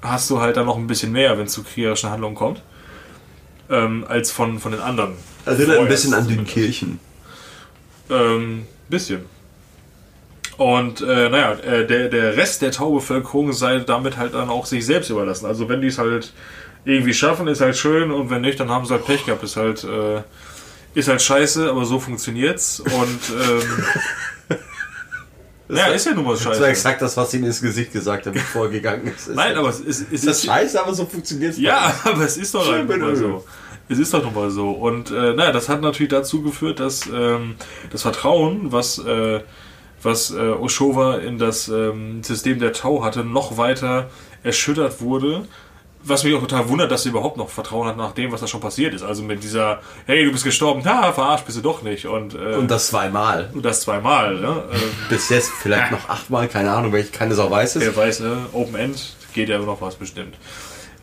hast 0.00 0.30
du 0.30 0.40
halt 0.40 0.56
dann 0.56 0.66
noch 0.66 0.76
ein 0.76 0.86
bisschen 0.86 1.10
mehr, 1.10 1.38
wenn 1.38 1.46
es 1.46 1.52
zu 1.54 1.64
kriegerischen 1.64 2.10
Handlungen 2.10 2.36
kommt, 2.36 2.62
ähm, 3.70 4.04
als 4.08 4.30
von, 4.30 4.58
von 4.58 4.72
den 4.72 4.80
anderen. 4.80 5.14
Erinnert 5.44 5.78
ein 5.78 5.88
bisschen 5.88 6.14
an 6.14 6.28
den 6.28 6.44
Kirchen. 6.44 7.00
ähm, 8.10 8.66
bisschen. 8.88 9.24
Und 10.56 11.00
äh, 11.00 11.28
naja, 11.28 11.52
äh, 11.54 11.86
der, 11.86 12.08
der 12.08 12.36
Rest 12.36 12.62
der 12.62 12.70
Taubevölkerung 12.70 13.52
sei 13.52 13.80
damit 13.80 14.16
halt 14.16 14.34
dann 14.34 14.48
auch 14.48 14.66
sich 14.66 14.86
selbst 14.86 15.10
überlassen. 15.10 15.46
Also 15.46 15.68
wenn 15.68 15.80
die 15.80 15.88
es 15.88 15.98
halt 15.98 16.32
irgendwie 16.84 17.14
schaffen, 17.14 17.48
ist 17.48 17.60
halt 17.60 17.76
schön 17.76 18.10
und 18.10 18.30
wenn 18.30 18.42
nicht, 18.42 18.60
dann 18.60 18.70
haben 18.70 18.84
sie 18.86 18.92
halt 18.92 19.04
Pech 19.04 19.24
gehabt. 19.24 19.42
Ist 19.42 19.56
halt, 19.56 19.84
äh, 19.84 20.22
ist 20.94 21.08
halt 21.08 21.22
scheiße, 21.22 21.68
aber 21.68 21.84
so 21.84 21.98
funktioniert's. 21.98 22.80
Und 22.80 23.20
ähm, 23.30 23.62
ja, 25.68 25.86
ist 25.86 26.06
ja 26.06 26.14
nun 26.14 26.24
mal 26.24 26.32
Das 26.34 26.44
war 26.44 26.54
scheiße. 26.54 26.66
exakt 26.66 27.02
das, 27.02 27.16
was 27.16 27.32
ihm 27.34 27.44
ins 27.44 27.60
Gesicht 27.60 27.92
gesagt 27.92 28.26
hat, 28.26 28.32
bevor 28.34 28.66
er 28.66 28.70
gegangen 28.70 29.06
ist. 29.06 29.28
Nein, 29.30 29.56
aber 29.56 29.68
es 29.70 29.80
ist, 29.80 30.06
es 30.12 30.22
das 30.22 30.38
ist 30.38 30.46
scheiße, 30.46 30.82
aber 30.82 30.94
so 30.94 31.06
funktioniert 31.06 31.52
es. 31.52 31.58
Ja, 31.58 31.94
aber 32.04 32.22
es 32.24 32.36
ist 32.36 32.54
doch 32.54 32.64
Schön 32.64 32.86
mal 32.86 33.16
so. 33.16 33.44
Es 33.88 33.98
ist 33.98 34.14
doch 34.14 34.22
nun 34.22 34.34
mal 34.34 34.50
so. 34.50 34.70
Und 34.70 35.10
äh, 35.10 35.34
naja, 35.34 35.52
das 35.52 35.68
hat 35.68 35.80
natürlich 35.82 36.10
dazu 36.10 36.42
geführt, 36.42 36.80
dass 36.80 37.06
ähm, 37.12 37.56
das 37.90 38.02
Vertrauen, 38.02 38.72
was, 38.72 38.98
äh, 38.98 39.40
was 40.02 40.30
äh, 40.30 40.36
Oshowa 40.38 41.16
in 41.18 41.38
das 41.38 41.68
ähm, 41.68 42.22
System 42.22 42.58
der 42.58 42.72
Tau 42.72 43.04
hatte, 43.04 43.24
noch 43.24 43.56
weiter 43.58 44.10
erschüttert 44.42 45.00
wurde. 45.00 45.46
Was 46.06 46.22
mich 46.22 46.34
auch 46.34 46.40
total 46.40 46.68
wundert, 46.68 46.90
dass 46.90 47.02
sie 47.04 47.08
überhaupt 47.08 47.36
noch 47.38 47.48
Vertrauen 47.48 47.88
hat 47.88 47.96
nach 47.96 48.12
dem, 48.12 48.30
was 48.30 48.40
da 48.42 48.46
schon 48.46 48.60
passiert 48.60 48.92
ist. 48.92 49.02
Also 49.02 49.22
mit 49.22 49.42
dieser, 49.42 49.80
hey, 50.06 50.24
du 50.24 50.32
bist 50.32 50.44
gestorben, 50.44 50.82
na, 50.84 51.12
verarscht 51.12 51.46
bist 51.46 51.56
du 51.56 51.62
doch 51.62 51.82
nicht. 51.82 52.06
Und, 52.06 52.34
äh, 52.34 52.56
Und 52.56 52.70
das 52.70 52.88
zweimal. 52.88 53.50
und 53.54 53.64
das 53.64 53.80
zweimal. 53.80 54.34
Ne? 54.38 54.62
Bis 55.08 55.30
jetzt 55.30 55.50
vielleicht 55.62 55.92
noch 55.92 56.08
achtmal, 56.08 56.48
keine 56.48 56.70
Ahnung, 56.72 56.92
weil 56.92 57.00
ich 57.00 57.12
keine 57.12 57.34
Sau 57.34 57.50
weiß 57.50 57.76
ist. 57.76 57.82
Wer 57.82 57.96
weiß, 57.96 58.20
ne? 58.20 58.36
Open 58.52 58.74
End 58.74 59.16
geht 59.32 59.48
ja 59.48 59.58
noch 59.58 59.80
was 59.80 59.94
bestimmt. 59.96 60.34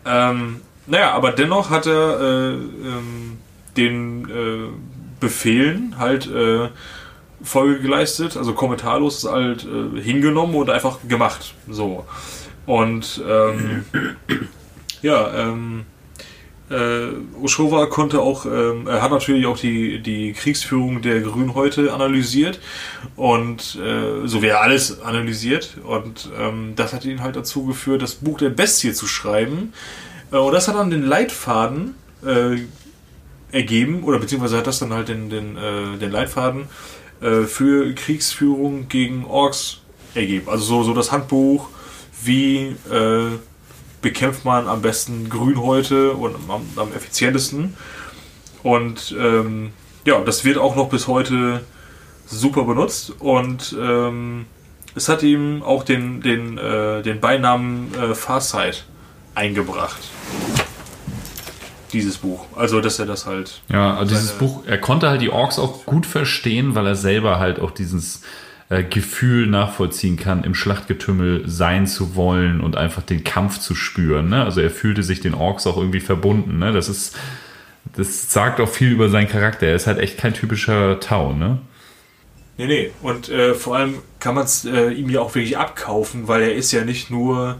Ähm, 0.06 0.62
naja, 0.86 1.12
aber 1.14 1.32
dennoch 1.32 1.70
hat 1.70 1.86
er 1.88 2.20
äh, 2.20 2.54
ähm, 2.54 3.38
den 3.78 4.30
äh, 4.30 4.70
Befehlen 5.20 5.96
halt 5.98 6.28
äh, 6.28 6.70
Folge 7.44 7.80
geleistet, 7.82 8.38
also 8.38 8.54
kommentarlos 8.54 9.24
halt 9.30 9.66
äh, 9.66 10.00
hingenommen 10.02 10.56
und 10.56 10.70
einfach 10.70 11.00
gemacht. 11.08 11.56
So. 11.70 12.06
Und 12.66 13.22
ähm, 13.28 13.86
ja, 15.02 15.34
ähm, 15.34 15.86
äh, 16.70 17.10
Oshowa 17.42 17.88
konnte 17.88 18.22
auch, 18.22 18.46
ähm, 18.46 18.88
er 18.88 19.02
hat 19.02 19.12
natürlich 19.12 19.46
auch 19.46 19.58
die, 19.58 20.00
die 20.00 20.32
Kriegsführung 20.32 21.02
der 21.02 21.20
Grünhäute 21.22 21.94
analysiert 21.94 22.60
und 23.18 23.76
äh, 23.76 24.26
so 24.26 24.42
wie 24.42 24.48
er 24.48 24.62
alles 24.62 25.02
analysiert 25.02 25.78
und 25.84 26.30
ähm, 26.40 26.74
das 26.76 26.94
hat 26.94 27.04
ihn 27.04 27.22
halt 27.22 27.36
dazu 27.36 27.66
geführt, 27.66 28.02
das 28.02 28.16
Buch 28.16 28.38
der 28.38 28.50
Bestie 28.50 28.94
zu 28.94 29.06
schreiben 29.06 29.74
äh, 30.32 30.38
und 30.38 30.54
das 30.54 30.70
hat 30.70 30.76
dann 30.76 30.90
den 30.90 31.04
Leitfaden 31.04 31.96
äh, 32.26 32.60
ergeben 33.52 34.04
oder 34.04 34.20
beziehungsweise 34.20 34.58
hat 34.58 34.68
das 34.68 34.80
dann 34.80 34.94
halt 34.94 35.10
den, 35.10 35.30
den, 35.30 35.58
äh, 35.58 35.98
den 35.98 36.12
Leitfaden 36.12 36.68
äh, 37.22 37.44
für 37.44 37.94
Kriegsführung 37.94 38.88
gegen 38.88 39.26
Orks 39.26 39.82
ergeben. 40.16 40.50
Also 40.50 40.64
so, 40.64 40.84
so 40.84 40.94
das 40.94 41.12
Handbuch, 41.12 41.70
wie 42.24 42.76
äh, 42.90 43.38
bekämpft 44.02 44.46
man 44.46 44.68
am 44.68 44.82
besten 44.82 45.30
Grünhäute 45.30 46.14
und 46.14 46.36
am, 46.50 46.62
am 46.76 46.94
effizientesten. 46.94 47.76
Und 48.64 49.16
ähm, 49.18 49.72
ja, 50.06 50.20
das 50.22 50.44
wird 50.44 50.58
auch 50.58 50.76
noch 50.76 50.90
bis 50.90 51.08
heute 51.08 51.62
super 52.26 52.64
benutzt 52.64 53.14
und 53.20 53.76
ähm, 53.80 54.46
es 54.96 55.10
hat 55.10 55.24
ihm 55.24 55.64
auch 55.64 55.84
den, 55.84 56.22
den, 56.22 56.58
äh, 56.58 57.02
den 57.02 57.20
Beinamen 57.20 57.94
äh, 57.96 58.14
Farsight 58.14 58.86
eingebracht. 59.36 60.00
Dieses 61.94 62.18
Buch. 62.18 62.46
Also, 62.56 62.80
dass 62.80 63.00
er 63.00 63.06
das 63.06 63.26
halt. 63.26 63.62
Ja, 63.68 63.96
also 63.96 64.14
dieses 64.14 64.32
Buch, 64.34 64.64
er 64.66 64.78
konnte 64.78 65.10
halt 65.10 65.22
die 65.22 65.30
Orks 65.30 65.60
auch 65.60 65.86
gut 65.86 66.06
verstehen, 66.06 66.74
weil 66.74 66.88
er 66.88 66.96
selber 66.96 67.38
halt 67.40 67.60
auch 67.60 67.72
dieses 67.72 68.22
äh, 68.72 68.84
Gefühl 68.84 69.48
nachvollziehen 69.48 70.16
kann, 70.16 70.46
im 70.46 70.56
Schlachtgetümmel 70.56 71.44
sein 71.46 71.88
zu 71.88 72.16
wollen 72.16 72.62
und 72.62 72.78
einfach 72.78 73.04
den 73.04 73.26
Kampf 73.26 73.60
zu 73.60 73.76
spüren. 73.76 74.30
Ne? 74.30 74.46
Also 74.46 74.62
er 74.62 74.70
fühlte 74.70 75.04
sich 75.04 75.20
den 75.20 75.34
Orks 75.34 75.68
auch 75.68 75.76
irgendwie 75.76 76.00
verbunden. 76.00 76.58
Ne? 76.58 76.72
Das 76.72 76.88
ist, 76.88 77.18
das 77.98 78.32
sagt 78.32 78.62
auch 78.62 78.70
viel 78.70 78.94
über 78.94 79.10
seinen 79.10 79.28
Charakter. 79.28 79.68
Er 79.68 79.76
ist 79.76 79.88
halt 79.88 80.00
echt 80.00 80.18
kein 80.18 80.34
typischer 80.34 81.02
Tau, 81.02 81.34
ne? 81.34 81.60
Nee, 82.58 82.68
nee. 82.68 82.92
Und 83.02 83.28
äh, 83.28 83.56
vor 83.56 83.76
allem 83.76 83.96
kann 84.20 84.36
man 84.36 84.46
es 84.46 84.64
äh, 84.64 84.92
ihm 84.92 85.10
ja 85.10 85.20
auch 85.20 85.36
wirklich 85.36 85.58
abkaufen, 85.58 86.30
weil 86.30 86.42
er 86.42 86.56
ist 86.56 86.72
ja 86.72 86.86
nicht 86.86 87.10
nur, 87.10 87.60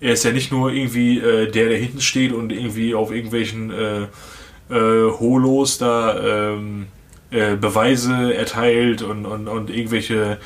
er 0.00 0.12
ist 0.12 0.24
ja 0.24 0.32
nicht 0.32 0.52
nur 0.52 0.70
irgendwie 0.70 1.18
äh, 1.18 1.50
der, 1.50 1.70
der 1.70 1.78
hinten 1.78 2.02
steht 2.02 2.32
und 2.32 2.52
irgendwie 2.52 2.94
auf 2.94 3.10
irgendwelchen 3.10 3.70
äh, 3.70 4.02
äh, 4.68 5.10
Holos 5.18 5.78
da 5.78 6.52
ähm, 6.52 6.88
äh, 7.32 7.56
Beweise 7.56 8.34
erteilt 8.34 9.02
und, 9.02 9.26
und, 9.26 9.48
und 9.48 9.70
irgendwelche 9.70 10.38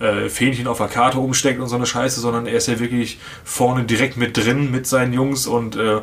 äh, 0.00 0.28
Fähnchen 0.28 0.66
auf 0.66 0.78
der 0.78 0.88
Karte 0.88 1.18
umsteckt 1.18 1.60
und 1.60 1.68
so 1.68 1.76
eine 1.76 1.86
Scheiße, 1.86 2.20
sondern 2.20 2.46
er 2.46 2.54
ist 2.54 2.68
ja 2.68 2.80
wirklich 2.80 3.18
vorne 3.44 3.84
direkt 3.84 4.16
mit 4.16 4.36
drin 4.36 4.70
mit 4.70 4.86
seinen 4.86 5.12
Jungs 5.12 5.46
und 5.46 5.76
äh, 5.76 6.00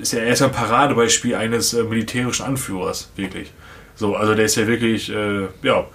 ist 0.00 0.12
ja, 0.12 0.20
er 0.20 0.32
ist 0.32 0.40
ja 0.40 0.46
ein 0.46 0.52
Paradebeispiel 0.52 1.34
eines 1.34 1.72
äh, 1.72 1.82
militärischen 1.82 2.44
Anführers, 2.44 3.10
wirklich. 3.16 3.52
So, 3.94 4.14
also 4.14 4.34
der 4.34 4.44
ist 4.44 4.56
ja 4.56 4.66
wirklich, 4.66 5.10
äh, 5.10 5.48
ja, 5.62 5.86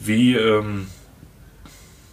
wie, 0.00 0.36
ähm, 0.36 0.86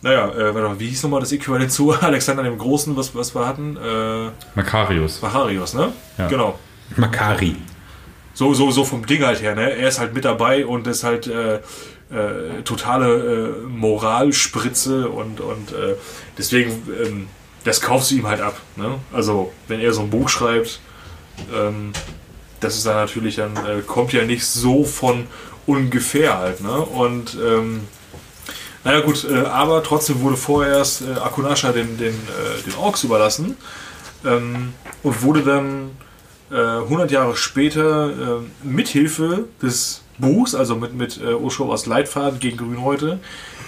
naja, 0.01 0.29
äh, 0.29 0.55
warte 0.55 0.69
mal, 0.69 0.79
wie 0.79 0.87
hieß 0.87 1.03
nochmal 1.03 1.19
das 1.19 1.31
Äquivalent 1.31 1.71
zu 1.71 1.91
Alexander 2.01 2.43
dem 2.43 2.57
Großen, 2.57 2.95
was, 2.95 3.13
was 3.13 3.35
wir 3.35 3.45
hatten? 3.45 3.77
Äh, 3.77 4.29
Makarius. 4.55 5.21
Macharius, 5.21 5.73
ne? 5.73 5.91
Ja. 6.17 6.27
Genau. 6.27 6.57
Makari. 6.95 7.57
So, 8.33 8.53
so, 8.53 8.71
so 8.71 8.85
vom 8.85 9.05
Ding 9.05 9.23
halt 9.23 9.41
her, 9.41 9.55
ne? 9.55 9.75
Er 9.75 9.89
ist 9.89 9.99
halt 9.99 10.13
mit 10.13 10.25
dabei 10.25 10.65
und 10.65 10.87
ist 10.87 11.03
halt 11.03 11.27
äh, 11.27 11.55
äh, 11.55 12.61
totale 12.63 13.55
äh, 13.65 13.67
Moralspritze 13.67 15.09
und, 15.09 15.39
und 15.39 15.71
äh, 15.71 15.95
deswegen, 16.37 16.71
ähm, 17.03 17.27
das 17.63 17.81
kaufst 17.81 18.11
du 18.11 18.15
ihm 18.15 18.27
halt 18.27 18.41
ab. 18.41 18.59
Ne? 18.75 18.99
Also, 19.13 19.53
wenn 19.67 19.79
er 19.79 19.93
so 19.93 20.01
ein 20.01 20.09
Buch 20.09 20.27
schreibt, 20.27 20.81
ähm, 21.53 21.93
das 22.59 22.75
ist 22.75 22.85
dann 22.85 22.95
natürlich 22.95 23.37
dann, 23.37 23.55
äh, 23.55 23.81
kommt 23.85 24.13
ja 24.13 24.25
nicht 24.25 24.45
so 24.45 24.83
von 24.83 25.27
ungefähr 25.65 26.37
halt, 26.37 26.61
ne? 26.61 26.73
Und 26.73 27.37
ähm, 27.41 27.87
naja 28.83 28.99
gut, 29.01 29.23
äh, 29.23 29.45
aber 29.45 29.83
trotzdem 29.83 30.21
wurde 30.21 30.37
vorerst 30.37 31.03
Akunasha 31.07 31.71
den, 31.71 31.97
den, 31.97 32.19
den 32.65 32.75
Orks 32.75 33.03
überlassen 33.03 33.55
ähm, 34.25 34.73
und 35.03 35.21
wurde 35.21 35.43
dann 35.43 35.91
äh, 36.51 36.55
100 36.55 37.11
Jahre 37.11 37.35
später 37.35 38.09
äh, 38.09 38.67
mithilfe 38.67 39.45
des 39.61 40.03
Buchs, 40.17 40.53
also 40.53 40.75
mit, 40.75 40.93
mit 40.93 41.19
äh, 41.21 41.33
Oshowas 41.33 41.85
Leitfaden 41.85 42.39
gegen 42.39 42.57
Grünhäute, 42.57 43.19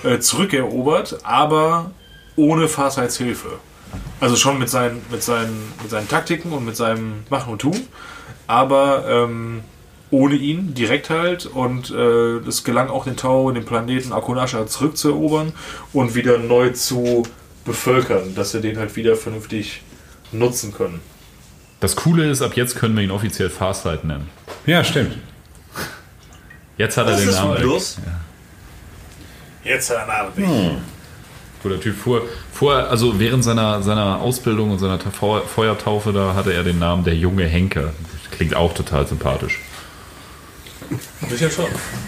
äh, 0.04 0.20
zurückerobert, 0.20 1.20
aber 1.24 1.92
ohne 2.36 2.68
Farsights 2.68 3.18
Hilfe. 3.18 3.60
Also 4.20 4.36
schon 4.36 4.58
mit 4.60 4.70
seinen, 4.70 5.02
mit, 5.12 5.24
seinen, 5.24 5.74
mit 5.82 5.92
seinen 5.92 6.08
Taktiken 6.08 6.52
und 6.52 6.66
mit 6.66 6.76
seinem 6.76 7.24
Machen 7.30 7.54
und 7.54 7.60
Tun, 7.60 7.80
aber 8.48 9.06
ähm, 9.08 9.62
ohne 10.10 10.36
ihn 10.36 10.74
direkt 10.74 11.10
halt. 11.10 11.46
Und 11.46 11.92
äh, 11.92 12.38
es 12.48 12.64
gelang 12.64 12.90
auch 12.90 13.06
den 13.06 13.18
Tau, 13.18 13.52
den 13.52 13.66
Planeten 13.66 14.14
Akonasha 14.14 14.66
zurückzuerobern 14.68 15.54
und 15.92 16.16
wieder 16.16 16.38
neu 16.38 16.72
zu 16.72 17.24
bevölkern, 17.66 18.36
dass 18.36 18.54
wir 18.54 18.62
den 18.62 18.78
halt 18.78 18.96
wieder 18.96 19.16
vernünftig 19.16 19.82
nutzen 20.32 20.74
können. 20.74 21.02
Das 21.84 21.98
Coole 21.98 22.30
ist, 22.30 22.42
ab 22.42 22.54
jetzt 22.56 22.78
können 22.78 22.96
wir 22.96 23.04
ihn 23.04 23.12
offiziell 23.12 23.50
Farsight 23.50 24.06
nennen. 24.06 24.30
Ja, 24.66 24.86
stimmt. 24.86 25.18
Jetzt 26.78 26.96
hat 26.96 27.08
er 27.08 27.12
Das 27.12 27.20
den 27.20 27.30
ist 27.30 27.36
Namen. 27.36 27.52
ein 27.52 27.58
weg. 27.58 27.64
Plus. 27.64 27.98
Jetzt 29.66 29.90
hat 29.90 29.98
er 29.98 30.02
einen 30.04 30.34
Namen 30.48 30.72
weg. 30.72 30.78
Cooler 31.62 31.80
Typ. 31.82 31.98
Vor, 31.98 32.22
vorher, 32.54 32.90
also 32.90 33.20
während 33.20 33.44
seiner, 33.44 33.84
seiner 33.84 34.22
Ausbildung 34.22 34.72
und 34.72 34.80
seiner 34.80 34.98
Ta- 34.98 35.12
Feu- 35.12 35.42
Feuertaufe, 35.42 36.14
da 36.14 36.34
hatte 36.36 36.54
er 36.54 36.64
den 36.64 36.80
Namen 36.80 37.04
der 37.04 37.16
junge 37.16 37.44
Henker. 37.44 37.92
Klingt 38.32 38.56
auch 38.56 38.74
total 38.74 39.06
sympathisch. 39.06 39.60
Sicher 41.30 41.50
schon. 41.50 41.66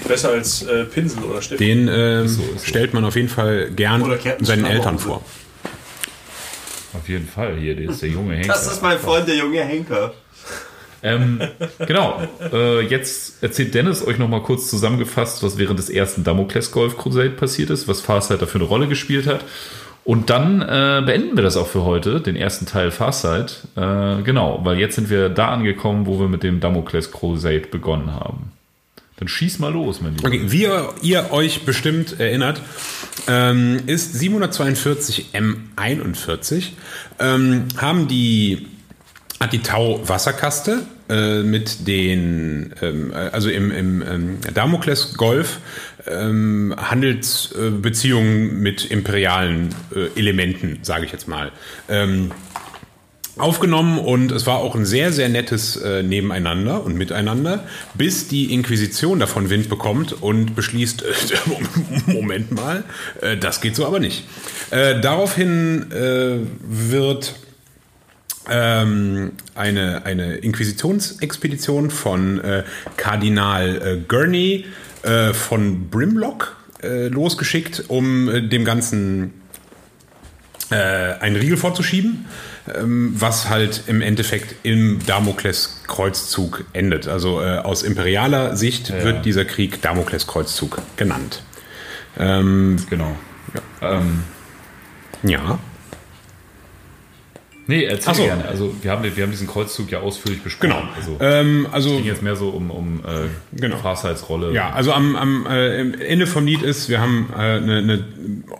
Besser 0.08 0.30
als 0.30 0.62
äh, 0.64 0.86
Pinsel 0.86 1.22
oder 1.24 1.42
Stift. 1.42 1.60
Den 1.60 1.90
ähm, 1.90 2.30
so, 2.30 2.42
so. 2.42 2.64
stellt 2.64 2.94
man 2.94 3.04
auf 3.04 3.18
jeden 3.18 3.28
Fall 3.30 3.72
gern 3.72 4.02
seinen. 4.40 4.64
Eltern 4.66 5.00
vor. 5.00 5.22
Auf 6.98 7.10
jeden 7.10 7.28
Fall. 7.28 7.56
Hier, 7.58 7.76
der 7.76 7.90
ist 7.90 8.02
der 8.02 8.10
junge 8.10 8.36
Henker. 8.36 8.54
Das 8.54 8.72
ist 8.72 8.82
mein 8.82 9.00
Freund, 9.00 9.28
der 9.28 9.36
junge 9.36 9.62
Henker. 9.64 10.14
Ähm, 11.04 11.40
genau. 11.86 12.22
Äh, 12.52 12.82
jetzt 12.82 13.44
erzählt 13.44 13.74
Dennis 13.76 14.06
euch 14.06 14.18
nochmal 14.18 14.42
kurz 14.42 14.70
zusammengefasst, 14.70 15.44
was 15.44 15.58
während 15.58 15.78
des 15.78 15.90
ersten 15.90 16.24
Damocles 16.24 16.72
Golf 16.72 16.98
Crusade 16.98 17.30
passiert 17.30 17.70
ist, 17.70 17.88
was 17.88 18.02
Farsight 18.02 18.42
dafür 18.42 18.62
eine 18.62 18.70
Rolle 18.70 18.88
gespielt 18.88 19.28
hat. 19.28 19.46
Und 20.04 20.30
dann 20.30 20.62
äh, 20.62 21.02
beenden 21.06 21.36
wir 21.36 21.44
das 21.44 21.58
auch 21.58 21.68
für 21.68 21.84
heute, 21.84 22.22
den 22.22 22.36
ersten 22.36 22.66
Teil 22.66 22.92
Farsight. 22.92 23.68
Äh, 23.76 24.22
genau, 24.24 24.62
weil 24.64 24.78
jetzt 24.78 24.96
sind 24.96 25.10
wir 25.10 25.30
da 25.30 25.50
angekommen, 25.50 26.06
wo 26.06 26.20
wir 26.20 26.28
mit 26.28 26.44
dem 26.44 26.60
Damocles 26.60 27.12
Crusade 27.12 27.68
begonnen 27.72 28.14
haben. 28.14 28.52
Dann 29.18 29.28
schieß 29.30 29.60
mal 29.60 29.72
los, 29.72 30.02
mein 30.02 30.16
Lieber. 30.16 30.28
Okay, 30.28 30.42
wie 30.48 30.64
ihr, 30.64 30.94
ihr 31.02 31.32
euch 31.32 31.64
bestimmt 31.64 32.20
erinnert, 32.20 32.62
ähm, 33.28 33.80
ist 33.86 34.14
742 34.14 35.28
M41 35.34 36.72
ähm, 37.20 37.68
haben 37.78 38.08
die 38.08 38.68
hat 39.40 39.54
die 39.54 39.60
Tau 39.60 40.02
Wasserkaste 40.08 40.86
äh, 41.10 41.44
mit 41.44 41.88
den 41.88 42.74
ähm, 42.82 43.14
also 43.14 43.50
im, 43.50 43.72
im 43.72 44.02
ähm, 44.02 44.38
Damokles 44.54 45.16
Golf 45.16 45.60
ähm, 46.08 46.74
Handelsbeziehungen 46.78 48.62
mit 48.62 48.86
imperialen 48.86 49.74
äh, 49.96 50.20
Elementen, 50.20 50.80
sage 50.84 51.06
ich 51.06 51.12
jetzt 51.12 51.28
mal. 51.28 51.52
Ähm, 51.90 52.32
aufgenommen 53.38 53.99
und 53.99 54.32
es 54.32 54.48
war 54.48 54.60
auch 54.60 54.76
ein 54.76 54.86
sehr, 54.86 55.12
sehr 55.12 55.28
nettes 55.30 55.76
äh, 55.78 56.03
Nebeneinander 56.03 56.84
und 56.84 56.95
Miteinander, 56.95 57.66
bis 57.94 58.28
die 58.28 58.53
Inquisition 58.53 59.20
davon 59.20 59.49
Wind 59.49 59.68
bekommt 59.70 60.14
und 60.22 60.56
beschließt, 60.56 61.03
äh, 61.03 61.07
Moment 62.12 62.52
mal, 62.52 62.84
äh, 63.22 63.36
das 63.36 63.60
geht 63.60 63.76
so 63.76 63.86
aber 63.86 63.99
nicht. 63.99 64.26
Äh, 64.72 65.02
daraufhin 65.02 65.91
äh, 65.91 66.38
wird 66.62 67.36
ähm, 68.49 69.34
eine, 69.53 70.06
eine 70.06 70.36
Inquisitionsexpedition 70.36 71.91
von 71.91 72.40
äh, 72.40 72.64
Kardinal 72.98 74.03
Gurney 74.07 74.66
von 75.34 75.91
Brimlock 75.91 76.56
losgeschickt, 76.82 77.84
um 77.90 78.49
dem 78.49 78.66
Ganzen 78.66 79.34
äh, 80.72 80.76
einen 80.76 81.36
Riegel 81.36 81.58
vorzuschieben, 81.58 82.26
ähm, 82.74 83.14
was 83.18 83.50
halt 83.50 83.84
im 83.88 84.02
Endeffekt 84.02 84.56
im 84.64 85.00
Damokles-Kreuzzug 85.06 86.66
endet. 86.74 87.08
Also 87.08 87.42
äh, 87.42 87.58
aus 87.58 87.84
imperialer 87.84 88.56
Sicht 88.56 88.92
wird 88.92 89.26
dieser 89.26 89.46
Krieg 89.46 89.82
Damokles-Kreuzzug 89.82 90.82
genannt. 90.98 91.44
Ähm, 92.18 92.78
Genau. 92.90 93.16
Ähm, 93.82 94.24
ja. 95.24 95.60
Nee, 97.68 97.84
erzähl 97.84 98.16
so. 98.16 98.24
gerne. 98.24 98.46
Also 98.46 98.74
wir 98.82 98.92
haben, 98.92 99.04
wir 99.04 99.24
haben 99.24 99.32
diesen 99.32 99.48
Kreuzzug 99.48 99.92
ja 99.92 100.00
ausführlich 100.00 100.42
besprochen. 100.42 100.72
Genau. 100.72 100.84
Also, 100.96 101.18
Ähm, 101.20 101.68
also 101.72 101.96
ging 101.98 102.06
jetzt 102.06 102.22
mehr 102.22 102.36
so 102.36 102.50
um, 102.50 102.72
um 102.72 103.00
äh, 103.06 103.28
Genau. 103.60 103.78
Farsights 103.78 104.30
Rolle. 104.30 104.54
Ja, 104.54 104.72
also 104.72 104.94
am, 104.94 105.16
am 105.16 105.46
äh, 105.48 105.80
Ende 106.04 106.28
vom 106.28 106.46
Lied 106.46 106.62
ist, 106.62 106.90
wir 106.90 107.00
haben 107.02 107.30
äh, 107.34 107.40
eine, 107.40 107.78
eine 107.78 108.04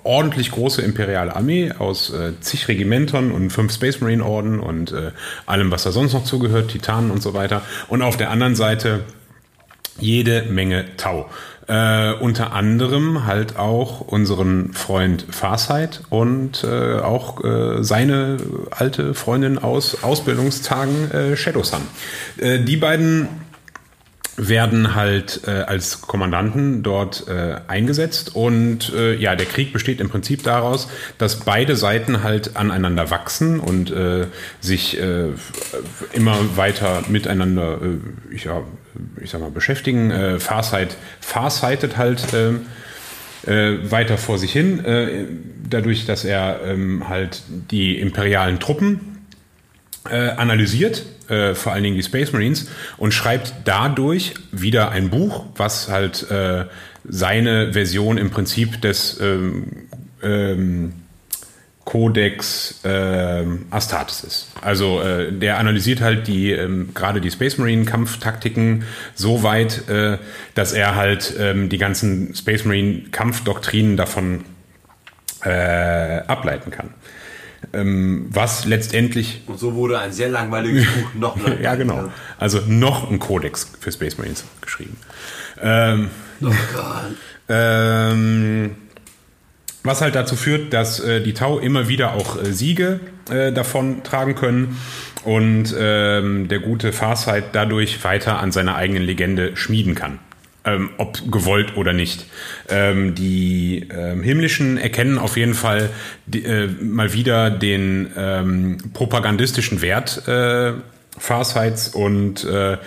ordentlich 0.04 0.52
große 0.52 0.82
imperiale 0.82 1.36
Armee 1.36 1.72
aus 1.78 2.12
äh, 2.14 2.34
zig 2.40 2.68
Regimentern 2.68 3.32
und 3.32 3.52
fünf 3.52 3.74
Space 3.74 4.02
Marine 4.02 4.24
Orden 4.24 4.60
und 4.60 4.92
äh, 4.92 5.12
allem, 5.46 5.72
was 5.72 5.84
da 5.84 5.92
sonst 5.92 6.14
noch 6.14 6.24
zugehört, 6.24 6.70
Titanen 6.72 7.12
und 7.12 7.22
so 7.22 7.34
weiter. 7.34 7.62
Und 7.88 8.02
auf 8.02 8.18
der 8.18 8.30
anderen 8.32 8.56
Seite 8.56 9.02
jede 10.00 10.44
Menge 10.44 10.86
Tau. 10.98 11.30
Äh, 11.68 12.14
unter 12.14 12.54
anderem 12.54 13.26
halt 13.26 13.58
auch 13.58 14.02
unseren 14.02 14.74
Freund 14.74 15.26
Farsight 15.32 16.02
und 16.12 16.64
äh, 16.64 17.00
auch 17.00 17.44
äh, 17.44 17.84
seine 17.84 18.38
alte 18.70 19.16
Freundin 19.16 19.58
aus 19.58 20.04
Ausbildungstagen 20.04 21.10
äh, 21.10 21.36
Shadow 21.36 21.64
Sun. 21.64 21.82
Äh, 22.38 22.60
die 22.60 22.78
beiden 22.78 23.30
werden 24.38 24.96
halt 24.96 25.42
äh, 25.48 25.52
als 25.52 26.02
Kommandanten 26.02 26.84
dort 26.84 27.28
äh, 27.28 27.56
eingesetzt 27.68 28.36
und 28.36 28.92
äh, 28.94 29.16
ja, 29.16 29.36
der 29.36 29.46
Krieg 29.46 29.72
besteht 29.72 30.02
im 30.02 30.10
Prinzip 30.10 30.44
daraus, 30.44 30.90
dass 31.18 31.40
beide 31.42 31.76
Seiten 31.76 32.22
halt 32.22 32.58
aneinander 32.58 33.10
wachsen 33.10 33.60
und 33.60 33.92
äh, 33.92 34.28
sich 34.60 35.00
äh, 35.00 35.30
immer 36.14 36.58
weiter 36.58 37.04
miteinander, 37.08 37.80
äh, 37.82 38.34
ich, 38.36 38.44
ja, 38.44 38.62
ich 39.22 39.30
sag 39.30 39.40
mal, 39.40 39.52
beschäftigen. 39.52 40.12
Äh, 40.12 40.40
Farsight, 40.40 40.98
Farsightet 41.22 41.96
halt 41.96 42.34
äh, 42.34 42.56
äh, 43.48 43.90
weiter 43.90 44.18
vor 44.18 44.38
sich 44.38 44.52
hin, 44.52 44.84
äh, 44.84 45.26
dadurch, 45.70 46.06
dass 46.06 46.26
er 46.26 46.62
ähm, 46.66 47.08
halt 47.08 47.42
die 47.72 48.00
imperialen 48.00 48.60
Truppen 48.60 49.26
äh, 50.10 50.30
analysiert, 50.30 51.06
äh, 51.30 51.56
vor 51.56 51.74
allen 51.74 51.84
Dingen 51.84 51.96
die 51.96 52.04
Space 52.04 52.32
Marines, 52.32 52.70
und 52.98 53.14
schreibt 53.14 53.54
dadurch 53.66 54.34
wieder 54.52 54.92
ein 54.92 55.10
Buch, 55.10 55.46
was 55.56 55.90
halt 55.90 56.30
äh, 56.30 56.66
seine 57.08 57.74
Version 57.74 58.18
im 58.18 58.32
Prinzip 58.32 58.82
des 58.82 59.20
ähm, 59.22 59.88
ähm, 60.24 60.94
Codex 61.86 62.82
ähm, 62.84 63.68
Astartes 63.70 64.24
ist. 64.24 64.48
Also 64.60 65.02
äh, 65.02 65.32
der 65.32 65.60
analysiert 65.60 66.02
halt 66.02 66.28
die 66.28 66.52
ähm, 66.52 66.90
gerade 66.96 67.22
die 67.22 67.30
Space 67.30 67.60
Marine 67.60 67.86
Kampftaktiken 67.86 68.86
so 69.14 69.44
weit, 69.44 69.88
äh, 69.88 70.18
dass 70.56 70.74
er 70.74 70.96
halt 70.96 71.36
ähm, 71.40 71.70
die 71.70 71.78
ganzen 71.78 72.34
Space 72.34 72.66
Marine 72.66 73.04
Kampfdoktrinen 73.12 73.98
davon 73.98 74.46
äh, 75.44 76.22
ableiten 76.28 76.72
kann. 76.72 76.90
Ähm, 77.74 78.28
was 78.30 78.66
letztendlich 78.66 79.42
Und 79.48 79.60
so 79.60 79.76
wurde 79.76 80.00
ein 80.00 80.12
sehr 80.12 80.30
langweiliges 80.30 80.86
Buch 80.86 81.14
noch 81.14 81.36
langweiliger. 81.36 81.62
ja, 81.64 81.76
genau. 81.76 82.12
Also 82.38 82.62
noch 82.68 83.10
ein 83.10 83.20
Kodex 83.20 83.72
für 83.80 83.92
Space 83.92 84.18
Marines 84.18 84.44
geschrieben. 84.62 84.98
Ähm, 85.62 86.10
Oh 86.42 86.52
ähm, 87.48 88.76
was 89.84 90.02
halt 90.02 90.16
dazu 90.16 90.36
führt, 90.36 90.74
dass 90.74 91.00
äh, 91.00 91.22
die 91.22 91.34
Tau 91.34 91.60
immer 91.60 91.88
wieder 91.88 92.14
auch 92.14 92.42
äh, 92.42 92.52
Siege 92.52 93.00
äh, 93.30 93.52
davon 93.52 94.04
tragen 94.04 94.36
können 94.36 94.78
und 95.24 95.76
ähm, 95.78 96.48
der 96.48 96.60
gute 96.60 96.92
Farsight 96.92 97.46
dadurch 97.54 98.04
weiter 98.04 98.40
an 98.40 98.52
seiner 98.52 98.76
eigenen 98.76 99.04
Legende 99.04 99.56
schmieden 99.56 99.96
kann. 99.96 100.20
Ähm, 100.68 100.90
ob 100.98 101.32
gewollt 101.32 101.78
oder 101.78 101.94
nicht. 101.94 102.26
Ähm, 102.70 103.14
die 103.14 103.88
ähm, 103.92 104.24
Himmlischen 104.24 104.80
erkennen 104.80 105.20
auf 105.20 105.38
jeden 105.38 105.54
Fall 105.54 105.92
die, 106.26 106.44
äh, 106.44 106.68
mal 106.82 107.14
wieder 107.14 107.52
den 107.52 108.12
ähm, 108.18 108.78
propagandistischen 108.94 109.84
Wert 109.84 110.28
äh, 110.28 110.74
Farsights 111.20 111.90
und 111.90 112.46
äh, 112.46 112.78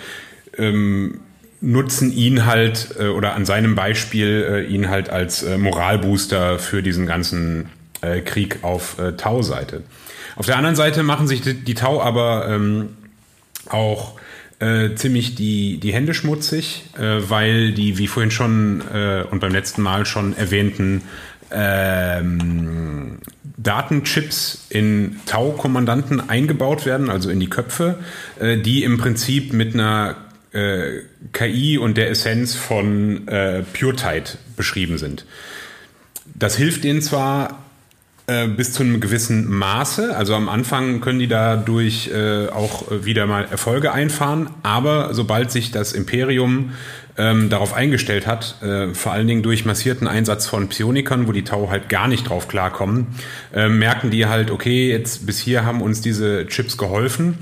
ähm, 0.57 1.21
nutzen 1.61 2.11
ihn 2.11 2.45
halt 2.45 2.95
äh, 2.99 3.07
oder 3.07 3.33
an 3.35 3.45
seinem 3.45 3.75
Beispiel 3.75 4.65
äh, 4.67 4.73
ihn 4.73 4.89
halt 4.89 5.09
als 5.09 5.43
äh, 5.43 5.57
Moralbooster 5.57 6.59
für 6.59 6.81
diesen 6.83 7.05
ganzen 7.05 7.69
äh, 8.01 8.21
Krieg 8.21 8.59
auf 8.61 8.99
äh, 8.99 9.13
Tau-Seite. 9.13 9.83
Auf 10.35 10.45
der 10.45 10.57
anderen 10.57 10.75
Seite 10.75 11.03
machen 11.03 11.27
sich 11.27 11.41
die, 11.41 11.53
die 11.53 11.73
Tau 11.73 12.01
aber 12.01 12.47
ähm, 12.49 12.89
auch 13.67 14.18
äh, 14.59 14.95
ziemlich 14.95 15.35
die, 15.35 15.77
die 15.79 15.93
Hände 15.93 16.13
schmutzig, 16.13 16.83
äh, 16.97 17.29
weil 17.29 17.71
die, 17.71 17.97
wie 17.97 18.07
vorhin 18.07 18.31
schon 18.31 18.81
äh, 18.93 19.23
und 19.29 19.39
beim 19.39 19.51
letzten 19.51 19.81
Mal 19.81 20.05
schon 20.05 20.35
erwähnten, 20.35 21.03
ähm, 21.51 23.19
Datenchips 23.57 24.67
in 24.69 25.19
Tau-Kommandanten 25.25 26.29
eingebaut 26.29 26.85
werden, 26.85 27.09
also 27.09 27.29
in 27.29 27.39
die 27.39 27.49
Köpfe, 27.49 27.99
äh, 28.39 28.57
die 28.57 28.83
im 28.83 28.97
Prinzip 28.97 29.53
mit 29.53 29.73
einer 29.73 30.17
äh, 30.51 31.01
KI 31.33 31.77
und 31.77 31.97
der 31.97 32.09
Essenz 32.09 32.55
von 32.55 33.27
äh, 33.27 33.63
PureTide 33.63 34.31
beschrieben 34.55 34.97
sind. 34.97 35.25
Das 36.35 36.55
hilft 36.55 36.85
ihnen 36.85 37.01
zwar 37.01 37.68
äh, 38.29 38.47
bis 38.47 38.73
zu 38.73 38.83
einem 38.83 39.01
gewissen 39.01 39.49
Maße, 39.49 40.15
also 40.15 40.35
am 40.35 40.49
Anfang 40.49 41.01
können 41.01 41.17
die 41.17 41.27
dadurch 41.27 42.11
äh, 42.13 42.47
auch 42.47 42.85
wieder 42.91 43.25
mal 43.25 43.45
Erfolge 43.49 43.91
einfahren, 43.91 44.51
aber 44.61 45.13
sobald 45.15 45.51
sich 45.51 45.71
das 45.71 45.93
Imperium 45.93 46.73
ähm, 47.17 47.49
darauf 47.49 47.73
eingestellt 47.73 48.27
hat, 48.27 48.61
äh, 48.61 48.93
vor 48.93 49.13
allen 49.13 49.27
Dingen 49.27 49.41
durch 49.41 49.65
massierten 49.65 50.07
Einsatz 50.07 50.45
von 50.45 50.69
Psionikern, 50.69 51.27
wo 51.27 51.31
die 51.31 51.43
Tau 51.43 51.71
halt 51.71 51.89
gar 51.89 52.07
nicht 52.07 52.29
drauf 52.29 52.47
klarkommen, 52.47 53.07
äh, 53.53 53.67
merken 53.67 54.11
die 54.11 54.27
halt, 54.27 54.51
okay, 54.51 54.91
jetzt 54.91 55.25
bis 55.25 55.39
hier 55.39 55.65
haben 55.65 55.81
uns 55.81 56.01
diese 56.01 56.45
Chips 56.47 56.77
geholfen. 56.77 57.39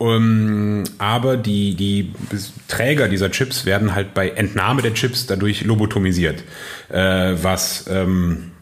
Um, 0.00 0.84
aber 0.98 1.36
die, 1.36 1.74
die 1.74 2.12
Träger 2.68 3.08
dieser 3.08 3.32
Chips 3.32 3.66
werden 3.66 3.96
halt 3.96 4.14
bei 4.14 4.28
Entnahme 4.28 4.80
der 4.80 4.94
Chips 4.94 5.26
dadurch 5.26 5.64
lobotomisiert, 5.64 6.44
äh, 6.88 7.34
was 7.42 7.86
ähm, 7.90 8.52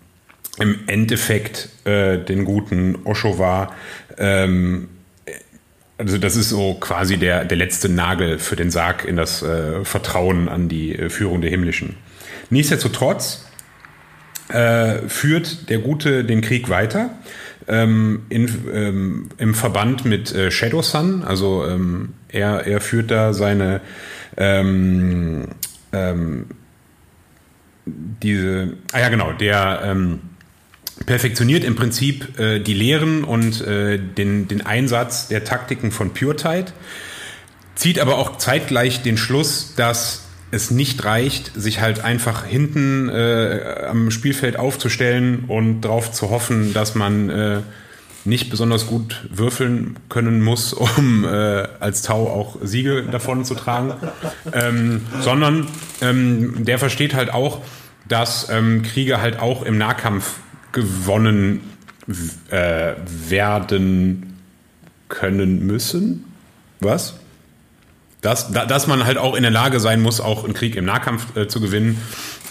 im 0.59 0.81
Endeffekt 0.87 1.69
äh, 1.85 2.19
den 2.19 2.45
guten 2.45 2.97
Osho 3.05 3.39
war. 3.39 3.75
Ähm, 4.19 4.89
also 5.99 6.19
das 6.19 6.37
ist 6.37 6.51
so 6.51 6.75
quasi 6.75 7.17
der, 7.17 7.45
der 7.45 7.57
letzte 7.57 7.89
Nagel 7.89 8.39
für 8.39 8.57
den 8.57 8.71
Sarg 8.71 9.05
in 9.05 9.17
das 9.17 9.43
äh, 9.43 9.85
Vertrauen 9.85 10.49
an 10.49 10.69
die 10.69 10.95
äh, 10.95 11.09
Führung 11.09 11.41
der 11.41 11.51
Himmlischen. 11.51 11.97
Nichtsdestotrotz 12.51 13.47
äh, 14.49 15.09
führt 15.09 15.71
der 15.71 15.79
Gute 15.79 16.25
den 16.25 16.41
Krieg 16.41 16.69
weiter 16.69 17.11
ähm, 17.67 18.27
in, 18.29 18.49
ähm, 18.73 19.29
im 19.39 19.55
Verband 19.55 20.05
mit 20.05 20.35
äh, 20.35 20.51
Shadow 20.51 20.83
Sun. 20.83 21.25
Also 21.25 21.67
ähm, 21.67 22.15
er, 22.29 22.67
er 22.67 22.81
führt 22.81 23.11
da 23.11 23.33
seine 23.33 23.81
ähm, 24.37 25.49
ähm, 25.93 26.47
diese, 27.87 28.75
ah 28.93 29.01
ja 29.01 29.09
genau, 29.09 29.33
der 29.33 29.81
ähm, 29.85 30.21
perfektioniert 31.05 31.65
im 31.65 31.77
Prinzip 31.77 32.39
äh, 32.39 32.59
die 32.59 32.75
Lehren 32.75 33.25
und 33.25 33.61
äh, 33.61 33.99
den, 33.99 34.49
den 34.49 34.65
Einsatz 34.65 35.29
der 35.29 35.45
Taktiken 35.45 35.91
von 35.91 36.15
PureTide, 36.15 36.73
zieht 37.75 37.99
aber 37.99 38.17
auch 38.17 38.39
zeitgleich 38.39 39.03
den 39.03 39.19
Schluss, 39.19 39.75
dass 39.77 40.23
es 40.51 40.71
nicht 40.71 41.05
reicht, 41.05 41.53
sich 41.55 41.81
halt 41.81 42.01
einfach 42.01 42.47
hinten 42.47 43.09
äh, 43.09 43.87
am 43.89 44.11
Spielfeld 44.11 44.59
aufzustellen 44.59 45.45
und 45.49 45.83
darauf 45.83 46.13
zu 46.13 46.31
hoffen, 46.31 46.73
dass 46.73 46.95
man 46.95 47.29
äh, 47.29 47.61
nicht 48.25 48.51
besonders 48.51 48.87
gut 48.87 49.29
würfeln 49.31 49.97
können 50.09 50.43
muss, 50.43 50.73
um 50.99 51.25
äh, 51.25 51.29
als 51.29 52.03
Tau 52.03 52.29
auch 52.29 52.57
Siege 52.63 53.03
davon 53.03 53.45
zu 53.45 53.55
tragen, 53.55 53.95
ähm, 54.53 55.03
sondern 55.21 55.67
ähm, 56.01 56.65
der 56.65 56.79
versteht 56.79 57.15
halt 57.15 57.33
auch, 57.33 57.63
dass 58.09 58.49
ähm, 58.51 58.83
Kriege 58.83 59.21
halt 59.21 59.41
auch 59.41 59.63
im 59.63 59.79
Nahkampf 59.79 60.35
gewonnen 60.77 61.61
äh, 62.51 62.95
werden 63.29 64.39
können 65.09 65.67
müssen. 65.67 66.25
Was? 66.79 67.15
dass, 68.27 68.51
dass 68.51 68.87
man 68.89 69.05
halt 69.05 69.19
auch 69.19 69.37
in 69.37 69.43
der 69.43 69.53
Lage 69.53 69.79
sein 69.79 70.01
muss, 70.01 70.21
auch 70.21 70.45
einen 70.45 70.53
Krieg 70.53 70.75
im 70.75 70.85
Nahkampf 70.85 71.37
äh, 71.37 71.47
zu 71.47 71.61
gewinnen. 71.61 72.01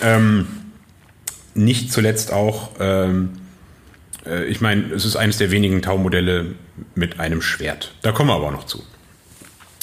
Ähm, 0.01 0.47
nicht 1.53 1.91
zuletzt 1.91 2.31
auch, 2.31 2.71
ähm, 2.79 3.33
äh, 4.25 4.45
ich 4.45 4.61
meine, 4.61 4.93
es 4.93 5.03
ist 5.03 5.17
eines 5.17 5.37
der 5.37 5.51
wenigen 5.51 5.81
Tau-Modelle 5.81 6.55
mit 6.95 7.19
einem 7.19 7.41
Schwert. 7.41 7.93
Da 8.03 8.13
kommen 8.13 8.29
wir 8.29 8.35
aber 8.35 8.51
noch 8.51 8.65
zu. 8.65 8.83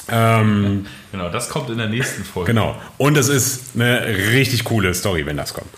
Ähm, 0.09 0.87
genau, 1.13 1.29
das 1.29 1.51
kommt 1.51 1.69
in 1.69 1.77
der 1.77 1.89
nächsten 1.89 2.25
Folge. 2.25 2.53
Genau. 2.53 2.81
Und 2.97 3.17
es 3.19 3.29
ist 3.29 3.75
eine 3.75 4.07
richtig 4.07 4.65
coole 4.65 4.95
Story, 4.95 5.27
wenn 5.27 5.37
das 5.37 5.53
kommt. 5.53 5.71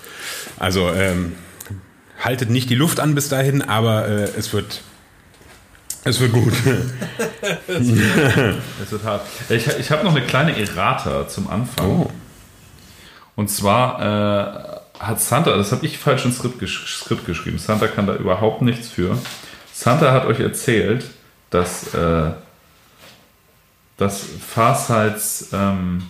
Also 0.59 0.93
ähm, 0.93 1.33
haltet 2.25 2.51
nicht 2.51 2.71
die 2.71 2.75
Luft 2.75 3.01
an 3.01 3.15
bis 3.15 3.29
dahin, 3.29 3.63
aber 3.63 4.09
äh, 4.09 4.23
es 4.37 4.53
wird 4.53 4.83
es 6.05 6.21
wird 6.21 6.33
gut. 6.33 6.53
es 7.67 8.93
wird 8.93 9.05
hart. 9.05 9.23
Ich, 9.49 9.67
ich 9.67 9.91
habe 9.91 10.05
noch 10.05 10.15
eine 10.15 10.25
kleine 10.27 10.55
Errata 10.59 11.27
zum 11.29 11.49
Anfang. 11.49 11.87
Oh. 11.87 12.11
Und 13.37 13.49
zwar 13.49 14.01
äh, 14.01 15.03
hat 15.03 15.21
Santa, 15.21 15.57
das 15.57 15.73
habe 15.73 15.87
ich 15.87 15.99
falsch 15.99 16.27
ins 16.27 16.39
Skript, 16.39 16.63
Skript, 16.69 17.25
geschrieben. 17.25 17.59
Santa 17.59 17.89
kann 17.89 18.07
da 18.07 18.15
überhaupt 18.15 18.61
nichts 18.61 18.89
für. 18.89 19.17
Santa 19.73 20.13
hat 20.13 20.27
euch 20.27 20.41
erzählt, 20.41 21.07
dass, 21.49 21.95
äh, 21.95 22.33
dass 23.97 24.25
Farsights 24.47 25.49
ähm, 25.53 26.03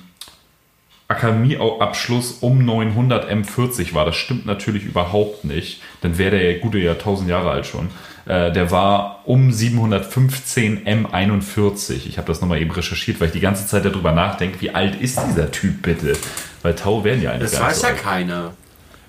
Akademieabschluss 1.14 2.38
um 2.40 2.64
900 2.64 3.30
M40 3.30 3.94
war. 3.94 4.04
Das 4.04 4.16
stimmt 4.16 4.46
natürlich 4.46 4.84
überhaupt 4.84 5.44
nicht. 5.44 5.80
Dann 6.02 6.18
wäre 6.18 6.38
der 6.38 6.58
gute 6.58 6.78
ja 6.78 6.92
1000 6.92 7.28
Jahre 7.28 7.50
alt 7.50 7.66
schon. 7.66 7.88
Äh, 8.26 8.52
der 8.52 8.70
war 8.70 9.20
um 9.24 9.52
715 9.52 10.84
M41. 10.86 12.06
Ich 12.06 12.16
habe 12.16 12.26
das 12.26 12.40
nochmal 12.40 12.60
eben 12.60 12.70
recherchiert, 12.70 13.20
weil 13.20 13.28
ich 13.28 13.32
die 13.34 13.40
ganze 13.40 13.66
Zeit 13.66 13.84
darüber 13.84 14.12
nachdenke, 14.12 14.60
wie 14.60 14.70
alt 14.70 15.00
ist 15.00 15.20
dieser 15.28 15.50
Typ 15.50 15.82
bitte? 15.82 16.14
Weil 16.62 16.74
Tau 16.74 17.04
werden 17.04 17.22
ja 17.22 17.32
eine 17.32 17.44
Das 17.44 17.60
weiß 17.60 17.80
so 17.80 17.86
ja 17.86 17.92
alt. 17.92 18.02
keiner. 18.02 18.52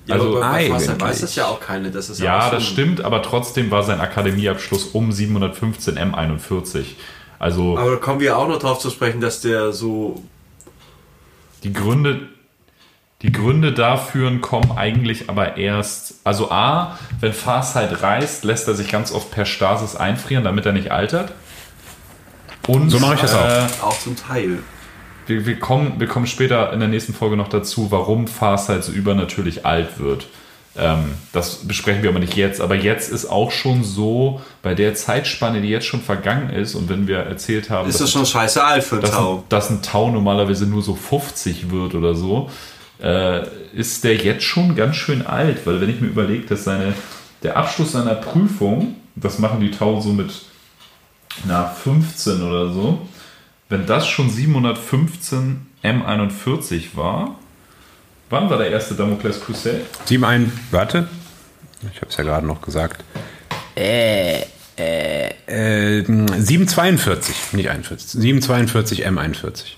Ja, 0.08 0.16
also 0.16 0.40
Wasser 0.40 1.00
weiß 1.02 1.22
das 1.22 1.36
ja 1.36 1.48
auch 1.48 1.60
keine. 1.60 1.90
Das 1.90 2.10
ist 2.10 2.20
ja, 2.20 2.50
das 2.52 2.64
stimmt, 2.64 3.02
aber 3.02 3.24
trotzdem 3.24 3.72
war 3.72 3.82
sein 3.84 4.00
Akademieabschluss 4.00 4.86
um 4.94 5.12
715 5.12 5.98
M41. 5.98 6.86
Also, 7.40 7.78
aber 7.78 7.92
da 7.92 7.98
kommen 7.98 8.20
wir 8.20 8.38
auch 8.38 8.48
noch 8.48 8.60
drauf 8.60 8.80
zu 8.80 8.90
sprechen, 8.90 9.20
dass 9.22 9.42
der 9.42 9.72
so. 9.72 10.22
Die 11.66 11.74
Gründe, 11.74 12.30
die 13.24 13.32
Gründe 13.32 13.74
dafür 13.74 14.40
kommen 14.40 14.78
eigentlich 14.78 15.32
aber 15.32 15.58
erst, 15.58 16.22
also 16.24 16.52
A, 16.52 17.00
wenn 17.22 17.34
Farsight 17.34 18.04
reist, 18.04 18.44
lässt 18.44 18.68
er 18.68 18.76
sich 18.76 18.92
ganz 18.92 19.12
oft 19.12 19.32
per 19.32 19.46
Stasis 19.46 19.96
einfrieren, 19.96 20.44
damit 20.44 20.68
er 20.68 20.74
nicht 20.74 20.92
altert. 20.92 21.34
Und 22.68 22.92
so 22.92 23.00
mache 23.00 23.16
ich 23.16 23.22
das 23.22 23.34
auch. 23.34 23.44
Äh, 23.44 23.64
auch 23.82 24.00
zum 24.00 24.16
Teil. 24.16 24.60
Wir, 25.26 25.48
wir, 25.48 25.60
kommen, 25.60 26.00
wir 26.00 26.06
kommen 26.06 26.28
später 26.28 26.72
in 26.72 26.80
der 26.80 26.88
nächsten 26.88 27.16
Folge 27.16 27.36
noch 27.36 27.48
dazu, 27.48 27.90
warum 27.90 28.28
Farsight 28.28 28.84
so 28.84 28.92
übernatürlich 28.92 29.66
alt 29.66 30.00
wird. 30.00 30.28
Ähm, 30.78 31.14
das 31.32 31.68
besprechen 31.68 32.04
wir 32.04 32.10
aber 32.10 32.20
nicht 32.20 32.36
jetzt. 32.36 32.60
Aber 32.60 32.76
jetzt 32.76 33.10
ist 33.10 33.26
auch 33.26 33.52
schon 33.52 33.84
so, 33.84 34.42
bei 34.62 34.74
der 34.74 34.94
Zeitspanne, 34.96 35.62
die 35.62 35.70
jetzt 35.70 35.86
schon 35.86 36.02
vergangen 36.02 36.50
ist, 36.50 36.76
und 36.76 36.90
wenn 36.90 37.08
wir 37.08 37.20
erzählt 37.20 37.70
haben, 37.70 37.90
ist 37.90 38.02
das 38.02 38.12
schon 38.12 38.26
scheiße 38.26 38.64
alt 38.64 38.84
für 38.84 38.98
ein 38.98 39.04
Tau. 39.04 39.44
Dass 39.50 39.70
ein 39.70 39.82
Tau 39.82 40.12
normalerweise 40.12 40.66
nur 40.66 40.82
so 40.82 40.96
50 40.96 41.72
wird 41.72 41.96
oder 41.96 42.14
so, 42.14 42.50
äh, 43.02 43.44
ist 43.74 44.04
der 44.04 44.16
jetzt 44.16 44.44
schon 44.44 44.76
ganz 44.76 44.98
schön 44.98 45.26
alt, 45.26 45.66
weil 45.66 45.80
wenn 45.80 45.90
ich 45.90 46.02
mir 46.02 46.08
überlege, 46.08 46.46
dass 46.46 46.66
seine, 46.66 46.94
der 47.44 47.58
Abschluss 47.58 47.94
seiner 47.94 48.16
Prüfung, 48.16 48.96
das 49.16 49.40
machen 49.40 49.62
die 49.62 49.72
Tau 49.72 50.02
so 50.02 50.10
mit 50.10 50.32
na, 51.46 51.68
15 51.68 52.42
oder 52.42 52.72
so, 52.72 53.00
wenn 53.70 53.86
das 53.86 54.08
schon 54.08 54.30
715 54.30 55.66
M41 55.84 56.96
war, 56.96 57.36
wann 58.30 58.50
war 58.50 58.58
der 58.58 58.72
erste 58.72 58.96
Damocles 58.96 59.42
Crusade? 59.42 59.82
71, 60.10 60.54
warte, 60.72 61.08
ich 61.92 61.98
habe 62.02 62.10
es 62.10 62.18
ja 62.18 62.24
gerade 62.24 62.46
noch 62.46 62.62
gesagt. 62.62 63.04
Äh, 63.76 64.42
äh, 64.78 65.30
äh, 65.48 66.04
742, 66.04 67.54
nicht 67.54 67.70
41, 67.70 68.22
742 68.22 69.08
M41. 69.08 69.76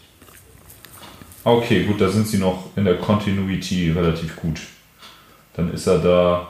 Okay, 1.43 1.83
gut, 1.85 2.01
da 2.01 2.09
sind 2.09 2.27
sie 2.27 2.37
noch 2.37 2.71
in 2.75 2.85
der 2.85 2.97
Continuity 2.97 3.91
relativ 3.91 4.35
gut. 4.35 4.59
Dann 5.55 5.73
ist 5.73 5.87
er 5.87 5.99
da, 5.99 6.47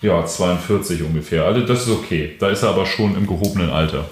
ja, 0.00 0.24
42 0.24 1.02
ungefähr. 1.02 1.44
Also 1.44 1.62
das 1.62 1.82
ist 1.82 1.90
okay. 1.90 2.36
Da 2.38 2.50
ist 2.50 2.62
er 2.62 2.70
aber 2.70 2.86
schon 2.86 3.16
im 3.16 3.26
gehobenen 3.26 3.70
Alter 3.70 4.08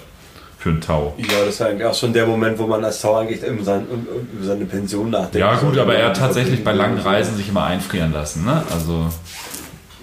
für 0.65 0.71
einen 0.71 0.81
Tau. 0.81 1.13
Ja, 1.19 1.45
das 1.45 1.55
ist 1.55 1.61
eigentlich 1.61 1.85
auch 1.85 1.93
schon 1.93 2.11
der 2.11 2.25
Moment, 2.25 2.57
wo 2.57 2.65
man 2.65 2.83
als 2.83 2.99
Tau 2.99 3.17
eigentlich 3.17 3.43
über, 3.43 3.63
sein, 3.63 3.85
über 4.33 4.43
seine 4.43 4.65
Pension 4.65 5.11
nachdenkt. 5.11 5.35
Ja 5.35 5.55
gut, 5.57 5.77
aber 5.77 5.93
er 5.93 6.07
hat 6.07 6.17
tatsächlich 6.17 6.63
bei 6.63 6.71
langen 6.71 6.97
Reisen 6.97 7.37
sich 7.37 7.49
immer 7.49 7.65
einfrieren 7.65 8.11
lassen. 8.11 8.45
Ne? 8.45 8.63
Also 8.73 9.07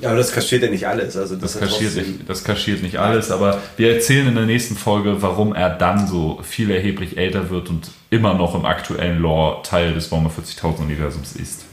ja, 0.01 0.11
aber 0.11 0.19
das 0.19 0.31
kaschiert 0.31 0.63
ja 0.63 0.71
nicht 0.71 0.87
alles. 0.87 1.17
Also 1.17 1.35
das, 1.35 1.55
das, 1.55 1.61
kaschiert 1.61 1.97
nicht, 1.97 2.29
das 2.29 2.45
kaschiert 2.45 2.81
nicht 2.81 2.97
alles, 2.97 3.33
aber 3.33 3.61
wir 3.77 3.93
erzählen 3.93 4.29
in 4.29 4.37
der 4.37 4.47
nächsten 4.47 4.77
Folge, 4.77 5.21
warum 5.21 5.53
er 5.53 5.71
dann 5.71 6.07
so 6.07 6.39
viel 6.45 6.71
erheblich 6.71 7.17
älter 7.17 7.51
wird 7.51 7.69
und 7.69 7.91
immer 8.11 8.35
noch 8.35 8.55
im 8.55 8.65
aktuellen 8.65 9.19
Lore 9.19 9.63
Teil 9.65 9.95
des 9.95 10.13
Warhammer 10.13 10.31
40.000 10.31 10.79
Universums 10.79 11.33
ist. 11.35 11.65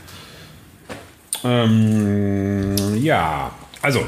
Ähm, 1.44 2.76
ja, 3.00 3.52
also 3.84 4.00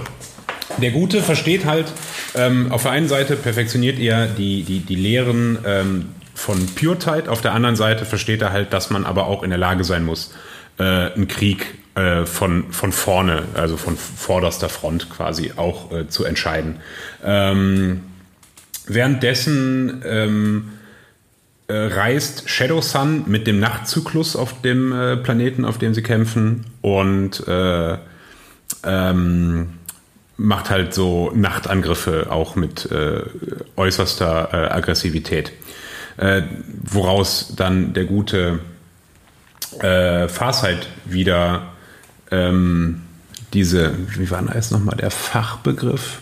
der 0.78 0.92
Gute 0.92 1.22
versteht 1.22 1.66
halt, 1.66 1.92
ähm, 2.36 2.72
auf 2.72 2.84
der 2.84 2.92
einen 2.92 3.08
Seite 3.08 3.36
perfektioniert 3.36 4.00
er 4.00 4.28
die, 4.28 4.64
die, 4.64 4.80
die 4.80 4.96
Lehren 4.96 5.58
ähm, 5.66 6.10
von 6.34 6.66
PureTide, 6.76 7.30
auf 7.30 7.42
der 7.42 7.54
anderen 7.54 7.76
Seite 7.76 8.06
versteht 8.06 8.42
er 8.42 8.52
halt, 8.52 8.74
dass 8.74 8.90
man 8.90 9.06
aber 9.06 9.28
auch 9.28 9.44
in 9.44 9.50
der 9.50 9.60
Lage 9.60 9.84
sein 9.84 10.04
muss, 10.04 10.34
äh, 10.80 10.84
einen 10.84 11.28
Krieg 11.28 11.76
äh, 11.96 12.26
von, 12.26 12.72
von 12.72 12.92
vorne, 12.92 13.44
also 13.54 13.78
von 13.78 13.98
vorderster 13.98 14.70
Front 14.70 15.10
quasi 15.10 15.54
auch 15.56 15.92
äh, 15.92 16.08
zu 16.08 16.24
entscheiden. 16.24 16.78
Ähm, 17.24 18.02
währenddessen 18.88 20.02
ähm, 20.06 20.72
äh, 21.68 21.74
reist 21.74 22.50
Shadow 22.50 22.82
Sun 22.82 23.26
mit 23.28 23.48
dem 23.48 23.60
Nachtzyklus 23.60 24.36
auf 24.36 24.62
dem 24.62 24.92
äh, 24.92 25.18
Planeten, 25.18 25.66
auf 25.66 25.78
dem 25.78 25.94
sie 25.94 26.02
kämpfen 26.02 26.66
und 26.82 27.48
äh, 27.48 27.98
ähm, 28.84 29.74
macht 30.42 30.70
halt 30.70 30.94
so 30.94 31.32
Nachtangriffe 31.36 32.28
auch 32.32 32.56
mit 32.56 32.92
äh, 32.92 33.22
äußerster 33.76 34.50
äh, 34.52 34.74
Aggressivität. 34.74 35.52
Äh, 36.18 36.42
woraus 36.84 37.54
dann 37.56 37.94
der 37.94 38.06
gute 38.06 38.60
äh, 39.80 40.28
Farsight 40.28 40.88
wieder 41.06 41.74
ähm, 42.32 43.04
diese, 43.54 43.94
wie 44.18 44.30
war 44.32 44.42
denn 44.42 44.52
jetzt 44.54 44.72
nochmal 44.72 44.98
der 44.98 45.12
Fachbegriff? 45.12 46.22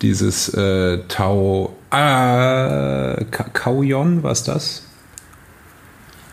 Dieses 0.00 0.48
äh, 0.54 1.00
Tau, 1.08 1.76
Ka- 1.90 3.16
Kauyon, 3.52 4.22
was 4.22 4.44
das? 4.44 4.84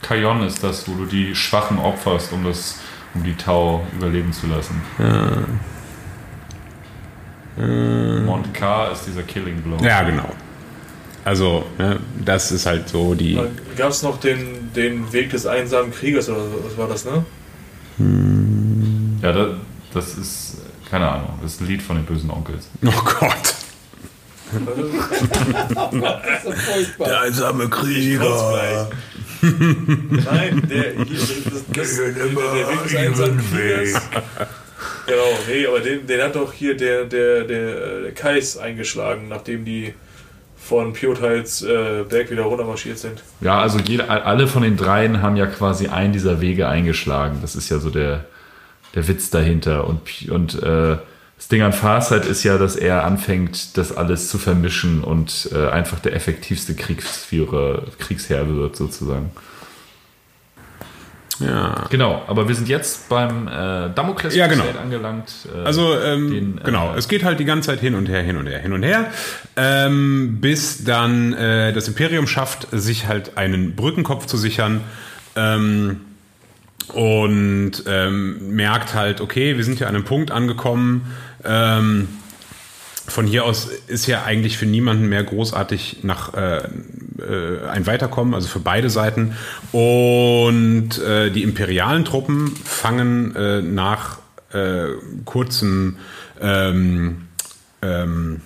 Kayon 0.02 0.44
ist 0.44 0.64
das, 0.64 0.88
wo 0.88 0.94
du 0.96 1.06
die 1.06 1.36
Schwachen 1.36 1.78
opferst, 1.78 2.32
um, 2.32 2.44
das, 2.46 2.80
um 3.14 3.24
die 3.24 3.36
Tau 3.36 3.86
überleben 3.96 4.32
zu 4.34 4.48
lassen. 4.48 4.82
Mont 7.60 8.53
K 8.53 8.91
ist 8.91 9.06
dieser 9.07 9.23
Killing 9.23 9.61
Blow. 9.61 9.77
Ja, 9.84 10.03
genau. 10.03 10.30
Also, 11.26 11.65
ne, 11.77 11.99
das 12.23 12.52
ist 12.52 12.65
halt 12.65 12.88
so 12.90 13.14
die. 13.14 13.40
Gab 13.76 13.91
es 13.91 14.02
noch 14.02 14.19
den, 14.19 14.72
den 14.73 15.11
Weg 15.11 15.30
des 15.31 15.45
einsamen 15.45 15.91
Kriegers 15.91 16.30
oder 16.30 16.41
so, 16.41 16.64
was 16.65 16.77
war 16.77 16.88
das, 16.88 17.06
ne? 17.06 17.26
Ja, 19.22 19.31
das, 19.34 19.48
das 19.94 20.18
ist, 20.18 20.57
keine 20.90 21.10
Ahnung, 21.10 21.38
das 21.41 21.53
ist 21.53 21.61
ein 21.61 21.68
Lied 21.68 21.81
von 21.81 21.98
den 21.98 22.06
bösen 22.06 22.31
Onkels. 22.31 22.69
Oh 22.86 22.91
Gott. 23.19 23.56
Der 26.99 27.22
einsame 27.22 27.69
Krieger. 27.69 28.90
Nein, 29.41 30.64
der 30.68 30.94
hier, 31.06 31.19
das, 31.19 31.64
das, 31.73 31.95
der, 31.95 32.11
der 32.14 32.36
Weg 32.36 32.84
des 32.84 32.95
einsamen 32.95 33.41
Kriegers. 33.52 34.02
Genau, 35.10 35.40
nee, 35.48 35.65
aber 35.65 35.80
den, 35.80 36.06
den 36.07 36.22
hat 36.22 36.36
doch 36.36 36.53
hier 36.53 36.77
der, 36.77 37.06
der, 37.06 37.44
der, 37.44 38.02
der 38.02 38.11
Kais 38.11 38.57
eingeschlagen, 38.57 39.27
nachdem 39.27 39.65
die 39.65 39.94
von 40.57 40.94
Piotals 40.94 41.64
äh, 41.64 42.03
Berg 42.07 42.30
wieder 42.30 42.44
runtermarschiert 42.44 42.99
sind. 42.99 43.23
Ja, 43.41 43.60
also 43.60 43.80
jede, 43.80 44.07
alle 44.10 44.48
von 44.48 44.61
den 44.61 44.77
dreien 44.77 45.22
haben 45.22 45.36
ja 45.36 45.48
quasi 45.48 45.88
einen 45.88 46.14
dieser 46.14 46.41
Wege 46.41 46.68
eingeschlagen. 46.68 47.40
Das 47.41 47.56
ist 47.56 47.69
ja 47.69 47.80
so 47.80 47.90
der, 47.90 48.26
der 48.94 49.07
Witz 49.07 49.30
dahinter. 49.31 49.88
Und, 49.88 50.30
und 50.30 50.61
äh, 50.61 50.98
das 51.38 51.48
Ding 51.48 51.61
an 51.61 51.73
Farsight 51.73 52.26
ist 52.26 52.44
ja, 52.44 52.57
dass 52.57 52.76
er 52.76 53.06
anfängt, 53.06 53.77
das 53.77 53.95
alles 53.95 54.30
zu 54.30 54.38
vermischen 54.38 55.03
und 55.03 55.49
äh, 55.53 55.69
einfach 55.69 55.99
der 55.99 56.14
effektivste 56.14 56.76
Kriegsführer, 56.76 57.84
Kriegsherr 57.98 58.48
wird 58.48 58.76
sozusagen. 58.76 59.31
Ja. 61.40 61.86
Genau, 61.90 62.22
aber 62.28 62.48
wir 62.48 62.56
sind 62.56 62.68
jetzt 62.68 63.07
beim 63.10 63.48
äh, 63.48 63.90
Damokles 63.95 64.36
Ja, 64.36 64.48
genau. 64.48 64.66
angelangt. 64.82 65.32
Äh, 65.56 65.66
Also, 65.66 65.98
ähm, 65.98 66.32
den, 66.32 66.57
äh, 66.57 66.64
genau, 66.64 66.94
es 66.95 67.07
geht 67.07 67.24
halt 67.24 67.40
die 67.40 67.45
ganze 67.45 67.70
Zeit 67.70 67.80
hin 67.80 67.95
und 67.95 68.07
her, 68.10 68.22
hin 68.22 68.36
und 68.38 68.48
her, 68.48 68.60
hin 68.60 68.74
und 68.74 68.84
her, 68.84 69.07
ähm, 69.56 70.38
bis 70.41 70.84
dann 70.84 71.34
äh, 71.34 71.72
das 71.74 71.88
Imperium 71.88 72.28
schafft, 72.28 72.68
sich 72.72 73.07
halt 73.07 73.38
einen 73.38 73.76
Brückenkopf 73.76 74.26
zu 74.26 74.38
sichern 74.38 74.82
ähm, 75.36 76.02
und 76.94 77.72
ähm, 77.88 78.56
merkt 78.56 78.94
halt, 78.94 79.22
okay, 79.22 79.57
wir 79.57 79.64
sind 79.64 79.78
hier 79.78 79.88
an 79.88 79.95
einem 79.95 80.06
Punkt 80.06 80.32
angekommen. 80.32 81.14
Ähm, 81.45 82.07
von 83.10 83.26
hier 83.26 83.45
aus 83.45 83.69
ist 83.88 84.07
ja 84.07 84.23
eigentlich 84.23 84.57
für 84.57 84.65
niemanden 84.65 85.10
mehr 85.10 85.23
großartig 85.23 85.98
nach 86.03 86.34
äh, 86.34 86.57
äh, 86.57 87.68
ein 87.69 87.86
Weiterkommen, 87.86 88.34
also 88.34 88.48
für 88.48 88.60
beide 88.60 88.90
Seiten. 88.90 89.36
Und 89.72 90.99
äh, 90.99 91.30
die 91.31 91.44
imperialen 91.44 92.06
Truppen 92.06 92.56
fangen 92.64 93.36
äh, 93.36 93.61
nach 93.61 94.19
äh, 94.52 94.88
kurzem 95.26 95.98
ähm, 96.41 97.27
ähm, 97.81 98.41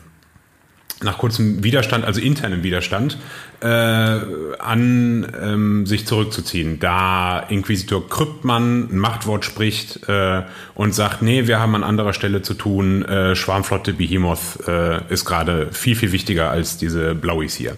nach 1.04 1.18
kurzem 1.18 1.64
Widerstand, 1.64 2.06
also 2.06 2.22
internem 2.22 2.64
Widerstand, 2.64 3.18
äh, 3.64 4.58
an 4.60 5.26
ähm, 5.42 5.86
sich 5.86 6.06
zurückzuziehen. 6.06 6.80
Da 6.80 7.40
Inquisitor 7.40 8.08
Kryptmann 8.10 8.90
ein 8.92 8.98
Machtwort 8.98 9.46
spricht 9.46 10.08
äh, 10.10 10.42
und 10.76 10.94
sagt, 10.94 11.22
nee, 11.22 11.48
wir 11.48 11.60
haben 11.62 11.74
an 11.76 11.84
anderer 11.84 12.12
Stelle 12.12 12.42
zu 12.42 12.56
tun, 12.56 13.06
äh, 13.06 13.36
Schwarmflotte 13.36 13.94
Behemoth 13.94 14.68
äh, 14.68 15.02
ist 15.12 15.24
gerade 15.24 15.72
viel, 15.72 15.96
viel 15.96 16.12
wichtiger 16.12 16.50
als 16.52 16.78
diese 16.78 17.16
Blauis 17.16 17.56
hier. 17.56 17.78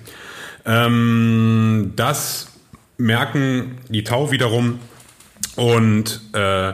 Ähm, 0.66 1.94
das 1.95 2.48
merken 2.98 3.78
die 3.88 4.03
Tau 4.03 4.32
wiederum 4.32 4.80
und 5.56 6.20
äh, 6.34 6.74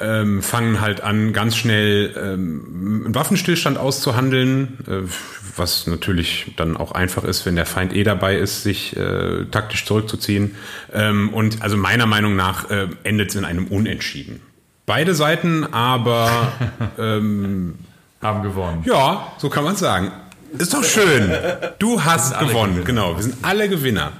ähm, 0.00 0.42
fangen 0.42 0.80
halt 0.80 1.00
an, 1.00 1.32
ganz 1.32 1.56
schnell 1.56 2.14
ähm, 2.16 3.02
einen 3.06 3.14
Waffenstillstand 3.14 3.78
auszuhandeln, 3.78 4.78
äh, 4.86 5.08
was 5.56 5.86
natürlich 5.86 6.52
dann 6.56 6.76
auch 6.76 6.92
einfach 6.92 7.24
ist, 7.24 7.46
wenn 7.46 7.56
der 7.56 7.66
Feind 7.66 7.94
eh 7.94 8.04
dabei 8.04 8.36
ist, 8.36 8.62
sich 8.62 8.96
äh, 8.96 9.44
taktisch 9.50 9.84
zurückzuziehen. 9.86 10.54
Ähm, 10.92 11.30
und 11.30 11.62
also 11.62 11.76
meiner 11.76 12.06
Meinung 12.06 12.36
nach 12.36 12.70
äh, 12.70 12.88
endet 13.04 13.30
es 13.30 13.36
in 13.36 13.44
einem 13.44 13.66
Unentschieden. 13.66 14.40
Beide 14.86 15.14
Seiten 15.14 15.64
aber, 15.64 16.52
ähm, 16.98 17.74
haben 18.22 18.42
gewonnen. 18.42 18.82
ja, 18.86 19.32
so 19.38 19.48
kann 19.48 19.64
man 19.64 19.76
sagen. 19.76 20.12
Ist 20.56 20.72
doch 20.72 20.82
schön. 20.82 21.30
Du 21.78 22.02
hast 22.04 22.38
gewonnen, 22.38 22.72
Gewinner. 22.72 22.84
genau. 22.84 23.16
Wir 23.16 23.22
sind 23.22 23.36
alle 23.42 23.68
Gewinner. 23.68 24.12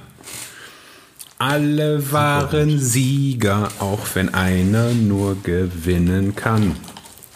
Alle 1.41 2.11
waren 2.11 2.79
Sieger, 2.79 3.69
auch 3.79 4.05
wenn 4.13 4.33
einer 4.33 4.89
nur 4.91 5.41
gewinnen 5.41 6.35
kann. 6.35 6.75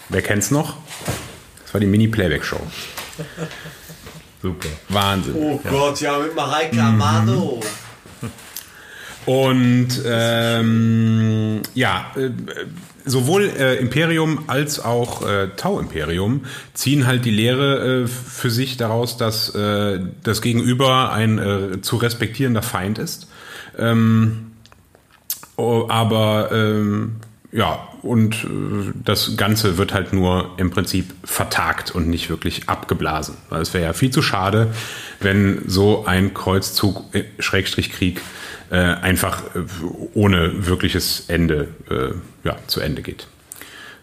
Wer 0.09 0.21
kennt's 0.21 0.51
noch? 0.51 0.75
Das 1.63 1.73
war 1.73 1.79
die 1.79 1.87
Mini-Playback-Show. 1.87 2.59
Super. 4.41 4.67
Wahnsinn. 4.89 5.35
Oh 5.37 5.57
Gott, 5.69 6.01
ja, 6.01 6.19
mit 6.19 6.35
Mareike 6.35 6.81
Amado. 6.81 7.61
Und 9.25 9.87
ähm, 10.05 11.61
ja, 11.73 12.11
äh, 12.17 12.31
sowohl 13.05 13.53
äh, 13.57 13.77
Imperium 13.77 14.43
als 14.47 14.81
auch 14.81 15.25
äh, 15.25 15.47
Tau-Imperium 15.55 16.43
ziehen 16.73 17.07
halt 17.07 17.23
die 17.23 17.31
Lehre 17.31 18.03
äh, 18.03 18.07
für 18.07 18.49
sich 18.49 18.75
daraus, 18.75 19.15
dass 19.15 19.55
äh, 19.55 20.01
das 20.23 20.41
Gegenüber 20.41 21.13
ein 21.13 21.39
äh, 21.39 21.81
zu 21.81 21.95
respektierender 21.95 22.63
Feind 22.63 22.99
ist. 22.99 23.27
Ähm, 23.77 24.51
oh, 25.55 25.85
aber 25.89 26.51
ähm, 26.51 27.17
ja, 27.51 27.87
und 28.01 28.43
äh, 28.43 28.47
das 29.03 29.37
Ganze 29.37 29.77
wird 29.77 29.93
halt 29.93 30.11
nur 30.13 30.51
im 30.57 30.71
Prinzip 30.71 31.13
vertagt 31.23 31.91
und 31.91 32.07
nicht 32.09 32.29
wirklich 32.29 32.67
abgeblasen. 32.67 33.35
Weil 33.49 33.61
es 33.61 33.73
wäre 33.73 33.85
ja 33.85 33.93
viel 33.93 34.11
zu 34.11 34.21
schade, 34.21 34.73
wenn 35.19 35.61
so 35.67 36.05
ein 36.05 36.33
Kreuzzug, 36.33 37.13
äh, 37.13 37.23
Schrägstrich 37.39 37.91
Krieg, 37.91 38.21
äh, 38.71 38.77
einfach 38.77 39.43
äh, 39.55 39.59
ohne 40.13 40.67
wirkliches 40.67 41.25
Ende 41.27 41.69
äh, 41.89 42.47
ja, 42.47 42.57
zu 42.67 42.81
Ende 42.81 43.01
geht. 43.01 43.27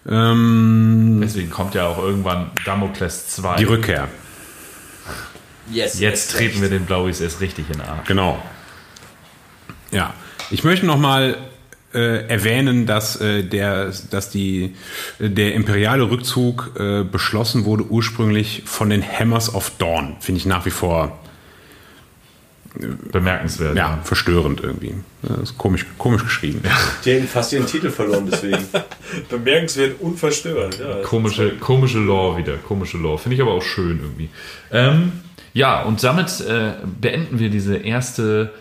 Ähm, 0.09 1.20
Deswegen 1.22 1.51
kommt 1.51 1.74
ja 1.74 1.88
auch 1.88 1.98
irgendwann 1.98 2.52
Damokles 2.64 3.28
2. 3.28 3.56
die 3.56 3.64
Rückkehr, 3.64 4.09
Yes. 5.72 6.01
Jetzt 6.01 6.32
treten 6.32 6.60
wir 6.62 6.68
den 6.68 6.84
Blauis 6.84 7.20
erst 7.20 7.40
richtig 7.40 7.66
in 7.68 7.74
den 7.74 7.82
Arsch. 7.82 8.06
genau. 8.06 8.42
Ja, 9.91 10.15
ich 10.51 10.65
möchte 10.65 10.87
noch 10.87 10.99
mal 10.99 11.37
äh, 11.93 12.27
erwähnen, 12.29 12.87
dass 12.87 13.21
äh, 13.21 13.43
der, 13.43 13.93
dass 14.11 14.31
die 14.31 14.75
der 15.19 15.55
imperiale 15.55 16.11
Rückzug 16.11 16.73
äh, 16.79 17.03
beschlossen 17.03 17.65
wurde 17.65 17.85
ursprünglich 17.85 18.62
von 18.65 18.91
den 18.91 19.03
Hammers 19.03 19.55
of 19.55 19.73
Dawn. 19.79 20.17
Finde 20.21 20.39
ich 20.39 20.47
nach 20.47 20.67
wie 20.67 20.71
vor 20.71 21.19
Bemerkenswert. 23.11 23.77
ja, 23.77 23.99
verstörend 24.05 24.61
irgendwie. 24.62 24.95
Das 25.23 25.41
ist 25.41 25.59
komisch, 25.59 25.87
komisch 25.99 26.23
geschrieben. 26.23 26.62
Die 27.05 27.11
hätten 27.11 27.27
fast 27.27 27.53
ihren 27.53 27.67
Titel 27.67 27.91
verloren, 27.91 28.29
deswegen. 28.31 28.59
Bemerkenswert 29.29 30.01
unverstörend. 30.01 30.79
Ja, 30.79 31.03
Komische, 31.03 31.57
komische 31.57 31.99
Lore 31.99 32.39
wieder, 32.39 32.57
komische 32.57 32.97
Lore. 32.97 33.19
Finde 33.19 33.35
ich 33.35 33.43
aber 33.43 33.53
auch 33.53 33.62
schön 33.62 33.99
irgendwie. 34.01 34.29
Ähm, 34.71 35.12
ja, 35.53 35.83
und 35.83 36.05
damit 36.05 36.41
äh, 36.43 36.75
beenden 37.01 37.41
wir 37.41 37.51
diese 37.51 37.77
erste 37.77 38.53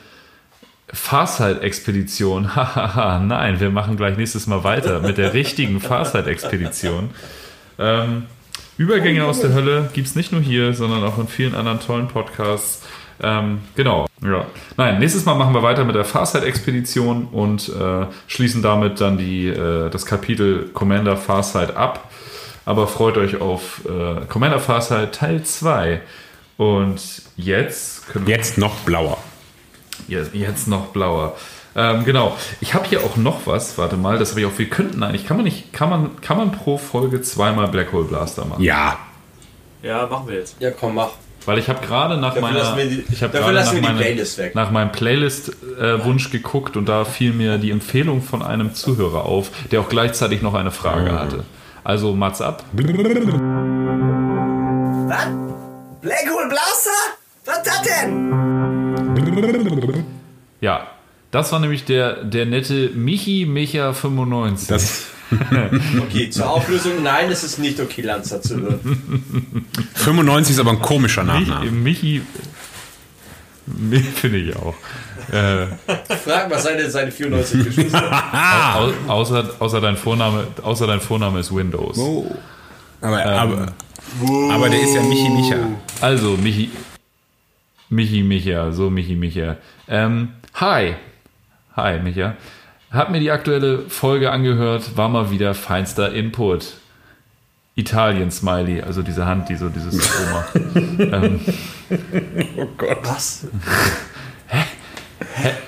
Farsight-Expedition. 0.94 2.56
Hahaha, 2.56 3.20
nein, 3.20 3.60
wir 3.60 3.70
machen 3.70 3.98
gleich 3.98 4.18
nächstes 4.18 4.48
Mal 4.48 4.64
weiter 4.64 5.00
mit 5.02 5.18
der 5.18 5.34
richtigen 5.34 5.80
Farsight-Expedition. 5.80 7.12
Ähm, 7.78 8.24
Übergänge 8.78 9.26
aus 9.26 9.42
der 9.42 9.54
Hölle 9.54 9.90
gibt 9.94 10.08
es 10.08 10.16
nicht 10.16 10.32
nur 10.32 10.42
hier, 10.42 10.74
sondern 10.74 11.04
auch 11.04 11.18
in 11.18 11.28
vielen 11.28 11.54
anderen 11.54 11.80
tollen 11.80 12.08
Podcasts. 12.08 12.86
Ähm, 13.22 13.60
genau, 13.76 14.08
ja. 14.24 14.46
Nein, 14.78 15.00
nächstes 15.00 15.26
Mal 15.26 15.36
machen 15.36 15.54
wir 15.54 15.64
weiter 15.64 15.84
mit 15.84 15.96
der 15.96 16.06
Farsight-Expedition 16.06 17.26
und 17.26 17.70
äh, 17.70 18.06
schließen 18.28 18.62
damit 18.62 19.02
dann 19.02 19.18
die, 19.18 19.48
äh, 19.48 19.90
das 19.90 20.06
Kapitel 20.06 20.70
Commander 20.74 21.18
Farsight 21.18 21.76
ab. 21.76 22.10
Aber 22.66 22.88
freut 22.88 23.18
euch 23.18 23.42
auf 23.42 23.82
äh, 23.86 24.26
Commander 24.28 24.60
Farsight 24.60 25.16
Teil 25.16 25.44
2. 25.44 26.02
Und 26.58 27.02
jetzt 27.36 28.08
können 28.10 28.28
wir 28.28 28.36
Jetzt 28.36 28.58
noch 28.58 28.76
blauer. 28.80 29.18
Jetzt, 30.10 30.34
jetzt 30.34 30.68
noch 30.68 30.88
blauer. 30.88 31.36
Ähm, 31.76 32.04
genau. 32.04 32.36
Ich 32.62 32.74
habe 32.74 32.86
hier 32.88 33.04
auch 33.04 33.16
noch 33.16 33.46
was. 33.46 33.78
Warte 33.78 33.96
mal, 33.96 34.18
das 34.18 34.32
habe 34.32 34.42
ich 34.42 34.48
auch. 34.48 34.58
Wir 34.58 34.68
könnten 34.70 35.04
eigentlich. 35.04 35.26
Kann 35.28 35.38
man 35.38 35.44
nicht. 35.46 35.72
Kann 35.72 35.90
man, 35.90 36.20
kann 36.22 36.38
man 36.38 36.52
pro 36.52 36.78
Folge 36.78 37.22
zweimal 37.22 37.68
Black 37.68 37.92
Hole 37.94 38.06
Blaster 38.06 38.44
machen? 38.46 38.64
Ja. 38.64 38.98
Ja, 39.84 40.08
machen 40.08 40.28
wir 40.28 40.36
jetzt. 40.40 40.56
Ja, 40.60 40.72
komm, 40.72 40.96
mach. 40.96 41.10
Weil 41.46 41.58
ich 41.58 41.70
habe 41.70 41.80
gerade 41.86 42.18
nach 42.18 42.34
Dafür 42.36 42.42
meiner. 42.42 42.76
die- 42.76 43.06
ich 43.12 43.24
habe 43.24 43.32
dafür 43.32 43.54
gerade 43.54 43.54
lassen 43.54 43.68
nach, 43.68 43.74
wir 43.76 43.82
die 43.82 43.88
meine- 43.88 44.00
Playlist 44.00 44.38
weg. 44.40 44.56
nach 44.56 44.72
meinem 44.72 44.92
Playlist-Wunsch 44.92 46.32
geguckt 46.32 46.76
und 46.76 46.88
da 46.90 47.06
fiel 47.06 47.32
mir 47.34 47.58
die 47.58 47.72
Empfehlung 47.72 48.22
von 48.22 48.42
einem 48.44 48.74
Zuhörer 48.76 49.24
auf, 49.26 49.50
der 49.72 49.80
auch 49.80 49.88
gleichzeitig 49.90 50.42
noch 50.42 50.54
eine 50.54 50.72
Frage 50.72 51.14
hatte. 51.18 51.46
Also 51.86 52.14
Mats 52.14 52.42
ab. 52.42 52.64
Was? 55.08 55.28
Black 56.02 56.28
Hole 56.30 56.50
Blaster? 56.50 56.90
Was 57.50 57.64
das 57.64 57.82
denn? 57.82 58.30
Ja, 60.62 60.88
das 61.32 61.52
war 61.52 61.60
nämlich 61.60 61.86
der, 61.86 62.24
der 62.24 62.46
nette 62.46 62.90
Michi 62.94 63.46
Micha 63.48 63.94
95. 63.94 64.68
Das 64.68 65.06
Okay, 66.02 66.30
zur 66.30 66.50
Auflösung, 66.50 67.04
nein, 67.04 67.30
es 67.32 67.44
ist 67.44 67.60
nicht 67.60 67.80
okay, 67.80 68.02
Lanza 68.02 68.42
zu 68.42 68.60
hören. 68.60 69.66
95 69.96 70.56
ist 70.56 70.60
aber 70.60 70.72
ein 70.72 70.80
komischer 70.82 71.24
Nachname. 71.24 71.70
Michi. 71.72 72.22
Mi- 73.68 74.00
Finde 74.00 74.38
ich 74.40 74.56
auch. 74.56 74.74
Äh, 75.32 75.68
Frag 76.24 76.50
mal 76.50 76.60
seine, 76.60 76.90
seine 76.90 77.12
94 77.12 77.64
Geschwister. 77.66 78.12
au, 78.76 78.92
außer, 79.12 79.48
außer, 79.60 79.80
dein 79.82 79.96
Vorname, 79.96 80.48
außer 80.64 80.88
dein 80.88 81.00
Vorname 81.02 81.40
ist 81.42 81.56
Windows. 81.56 81.98
Oh. 82.00 82.26
Aber, 83.02 83.24
aber, 83.24 83.66
aber 84.52 84.70
der 84.70 84.82
ist 84.82 84.96
ja 84.96 85.02
Michi 85.04 85.30
Micha. 85.30 85.56
Also, 86.02 86.36
Michi. 86.38 86.72
Michi 87.90 88.24
Micha, 88.24 88.72
so 88.72 88.90
Michi 88.90 89.16
Micha. 89.16 89.58
Ähm, 89.88 90.30
hi. 90.56 90.96
Hi, 91.76 92.00
Micha. 92.00 92.36
Hab 92.92 93.10
mir 93.12 93.20
die 93.20 93.32
aktuelle 93.32 93.90
Folge 93.90 94.32
angehört, 94.32 94.98
war 94.98 95.10
mal 95.10 95.32
wieder 95.32 95.54
feinster 95.54 96.14
Input. 96.14 96.74
Italien-Smiley, 97.76 98.82
also 98.82 99.02
diese 99.04 99.26
Hand, 99.26 99.48
die 99.48 99.56
so 99.56 99.70
dieses 99.70 100.10
Aroma. 100.12 100.46
ähm, 101.00 101.40
Was? 103.04 103.48
H- 104.50 104.66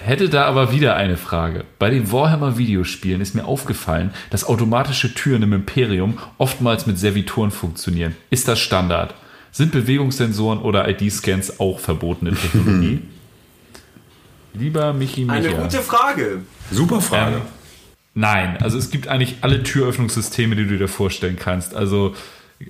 Hätte 0.04 0.28
da 0.28 0.46
aber 0.46 0.74
wieder 0.74 0.96
eine 0.96 1.16
Frage. 1.16 1.64
Bei 1.80 1.90
den 1.90 2.12
Warhammer-Videospielen 2.12 3.22
ist 3.22 3.34
mir 3.36 3.46
aufgefallen, 3.46 4.14
dass 4.30 4.44
automatische 4.44 5.14
Türen 5.14 5.44
im 5.44 5.54
Imperium 5.54 6.18
oftmals 6.38 6.86
mit 6.86 7.00
Servitoren 7.00 7.52
funktionieren. 7.52 8.16
Ist 8.30 8.48
das 8.50 8.60
Standard? 8.60 9.14
Sind 9.52 9.72
Bewegungssensoren 9.72 10.60
oder 10.60 10.88
ID-Scans 10.90 11.60
auch 11.60 11.80
verbotene 11.80 12.34
Technologie? 12.34 13.00
Lieber 14.54 14.94
Michi 14.94 15.26
Micha. 15.26 15.34
Eine 15.34 15.50
gute 15.50 15.80
Frage. 15.80 16.40
Super 16.72 17.02
Frage. 17.02 17.36
Ähm, 17.38 17.42
Nein, 18.14 18.58
also 18.62 18.78
es 18.78 18.92
gibt 18.92 19.08
eigentlich 19.08 19.38
alle 19.42 19.64
Türöffnungssysteme, 19.64 20.56
die 20.56 20.68
du 20.68 20.78
dir 20.78 20.90
vorstellen 20.90 21.38
kannst. 21.40 21.76
Also 21.76 22.14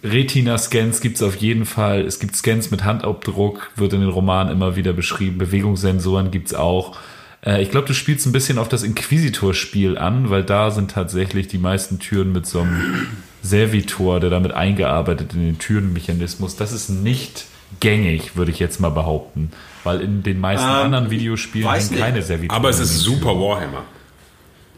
Retina-Scans 0.04 1.02
gibt 1.02 1.16
es 1.16 1.24
auf 1.24 1.36
jeden 1.38 1.66
Fall. 1.66 2.02
Es 2.02 2.20
gibt 2.20 2.36
Scans 2.36 2.70
mit 2.72 2.84
Handabdruck, 2.84 3.72
wird 3.76 3.94
in 3.94 4.02
den 4.02 4.10
Romanen 4.10 4.52
immer 4.52 4.76
wieder 4.76 4.94
beschrieben. 4.94 5.38
Bewegungssensoren 5.40 6.30
gibt 6.30 6.48
es 6.48 6.54
auch. 6.54 6.98
Äh, 7.44 7.64
ich 7.64 7.72
glaube, 7.72 7.88
du 7.88 7.94
spielst 7.94 8.26
ein 8.28 8.32
bisschen 8.32 8.60
auf 8.60 8.70
das 8.70 8.84
Inquisitor-Spiel 8.84 9.98
an, 9.98 10.30
weil 10.30 10.44
da 10.44 10.70
sind 10.70 10.92
tatsächlich 10.92 11.48
die 11.48 11.58
meisten 11.58 12.00
Türen 12.00 12.32
mit 12.32 12.46
so 12.46 12.62
einem 12.62 13.08
Servitor, 13.44 14.20
der 14.20 14.30
damit 14.30 14.52
eingearbeitet 14.54 15.34
in 15.34 15.42
den 15.46 15.58
Türenmechanismus. 15.60 16.56
Das 16.56 16.72
ist 16.72 16.90
nicht 16.90 17.46
gängig, 17.80 18.36
würde 18.36 18.52
ich 18.52 18.60
jetzt 18.60 18.80
mal 18.80 18.90
behaupten. 18.90 19.52
Weil 19.84 20.02
in 20.02 20.24
den 20.24 20.40
meisten 20.40 20.68
Ähm, 20.68 20.74
anderen 20.76 21.10
Videospielen 21.10 21.72
nicht. 21.74 21.98
keine 21.98 22.22
Servitoren. 22.22 22.56
Aber 22.58 22.70
es 22.70 22.80
ist 22.80 23.00
super 23.00 23.30
Warhammer. 23.40 23.84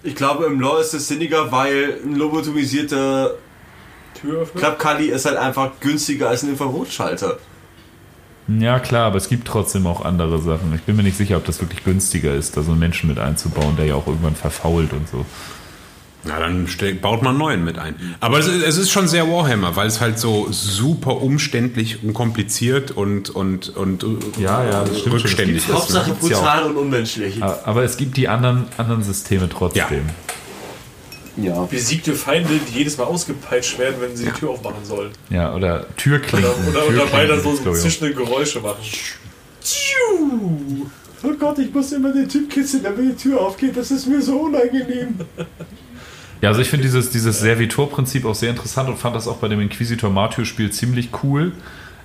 Ich 0.03 0.15
glaube, 0.15 0.45
im 0.45 0.59
Lore 0.59 0.81
ist 0.81 0.93
es 0.93 1.07
sinniger, 1.07 1.51
weil 1.51 1.97
ein 2.05 2.15
lobotomisierter? 2.15 3.31
Klappkali 4.55 5.07
ist 5.07 5.25
halt 5.25 5.37
einfach 5.37 5.71
günstiger 5.79 6.29
als 6.29 6.43
ein 6.43 6.49
Infrarotschalter. 6.49 7.37
Ja, 8.47 8.79
klar, 8.79 9.05
aber 9.07 9.17
es 9.17 9.29
gibt 9.29 9.47
trotzdem 9.47 9.87
auch 9.87 10.03
andere 10.03 10.39
Sachen. 10.41 10.73
Ich 10.75 10.81
bin 10.81 10.95
mir 10.97 11.03
nicht 11.03 11.17
sicher, 11.17 11.37
ob 11.37 11.45
das 11.45 11.61
wirklich 11.61 11.83
günstiger 11.83 12.33
ist, 12.35 12.55
da 12.57 12.61
so 12.61 12.71
einen 12.71 12.79
Menschen 12.79 13.09
mit 13.09 13.19
einzubauen, 13.19 13.75
der 13.77 13.85
ja 13.85 13.95
auch 13.95 14.07
irgendwann 14.07 14.35
verfault 14.35 14.91
und 14.93 15.07
so. 15.07 15.25
Na, 16.25 16.39
dann 16.39 16.67
baut 17.01 17.21
man 17.21 17.31
einen 17.31 17.37
neuen 17.39 17.63
mit 17.65 17.77
ein. 17.77 17.95
Aber 18.21 18.39
es 18.39 18.47
ist, 18.47 18.63
es 18.63 18.77
ist 18.77 18.91
schon 18.91 19.07
sehr 19.09 19.29
Warhammer, 19.29 19.75
weil 19.75 19.87
es 19.87 19.99
halt 19.99 20.17
so 20.17 20.47
super 20.51 21.21
umständlich 21.21 22.01
und 22.01 22.13
kompliziert 22.13 22.91
und, 22.91 23.29
und, 23.29 23.75
und 23.75 24.05
Ja, 24.39 24.63
ja, 24.63 24.71
das 24.85 24.99
stimmt 24.99 25.03
schon. 25.03 25.11
rückständig 25.13 25.57
ist. 25.57 25.73
Hauptsache 25.73 26.11
gibt's 26.11 26.29
ja 26.29 26.37
brutal 26.39 26.63
und 26.63 26.77
unmenschlich. 26.77 27.43
Aber 27.43 27.83
es 27.83 27.97
gibt 27.97 28.15
die 28.15 28.29
anderen, 28.29 28.67
anderen 28.77 29.03
Systeme 29.03 29.49
trotzdem. 29.49 29.83
Ja. 31.35 31.63
Besiegte 31.65 32.13
Feinde, 32.13 32.49
die 32.69 32.77
jedes 32.77 32.97
Mal 32.97 33.05
ausgepeitscht 33.05 33.77
werden, 33.79 33.95
wenn 33.99 34.15
sie 34.15 34.25
die 34.25 34.31
Tür 34.31 34.51
aufmachen 34.51 34.85
sollen. 34.85 35.11
Ja, 35.29 35.53
oder 35.53 35.87
Türklinken. 35.97 36.49
Oder, 36.69 36.69
oder, 36.69 36.69
oder 36.69 36.85
Türklinken 36.85 37.11
dabei 37.11 37.25
dann 37.25 37.41
so 37.41 37.69
auch. 37.69 37.73
zischende 37.73 38.13
Geräusche 38.13 38.61
machen. 38.61 38.77
Oh 41.25 41.33
Gott, 41.39 41.57
ich 41.59 41.73
muss 41.73 41.91
immer 41.91 42.11
den 42.13 42.29
Typ 42.29 42.49
kitzeln, 42.49 42.83
damit 42.83 43.11
die 43.11 43.23
Tür 43.29 43.41
aufgeht. 43.41 43.75
Das 43.75 43.91
ist 43.91 44.07
mir 44.07 44.21
so 44.21 44.39
unangenehm. 44.41 45.15
Ja, 46.43 46.49
also 46.49 46.59
ich 46.59 46.69
finde 46.69 46.83
dieses, 46.83 47.09
dieses 47.09 47.39
Servitor-Prinzip 47.39 48.25
auch 48.25 48.35
sehr 48.35 48.49
interessant 48.49 48.89
und 48.89 48.97
fand 48.97 49.15
das 49.15 49.29
auch 49.29 49.37
bei 49.37 49.47
dem 49.47 49.61
Inquisitor 49.61 50.09
Martyr-Spiel 50.09 50.71
ziemlich 50.71 51.11
cool. 51.23 51.53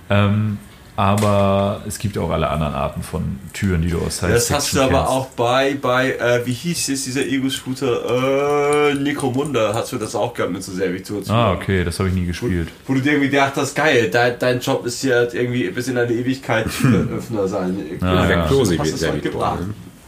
Ähm, 0.09 0.59
aber 0.94 1.82
es 1.89 1.98
gibt 1.98 2.16
auch 2.19 2.31
alle 2.31 2.48
anderen 2.48 2.74
Arten 2.74 3.02
von 3.02 3.40
Türen, 3.52 3.82
die 3.82 3.90
du 3.90 3.98
aus 3.98 4.19
Science 4.19 4.47
Das 4.47 4.51
hast 4.56 4.74
du 4.74 4.81
aber 4.81 4.98
kennst. 4.98 5.10
auch 5.10 5.27
bei, 5.31 5.77
bei 5.82 6.12
äh, 6.12 6.47
wie 6.47 6.52
hieß 6.52 6.89
es, 6.89 7.02
dieser 7.02 7.27
Ego-Shooter, 7.27 8.90
äh, 8.90 8.94
Necromunda, 8.94 9.74
hast 9.74 9.90
du 9.90 9.98
das 9.98 10.15
auch 10.15 10.32
gehabt 10.35 10.52
mit 10.52 10.62
so 10.62 10.70
Servitor 10.70 11.20
zu 11.20 11.32
Ah, 11.32 11.55
okay, 11.55 11.82
das 11.82 11.98
habe 11.98 12.09
ich 12.09 12.15
nie 12.15 12.27
gespielt. 12.27 12.69
Wo 12.86 12.94
du 12.94 13.01
dir 13.01 13.15
irgendwie 13.15 13.31
gedacht 13.31 13.55
hast, 13.56 13.74
geil, 13.74 14.09
dein, 14.09 14.39
dein 14.39 14.60
Job 14.60 14.86
ist 14.86 15.02
ja 15.02 15.24
irgendwie 15.24 15.69
bis 15.70 15.89
in 15.89 15.98
eine 15.98 16.12
Ewigkeit 16.12 16.66
Türöffner 16.81 17.48
sein. 17.48 17.77
Ah, 18.02 18.28
ja. 18.28 18.43
Explosive 18.43 18.82
Hast 18.82 18.89
du 18.89 18.93
das 18.93 19.02
heute 19.10 19.23
Servitor, 19.32 19.59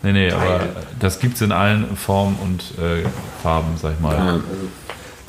ne? 0.03 0.13
Nee, 0.13 0.27
nee, 0.27 0.33
aber 0.33 0.61
das 0.99 1.19
gibt 1.19 1.37
es 1.37 1.43
in 1.43 1.53
allen 1.53 1.97
Formen 1.97 2.37
und 2.43 2.63
äh, 2.83 3.05
Farben, 3.43 3.77
sag 3.77 3.95
ich 3.95 4.01
mal. 4.01 4.15
Ja. 4.15 4.41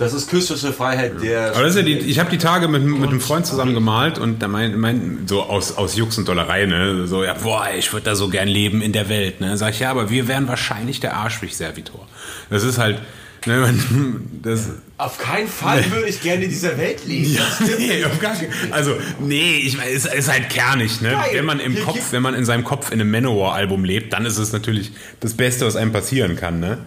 Das 0.01 0.13
ist 0.13 0.31
künstlerische 0.31 0.73
Freiheit 0.73 1.21
der. 1.21 1.51
Aber 1.53 1.61
das 1.61 1.75
ist 1.75 1.75
ja 1.75 1.83
die, 1.83 1.93
ich 1.93 2.17
habe 2.17 2.31
die 2.31 2.39
Tage 2.39 2.67
mit, 2.67 2.83
mit 2.83 3.07
einem 3.07 3.21
Freund 3.21 3.45
zusammen 3.45 3.75
gemalt 3.75 4.17
und 4.17 4.41
da 4.41 4.47
mein, 4.47 4.79
mein 4.79 5.27
so 5.27 5.43
aus, 5.43 5.77
aus 5.77 5.95
Jux 5.95 6.17
und 6.17 6.27
Dollerei, 6.27 6.65
ne, 6.65 7.05
so, 7.05 7.23
ja, 7.23 7.35
boah, 7.35 7.67
ich 7.77 7.93
würde 7.93 8.05
da 8.05 8.15
so 8.15 8.27
gern 8.27 8.47
leben 8.47 8.81
in 8.81 8.93
der 8.93 9.09
Welt, 9.09 9.41
ne, 9.41 9.57
sag 9.57 9.75
ich, 9.75 9.81
ja, 9.81 9.91
aber 9.91 10.09
wir 10.09 10.27
wären 10.27 10.47
wahrscheinlich 10.47 11.01
der 11.01 11.15
Arschwig-Servitor. 11.17 12.07
Das 12.49 12.63
ist 12.63 12.79
halt, 12.79 12.99
ne, 13.45 13.59
man, 13.59 14.39
das, 14.43 14.69
Auf 14.97 15.17
keinen 15.17 15.47
Fall 15.47 15.83
würde 15.91 16.07
ich 16.09 16.21
gerne 16.21 16.43
in 16.45 16.49
dieser 16.49 16.77
Welt 16.77 17.05
leben. 17.05 17.33
ja, 17.33 17.41
nee, 17.77 18.03
auf 18.05 18.19
gar 18.19 18.33
keinen- 18.35 18.51
also, 18.71 18.95
nee, 19.19 19.57
ich 19.65 19.77
meine, 19.77 19.89
es 19.91 20.05
ist 20.05 20.31
halt 20.31 20.49
kernig, 20.49 21.01
ne, 21.01 21.11
Geil. 21.11 21.29
wenn 21.33 21.45
man 21.45 21.59
im 21.59 21.73
Hier 21.73 21.83
Kopf, 21.83 22.11
wenn 22.11 22.21
man 22.21 22.33
in 22.35 22.45
seinem 22.45 22.63
Kopf 22.63 22.91
in 22.91 22.99
einem 23.01 23.11
Manowar-Album 23.11 23.83
lebt, 23.83 24.13
dann 24.13 24.25
ist 24.25 24.37
es 24.37 24.51
natürlich 24.53 24.91
das 25.19 25.33
Beste, 25.35 25.65
was 25.65 25.75
einem 25.75 25.91
passieren 25.91 26.35
kann, 26.35 26.59
ne, 26.59 26.79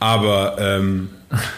aber, 0.00 0.56
ähm, 0.58 1.08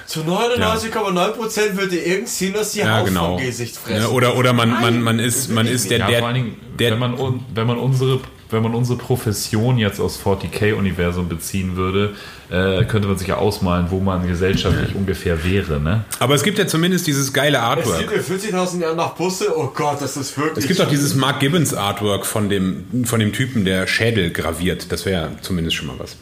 Zu 0.06 0.20
99,9% 0.20 1.76
wird 1.76 1.92
dir 1.92 2.06
irgend 2.06 2.28
ziehen, 2.28 2.54
dass 2.54 2.72
die 2.72 2.78
ja, 2.80 2.98
Haut 3.00 3.06
genau. 3.08 3.36
vom 3.36 3.44
Gesicht 3.44 3.76
fressen. 3.76 4.02
Ja, 4.02 4.08
oder, 4.08 4.36
oder 4.36 4.52
man, 4.52 4.70
man, 4.70 5.02
man 5.02 5.18
ist, 5.18 5.50
man 5.50 5.66
ist 5.66 5.90
der, 5.90 5.98
Ja, 5.98 6.06
der, 6.08 6.18
vor 6.20 6.28
allen 6.28 6.34
Dingen, 6.36 6.56
der, 6.78 6.92
wenn, 6.92 6.98
man, 6.98 7.14
un- 7.14 7.44
wenn, 7.54 7.66
man 7.66 7.78
unsere, 7.78 8.20
wenn 8.50 8.62
man 8.62 8.74
unsere 8.74 8.98
Profession 8.98 9.78
jetzt 9.78 10.00
aus 10.00 10.20
40k-Universum 10.22 11.28
beziehen 11.28 11.76
würde, 11.76 12.14
äh, 12.50 12.84
könnte 12.84 13.08
man 13.08 13.18
sich 13.18 13.28
ja 13.28 13.36
ausmalen, 13.36 13.86
wo 13.90 14.00
man 14.00 14.26
gesellschaftlich 14.26 14.94
ungefähr 14.94 15.44
wäre. 15.44 15.80
Ne? 15.80 16.04
Aber 16.20 16.34
es 16.34 16.42
gibt 16.42 16.58
ja 16.58 16.66
zumindest 16.66 17.06
dieses 17.06 17.32
geile 17.32 17.58
es 17.58 17.62
Artwork. 17.62 17.98
gibt 18.08 18.12
in 18.12 18.54
40.000 18.54 18.80
Jahren 18.80 18.96
nach 18.96 19.14
Busse. 19.14 19.56
Oh 19.56 19.70
Gott, 19.74 20.00
das 20.00 20.16
ist 20.16 20.36
wirklich. 20.38 20.64
Es 20.64 20.68
gibt 20.68 20.80
auch 20.80 20.88
dieses 20.90 21.14
Mark 21.14 21.40
Gibbons 21.40 21.74
Artwork 21.74 22.24
von 22.24 22.48
dem, 22.48 23.04
von 23.04 23.20
dem 23.20 23.32
Typen, 23.32 23.64
der 23.64 23.86
Schädel 23.86 24.30
graviert. 24.30 24.92
Das 24.92 25.06
wäre 25.06 25.30
zumindest 25.40 25.76
schon 25.76 25.88
mal 25.88 25.98
was. 25.98 26.16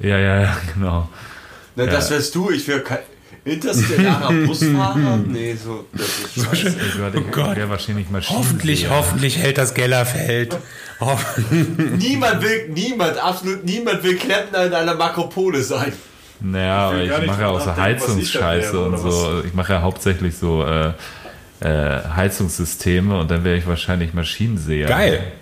Ja, 0.00 0.18
ja, 0.18 0.40
ja, 0.42 0.56
genau. 0.74 1.08
Na, 1.74 1.86
das 1.86 2.10
wärst 2.10 2.34
du. 2.34 2.50
Ich 2.50 2.68
wäre 2.68 2.80
kein 2.80 2.98
interstellarer 3.44 4.32
Busfahrer. 4.46 5.18
Nee, 5.26 5.54
so. 5.54 5.86
Das 5.92 6.06
ist. 6.06 6.36
Ich 6.36 7.00
war, 7.00 7.12
Oh 7.14 7.20
Gott. 7.30 7.56
wäre 7.56 7.68
wahrscheinlich 7.68 8.10
Maschinen. 8.10 8.38
Hoffentlich, 8.38 8.90
hoffentlich 8.90 9.38
hält 9.38 9.58
das 9.58 9.74
Gellerfeld. 9.74 10.56
Niemand 11.98 12.42
will, 12.42 12.68
niemand, 12.74 13.18
absolut 13.22 13.64
niemand 13.64 14.02
will 14.02 14.16
Klempner 14.16 14.66
in 14.66 14.74
einer 14.74 14.94
Makropole 14.94 15.62
sein. 15.62 15.92
Naja, 16.40 16.76
aber 16.88 16.96
will 16.98 17.08
gar 17.08 17.20
ich 17.20 17.26
mache 17.26 17.42
ja 17.42 17.48
auch 17.48 17.60
so 17.60 17.70
ich 17.70 17.76
Heizungsscheiße 17.76 18.80
und 18.80 18.98
so. 18.98 19.42
Ich 19.46 19.54
mache 19.54 19.74
ja 19.74 19.82
hauptsächlich 19.82 20.36
so 20.36 20.64
äh, 20.64 20.92
äh, 21.60 22.02
Heizungssysteme 22.16 23.18
und 23.18 23.30
dann 23.30 23.44
wäre 23.44 23.56
ich 23.56 23.66
wahrscheinlich 23.66 24.14
Maschinenseher. 24.14 24.88
Geil. 24.88 25.32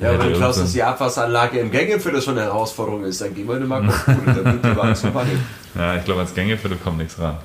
Ja, 0.00 0.10
aber 0.10 0.24
wenn 0.24 0.32
Klaus, 0.34 0.58
dass 0.58 0.72
die 0.72 0.82
Abwasseranlage 0.82 1.58
im 1.60 1.70
Gänge 1.70 2.00
für 2.00 2.10
das 2.10 2.24
schon 2.24 2.36
eine 2.36 2.46
Herausforderung 2.46 3.04
ist, 3.04 3.20
dann 3.20 3.34
gehen 3.34 3.46
wir 3.46 3.56
in 3.56 3.62
eine 3.62 3.66
Makropole, 3.68 4.18
dann 4.26 4.44
wird 4.44 4.64
die 4.64 4.76
Wagen 4.76 4.96
verwandelt. 4.96 5.38
Ja, 5.74 5.96
ich 5.96 6.04
glaube, 6.04 6.20
als 6.20 6.34
Gängeviertel 6.34 6.78
kommt 6.78 6.98
nichts 6.98 7.18
ran. 7.18 7.38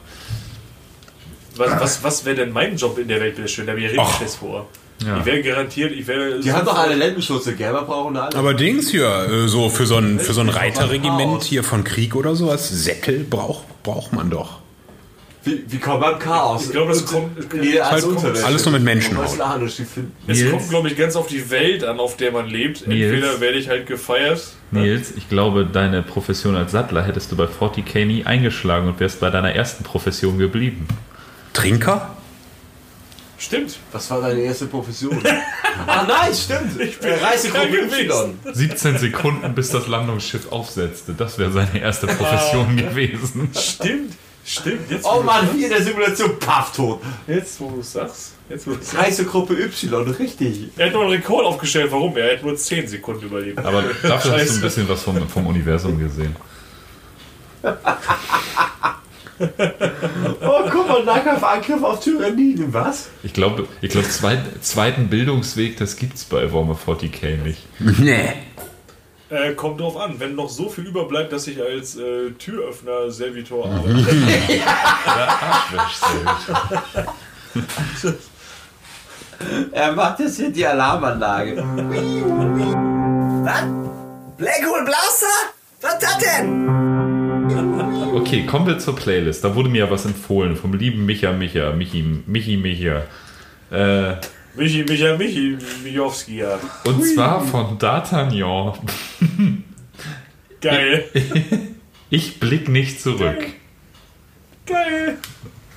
Was, 1.56 1.80
was, 1.80 2.04
was 2.04 2.26
wäre 2.26 2.36
denn 2.36 2.52
mein 2.52 2.76
Job 2.76 2.98
in 2.98 3.08
der 3.08 3.20
Welt, 3.20 3.36
bitte 3.36 3.48
schön? 3.48 3.66
Da 3.66 3.74
mir 3.74 3.84
richtig 3.84 4.00
Och. 4.00 4.20
fest 4.20 4.38
vor. 4.38 4.68
Ja. 5.06 5.20
Ich 5.20 5.26
werde 5.26 5.44
garantiert, 5.44 5.92
ich 5.92 6.08
werde. 6.08 6.40
Die 6.40 6.52
haben 6.52 6.66
doch 6.66 6.78
alle 6.78 6.96
Lendenschutze, 6.96 7.56
Gerber 7.56 7.84
brauchen 7.84 8.18
alle. 8.18 8.36
Aber 8.36 8.54
Dings 8.54 8.90
hier, 8.90 9.08
äh, 9.08 9.48
so 9.48 9.70
für 9.70 9.86
so 9.86 9.98
ein, 9.98 10.20
für 10.20 10.34
so 10.34 10.42
ein 10.42 10.50
Reiterregiment 10.50 11.44
hier 11.44 11.64
von 11.64 11.84
Krieg 11.84 12.16
oder 12.16 12.36
sowas, 12.36 12.68
Sättel 12.70 13.24
braucht, 13.24 13.84
braucht 13.84 14.14
man 14.14 14.30
doch. 14.30 14.60
Wie, 15.48 15.64
wie 15.68 15.78
kommt 15.80 16.02
man 16.02 16.20
Chaos? 16.20 16.66
Ich 16.66 16.72
glaube, 16.72 16.90
das 16.92 17.06
kommt- 17.06 17.54
Nee, 17.54 17.80
als 17.80 17.92
halt 17.92 18.04
Unterwäsche. 18.04 18.46
alles 18.46 18.66
nur 18.66 18.80
mit 18.80 19.04
finden. 19.04 20.12
Es 20.28 20.40
Nils? 20.40 20.52
kommt, 20.52 20.70
glaube 20.70 20.88
ich, 20.90 20.98
ganz 20.98 21.16
auf 21.16 21.28
die 21.28 21.50
Welt 21.50 21.84
an, 21.84 22.00
auf 22.00 22.18
der 22.18 22.32
man 22.32 22.48
lebt. 22.48 22.86
Nils? 22.88 23.14
Entweder 23.14 23.40
werde 23.40 23.58
ich 23.58 23.70
halt 23.70 23.88
gefeiert. 23.88 24.42
Nils, 24.72 25.14
ich 25.16 25.30
glaube, 25.30 25.66
deine 25.66 26.04
Profession 26.04 26.56
als 26.56 26.72
Sattler 26.74 27.04
hättest 27.04 27.32
du 27.32 27.36
bei 27.38 27.46
40k 27.46 28.06
nie 28.06 28.26
eingeschlagen 28.26 28.88
und 28.88 29.00
wärst 29.00 29.20
bei 29.20 29.30
deiner 29.30 29.54
ersten 29.56 29.84
Profession 29.84 30.38
geblieben. 30.38 30.88
Trinker? 31.54 32.16
Stimmt. 33.40 33.78
Was 33.92 34.10
war 34.10 34.22
deine 34.22 34.42
erste 34.42 34.66
Profession? 34.66 35.22
ah 35.88 36.04
nein, 36.08 36.34
stimmt. 36.34 36.82
Ich 36.82 36.98
bin 37.00 37.12
Reisegruppe 37.14 37.88
krank 37.88 37.92
Y. 38.02 38.40
17 38.52 38.98
Sekunden, 38.98 39.54
bis 39.54 39.70
das 39.70 39.88
Landungsschiff 39.88 40.52
aufsetzte. 40.52 41.14
Das 41.14 41.38
wäre 41.38 41.52
seine 41.52 41.80
erste 41.80 42.08
Profession 42.08 42.76
gewesen. 42.78 43.50
Stimmt. 43.56 44.14
Stimmt. 44.48 44.90
Jetzt, 44.90 45.06
Oh 45.06 45.22
Mann, 45.22 45.50
wie 45.54 45.66
in 45.66 45.70
der 45.70 45.82
Simulation, 45.82 46.40
paff, 46.40 46.72
tot. 46.74 47.02
Jetzt, 47.28 47.60
wo 47.60 47.70
du 47.70 47.82
es 47.82 47.92
sagst. 47.92 48.32
Jetzt, 48.48 48.66
wo 48.66 48.72
du 48.72 48.78
sagst. 48.82 48.98
Reisegruppe 48.98 49.54
Y, 49.56 49.90
richtig. 50.18 50.70
Er 50.78 50.86
hat 50.86 50.94
nur 50.94 51.02
einen 51.04 51.12
Rekord 51.12 51.46
aufgestellt. 51.46 51.92
Warum? 51.92 52.16
Er 52.16 52.38
hat 52.38 52.44
nur 52.44 52.56
10 52.56 52.88
Sekunden 52.88 53.26
überlebt. 53.26 53.60
Aber 53.60 53.84
dafür 54.02 54.32
hast 54.40 54.50
du 54.52 54.56
ein 54.56 54.62
bisschen 54.62 54.88
was 54.88 55.04
vom, 55.04 55.28
vom 55.28 55.48
Universum 55.48 56.00
gesehen. 56.00 56.34
Oh, 59.40 60.64
guck 60.72 60.88
mal, 60.88 61.04
Nahkampfangriff 61.04 61.84
auf 61.84 62.00
Tyranniden, 62.04 62.74
was? 62.74 63.10
Ich 63.22 63.34
glaube, 63.34 63.68
ich 63.82 63.92
glaube 63.92 64.10
zweit, 64.10 64.40
zweiten 64.62 65.10
Bildungsweg, 65.10 65.78
das 65.78 65.96
gibt's 65.96 66.24
bei 66.26 66.52
Warhammer 66.52 66.76
40k 66.76 67.38
nicht. 67.44 67.60
Nee. 67.80 68.34
Äh, 69.30 69.54
kommt 69.54 69.82
drauf 69.82 69.98
an, 69.98 70.20
wenn 70.20 70.36
noch 70.36 70.50
so 70.50 70.70
viel 70.70 70.86
überbleibt, 70.86 71.34
dass 71.34 71.48
ich 71.48 71.62
als 71.62 71.98
äh, 71.98 72.32
Türöffner 72.32 73.12
Servitor 73.12 73.66
arbeite. 73.72 74.16
Er 79.72 79.92
macht 79.92 80.20
jetzt 80.20 80.38
hier 80.38 80.50
die 80.50 80.66
Alarmanlage. 80.66 81.58
Was? 83.44 83.64
Blackhole 84.38 84.84
Blaster? 84.84 85.28
Was 85.82 85.94
ist 85.94 86.02
das 86.02 86.18
denn? 86.18 86.68
Okay, 88.16 88.46
kommen 88.46 88.66
wir 88.66 88.80
zur 88.80 88.96
Playlist. 88.96 89.44
Da 89.44 89.54
wurde 89.54 89.70
mir 89.70 89.86
ja 89.86 89.92
was 89.92 90.06
empfohlen 90.06 90.56
vom 90.56 90.74
lieben 90.74 91.06
Micha 91.06 91.32
Micha, 91.34 91.72
Michi, 91.72 92.04
Michi 92.26 92.58
Micha. 92.58 93.04
Äh, 93.70 94.16
Michi, 94.58 94.84
Micha, 94.84 95.16
Michi, 95.18 95.58
Michowski, 95.84 96.38
ja. 96.40 96.60
und 96.86 97.04
zwar 97.06 97.42
von 97.42 97.78
D'Artagnan. 97.78 98.74
Geil. 100.62 101.06
Ich 102.10 102.40
blick 102.40 102.70
nicht 102.70 103.02
zurück. 103.02 103.36
Geil. 104.66 105.18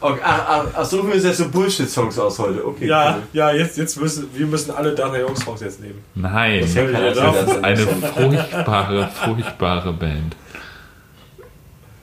Okay, 0.00 0.20
ach, 0.22 0.44
ach, 0.46 0.64
ach, 0.76 0.84
suchen 0.84 1.08
wir 1.08 1.16
uns 1.16 1.24
jetzt 1.24 1.38
so 1.38 1.48
Bullshit-Songs 1.48 2.16
aus 2.20 2.38
heute. 2.38 2.64
Okay, 2.64 2.86
Ja, 2.86 3.16
cool. 3.16 3.22
ja, 3.32 3.50
jetzt, 3.52 3.76
jetzt 3.76 4.00
müssen 4.00 4.28
wir 4.32 4.46
müssen 4.46 4.70
alle 4.70 4.94
Dana 4.94 5.18
Jungs 5.18 5.40
Songs 5.44 5.60
jetzt 5.60 5.80
nehmen. 5.80 5.98
Nein, 6.14 6.64
keiner 6.72 6.90
Ja, 7.08 7.12
das. 7.12 7.46
das 7.46 7.56
ist 7.56 7.64
eine 7.64 7.84
furchtbare, 7.86 9.10
furchtbare 9.12 9.92
Band. 9.92 10.36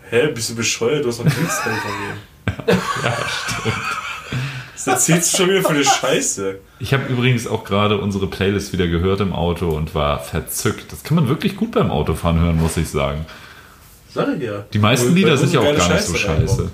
Hä, 0.10 0.28
bist 0.28 0.50
du 0.50 0.56
bescheuert? 0.56 1.06
Du 1.06 1.08
hast 1.08 1.20
noch 1.20 1.26
einen 1.26 1.36
Kriegsteil 1.36 1.74
von 1.76 1.92
mir. 2.02 2.76
ja, 3.04 3.18
stimmt. 3.30 3.76
Erzählst 4.88 5.34
du 5.34 5.38
schon 5.38 5.50
wieder 5.50 5.62
für 5.62 5.70
eine 5.70 5.84
Scheiße? 5.84 6.60
Ich 6.80 6.94
habe 6.94 7.06
übrigens 7.12 7.48
auch 7.48 7.64
gerade 7.64 7.98
unsere 8.00 8.28
Playlist 8.28 8.74
wieder 8.74 8.88
gehört 8.88 9.20
im 9.22 9.34
Auto 9.34 9.70
und 9.70 9.94
war 9.96 10.20
verzückt. 10.20 10.92
Das 10.92 11.04
kann 11.04 11.16
man 11.16 11.28
wirklich 11.28 11.56
gut 11.56 11.72
beim 11.72 11.92
Autofahren 11.92 12.40
hören, 12.40 12.60
muss 12.60 12.78
ich 12.78 12.90
sagen. 12.90 13.26
Sag 14.14 14.36
ich 14.38 14.44
ja. 14.44 14.66
Die 14.74 14.80
meisten 14.80 15.08
Weil- 15.10 15.14
Lieder 15.16 15.38
sind 15.38 15.54
ja 15.54 15.62
so 15.62 15.68
auch 15.68 15.76
gar 15.78 15.90
nicht 15.94 16.04
so 16.06 16.14
Scheiße 16.14 16.18
scheiße. 16.18 16.52
reinkommt. 16.62 16.72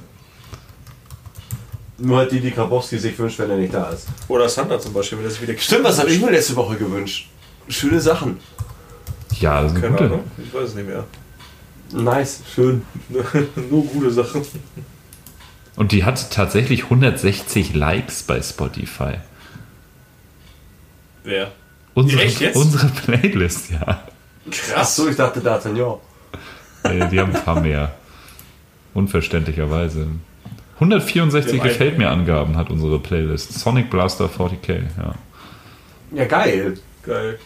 Nur 1.99 2.17
halt 2.17 2.31
die, 2.31 2.39
die 2.39 2.51
Grabowski 2.51 2.97
sich 2.97 3.17
wünscht, 3.17 3.39
wenn 3.39 3.49
er 3.49 3.57
nicht 3.57 3.73
da 3.73 3.89
ist. 3.89 4.07
Oder 4.27 4.49
Santa 4.49 4.79
zum 4.79 4.93
Beispiel, 4.93 5.17
wenn 5.19 5.25
das 5.25 5.41
wieder 5.41 5.57
Stimmt, 5.57 5.83
was 5.85 5.99
habe 5.99 6.09
ich 6.09 6.19
mir 6.21 6.31
letzte 6.31 6.55
Woche 6.55 6.75
gewünscht? 6.75 7.29
Schöne 7.69 7.99
Sachen. 8.01 8.39
Ja, 9.39 9.61
das 9.61 9.71
sind 9.71 9.81
Keine 9.81 9.93
gute. 9.93 10.05
Ahnung, 10.05 10.23
ich 10.43 10.53
weiß 10.53 10.69
es 10.69 10.75
nicht 10.75 10.87
mehr. 10.87 11.03
Nice, 11.91 12.41
schön. 12.53 12.81
Nur 13.69 13.83
gute 13.85 14.11
Sachen. 14.11 14.41
Und 15.75 15.91
die 15.91 16.03
hat 16.03 16.31
tatsächlich 16.31 16.83
160 16.83 17.73
Likes 17.73 18.23
bei 18.23 18.41
Spotify. 18.41 19.15
Wer? 21.23 21.51
Unsere, 21.93 22.23
Echt 22.23 22.41
jetzt? 22.41 22.55
unsere 22.55 22.87
Playlist, 22.87 23.71
ja. 23.71 23.79
Ach 23.85 24.51
Krass. 24.51 24.95
so, 24.95 25.07
ich 25.07 25.15
dachte 25.15 25.39
D'Artagnan. 25.39 25.99
Nee, 26.83 27.07
die 27.09 27.19
haben 27.19 27.33
ein 27.35 27.43
paar 27.43 27.61
mehr. 27.61 27.93
Unverständlicherweise. 28.93 30.07
164 30.75 31.53
Wir 31.53 31.59
haben 31.59 31.67
gefällt 31.67 31.97
mir 31.97 32.09
Angaben 32.09 32.57
hat 32.57 32.69
unsere 32.69 32.99
Playlist. 32.99 33.53
Sonic 33.53 33.89
Blaster 33.89 34.25
40k, 34.25 34.83
ja. 34.97 35.15
Ja, 36.13 36.25
geil. 36.25 36.77
Geil. 37.03 37.39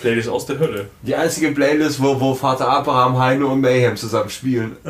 Playlist 0.00 0.28
aus 0.28 0.46
der 0.46 0.58
Hölle. 0.58 0.88
Die 1.02 1.14
einzige 1.14 1.52
Playlist, 1.52 2.02
wo, 2.02 2.20
wo 2.20 2.34
Vater 2.34 2.68
Abraham, 2.68 3.18
Heino 3.18 3.52
und 3.52 3.60
Mayhem 3.60 3.96
zusammen 3.96 4.30
spielen. 4.30 4.76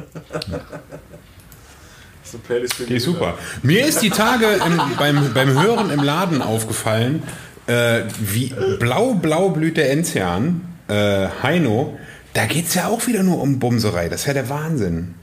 Das 2.28 2.34
ist 2.34 2.40
eine 2.40 2.42
Playlist 2.46 2.74
für 2.74 2.84
Die 2.84 3.00
super. 3.00 3.38
Mir 3.62 3.86
ist 3.86 4.02
die 4.02 4.10
Tage 4.10 4.46
im, 4.66 4.80
beim, 4.98 5.32
beim 5.32 5.62
Hören 5.62 5.90
im 5.90 6.02
Laden 6.02 6.42
aufgefallen, 6.42 7.22
äh, 7.66 8.02
wie 8.18 8.52
blau, 8.78 9.14
blau 9.14 9.48
blüht 9.48 9.78
der 9.78 9.90
Enzian, 9.90 10.60
äh, 10.88 11.28
Heino. 11.42 11.98
Da 12.34 12.44
geht 12.44 12.66
es 12.68 12.74
ja 12.74 12.88
auch 12.88 13.06
wieder 13.06 13.22
nur 13.22 13.40
um 13.40 13.58
Bumserei. 13.58 14.10
Das 14.10 14.20
ist 14.20 14.26
ja 14.26 14.34
der 14.34 14.50
Wahnsinn. 14.50 15.14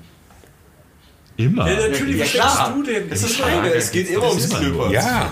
Immer. 1.37 1.69
Ja, 1.69 1.89
natürlich, 1.89 2.17
Ja, 2.17 2.23
was 2.23 2.31
klar. 2.31 2.73
denkst 2.73 2.87
du 2.89 2.93
denn? 2.93 3.09
Das 3.09 3.21
ist 3.21 3.35
Scheiße, 3.35 3.73
es 3.75 3.91
geht 3.91 4.09
immer 4.09 4.29
ums 4.29 4.49
Knüppern. 4.49 4.91
Ja, 4.91 5.31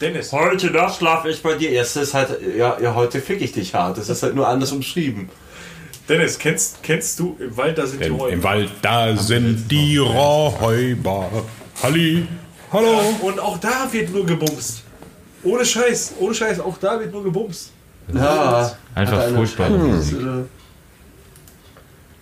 Dennis. 0.00 0.30
Heute 0.30 0.70
Nacht 0.70 0.98
schlafe 0.98 1.28
ich 1.28 1.42
bei 1.42 1.54
dir. 1.54 1.70
Erst 1.70 1.96
ist 1.96 2.14
halt, 2.14 2.38
ja, 2.56 2.78
ja, 2.80 2.94
heute 2.94 3.20
fick 3.20 3.40
ich 3.40 3.50
dich 3.52 3.74
hart. 3.74 3.98
Das 3.98 4.08
ist 4.08 4.22
halt 4.22 4.36
nur 4.36 4.46
anders 4.46 4.70
umschrieben. 4.70 5.28
Dennis, 6.12 6.38
kennst, 6.38 6.82
kennst 6.82 7.18
du, 7.18 7.38
im 7.40 7.56
Wald, 7.56 7.78
da 7.78 7.86
sind 7.86 8.02
die 8.02 8.08
im, 8.08 8.16
Räume. 8.16 8.32
im 8.34 8.42
Wald, 8.42 8.70
da 8.82 9.16
sind 9.16 9.70
die 9.70 9.96
Räuber. 9.96 11.30
Halli, 11.82 12.26
hallo. 12.70 13.00
Und 13.22 13.40
auch 13.40 13.56
da 13.56 13.88
wird 13.90 14.12
nur 14.12 14.26
gebumst. 14.26 14.82
Ohne 15.42 15.64
Scheiß, 15.64 16.16
ohne 16.20 16.34
Scheiß, 16.34 16.60
auch 16.60 16.76
da 16.76 17.00
wird 17.00 17.12
nur 17.12 17.24
gebumst. 17.24 17.72
Ja. 18.12 18.76
Einfach 18.94 19.22
Scheiße. 19.22 19.70
Musik. 19.70 20.18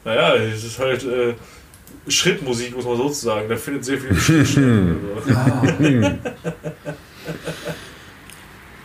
Naja, 0.05 0.37
es 0.37 0.62
ist 0.62 0.79
halt 0.79 1.03
äh, 1.03 1.35
Schrittmusik, 2.07 2.77
muss 2.77 2.85
man 2.85 2.97
sozusagen. 2.97 3.49
Da 3.49 3.57
findet 3.57 3.85
sehr 3.85 3.99
viel 3.99 4.45
Schritt. 4.47 4.97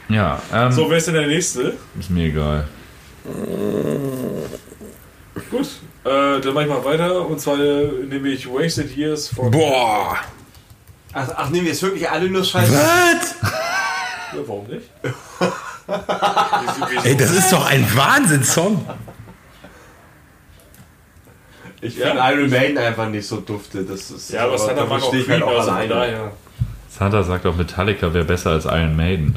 Ja, 0.08 0.40
ähm, 0.54 0.72
So, 0.72 0.88
wer 0.90 0.98
ist 0.98 1.08
denn 1.08 1.16
der 1.16 1.26
Nächste? 1.28 1.74
ist 2.00 2.10
mir 2.12 2.26
egal. 2.28 2.68
Gut, 5.52 5.68
äh, 6.06 6.40
dann 6.42 6.54
mach 6.54 6.62
ich 6.62 6.70
mal 6.70 6.84
weiter. 6.86 7.26
Und 7.28 7.40
zwar 7.40 7.60
äh, 7.60 7.88
nehme 8.08 8.30
ich 8.30 8.48
Wasted 8.48 8.96
Years 8.96 9.28
von. 9.30 9.52
Boah. 9.52 10.18
Ach, 11.14 11.28
ach, 11.36 11.50
nehmen 11.50 11.66
wir 11.66 11.72
jetzt 11.72 11.84
wirklich 11.84 12.10
alle 12.10 12.30
nur 12.30 12.44
Scheiße? 12.44 12.74
Ja, 12.74 14.40
warum 14.46 14.66
nicht? 14.68 14.90
Ey, 17.04 17.16
das 17.16 17.32
ist 17.32 17.52
doch 17.54 17.66
ein 17.70 17.86
Wahnsinnssong. 17.96 18.86
Ich 21.82 21.98
Ja. 21.98 22.08
finde 22.08 22.24
Iron 22.26 22.50
Maiden 22.50 22.78
einfach 22.78 23.08
nicht 23.08 23.28
so 23.28 23.38
dufte. 23.38 23.84
Das 23.84 24.10
ist, 24.10 24.32
ja, 24.32 24.46
aber 24.46 24.58
Santa 24.58 24.86
mag 24.86 25.02
auch 25.02 25.12
verstehe 25.12 25.22
ich 25.22 25.30
halt 25.30 25.44
Queen, 25.44 25.54
auch 25.54 25.60
also 25.60 25.72
alleine. 25.72 26.32
Santa 26.90 27.24
sagt 27.24 27.46
auch, 27.46 27.56
Metallica 27.56 28.14
wäre 28.14 28.26
besser 28.26 28.52
als 28.52 28.66
Iron 28.66 28.96
Maiden. 28.96 29.36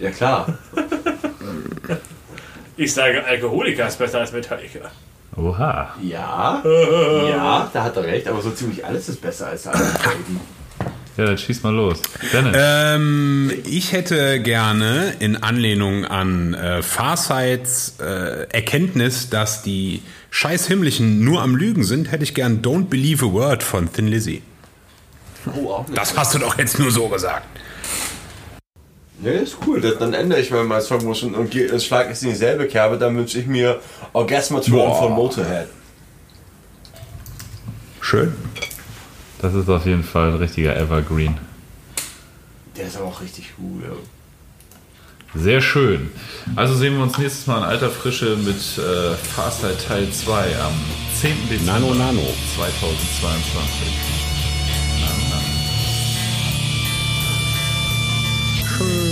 Ja, 0.00 0.10
klar. 0.10 0.58
Ich 2.82 2.94
sage, 2.94 3.24
Alkoholiker 3.24 3.86
ist 3.86 3.96
besser 3.96 4.18
als 4.18 4.32
Metallica. 4.32 4.90
Oha. 5.36 5.94
Ja, 6.02 6.60
ja, 7.28 7.70
da 7.72 7.84
hat 7.84 7.96
er 7.96 8.02
recht, 8.02 8.26
aber 8.26 8.42
so 8.42 8.50
ziemlich 8.50 8.84
alles 8.84 9.08
ist 9.08 9.20
besser 9.20 9.46
als 9.46 9.66
Maiden. 9.66 10.40
Ja, 11.16 11.26
dann 11.26 11.38
schieß 11.38 11.62
mal 11.62 11.72
los. 11.72 12.02
Dennis. 12.32 12.56
Ähm, 12.58 13.52
ich 13.64 13.92
hätte 13.92 14.40
gerne 14.40 15.14
in 15.20 15.36
Anlehnung 15.36 16.06
an 16.06 16.54
äh, 16.54 16.82
Farsights 16.82 18.00
äh, 18.00 18.48
Erkenntnis, 18.50 19.30
dass 19.30 19.62
die 19.62 20.02
scheiß 20.30 20.66
Himmlischen 20.66 21.22
nur 21.22 21.40
am 21.40 21.54
Lügen 21.54 21.84
sind, 21.84 22.10
hätte 22.10 22.24
ich 22.24 22.34
gern 22.34 22.62
Don't 22.62 22.86
Believe 22.86 23.26
a 23.26 23.32
Word 23.32 23.62
von 23.62 23.92
Thin 23.92 24.08
Lizzy. 24.08 24.42
Oh, 25.54 25.68
auch 25.68 25.86
nicht. 25.86 25.96
Das 25.96 26.16
hast 26.16 26.34
du 26.34 26.38
doch 26.40 26.58
jetzt 26.58 26.80
nur 26.80 26.90
so 26.90 27.08
gesagt. 27.08 27.46
Ja, 29.22 29.30
ist 29.30 29.56
cool. 29.66 29.80
Das, 29.80 29.98
dann 29.98 30.14
ändere 30.14 30.40
ich 30.40 30.50
mal 30.50 30.64
mein 30.64 30.82
Songmotion 30.82 31.34
und 31.34 31.54
schlage 31.82 32.10
es 32.10 32.22
in 32.22 32.30
dieselbe 32.30 32.66
Kerbe. 32.66 32.98
Dann 32.98 33.16
wünsche 33.16 33.38
ich 33.38 33.46
mir 33.46 33.80
Orgasmatouren 34.12 34.94
von 34.98 35.12
Motorhead. 35.12 35.68
Schön. 38.00 38.34
Das 39.40 39.54
ist 39.54 39.68
auf 39.68 39.86
jeden 39.86 40.04
Fall 40.04 40.30
ein 40.30 40.36
richtiger 40.36 40.76
Evergreen. 40.76 41.38
Der 42.76 42.86
ist 42.86 42.96
aber 42.96 43.06
auch 43.06 43.20
richtig 43.20 43.56
gut. 43.56 43.82
Ja. 43.84 45.40
Sehr 45.40 45.60
schön. 45.62 46.10
Also 46.56 46.74
sehen 46.74 46.96
wir 46.96 47.02
uns 47.04 47.16
nächstes 47.16 47.46
Mal 47.46 47.58
in 47.58 47.64
alter 47.64 47.90
Frische 47.90 48.36
mit 48.36 48.56
äh, 48.56 49.14
Farsight 49.14 49.86
Teil 49.86 50.10
2 50.10 50.58
am 50.58 50.74
10. 51.20 51.48
Dezember 51.48 51.72
Nano, 51.72 51.94
Nano. 51.94 52.22
2022. 52.56 53.88
Nano, 55.00 55.22
Nano. 55.30 55.42
Schön. 58.76 59.11